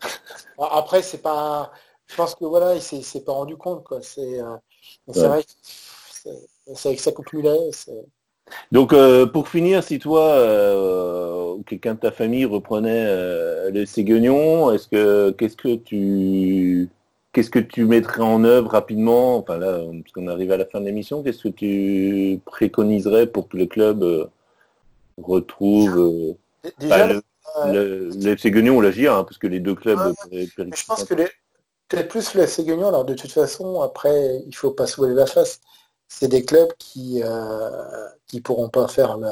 Après, 0.58 1.02
c'est 1.02 1.22
pas. 1.22 1.72
Je 2.06 2.16
pense 2.16 2.34
que 2.34 2.44
voilà, 2.44 2.74
il 2.74 2.82
s'est 2.82 3.20
pas 3.20 3.32
rendu 3.32 3.56
compte, 3.56 3.84
quoi. 3.84 4.00
C'est 4.02 4.40
euh, 4.40 4.56
vrai 5.06 5.44
c'est 6.74 6.88
avec 6.88 7.00
ça 7.00 7.12
concluait. 7.12 7.70
Donc 8.72 8.92
euh, 8.92 9.26
pour 9.26 9.48
finir, 9.48 9.82
si 9.82 9.98
toi 9.98 10.22
euh, 10.22 11.54
ou 11.54 11.62
quelqu'un 11.62 11.94
de 11.94 12.00
ta 12.00 12.10
famille 12.10 12.44
reprenait 12.44 13.70
les 13.70 13.86
Séguignons, 13.86 14.72
est-ce 14.72 14.88
que 14.88 15.30
qu'est-ce 15.30 15.56
que 15.56 15.74
tu 15.76 16.88
qu'est-ce 17.32 17.50
que 17.50 17.58
tu 17.58 17.84
mettrais 17.84 18.22
en 18.22 18.44
œuvre 18.44 18.70
rapidement? 18.70 19.38
Enfin 19.38 19.58
là, 19.58 19.80
parce 20.02 20.12
qu'on 20.12 20.26
arrive 20.28 20.52
à 20.52 20.56
la 20.56 20.64
fin 20.64 20.80
de 20.80 20.86
l'émission, 20.86 21.22
qu'est-ce 21.22 21.44
que 21.44 21.48
tu 21.48 22.40
préconiserais 22.44 23.26
pour 23.26 23.48
que 23.48 23.56
le 23.56 23.66
club 23.66 24.02
euh, 24.02 24.26
retrouve 25.22 25.98
euh, 25.98 26.70
Déjà, 26.78 27.06
bah, 27.06 27.20
le, 27.72 28.10
FC 28.26 28.50
ou 28.70 28.80
la 28.80 28.90
GIA, 28.90 29.16
hein, 29.16 29.24
parce 29.24 29.38
que 29.38 29.46
les 29.46 29.60
deux 29.60 29.74
clubs. 29.74 29.98
je 30.32 30.84
pense 30.86 31.04
que 31.04 31.14
peut-être 31.14 32.08
plus 32.08 32.34
le 32.34 32.42
FC 32.42 32.68
alors 32.70 33.04
de 33.04 33.14
toute 33.14 33.30
façon, 33.30 33.80
après, 33.82 34.42
il 34.46 34.54
faut 34.54 34.72
pas 34.72 34.86
se 34.86 35.02
la 35.02 35.26
face. 35.26 35.60
C'est 36.08 36.28
des 36.28 36.44
clubs 36.44 36.72
qui 36.78 37.22
euh, 37.22 38.08
qui 38.26 38.40
pourront 38.40 38.68
pas 38.68 38.88
faire 38.88 39.18
le, 39.18 39.28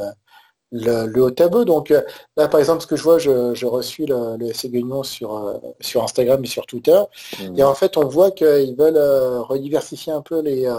le, 0.72 1.22
haut 1.22 1.30
tableau. 1.30 1.64
Donc 1.64 1.90
euh, 1.90 2.02
là, 2.36 2.48
par 2.48 2.60
exemple, 2.60 2.82
ce 2.82 2.86
que 2.86 2.96
je 2.96 3.02
vois, 3.02 3.18
je, 3.18 3.54
je 3.54 3.66
reçus 3.66 4.06
le, 4.06 4.36
le 4.36 4.46
FC 4.46 4.70
sur, 5.04 5.36
euh, 5.36 5.58
sur 5.80 6.02
Instagram 6.02 6.42
et 6.44 6.46
sur 6.46 6.66
Twitter. 6.66 7.00
Mmh. 7.40 7.58
Et 7.58 7.64
en 7.64 7.74
fait, 7.74 7.96
on 7.96 8.06
voit 8.06 8.30
qu'ils 8.30 8.76
veulent 8.76 8.96
euh, 8.96 9.42
rediversifier 9.42 10.12
un 10.12 10.22
peu 10.22 10.40
les, 10.40 10.70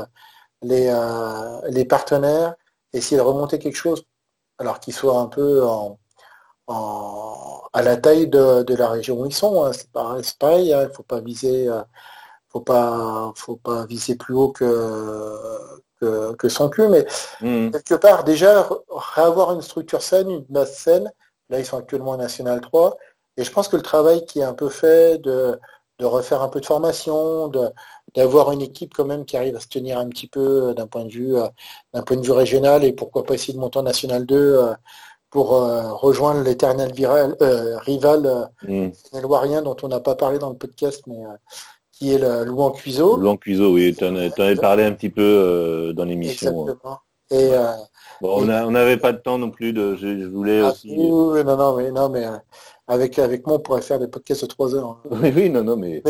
les, 0.62 0.94
les 1.70 1.86
partenaires, 1.86 2.56
essayer 2.94 3.18
de 3.18 3.22
remonter 3.22 3.60
quelque 3.60 3.76
chose, 3.76 4.04
alors 4.58 4.80
qu'ils 4.80 4.94
soient 4.94 5.20
un 5.20 5.28
peu 5.28 5.64
en, 5.66 6.00
à 7.74 7.82
la 7.82 7.98
taille 7.98 8.28
de, 8.28 8.64
de, 8.64 8.76
la 8.76 8.90
région 8.90 9.22
où 9.22 9.26
ils 9.26 9.34
sont. 9.34 9.64
Hein. 9.64 9.72
C'est 9.74 9.92
pareil, 9.92 10.24
pareil 10.40 10.74
hein. 10.74 10.84
il 10.84 10.88
ne 10.90 10.94
faut 10.94 11.04
pas 11.04 11.22
viser 11.22 11.70
faut 12.50 12.62
pas 12.62 13.34
faut 13.36 13.58
pas 13.58 13.86
viser 13.86 14.16
plus 14.16 14.34
haut 14.34 14.50
que 14.52 14.66
que, 16.00 16.50
son 16.50 16.70
cul, 16.70 16.88
mais 16.88 17.06
hmm. 17.42 17.72
quelque 17.72 17.96
part, 17.96 18.24
déjà, 18.24 18.68
réavoir 18.90 19.54
une 19.54 19.62
structure 19.62 20.02
saine, 20.02 20.30
une 20.30 20.46
base 20.50 20.74
saine, 20.76 21.12
là, 21.50 21.60
ils 21.60 21.66
sont 21.66 21.78
actuellement 21.78 22.12
en 22.12 22.18
National 22.18 22.62
3, 22.62 22.98
et 23.38 23.44
je 23.44 23.52
pense 23.52 23.68
que 23.68 23.76
le 23.76 23.84
travail 23.84 24.26
qui 24.26 24.40
est 24.40 24.44
un 24.44 24.54
peu 24.54 24.70
fait 24.70 25.20
de, 25.20 25.60
de 26.00 26.06
refaire 26.06 26.42
un 26.42 26.50
peu 26.50 26.60
de 26.60 26.66
formation, 26.66 27.48
de, 27.48 27.70
d'avoir 28.16 28.52
une 28.52 28.62
équipe 28.62 28.94
quand 28.94 29.06
même 29.06 29.26
qui 29.26 29.38
arrive 29.38 29.56
à 29.56 29.60
se 29.60 29.68
tenir 29.68 30.00
un 30.00 30.08
petit 30.10 30.28
peu 30.28 30.70
euh, 30.70 30.74
d'un 30.74 30.88
point 30.88 31.06
de 31.06 31.12
vue 31.12 31.36
euh, 31.36 31.48
d'un 31.94 32.04
point 32.04 32.18
de 32.18 32.26
vue 32.26 32.32
régional 32.32 32.84
et 32.84 32.94
pourquoi 32.94 33.24
pas 33.24 33.34
essayer 33.34 33.54
de 33.54 33.60
monter 33.60 33.80
en 33.80 33.84
National 33.84 34.26
2 34.26 34.36
euh, 34.36 34.74
pour 35.30 35.50
rejoindre 35.50 36.42
l'éternel 36.42 36.94
rival 37.86 38.50
mmh. 38.64 39.62
dont 39.62 39.76
on 39.84 39.88
n'a 39.90 40.00
pas 40.00 40.16
parlé 40.16 40.40
dans 40.40 40.50
le 40.50 40.56
podcast 40.56 41.02
mais 41.06 41.18
qui 41.98 42.14
est 42.14 42.20
le 42.20 42.46
Louan 42.46 42.72
Cuiseau. 42.72 43.18
Louan 43.18 43.38
Cuiseau, 43.38 43.74
oui, 43.74 43.96
tu 43.98 44.06
en, 44.06 44.16
avais 44.16 44.56
parlé 44.56 44.84
un 44.84 44.92
petit 44.92 45.10
peu 45.10 45.24
euh, 45.24 45.94
dans 45.94 46.06
l'émission. 46.06 46.62
Exactement. 46.62 47.00
Et, 47.32 47.50
euh, 47.54 47.72
bon, 48.22 48.44
on 48.44 48.72
n'avait 48.72 48.98
pas 48.98 49.14
de 49.14 49.18
temps 49.18 49.40
non 49.40 49.50
plus, 49.50 49.74
de, 49.74 49.96
je, 49.96 50.28
voulais 50.28 50.62
ah, 50.62 50.72
aussi... 50.72 50.96
Oui, 50.96 51.44
non, 51.44 51.58
non, 51.58 51.76
mais, 51.76 51.92
non, 51.92 52.10
mais 52.10 52.26
euh, 52.26 52.38
avec, 52.88 53.18
avec 53.18 53.48
moi, 53.48 53.56
on 53.56 53.60
pourrait 53.60 53.82
faire 53.82 54.00
des 54.00 54.08
podcasts 54.08 54.44
de 54.44 54.48
trois 54.48 54.76
heures. 54.76 54.90
Hein. 54.90 55.10
Oui, 55.10 55.34
oui, 55.36 55.50
non, 55.50 55.64
non, 55.64 55.76
mais... 55.76 56.04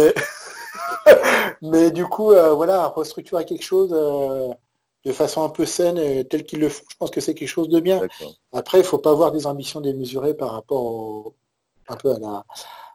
Mais, 1.62 1.92
du 1.92 2.06
coup, 2.06 2.34
voilà, 2.56 2.88
restructurer 2.90 3.46
quelque 3.46 3.64
chose 3.64 3.92
de 3.92 5.12
façon 5.14 5.44
un 5.44 5.50
peu 5.50 5.66
saine, 5.66 6.26
tel 6.26 6.44
qu'ils 6.44 6.60
le 6.60 6.68
font, 6.68 6.84
je 6.90 6.98
pense 6.98 7.12
que 7.12 7.22
c'est 7.22 7.34
quelque 7.34 7.48
chose 7.48 7.70
de 7.70 7.80
bien. 7.80 8.02
Après, 8.52 8.80
il 8.80 8.82
ne 8.82 8.88
faut 8.88 8.98
pas 8.98 9.12
avoir 9.12 9.32
des 9.32 9.48
ambitions 9.48 9.80
démesurées 9.80 10.34
par 10.34 10.52
rapport 10.52 11.32
un 11.88 11.96
peu 11.96 12.14
à 12.14 12.20
la... 12.20 12.46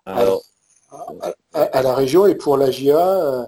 Alors, 0.04 0.42
à, 1.52 1.82
la 1.82 1.94
région 1.94 2.26
et 2.26 2.34
pour 2.34 2.56
la 2.56 2.70
GIA, 2.70 2.98
euh, 2.98 3.46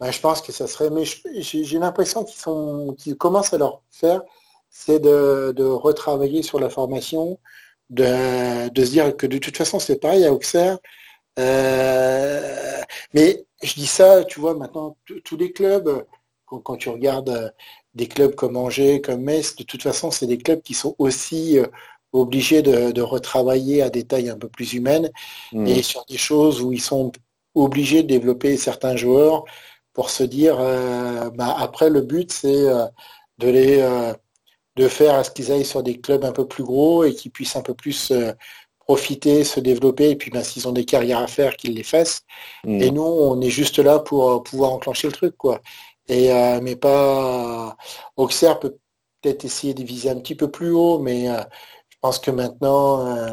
ben, 0.00 0.10
je 0.10 0.20
pense 0.20 0.42
que 0.42 0.52
ça 0.52 0.66
serait. 0.66 0.90
Mais 0.90 1.04
j'ai 1.40 1.78
l'impression 1.78 2.24
qu'ils 2.24 3.16
commencent 3.16 3.52
à 3.52 3.58
leur 3.58 3.82
faire, 3.90 4.22
c'est 4.70 5.00
de, 5.00 5.62
retravailler 5.62 6.42
sur 6.42 6.60
la 6.60 6.70
formation, 6.70 7.38
de, 7.90 8.02
se 8.76 8.90
dire 8.90 9.16
que 9.16 9.26
de 9.26 9.38
toute 9.38 9.56
façon 9.56 9.78
c'est 9.78 10.00
pareil 10.00 10.24
à 10.24 10.32
Auxerre. 10.32 10.78
Euh, 11.38 12.82
mais 13.14 13.44
je 13.62 13.74
dis 13.74 13.86
ça, 13.86 14.24
tu 14.24 14.40
vois, 14.40 14.54
maintenant 14.54 14.96
tous 15.24 15.36
les 15.36 15.52
clubs, 15.52 16.04
quand, 16.46 16.76
tu 16.76 16.88
regardes 16.88 17.30
euh, 17.30 17.48
des 17.94 18.08
clubs 18.08 18.34
comme 18.34 18.56
Angers, 18.56 19.00
comme 19.00 19.22
Metz, 19.22 19.56
de 19.56 19.64
toute 19.64 19.82
façon, 19.82 20.10
c'est 20.10 20.26
des 20.26 20.38
clubs 20.38 20.62
qui 20.62 20.74
sont 20.74 20.94
aussi 20.98 21.58
obligés 22.12 22.62
de, 22.62 23.02
retravailler 23.02 23.82
à 23.82 23.90
des 23.90 24.04
tailles 24.04 24.30
un 24.30 24.36
peu 24.36 24.48
plus 24.48 24.74
humaines 24.74 25.10
mmh. 25.52 25.66
et 25.66 25.82
sur 25.82 26.04
des 26.06 26.16
choses 26.16 26.60
où 26.60 26.72
ils 26.72 26.80
sont 26.80 27.12
obligés 27.54 28.02
de 28.02 28.08
développer 28.08 28.56
certains 28.56 28.96
joueurs 28.96 29.44
pour 29.92 30.10
se 30.10 30.22
dire 30.22 30.56
euh, 30.60 31.30
bah, 31.30 31.56
après 31.58 31.90
le 31.90 32.00
but 32.00 32.32
c'est 32.32 32.68
euh, 32.68 32.86
de 33.38 33.48
les 33.48 33.80
euh, 33.80 34.12
de 34.76 34.88
faire 34.88 35.14
à 35.14 35.24
ce 35.24 35.30
qu'ils 35.30 35.50
aillent 35.50 35.64
sur 35.64 35.82
des 35.82 36.00
clubs 36.00 36.24
un 36.24 36.32
peu 36.32 36.46
plus 36.46 36.64
gros 36.64 37.04
et 37.04 37.14
qu'ils 37.14 37.32
puissent 37.32 37.56
un 37.56 37.62
peu 37.62 37.74
plus 37.74 38.12
profiter, 38.78 39.44
se 39.44 39.60
développer 39.60 40.10
et 40.10 40.16
puis 40.16 40.30
ben, 40.30 40.42
s'ils 40.42 40.68
ont 40.68 40.72
des 40.72 40.84
carrières 40.84 41.18
à 41.18 41.26
faire 41.26 41.56
qu'ils 41.56 41.74
les 41.74 41.82
fassent. 41.82 42.22
Mmh. 42.64 42.80
Et 42.82 42.90
nous 42.90 43.02
on 43.02 43.40
est 43.40 43.50
juste 43.50 43.78
là 43.78 43.98
pour 43.98 44.42
pouvoir 44.42 44.72
enclencher 44.72 45.08
le 45.08 45.12
truc 45.12 45.36
quoi. 45.36 45.60
Et 46.08 46.30
mais 46.62 46.76
pas 46.76 47.76
Auxerre 48.16 48.58
peut 48.58 48.76
peut-être 49.22 49.44
essayer 49.44 49.74
de 49.74 49.84
viser 49.84 50.10
un 50.10 50.18
petit 50.18 50.34
peu 50.34 50.50
plus 50.50 50.70
haut, 50.72 50.98
mais 50.98 51.28
pense 52.00 52.18
que 52.18 52.30
maintenant, 52.30 53.06
euh, 53.06 53.32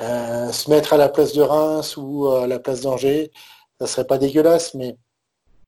euh, 0.00 0.52
se 0.52 0.70
mettre 0.70 0.92
à 0.92 0.96
la 0.96 1.08
place 1.08 1.32
de 1.32 1.42
Reims 1.42 1.96
ou 1.96 2.28
à 2.28 2.46
la 2.46 2.58
place 2.58 2.82
d'Angers, 2.82 3.30
ça 3.80 3.86
serait 3.86 4.06
pas 4.06 4.18
dégueulasse, 4.18 4.74
mais 4.74 4.96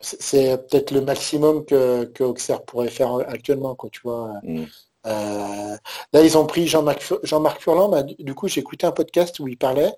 c'est 0.00 0.56
peut-être 0.68 0.90
le 0.90 1.00
maximum 1.00 1.64
que, 1.64 2.04
que 2.04 2.24
Auxerre 2.24 2.62
pourrait 2.62 2.88
faire 2.88 3.14
actuellement, 3.28 3.74
quoi, 3.74 3.90
tu 3.90 4.00
vois. 4.04 4.32
Mm. 4.42 4.64
Euh, 5.06 5.76
là, 6.12 6.22
ils 6.22 6.36
ont 6.36 6.46
pris 6.46 6.66
Jean-Marc 6.66 7.12
Jean 7.22 7.44
Furlan. 7.60 7.88
Bah, 7.88 8.02
du 8.02 8.34
coup, 8.34 8.48
j'ai 8.48 8.60
écouté 8.60 8.86
un 8.86 8.92
podcast 8.92 9.38
où 9.38 9.48
il 9.48 9.56
parlait, 9.56 9.92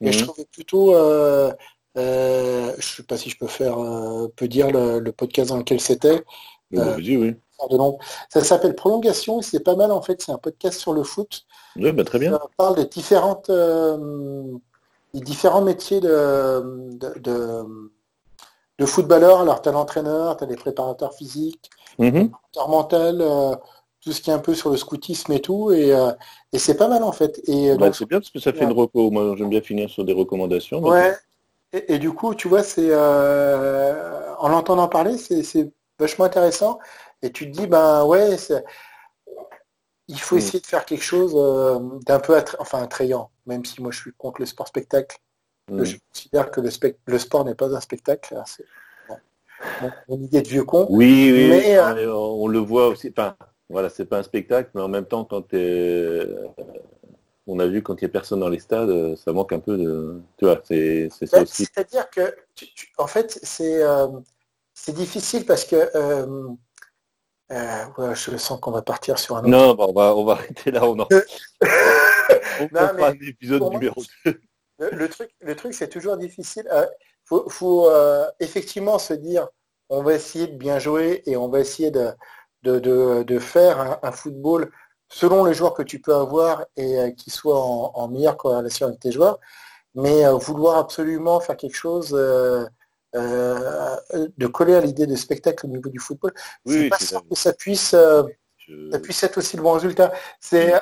mais 0.00 0.12
je 0.12 0.22
mm. 0.22 0.26
trouvais 0.26 0.44
plutôt. 0.50 0.94
Euh, 0.94 1.52
euh, 1.98 2.72
je 2.78 2.86
sais 2.86 3.02
pas 3.02 3.18
si 3.18 3.28
je 3.28 3.36
peux 3.36 3.48
faire, 3.48 3.76
peut 4.36 4.48
dire 4.48 4.70
le, 4.70 5.10
podcast 5.10 5.50
dans 5.50 5.58
lequel 5.58 5.80
c'était. 5.80 6.22
oui. 7.16 7.36
Ça 8.28 8.42
s'appelle 8.42 8.74
Prolongation 8.74 9.42
c'est 9.42 9.60
pas 9.60 9.76
mal 9.76 9.92
en 9.92 10.02
fait. 10.02 10.22
C'est 10.22 10.32
un 10.32 10.38
podcast 10.38 10.78
sur 10.78 10.92
le 10.92 11.02
foot. 11.02 11.44
Oui, 11.76 11.92
bah, 11.92 12.04
très 12.04 12.18
bien. 12.18 12.38
On 12.42 12.48
parle 12.56 12.76
des 12.76 12.86
différentes, 12.86 13.50
euh, 13.50 14.44
différents 15.14 15.62
métiers 15.62 16.00
de, 16.00 16.90
de, 16.98 17.64
de, 18.78 18.86
footballeurs. 18.86 19.40
Alors, 19.40 19.62
tu 19.62 19.68
as 19.68 19.72
l'entraîneur, 19.72 20.36
tu 20.36 20.44
as 20.44 20.46
les 20.46 20.56
préparateurs 20.56 21.14
physiques, 21.14 21.70
mm 21.98 22.26
mental, 22.68 23.18
euh, 23.20 23.54
tout 24.00 24.12
ce 24.12 24.20
qui 24.20 24.30
est 24.30 24.32
un 24.32 24.38
peu 24.38 24.54
sur 24.54 24.70
le 24.70 24.76
scoutisme 24.76 25.32
et 25.32 25.40
tout. 25.40 25.70
Et, 25.72 25.94
euh, 25.94 26.12
et 26.52 26.58
c'est 26.58 26.76
pas 26.76 26.88
mal 26.88 27.02
en 27.02 27.12
fait. 27.12 27.40
Et, 27.46 27.74
bah, 27.76 27.92
c'est 27.92 28.06
bien 28.06 28.18
parce 28.18 28.30
que 28.30 28.40
ça 28.40 28.52
fait 28.52 28.64
une 28.64 28.72
reco. 28.72 29.10
Moi, 29.10 29.34
j'aime 29.36 29.50
bien 29.50 29.62
finir 29.62 29.88
sur 29.88 30.04
des 30.04 30.12
recommandations. 30.12 30.80
Ouais. 30.82 31.14
Et, 31.72 31.98
du 31.98 32.12
coup, 32.12 32.34
tu 32.34 32.48
vois, 32.48 32.62
c'est 32.62 32.94
en 32.94 34.48
l'entendant 34.48 34.88
parler, 34.88 35.16
c'est 35.16 35.72
vachement 35.98 36.26
intéressant. 36.26 36.78
Et 37.22 37.30
tu 37.30 37.50
te 37.50 37.56
dis, 37.56 37.66
ben 37.66 38.04
ouais, 38.04 38.36
il 40.08 40.18
faut 40.20 40.34
Mm. 40.34 40.38
essayer 40.38 40.60
de 40.60 40.66
faire 40.66 40.84
quelque 40.84 41.04
chose 41.04 41.32
euh, 41.36 41.78
d'un 42.06 42.18
peu 42.18 42.36
attra- 42.36 42.56
enfin 42.58 42.82
attrayant, 42.82 43.30
même 43.46 43.64
si 43.64 43.80
moi 43.80 43.92
je 43.92 44.00
suis 44.00 44.12
contre 44.12 44.40
le 44.40 44.46
sport 44.46 44.66
spectacle. 44.68 45.18
Mm. 45.70 45.84
Je 45.84 45.96
considère 46.12 46.50
que 46.50 46.60
le, 46.60 46.70
le 47.06 47.18
sport 47.18 47.44
n'est 47.44 47.54
pas 47.54 47.74
un 47.74 47.80
spectacle. 47.80 48.34
c'est 48.46 48.64
mon- 50.08 50.18
idée 50.20 50.42
de 50.42 50.48
vieux 50.48 50.64
con. 50.64 50.86
Oui, 50.90 51.30
oui, 51.32 51.48
Mais, 51.48 51.78
oui, 51.78 52.06
on, 52.06 52.42
on 52.42 52.48
le 52.48 52.58
voit 52.58 52.88
aussi. 52.88 53.12
Enfin, 53.16 53.36
voilà, 53.70 53.88
c'est 53.88 54.04
pas 54.06 54.18
un 54.18 54.22
spectacle, 54.24 54.70
mais 54.74 54.80
en 54.82 54.88
même 54.88 55.06
temps, 55.06 55.24
quand 55.24 55.42
t'es- 55.42 56.26
on 57.46 57.58
a 57.58 57.66
vu 57.66 57.82
quand 57.82 57.94
il 58.00 58.02
y 58.02 58.06
a 58.06 58.08
personne 58.08 58.40
dans 58.40 58.48
les 58.48 58.58
stades, 58.58 59.16
ça 59.16 59.32
manque 59.32 59.52
un 59.52 59.60
peu 59.60 59.76
de. 59.76 60.20
Tu 60.36 60.44
vois, 60.44 60.60
c'est 60.64 61.08
ça 61.26 61.42
aussi. 61.42 61.64
C'est-à-dire 61.64 62.10
que, 62.10 62.34
tu- 62.56 62.66
tu- 62.74 62.92
en 62.98 63.06
fait, 63.06 63.38
c'est 63.42 63.82
euh, 63.82 64.08
c'est 64.74 64.92
difficile 64.94 65.46
parce 65.46 65.64
que 65.64 65.90
euh, 65.94 66.48
euh, 67.52 67.84
ouais, 67.98 68.14
je 68.14 68.36
sens 68.36 68.58
qu'on 68.60 68.70
va 68.70 68.82
partir 68.82 69.18
sur 69.18 69.36
un 69.36 69.40
autre. 69.40 69.48
Non, 69.48 69.74
bah, 69.74 69.86
on 69.88 69.92
va 69.92 70.16
on 70.16 70.24
va 70.24 70.32
arrêter 70.32 70.70
là. 70.70 70.84
On 70.84 70.98
en. 70.98 71.08
on 71.60 71.66
Non, 72.72 72.90
mais 72.94 73.02
un 73.04 73.12
épisode 73.12 73.62
numéro 73.70 74.02
2. 74.24 74.40
Le, 74.78 74.90
le 74.90 75.08
truc, 75.08 75.30
le 75.40 75.54
truc, 75.54 75.74
c'est 75.74 75.88
toujours 75.88 76.16
difficile. 76.16 76.68
Il 76.72 76.88
faut, 77.24 77.48
faut, 77.48 77.90
euh, 77.90 78.26
effectivement 78.40 78.98
se 78.98 79.14
dire, 79.14 79.48
on 79.88 80.02
va 80.02 80.14
essayer 80.14 80.46
de 80.46 80.56
bien 80.56 80.78
jouer 80.78 81.22
et 81.26 81.36
on 81.36 81.48
va 81.48 81.60
essayer 81.60 81.90
de, 81.90 82.10
de, 82.62 82.78
de, 82.78 83.22
de 83.22 83.38
faire 83.38 83.80
un, 83.80 83.98
un 84.02 84.12
football 84.12 84.70
selon 85.08 85.44
les 85.44 85.54
joueurs 85.54 85.74
que 85.74 85.82
tu 85.82 86.00
peux 86.00 86.14
avoir 86.14 86.64
et 86.76 86.98
euh, 86.98 87.10
qui 87.10 87.30
soit 87.30 87.58
en, 87.58 87.92
en 87.94 88.08
meilleure 88.08 88.36
corrélation 88.36 88.86
avec 88.86 89.00
tes 89.00 89.12
joueurs. 89.12 89.38
Mais 89.94 90.24
euh, 90.24 90.34
vouloir 90.34 90.78
absolument 90.78 91.40
faire 91.40 91.56
quelque 91.56 91.76
chose 91.76 92.16
euh, 93.14 93.96
de 94.38 94.46
coller 94.46 94.74
à 94.74 94.80
l'idée 94.80 95.06
de 95.06 95.16
spectacle 95.16 95.66
au 95.66 95.68
niveau 95.68 95.90
du 95.90 95.98
football, 95.98 96.32
Oui, 96.64 96.74
c'est 96.74 96.84
oui, 96.84 96.90
pas 96.90 96.98
sûr 96.98 97.22
que 97.28 97.34
ça 97.36 97.52
puisse 97.52 97.94
euh, 97.94 98.22
Je- 98.56 98.72
ça 98.90 98.98
puisse 99.00 99.22
être 99.22 99.38
aussi 99.38 99.56
le 99.56 99.62
bon 99.62 99.72
résultat. 99.72 100.12
C'est 100.40 100.74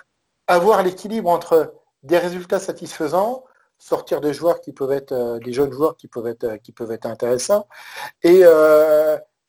avoir 0.47 0.83
l'équilibre 0.83 1.31
entre 1.31 1.75
des 2.03 2.19
résultats 2.19 2.61
satisfaisants, 2.61 3.45
sortir 3.79 4.21
des 4.21 4.35
joueurs 4.35 4.61
qui 4.61 4.73
peuvent 4.73 4.93
être 4.93 5.13
euh, 5.13 5.39
des 5.39 5.53
jeunes 5.53 5.73
joueurs 5.73 5.97
qui 5.97 6.09
peuvent 6.09 6.27
être 6.27 6.57
qui 6.63 6.73
peuvent 6.73 6.93
être 6.93 7.07
intéressants. 7.07 7.69
Et 8.23 8.43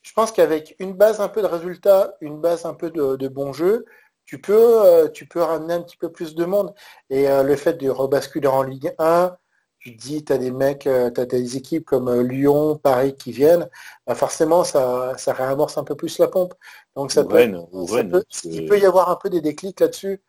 je 0.02 0.14
pense 0.14 0.32
qu'avec 0.32 0.76
une 0.80 0.94
base 0.94 1.22
un 1.22 1.28
peu 1.30 1.42
de 1.42 1.48
résultats, 1.48 2.16
une 2.22 2.40
base 2.40 2.66
un 2.66 2.74
peu 2.74 2.90
de, 2.90 3.16
de 3.16 3.28
bon 3.28 3.54
jeu, 3.54 3.86
tu 4.26 4.40
peux 4.42 5.10
tu 5.14 5.28
peux 5.28 5.42
ramener 5.42 5.74
un 5.76 5.82
petit 5.82 5.98
peu 5.98 6.12
plus 6.12 6.36
de 6.36 6.46
monde. 6.46 6.74
Et 7.10 7.28
le 7.28 7.56
fait 7.56 7.74
de 7.74 7.90
rebasculer 7.90 8.48
en 8.48 8.64
Ligue 8.64 8.94
1, 9.00 9.38
tu 9.82 9.96
te 9.96 10.02
dis, 10.02 10.24
tu 10.24 10.34
as 10.34 10.38
des 10.38 10.52
mecs, 10.52 10.82
tu 10.82 10.90
as 10.90 11.26
des 11.26 11.58
équipes 11.58 11.86
comme 11.86 12.08
euh, 12.10 12.24
Lyon, 12.24 12.78
Paris 12.78 13.16
qui 13.16 13.32
viennent, 13.32 13.70
bah 14.08 14.16
forcément 14.16 14.64
ça, 14.64 15.14
ça 15.18 15.34
réamorce 15.34 15.78
un 15.78 15.84
peu 15.84 15.96
plus 15.96 16.20
la 16.20 16.28
pompe. 16.28 16.54
Donc 16.96 17.12
ça 17.12 17.24
Ou 17.24 17.28
peut, 17.28 17.36
Rennes, 17.36 17.68
ou 17.72 17.88
ça 17.88 17.96
Rennes, 17.96 18.12
peut- 18.12 18.24
parce 18.30 18.44
il 18.44 18.66
peut 18.66 18.80
y 18.80 18.86
avoir 18.86 19.10
un 19.10 19.16
peu 19.16 19.30
des 19.30 19.42
déclics 19.42 19.80
là-dessus. 19.80 20.22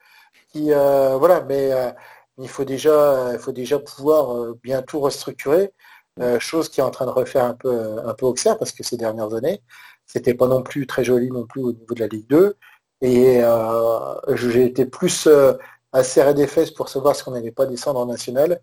Qui, 0.53 0.73
euh, 0.73 1.17
voilà, 1.19 1.43
mais 1.43 1.73
euh, 1.73 1.91
il 2.39 2.49
faut 2.49 2.65
déjà, 2.65 3.33
il 3.33 3.39
faut 3.39 3.53
déjà 3.53 3.79
pouvoir 3.79 4.35
euh, 4.37 4.59
bien 4.63 4.83
tout 4.83 5.01
restructurer, 5.01 5.73
euh, 6.21 6.39
chose 6.41 6.69
qui 6.69 6.81
est 6.81 6.83
en 6.83 6.91
train 6.91 7.07
de 7.07 7.11
refaire 7.11 7.45
un 7.45 7.55
peu, 7.55 7.99
un 8.05 8.15
peu 8.15 8.27
Auxerre 8.27 8.59
parce 8.59 8.73
que 8.73 8.83
ces 8.83 8.97
dernières 8.97 9.35
années, 9.35 9.63
c'était 10.07 10.35
pas 10.35 10.47
non 10.49 10.63
plus 10.63 10.87
très 10.87 11.05
joli 11.05 11.31
non 11.31 11.47
plus 11.47 11.63
au 11.63 11.73
niveau 11.73 11.95
de 11.95 12.01
la 12.01 12.07
Ligue 12.09 12.27
2. 12.29 12.57
Et 13.01 13.41
euh, 13.43 14.15
j'ai 14.37 14.65
été 14.67 14.87
plus 14.87 15.27
euh, 15.27 15.55
à 15.93 16.05
serrer 16.05 16.35
des 16.35 16.47
fesses 16.47 16.71
pour 16.71 16.89
savoir 16.89 17.17
si 17.17 17.23
on 17.29 17.33
n'allait 17.33 17.51
pas 17.53 17.67
descendre 17.67 18.01
en 18.01 18.07
national 18.07 18.61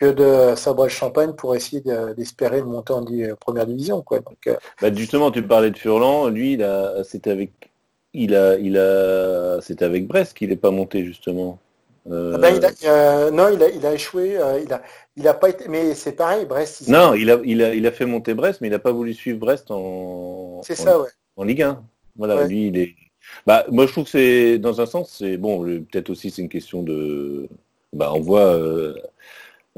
que 0.00 0.06
de 0.06 0.56
sabrer 0.56 0.86
le 0.88 0.90
champagne 0.92 1.32
pour 1.34 1.54
essayer 1.54 1.80
de- 1.80 2.12
d'espérer 2.14 2.58
une 2.58 2.66
montée 2.66 2.92
en 2.92 3.02
di- 3.02 3.26
première 3.40 3.66
division. 3.66 4.02
Quoi. 4.02 4.18
Donc, 4.20 4.46
euh, 4.46 4.56
Bah, 4.82 4.92
justement, 4.92 5.30
tu 5.30 5.42
parlais 5.42 5.70
de 5.70 5.78
Furlan. 5.78 6.28
Lui, 6.28 6.58
c'était 7.04 7.30
avec, 7.30 7.50
il 8.12 8.34
a, 8.34 8.56
il 8.56 8.76
a, 8.76 9.60
c'était 9.60 9.84
avec 9.84 10.06
Brest 10.06 10.36
qu'il 10.36 10.48
n'est 10.50 10.56
pas 10.56 10.70
monté 10.72 11.04
justement. 11.04 11.58
Euh, 12.10 12.36
ben, 12.36 12.54
il 12.54 12.64
a- 12.64 12.70
euh, 12.92 13.30
non, 13.30 13.48
il 13.48 13.62
a, 13.62 13.68
il 13.70 13.86
a 13.86 13.94
échoué. 13.94 14.36
euh, 14.36 14.60
il 14.62 14.70
a, 14.72 14.82
il 15.16 15.26
a 15.28 15.32
pas 15.32 15.48
été. 15.48 15.68
Mais 15.68 15.94
c'est 15.94 16.12
pareil, 16.12 16.44
Brest. 16.44 16.86
Non, 16.88 17.14
il 17.14 17.30
a, 17.30 17.38
il 17.44 17.62
a, 17.62 17.72
il 17.74 17.86
a 17.86 17.92
fait 17.92 18.04
monter 18.04 18.34
Brest, 18.34 18.60
mais 18.60 18.68
il 18.68 18.72
n'a 18.72 18.78
pas 18.78 18.92
voulu 18.92 19.14
suivre 19.14 19.38
Brest 19.38 19.70
en, 19.70 20.60
C'est 20.64 20.74
ça, 20.74 21.00
ouais. 21.00 21.08
en 21.36 21.44
Ligue 21.44 21.62
1. 21.62 21.82
Voilà, 22.16 22.36
Ouais. 22.36 22.48
lui, 22.48 22.66
il 22.68 22.78
est. 22.78 22.94
Bah, 23.46 23.64
moi, 23.70 23.86
je 23.86 23.92
trouve 23.92 24.04
que 24.04 24.10
c'est, 24.10 24.58
dans 24.58 24.80
un 24.82 24.86
sens, 24.86 25.14
c'est 25.18 25.38
bon. 25.38 25.62
Peut-être 25.64 26.10
aussi, 26.10 26.30
c'est 26.30 26.42
une 26.42 26.48
question 26.50 26.82
de. 26.82 27.48
Bah, 27.94 28.10
on 28.12 28.20
voit. 28.20 28.58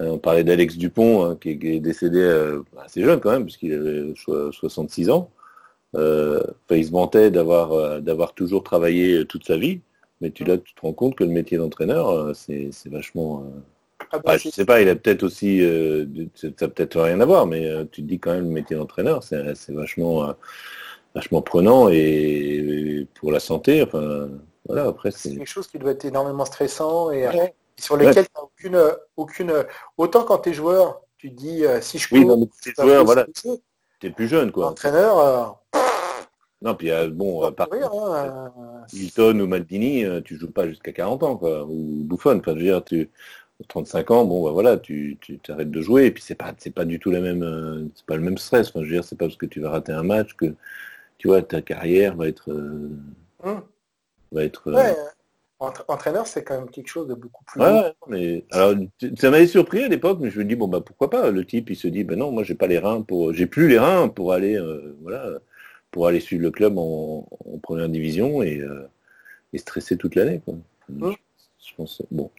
Euh, 0.01 0.11
on 0.11 0.19
parlait 0.19 0.45
d'Alex 0.45 0.77
Dupont, 0.77 1.25
hein, 1.25 1.39
qui, 1.41 1.51
est, 1.51 1.59
qui 1.59 1.69
est 1.69 1.81
décédé 1.81 2.21
euh, 2.21 2.63
assez 2.79 3.03
jeune 3.03 3.21
quand 3.21 3.31
même, 3.31 3.45
puisqu'il 3.45 3.73
avait 3.73 4.15
so- 4.17 4.53
66 4.53 5.11
ans. 5.11 5.31
Euh, 5.95 6.43
il 6.71 6.85
se 6.85 6.91
vantait 6.93 7.31
d'avoir 7.31 8.03
d'avoir 8.03 8.35
toujours 8.35 8.63
travaillé 8.63 9.25
toute 9.27 9.47
sa 9.47 9.57
vie, 9.57 9.81
mais 10.21 10.31
tu 10.31 10.45
là, 10.45 10.59
tu 10.59 10.75
te 10.75 10.81
rends 10.83 10.93
compte 10.93 11.15
que 11.17 11.25
le 11.25 11.31
métier 11.31 11.59
d'entraîneur, 11.59 12.35
c'est 12.37 12.71
vachement. 12.87 13.45
Ah, 14.13 14.19
ben, 14.19 14.23
bah, 14.25 14.37
je 14.37 14.51
sais 14.51 14.65
pas, 14.65 14.83
il 14.83 14.89
a 14.89 14.95
peut-être 14.95 15.23
aussi, 15.23 15.63
euh, 15.63 16.05
ça 16.35 16.49
ça 16.59 16.65
a 16.67 16.69
peut-être 16.69 17.01
rien 17.01 17.21
à 17.21 17.25
voir, 17.25 17.47
mais 17.47 17.67
euh, 17.67 17.85
tu 17.91 18.03
te 18.03 18.07
dis 18.07 18.19
quand 18.19 18.33
même 18.33 18.45
le 18.45 18.51
métier 18.51 18.77
d'entraîneur, 18.77 19.23
c'est 19.23 19.71
vachement, 19.71 20.29
euh, 20.29 20.33
vachement 21.15 21.43
prenant 21.43 21.89
et, 21.89 21.97
et 21.97 23.07
pour 23.15 23.33
la 23.33 23.41
santé. 23.41 23.83
Enfin, 23.83 24.29
voilà. 24.67 24.87
Après, 24.87 25.11
c'est 25.11 25.35
quelque 25.37 25.47
chose 25.49 25.67
qui 25.67 25.79
doit 25.79 25.93
être 25.93 26.05
énormément 26.05 26.45
stressant 26.45 27.11
et, 27.11 27.27
Ouais. 27.27 27.55
Sur 27.79 27.97
lesquels 27.97 28.27
tu 28.57 28.71
n'as 28.71 28.83
aucune, 28.83 28.97
aucune. 29.17 29.65
Autant 29.97 30.25
quand 30.25 30.39
tu 30.39 30.51
es 30.51 30.53
joueur, 30.53 31.03
tu 31.19 31.31
te 31.31 31.37
dis 31.37 31.65
euh, 31.65 31.81
si 31.81 31.99
je 31.99 32.09
peux. 32.09 32.17
oui, 32.17 32.25
non, 32.25 32.39
mais 32.39 32.47
t'es 32.47 32.73
c'est 32.75 32.81
un 32.81 32.85
joueur, 32.85 33.05
voilà, 33.05 33.27
c'est. 33.35 33.61
t'es 34.01 34.11
plus 34.11 34.29
jeune, 34.29 34.53
quoi. 34.53 34.69
Entraîneur, 34.69 35.19
euh, 35.19 35.47
Non, 36.63 36.75
puis 36.75 36.91
euh, 36.91 37.11
bon, 37.11 37.53
part 37.53 37.69
courir, 37.69 37.91
hein, 37.93 38.51
euh, 38.59 38.87
Hilton 38.93 39.39
ou 39.41 39.47
Maldini, 39.47 40.05
tu 40.25 40.37
joues 40.39 40.51
pas 40.51 40.69
jusqu'à 40.69 40.93
40 40.93 41.23
ans, 41.23 41.37
quoi, 41.37 41.65
ou 41.65 42.03
Buffon. 42.05 42.39
Enfin, 42.39 42.53
je 42.53 42.59
veux 42.59 42.65
dire, 42.65 42.85
tu 42.85 43.11
35 43.69 44.11
ans, 44.11 44.25
bon, 44.25 44.45
bah 44.45 44.51
voilà, 44.51 44.77
tu, 44.77 45.17
tu 45.21 45.39
t'arrêtes 45.39 45.71
de 45.71 45.81
jouer, 45.81 46.07
et 46.07 46.11
puis 46.11 46.23
c'est 46.23 46.35
pas, 46.35 46.55
c'est 46.59 46.75
pas 46.75 46.85
du 46.85 46.99
tout 46.99 47.11
la 47.11 47.21
même, 47.21 47.91
c'est 47.95 48.07
pas 48.07 48.17
le 48.17 48.23
même 48.23 48.39
stress. 48.39 48.69
Enfin, 48.69 48.81
je 48.81 48.87
veux 48.87 48.93
dire, 48.93 49.05
c'est 49.05 49.17
pas 49.17 49.27
parce 49.27 49.37
que 49.37 49.47
tu 49.47 49.61
vas 49.61 49.71
rater 49.71 49.93
un 49.93 50.03
match 50.03 50.35
que, 50.35 50.55
tu 51.19 51.29
vois, 51.29 51.43
ta 51.43 51.63
carrière 51.63 52.17
va 52.17 52.29
être, 52.29 52.51
hum. 53.43 53.63
va 54.33 54.45
être. 54.45 54.73
Ouais, 54.73 54.95
entraîneur, 55.59 56.27
c'est 56.27 56.45
quand 56.45 56.59
même 56.59 56.69
quelque 56.71 56.89
chose 56.89 57.09
de 57.09 57.15
beaucoup 57.15 57.45
plus. 57.45 57.61
Ouais, 57.61 57.93
mais 58.09 58.45
alors 58.51 58.75
ça 59.19 59.31
m'avait 59.31 59.47
surpris 59.47 59.83
à 59.83 59.89
l'époque, 59.89 60.19
mais 60.21 60.31
je 60.31 60.39
me 60.39 60.45
dis 60.45 60.55
bon 60.55 60.69
bah 60.69 60.81
pourquoi 60.81 61.09
pas? 61.09 61.31
Le 61.31 61.45
type 61.45 61.71
il 61.71 61.77
se 61.77 61.89
dit 61.89 62.05
ben 62.05 62.19
non 62.19 62.31
moi 62.31 62.43
j'ai 62.43 62.55
pas 62.55 62.67
les 62.67 62.79
reins 62.79 63.01
pour, 63.01 63.33
j'ai 63.33 63.47
plus 63.47 63.69
les 63.69 63.79
reins 63.79 64.09
pour 64.09 64.33
aller 64.33 64.57
euh, 64.57 64.97
voilà 65.03 65.29
pour 65.91 66.07
aller 66.07 66.21
suivre 66.21 66.43
le 66.43 66.51
club 66.51 66.77
en, 66.77 67.27
en 67.47 67.59
première 67.59 67.89
division 67.89 68.43
et, 68.43 68.59
euh, 68.61 68.87
et 69.53 69.59
stresser 69.59 69.97
toute 69.97 70.15
l'année 70.15 70.41
quoi. 70.45 70.55
Mm. 70.91 71.13
Je, 71.13 71.17
je 71.71 71.75
pense 71.75 72.03
bon 72.11 72.31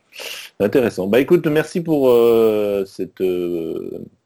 intéressant. 0.59 1.07
Bah 1.07 1.20
écoute 1.20 1.45
merci 1.47 1.82
pour 1.82 2.09
euh, 2.09 2.86
cette 2.86 3.24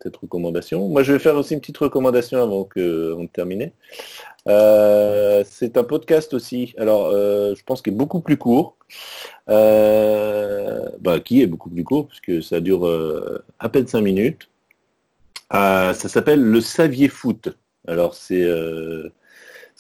cette 0.01 0.17
recommandation. 0.17 0.89
Moi 0.89 1.03
je 1.03 1.13
vais 1.13 1.19
faire 1.19 1.35
aussi 1.37 1.53
une 1.53 1.61
petite 1.61 1.77
recommandation 1.77 2.41
avant 2.41 2.65
que 2.65 3.13
avant 3.13 3.23
de 3.23 3.29
terminer. 3.29 3.71
Euh, 4.47 5.43
c'est 5.45 5.77
un 5.77 5.83
podcast 5.83 6.33
aussi. 6.33 6.73
Alors, 6.77 7.07
euh, 7.07 7.53
je 7.55 7.63
pense 7.63 7.81
qu'il 7.81 7.93
est 7.93 7.95
beaucoup 7.95 8.21
plus 8.21 8.37
court. 8.37 8.77
Euh, 9.49 10.89
bah, 10.99 11.19
qui 11.19 11.41
est 11.41 11.47
beaucoup 11.47 11.69
plus 11.69 11.83
court 11.83 12.07
puisque 12.07 12.43
ça 12.43 12.59
dure 12.59 12.85
à 13.59 13.69
peine 13.69 13.87
cinq 13.87 14.01
minutes. 14.01 14.49
Ça 15.51 15.93
s'appelle 15.93 16.41
le 16.41 16.61
Savier 16.61 17.07
Foot. 17.07 17.49
Alors, 17.87 18.13
c'est 18.15 18.45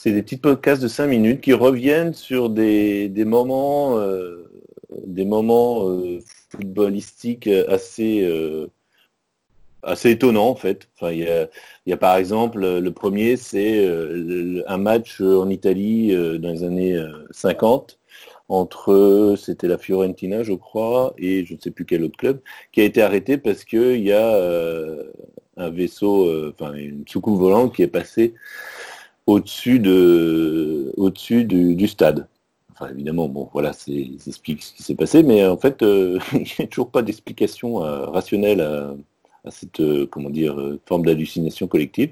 des 0.05 0.23
petits 0.23 0.37
podcasts 0.37 0.81
de 0.81 0.87
cinq 0.87 1.07
minutes 1.07 1.41
qui 1.41 1.53
reviennent 1.53 2.13
sur 2.13 2.49
des, 2.49 3.09
des 3.09 3.25
moments 3.25 3.99
des 5.05 5.25
moments 5.25 5.87
footballistiques 6.49 7.47
assez 7.47 8.27
assez 9.83 10.11
étonnant 10.11 10.49
en 10.49 10.55
fait. 10.55 10.89
Enfin, 10.95 11.11
il 11.11 11.19
y 11.19 11.27
a, 11.27 11.47
il 11.85 11.89
y 11.89 11.93
a 11.93 11.97
par 11.97 12.15
exemple 12.17 12.59
le 12.79 12.91
premier, 12.91 13.37
c'est 13.37 13.85
euh, 13.85 14.63
un 14.67 14.77
match 14.77 15.21
en 15.21 15.49
Italie 15.49 16.13
euh, 16.13 16.37
dans 16.37 16.49
les 16.49 16.63
années 16.63 16.95
euh, 16.95 17.27
50 17.31 17.99
entre, 18.51 19.35
c'était 19.37 19.67
la 19.69 19.77
Fiorentina, 19.77 20.43
je 20.43 20.53
crois, 20.53 21.13
et 21.17 21.45
je 21.45 21.53
ne 21.53 21.59
sais 21.59 21.71
plus 21.71 21.85
quel 21.85 22.03
autre 22.03 22.17
club, 22.17 22.41
qui 22.73 22.81
a 22.81 22.83
été 22.83 23.01
arrêté 23.01 23.37
parce 23.37 23.63
que 23.63 23.95
il 23.95 24.03
y 24.03 24.11
a 24.11 24.35
euh, 24.35 25.03
un 25.57 25.69
vaisseau, 25.69 26.27
euh, 26.27 26.53
enfin 26.53 26.73
une 26.73 27.07
soucoupe 27.07 27.39
volante 27.39 27.73
qui 27.73 27.81
est 27.83 27.87
passée 27.87 28.33
au-dessus 29.25 29.79
de, 29.79 30.93
au-dessus 30.97 31.45
du, 31.45 31.75
du 31.75 31.87
stade. 31.87 32.27
Enfin, 32.73 32.89
évidemment, 32.91 33.29
bon, 33.29 33.49
voilà, 33.53 33.73
c'est, 33.73 34.11
ça 34.17 34.29
explique 34.29 34.63
ce 34.63 34.73
qui 34.73 34.83
s'est 34.83 34.95
passé, 34.95 35.23
mais 35.23 35.45
en 35.45 35.57
fait, 35.57 35.81
euh, 35.83 36.19
il 36.33 36.39
n'y 36.39 36.65
a 36.65 36.67
toujours 36.67 36.91
pas 36.91 37.03
d'explication 37.03 37.83
euh, 37.83 38.05
rationnelle 38.07 38.61
à 39.43 39.51
cette 39.51 39.79
euh, 39.79 40.05
comment 40.05 40.29
dire 40.29 40.59
euh, 40.59 40.79
forme 40.85 41.05
d'hallucination 41.05 41.67
collective. 41.67 42.11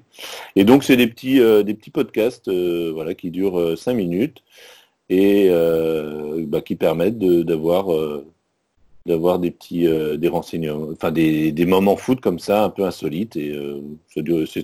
Et 0.56 0.64
donc 0.64 0.84
c'est 0.84 0.97
des 0.97 1.07
petits 1.07 1.39
euh, 1.39 1.64
des 1.64 1.73
petits 1.73 1.91
podcasts 1.91 2.49
voilà 2.49 3.14
qui 3.14 3.31
durent 3.31 3.60
euh, 3.60 3.76
cinq 3.76 3.93
minutes 3.95 4.43
et 5.10 5.49
bah, 6.47 6.61
qui 6.61 6.76
permettent 6.76 7.18
de- 7.19 7.43
d'avoir 7.43 7.93
euh, 7.93 8.26
d'avoir 9.06 9.39
des 9.39 9.51
petits 9.51 9.88
des 10.18 10.27
renseignements, 10.27 10.89
enfin 10.91 11.11
des, 11.11 11.51
des 11.51 11.65
moments 11.65 11.97
foot 11.97 12.22
comme 12.22 12.39
ça 12.39 12.65
un 12.65 12.69
peu 12.69 12.84
insolites 12.85 13.35
et 13.35 13.56
c'est 14.14 14.64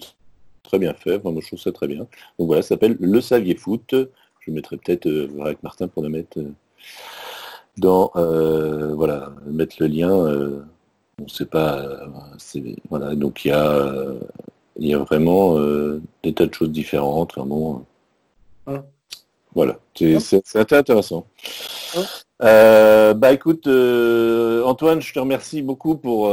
très 0.63 0.79
bien 0.79 0.93
fait. 0.93 1.23
Moi 1.23 1.33
je 1.41 1.47
trouve 1.47 1.59
ça 1.59 1.71
très 1.71 1.87
bien. 1.87 2.07
Donc 2.37 2.47
voilà, 2.47 2.61
ça 2.61 2.69
s'appelle 2.69 2.97
le 2.99 3.21
Savier 3.21 3.55
Foot. 3.55 3.95
Je 4.41 4.51
mettrai 4.51 4.77
peut-être 4.77 5.07
avec 5.41 5.63
Martin 5.63 5.87
pour 5.87 6.03
le 6.03 6.09
mettre. 6.09 6.37
dans 7.77 8.11
voilà 8.13 9.33
mettre 9.47 9.77
le 9.79 9.87
lien. 9.87 10.65
On 11.21 11.27
sait 11.27 11.45
pas. 11.45 12.07
voilà 12.89 13.15
donc 13.15 13.45
il 13.45 13.49
y 13.49 13.51
a 13.51 14.13
il 14.77 14.87
y 14.87 14.93
a 14.93 14.97
vraiment 14.97 15.57
des 16.23 16.33
tas 16.33 16.45
de 16.45 16.53
choses 16.53 16.71
différentes. 16.71 17.35
Vraiment. 17.35 17.85
Voilà, 19.53 19.79
c'est 19.93 20.71
intéressant. 20.71 21.25
bah 22.39 23.31
écoute, 23.31 23.67
Antoine, 23.67 25.01
je 25.01 25.13
te 25.13 25.19
remercie 25.19 25.61
beaucoup 25.61 25.95
pour 25.95 26.29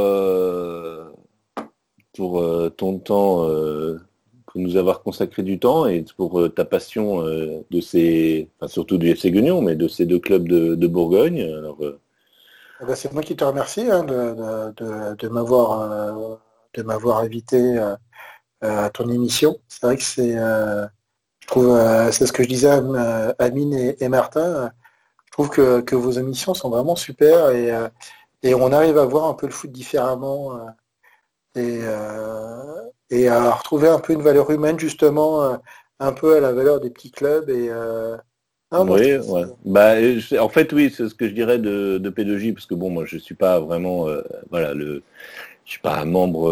pour 2.13 2.39
euh, 2.39 2.69
ton 2.69 2.99
temps, 2.99 3.47
euh, 3.49 3.99
pour 4.45 4.61
nous 4.61 4.77
avoir 4.77 5.01
consacré 5.01 5.43
du 5.43 5.59
temps 5.59 5.87
et 5.87 6.05
pour 6.15 6.39
euh, 6.39 6.49
ta 6.49 6.63
passion 6.63 7.23
de 7.23 7.81
ces, 7.81 8.49
enfin, 8.57 8.67
surtout 8.67 8.97
du 8.97 9.09
FC 9.09 9.31
Guignon, 9.31 9.61
mais 9.61 9.75
de 9.75 9.87
ces 9.87 10.05
deux 10.05 10.19
clubs 10.19 10.47
de, 10.47 10.87
Bourgogne. 10.87 11.41
Alors, 11.41 11.79
eh 12.83 12.85
ben, 12.85 12.95
c'est 12.95 13.13
moi 13.13 13.23
qui 13.23 13.35
te 13.35 13.43
remercie 13.43 13.89
hein, 13.89 14.03
de, 14.03 14.73
de, 15.15 15.27
m'avoir 15.29 16.37
de 16.73 16.83
m'avoir 16.83 17.19
invité 17.19 17.77
à 18.61 18.89
ton 18.89 19.09
émission. 19.09 19.57
C'est 19.67 19.85
vrai 19.85 19.97
que 19.97 20.03
c'est, 20.03 20.35
c'est 22.11 22.25
ce 22.27 22.33
que 22.33 22.43
je 22.43 22.47
disais 22.47 22.69
à 22.69 23.35
Amine 23.39 23.73
et, 23.73 24.09
Martin. 24.09 24.71
Je 25.25 25.31
trouve 25.31 25.49
que, 25.49 25.81
que, 25.81 25.95
vos 25.95 26.11
émissions 26.11 26.53
sont 26.53 26.69
vraiment 26.69 26.95
super 26.95 27.49
et, 27.51 27.71
et 28.43 28.53
on 28.53 28.71
arrive 28.71 28.97
à 28.97 29.05
voir 29.05 29.25
un 29.25 29.33
peu 29.33 29.47
le 29.47 29.53
foot 29.53 29.71
différemment 29.71 30.59
et, 31.55 31.79
euh, 31.83 32.81
et 33.09 33.27
à 33.27 33.51
retrouver 33.51 33.87
un 33.89 33.99
peu 33.99 34.13
une 34.13 34.21
valeur 34.21 34.49
humaine 34.51 34.79
justement 34.79 35.43
euh, 35.43 35.57
un 35.99 36.13
peu 36.13 36.35
à 36.35 36.39
la 36.39 36.51
valeur 36.51 36.79
des 36.79 36.89
petits 36.89 37.11
clubs 37.11 37.49
et 37.49 37.69
euh, 38.73 38.83
oui, 38.85 39.17
ouais. 39.17 39.43
Bah, 39.65 39.95
en 40.39 40.49
fait, 40.49 40.73
oui, 40.73 40.93
c'est 40.95 41.07
ce 41.07 41.15
que 41.15 41.27
je 41.27 41.33
dirais 41.33 41.59
de, 41.59 41.97
de 41.97 42.09
P2J, 42.09 42.53
parce 42.53 42.65
que 42.65 42.75
bon, 42.75 42.89
moi, 42.89 43.05
je 43.05 43.17
suis 43.17 43.35
pas 43.35 43.59
vraiment, 43.59 44.07
voilà, 44.49 44.73
le, 44.73 45.03
je 45.65 45.71
suis 45.71 45.81
pas 45.81 45.99
un 45.99 46.05
membre 46.05 46.49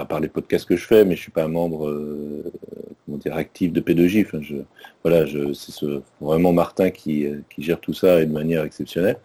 à 0.00 0.04
part 0.04 0.20
les 0.20 0.28
podcasts 0.28 0.66
que 0.66 0.76
je 0.76 0.86
fais, 0.86 1.04
mais 1.04 1.16
je 1.16 1.22
suis 1.22 1.30
pas 1.30 1.44
un 1.44 1.48
membre 1.48 1.88
euh, 1.88 2.52
comment 3.04 3.18
dire, 3.18 3.34
actif 3.34 3.72
de 3.72 3.80
P2J. 3.80 4.26
Enfin, 4.26 4.38
je, 4.42 4.56
voilà, 5.02 5.26
je, 5.26 5.52
c'est 5.52 5.72
ce, 5.72 6.00
vraiment 6.20 6.52
Martin 6.52 6.90
qui, 6.90 7.26
euh, 7.26 7.40
qui, 7.50 7.62
gère 7.62 7.80
tout 7.80 7.94
ça 7.94 8.20
et 8.20 8.26
de 8.26 8.32
manière 8.32 8.64
exceptionnelle. 8.64 9.18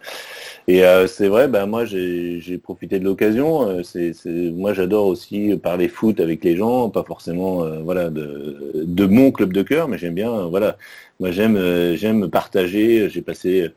Et 0.68 0.84
euh, 0.84 1.06
c'est 1.06 1.28
vrai, 1.28 1.48
ben 1.48 1.66
moi 1.66 1.84
j'ai, 1.84 2.58
profité 2.62 2.98
de 2.98 3.04
l'occasion. 3.04 3.82
C'est, 3.84 4.12
moi 4.26 4.74
j'adore 4.74 5.06
aussi 5.06 5.56
parler 5.62 5.88
foot 5.88 6.20
avec 6.20 6.44
les 6.44 6.56
gens, 6.56 6.90
pas 6.90 7.04
forcément 7.04 7.64
voilà 7.82 8.10
de, 8.10 8.72
de 8.74 9.06
mon 9.06 9.32
club 9.32 9.52
de 9.52 9.62
cœur, 9.62 9.88
mais 9.88 9.98
j'aime 9.98 10.14
bien 10.14 10.46
voilà. 10.46 10.76
Moi 11.18 11.30
j'aime 11.30 11.94
j'aime 11.96 12.28
partager. 12.30 13.08
J'ai 13.08 13.22
passé 13.22 13.70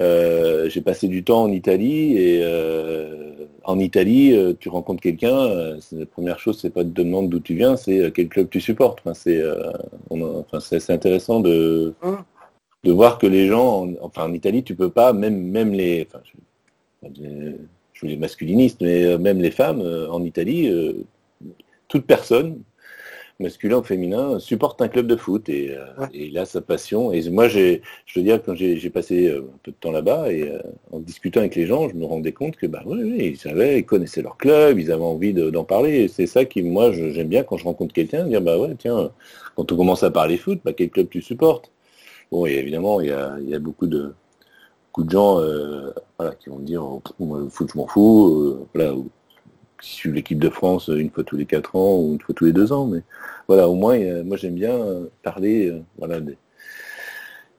euh, 0.00 0.68
j'ai 0.68 0.80
passé 0.80 1.06
du 1.06 1.22
temps 1.22 1.44
en 1.44 1.52
Italie 1.52 2.16
et 2.16 2.40
euh, 2.42 3.46
en 3.62 3.78
Italie, 3.78 4.32
euh, 4.32 4.52
tu 4.58 4.68
rencontres 4.68 5.00
quelqu'un, 5.00 5.76
la 5.92 6.06
première 6.06 6.40
chose, 6.40 6.58
c'est 6.60 6.70
pas 6.70 6.82
de 6.82 6.90
demander 6.90 7.28
d'où 7.28 7.40
tu 7.40 7.54
viens, 7.54 7.76
c'est 7.76 8.12
quel 8.12 8.28
club 8.28 8.48
tu 8.50 8.60
supportes. 8.60 9.00
Enfin, 9.04 9.14
c'est, 9.14 9.42
enfin, 10.10 10.60
c'est 10.60 10.90
intéressant 10.90 11.40
de, 11.40 11.94
mmh. 12.02 12.14
de 12.84 12.92
voir 12.92 13.18
que 13.18 13.26
les 13.26 13.46
gens, 13.46 13.84
en, 13.84 13.92
enfin 14.02 14.24
en 14.24 14.32
Italie, 14.32 14.64
tu 14.64 14.74
peux 14.74 14.90
pas, 14.90 15.12
même, 15.12 15.40
même 15.40 15.72
les, 15.72 16.06
enfin, 16.08 16.22
je, 17.14 17.52
je, 17.92 18.06
les 18.06 18.16
masculinistes, 18.16 18.82
mais 18.82 19.16
même 19.18 19.40
les 19.40 19.52
femmes 19.52 19.80
en 20.10 20.22
Italie, 20.24 20.70
toute 21.88 22.06
personne 22.06 22.58
masculin 23.40 23.78
ou 23.78 23.82
féminin, 23.82 24.38
supporte 24.38 24.80
un 24.80 24.88
club 24.88 25.06
de 25.06 25.16
foot 25.16 25.48
et, 25.48 25.76
euh, 25.76 26.06
il 26.12 26.38
a 26.38 26.46
sa 26.46 26.60
passion. 26.60 27.12
Et 27.12 27.28
moi, 27.30 27.48
j'ai, 27.48 27.82
je 28.06 28.18
veux 28.18 28.24
dire, 28.24 28.40
quand 28.42 28.54
j'ai 28.54 28.90
passé 28.90 29.28
euh, 29.28 29.40
un 29.40 29.58
peu 29.62 29.72
de 29.72 29.76
temps 29.76 29.90
là-bas 29.90 30.30
et 30.32 30.48
euh, 30.48 30.60
en 30.92 31.00
discutant 31.00 31.40
avec 31.40 31.56
les 31.56 31.66
gens, 31.66 31.88
je 31.88 31.94
me 31.94 32.04
rendais 32.04 32.32
compte 32.32 32.56
que 32.56 32.66
bah 32.66 32.82
oui, 32.86 33.16
ils 33.18 33.36
savaient, 33.36 33.80
ils 33.80 33.84
connaissaient 33.84 34.22
leur 34.22 34.36
club, 34.36 34.78
ils 34.78 34.92
avaient 34.92 35.02
envie 35.02 35.34
d'en 35.34 35.64
parler. 35.64 36.04
Et 36.04 36.08
c'est 36.08 36.26
ça 36.26 36.44
qui, 36.44 36.62
moi, 36.62 36.92
j'aime 36.92 37.28
bien 37.28 37.42
quand 37.42 37.56
je 37.56 37.64
rencontre 37.64 37.94
quelqu'un, 37.94 38.26
dire 38.26 38.40
bah 38.42 38.58
ouais, 38.58 38.74
tiens, 38.78 39.10
quand 39.56 39.70
on 39.72 39.76
commence 39.76 40.02
à 40.02 40.10
parler 40.10 40.36
foot, 40.36 40.60
bah, 40.64 40.72
quel 40.72 40.90
club 40.90 41.08
tu 41.08 41.22
supportes? 41.22 41.70
Bon, 42.30 42.46
et 42.46 42.52
évidemment, 42.52 43.00
il 43.00 43.08
y 43.08 43.12
a, 43.12 43.36
il 43.40 43.48
y 43.48 43.54
a 43.54 43.58
beaucoup 43.58 43.86
de 43.86 44.14
beaucoup 44.86 45.04
de 45.04 45.10
gens 45.10 45.40
voilà, 46.18 46.34
qui 46.36 46.50
vont 46.50 46.58
me 46.58 46.64
dire 46.64 46.84
oh, 46.84 47.02
moi, 47.18 47.40
le 47.40 47.48
foot 47.48 47.68
je 47.72 47.78
m'en 47.78 47.86
fous, 47.88 48.68
voilà, 48.74 48.94
suis 49.80 50.12
l'équipe 50.12 50.38
de 50.38 50.48
France 50.50 50.88
une 50.88 51.10
fois 51.10 51.24
tous 51.24 51.36
les 51.36 51.46
quatre 51.46 51.76
ans 51.76 51.98
ou 51.98 52.12
une 52.14 52.20
fois 52.20 52.34
tous 52.34 52.44
les 52.44 52.52
deux 52.52 52.72
ans, 52.72 52.86
mais 52.86 53.02
voilà, 53.48 53.68
au 53.68 53.74
moins, 53.74 53.98
moi 54.22 54.36
j'aime 54.36 54.54
bien 54.54 54.78
parler 55.22 55.68
euh, 55.68 55.82
voilà, 55.98 56.20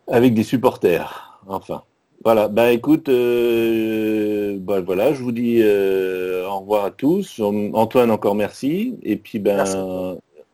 avec 0.08 0.34
des 0.34 0.44
supporters. 0.44 1.42
Enfin, 1.48 1.84
voilà. 2.24 2.48
Ben 2.48 2.70
écoute, 2.70 3.10
euh, 3.10 4.58
ben, 4.60 4.82
voilà, 4.82 5.14
je 5.14 5.22
vous 5.22 5.32
dis 5.32 5.60
euh, 5.62 6.48
au 6.48 6.60
revoir 6.60 6.86
à 6.86 6.92
tous. 6.92 7.40
Antoine, 7.40 8.12
encore 8.12 8.36
merci. 8.36 8.98
Et 9.04 9.16
puis 9.18 9.40
ben, 9.40 9.64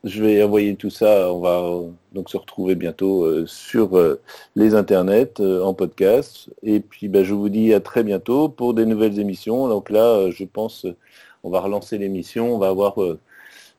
je 0.04 0.24
vais 0.24 0.44
envoyer 0.44 0.76
tout 0.76 0.90
ça. 0.90 1.32
On 1.34 1.40
va 1.40 1.64
donc 2.14 2.30
se 2.30 2.38
retrouver 2.38 2.76
bientôt 2.76 3.46
sur 3.46 3.92
les 4.56 4.76
internets 4.76 5.40
en 5.40 5.74
podcast. 5.74 6.50
Et 6.64 6.80
puis 6.82 7.08
ben, 7.08 7.24
je 7.24 7.34
vous 7.34 7.50
dis 7.50 7.74
à 7.74 7.80
très 7.80 8.04
bientôt 8.04 8.50
pour 8.50 8.74
des 8.74 8.86
nouvelles 8.86 9.20
émissions. 9.20 9.68
Donc 9.70 9.90
là, 9.90 10.30
je 10.32 10.44
pense 10.44 10.86
on 11.44 11.50
va 11.50 11.60
relancer 11.60 11.98
l'émission, 11.98 12.56
on 12.56 12.58
va 12.58 12.70
avoir 12.70 13.02
euh, 13.02 13.20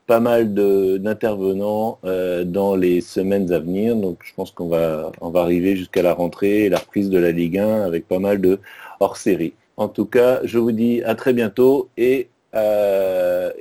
pas 0.07 0.19
mal 0.19 0.53
d'intervenants 0.53 1.99
euh, 2.03 2.43
dans 2.43 2.75
les 2.75 3.01
semaines 3.01 3.51
à 3.51 3.59
venir. 3.59 3.95
Donc 3.95 4.19
je 4.23 4.33
pense 4.33 4.51
qu'on 4.51 4.67
va, 4.67 5.11
on 5.21 5.29
va 5.29 5.41
arriver 5.41 5.75
jusqu'à 5.75 6.01
la 6.01 6.13
rentrée 6.13 6.65
et 6.65 6.69
la 6.69 6.79
reprise 6.79 7.09
de 7.09 7.17
la 7.17 7.31
Ligue 7.31 7.57
1 7.59 7.81
avec 7.83 8.07
pas 8.07 8.19
mal 8.19 8.41
de 8.41 8.59
hors-série. 8.99 9.53
En 9.77 9.87
tout 9.87 10.05
cas, 10.05 10.39
je 10.43 10.59
vous 10.59 10.71
dis 10.71 11.01
à 11.03 11.15
très 11.15 11.33
bientôt 11.33 11.89
et, 11.97 12.29
euh, 12.53 13.51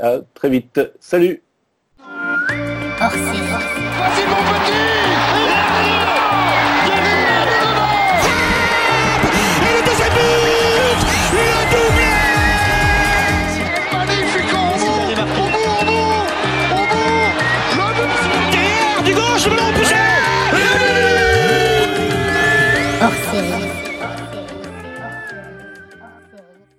à 0.00 0.18
très 0.34 0.50
vite. 0.50 0.80
Salut. 1.00 1.42